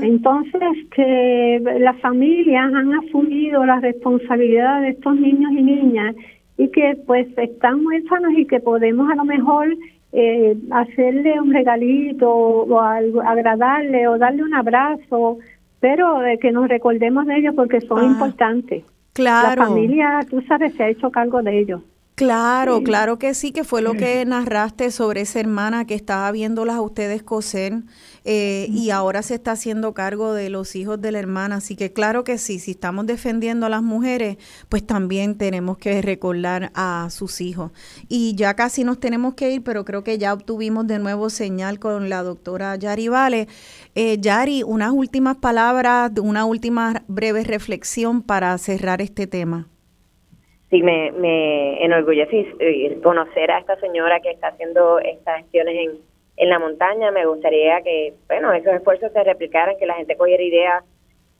Entonces, 0.00 0.62
que 0.94 1.62
las 1.80 2.00
familias 2.00 2.72
han 2.72 2.94
asumido 2.94 3.64
la 3.64 3.80
responsabilidad 3.80 4.82
de 4.82 4.90
estos 4.90 5.16
niños 5.16 5.52
y 5.52 5.62
niñas 5.62 6.14
y 6.58 6.68
que 6.68 6.98
pues 7.06 7.26
están 7.36 7.84
huérfanos 7.84 8.32
y 8.36 8.46
que 8.46 8.60
podemos 8.60 9.10
a 9.10 9.14
lo 9.14 9.24
mejor 9.24 9.68
eh, 10.12 10.56
hacerle 10.70 11.40
un 11.40 11.52
regalito 11.52 12.30
o 12.30 12.80
algo, 12.80 13.22
agradarle 13.22 14.06
o 14.08 14.18
darle 14.18 14.42
un 14.42 14.54
abrazo, 14.54 15.38
pero 15.80 16.18
que 16.40 16.52
nos 16.52 16.68
recordemos 16.68 17.26
de 17.26 17.38
ellos 17.38 17.54
porque 17.56 17.80
son 17.80 18.00
ah, 18.00 18.04
importantes. 18.04 18.84
Claro. 19.12 19.60
La 19.60 19.66
familia, 19.66 20.20
tú 20.28 20.40
sabes, 20.42 20.74
se 20.74 20.84
ha 20.84 20.88
hecho 20.88 21.10
cargo 21.10 21.42
de 21.42 21.58
ellos. 21.58 21.82
Claro, 22.22 22.84
claro 22.84 23.18
que 23.18 23.34
sí, 23.34 23.50
que 23.50 23.64
fue 23.64 23.82
lo 23.82 23.94
que 23.94 24.24
narraste 24.26 24.92
sobre 24.92 25.22
esa 25.22 25.40
hermana 25.40 25.88
que 25.88 25.96
estaba 25.96 26.30
viéndolas 26.30 26.76
a 26.76 26.80
ustedes 26.80 27.24
coser 27.24 27.82
eh, 28.24 28.68
y 28.70 28.90
ahora 28.90 29.22
se 29.22 29.34
está 29.34 29.52
haciendo 29.52 29.92
cargo 29.92 30.32
de 30.32 30.48
los 30.48 30.76
hijos 30.76 31.00
de 31.00 31.10
la 31.10 31.18
hermana. 31.18 31.56
Así 31.56 31.74
que 31.74 31.92
claro 31.92 32.22
que 32.22 32.38
sí, 32.38 32.60
si 32.60 32.70
estamos 32.70 33.06
defendiendo 33.06 33.66
a 33.66 33.68
las 33.68 33.82
mujeres, 33.82 34.36
pues 34.68 34.86
también 34.86 35.36
tenemos 35.36 35.78
que 35.78 36.00
recordar 36.00 36.70
a 36.76 37.08
sus 37.10 37.40
hijos. 37.40 37.72
Y 38.08 38.36
ya 38.36 38.54
casi 38.54 38.84
nos 38.84 39.00
tenemos 39.00 39.34
que 39.34 39.50
ir, 39.50 39.64
pero 39.64 39.84
creo 39.84 40.04
que 40.04 40.16
ya 40.16 40.32
obtuvimos 40.32 40.86
de 40.86 41.00
nuevo 41.00 41.28
señal 41.28 41.80
con 41.80 42.08
la 42.08 42.22
doctora 42.22 42.76
Yari 42.76 43.08
Vale. 43.08 43.48
Eh, 43.96 44.18
Yari, 44.20 44.62
unas 44.62 44.92
últimas 44.92 45.38
palabras, 45.38 46.12
una 46.22 46.44
última 46.44 47.02
breve 47.08 47.42
reflexión 47.42 48.22
para 48.22 48.56
cerrar 48.58 49.02
este 49.02 49.26
tema 49.26 49.71
sí 50.72 50.82
me, 50.82 51.12
me 51.12 51.84
enorgullece 51.84 52.96
conocer 53.02 53.50
a 53.50 53.58
esta 53.58 53.76
señora 53.76 54.20
que 54.20 54.30
está 54.30 54.48
haciendo 54.48 54.98
estas 55.00 55.40
gestiones 55.42 55.76
en, 55.76 55.98
en 56.38 56.48
la 56.48 56.58
montaña. 56.58 57.10
Me 57.10 57.26
gustaría 57.26 57.82
que, 57.82 58.14
bueno, 58.26 58.50
esos 58.54 58.72
esfuerzos 58.72 59.12
se 59.12 59.22
replicaran, 59.22 59.76
que 59.78 59.84
la 59.84 59.96
gente 59.96 60.16
cogiera 60.16 60.42
idea, 60.42 60.82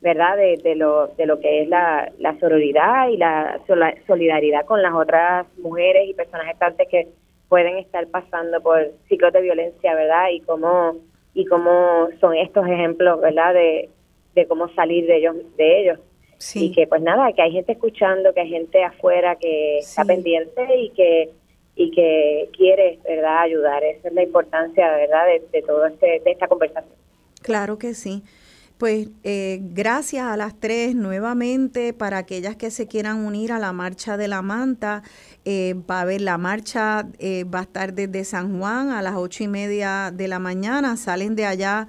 ¿verdad?, 0.02 0.36
de, 0.36 0.58
de, 0.62 0.74
lo, 0.74 1.06
de 1.16 1.24
lo 1.24 1.40
que 1.40 1.62
es 1.62 1.68
la, 1.68 2.12
la 2.18 2.38
sororidad 2.40 3.08
y 3.08 3.16
la 3.16 3.58
solidaridad 4.06 4.66
con 4.66 4.82
las 4.82 4.92
otras 4.92 5.46
mujeres 5.58 6.10
y 6.10 6.12
personas 6.12 6.48
gestantes 6.48 6.86
que 6.88 7.08
pueden 7.48 7.78
estar 7.78 8.06
pasando 8.08 8.60
por 8.60 8.90
ciclos 9.08 9.32
de 9.32 9.40
violencia, 9.40 9.94
¿verdad? 9.94 10.28
Y 10.30 10.40
cómo, 10.40 10.96
y 11.32 11.46
cómo 11.46 12.08
son 12.20 12.36
estos 12.36 12.66
ejemplos, 12.66 13.18
¿verdad?, 13.18 13.54
de, 13.54 13.88
de 14.34 14.46
cómo 14.46 14.68
salir 14.74 15.06
de 15.06 15.16
ellos. 15.16 15.36
De 15.56 15.80
ellos. 15.80 15.98
Y 16.54 16.72
que 16.72 16.86
pues 16.86 17.02
nada, 17.02 17.32
que 17.32 17.42
hay 17.42 17.52
gente 17.52 17.72
escuchando, 17.72 18.32
que 18.34 18.40
hay 18.40 18.48
gente 18.48 18.82
afuera 18.82 19.36
que 19.36 19.78
está 19.78 20.04
pendiente 20.04 20.62
y 20.76 20.90
que 20.90 21.30
y 21.74 21.90
que 21.90 22.50
quiere, 22.56 22.98
¿verdad?, 23.04 23.42
ayudar. 23.42 23.82
Esa 23.82 24.08
es 24.08 24.14
la 24.14 24.22
importancia, 24.22 24.90
¿verdad?, 24.90 25.26
de, 25.26 25.42
de 25.52 25.62
todo 25.62 25.86
este 25.86 26.20
de 26.24 26.30
esta 26.30 26.48
conversación. 26.48 26.94
Claro 27.42 27.78
que 27.78 27.94
sí. 27.94 28.22
Pues 28.78 29.10
eh, 29.22 29.60
gracias 29.62 30.24
a 30.24 30.36
las 30.36 30.58
tres 30.58 30.96
nuevamente 30.96 31.92
para 31.92 32.18
aquellas 32.18 32.56
que 32.56 32.72
se 32.72 32.88
quieran 32.88 33.24
unir 33.24 33.52
a 33.52 33.60
la 33.60 33.72
marcha 33.72 34.16
de 34.16 34.26
la 34.26 34.42
manta. 34.42 35.04
Eh, 35.44 35.74
va 35.88 35.98
a 35.98 36.00
haber 36.00 36.20
la 36.20 36.36
marcha, 36.36 37.06
eh, 37.20 37.44
va 37.44 37.60
a 37.60 37.62
estar 37.62 37.92
desde 37.94 38.24
San 38.24 38.58
Juan 38.58 38.90
a 38.90 39.00
las 39.00 39.14
ocho 39.14 39.44
y 39.44 39.48
media 39.48 40.10
de 40.12 40.26
la 40.26 40.40
mañana. 40.40 40.96
Salen 40.96 41.36
de 41.36 41.46
allá 41.46 41.86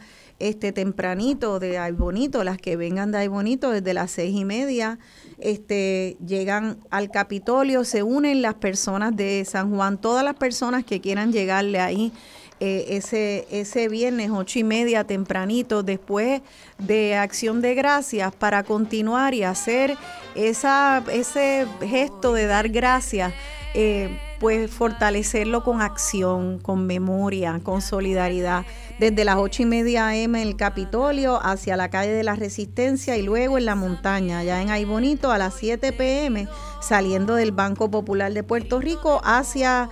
este 0.49 0.71
tempranito 0.71 1.59
de 1.59 1.77
Ay 1.77 1.93
Bonito, 1.93 2.43
las 2.43 2.57
que 2.57 2.75
vengan 2.75 3.11
de 3.11 3.19
Ay 3.19 3.27
Bonito 3.27 3.71
desde 3.71 3.93
las 3.93 4.11
seis 4.11 4.35
y 4.35 4.45
media, 4.45 4.99
este, 5.39 6.17
llegan 6.25 6.77
al 6.89 7.09
Capitolio, 7.11 7.83
se 7.85 8.03
unen 8.03 8.41
las 8.41 8.55
personas 8.55 9.15
de 9.15 9.45
San 9.45 9.73
Juan, 9.73 9.99
todas 9.99 10.23
las 10.23 10.35
personas 10.35 10.83
que 10.83 11.01
quieran 11.01 11.31
llegarle 11.31 11.79
ahí. 11.79 12.11
Eh, 12.59 12.97
ese, 12.97 13.47
ese 13.51 13.89
viernes 13.89 14.29
ocho 14.31 14.59
y 14.59 14.63
media 14.63 15.03
tempranito 15.03 15.81
después 15.83 16.41
de 16.77 17.15
acción 17.15 17.61
de 17.61 17.73
gracias 17.73 18.33
para 18.33 18.63
continuar 18.63 19.33
y 19.33 19.43
hacer 19.43 19.97
esa, 20.35 21.03
ese 21.11 21.65
gesto 21.81 22.31
de 22.31 22.45
dar 22.45 22.69
gracias 22.69 23.33
eh, 23.73 24.17
pues 24.43 24.69
fortalecerlo 24.69 25.63
con 25.63 25.81
acción, 25.81 26.59
con 26.59 26.85
memoria, 26.85 27.61
con 27.63 27.81
solidaridad. 27.81 28.65
Desde 28.99 29.23
las 29.23 29.37
ocho 29.37 29.63
y 29.63 29.65
media 29.65 30.09
AM 30.09 30.35
en 30.35 30.35
el 30.35 30.57
Capitolio 30.57 31.39
hacia 31.41 31.77
la 31.77 31.89
calle 31.89 32.11
de 32.11 32.23
la 32.23 32.35
Resistencia 32.35 33.15
y 33.15 33.21
luego 33.21 33.57
en 33.57 33.63
la 33.63 33.75
montaña, 33.75 34.39
allá 34.39 34.61
en 34.61 34.69
Ay 34.69 34.83
Bonito, 34.83 35.31
a 35.31 35.37
las 35.37 35.53
7 35.53 35.93
pm, 35.93 36.49
saliendo 36.81 37.35
del 37.35 37.53
Banco 37.53 37.89
Popular 37.89 38.33
de 38.33 38.43
Puerto 38.43 38.81
Rico 38.81 39.21
hacia 39.23 39.89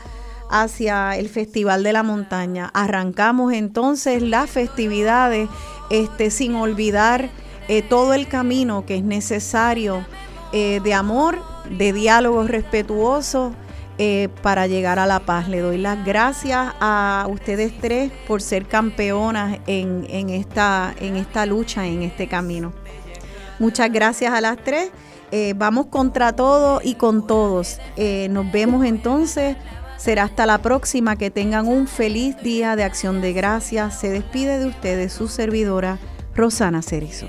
hacia 0.50 1.16
el 1.16 1.30
Festival 1.30 1.82
de 1.84 1.94
la 1.94 2.04
Montaña. 2.04 2.70
Arrancamos 2.74 3.54
entonces 3.54 4.22
las 4.22 4.50
festividades 4.50 5.48
este, 5.90 6.30
sin 6.30 6.56
olvidar 6.56 7.30
eh, 7.70 7.84
todo 7.84 8.14
el 8.14 8.28
camino 8.28 8.86
que 8.86 8.98
es 8.98 9.04
necesario 9.06 10.06
eh, 10.52 10.82
de 10.84 10.94
amor, 10.94 11.42
de 11.70 11.94
diálogo 11.94 12.44
respetuoso 12.44 13.56
eh, 13.98 14.30
para 14.42 14.68
llegar 14.68 15.00
a 15.00 15.06
la 15.06 15.20
paz. 15.20 15.48
Le 15.48 15.60
doy 15.60 15.78
las 15.78 16.04
gracias 16.06 16.74
a 16.80 17.28
ustedes 17.30 17.74
tres 17.80 18.12
por 18.28 18.42
ser 18.42 18.66
campeonas 18.66 19.60
en, 19.68 20.30
esta, 20.30 20.96
lucha, 21.46 21.86
en 21.86 22.02
este 22.04 22.28
camino. 22.28 22.74
Muchas 23.60 23.92
gracias 23.92 24.34
a 24.34 24.42
las 24.42 24.58
tres. 24.64 24.92
Eh, 25.32 25.54
vamos 25.56 25.88
contra 25.88 26.36
todo 26.36 26.82
y 26.84 26.96
con 26.96 27.28
todos. 27.28 27.80
Eh, 27.96 28.28
nos 28.32 28.52
vemos 28.52 28.86
entonces. 28.86 29.56
Será 29.98 30.24
hasta 30.24 30.46
la 30.46 30.58
próxima. 30.58 31.16
Que 31.16 31.30
tengan 31.30 31.68
un 31.68 31.88
feliz 31.88 32.36
día 32.42 32.76
de 32.76 32.84
acción 32.84 33.22
de 33.22 33.34
gracias. 33.34 34.00
Se 34.00 34.10
despide 34.10 34.58
de 34.58 34.66
ustedes 34.66 35.14
su 35.14 35.28
servidora, 35.28 36.00
Rosana 36.34 36.82
Cerizo. 36.82 37.28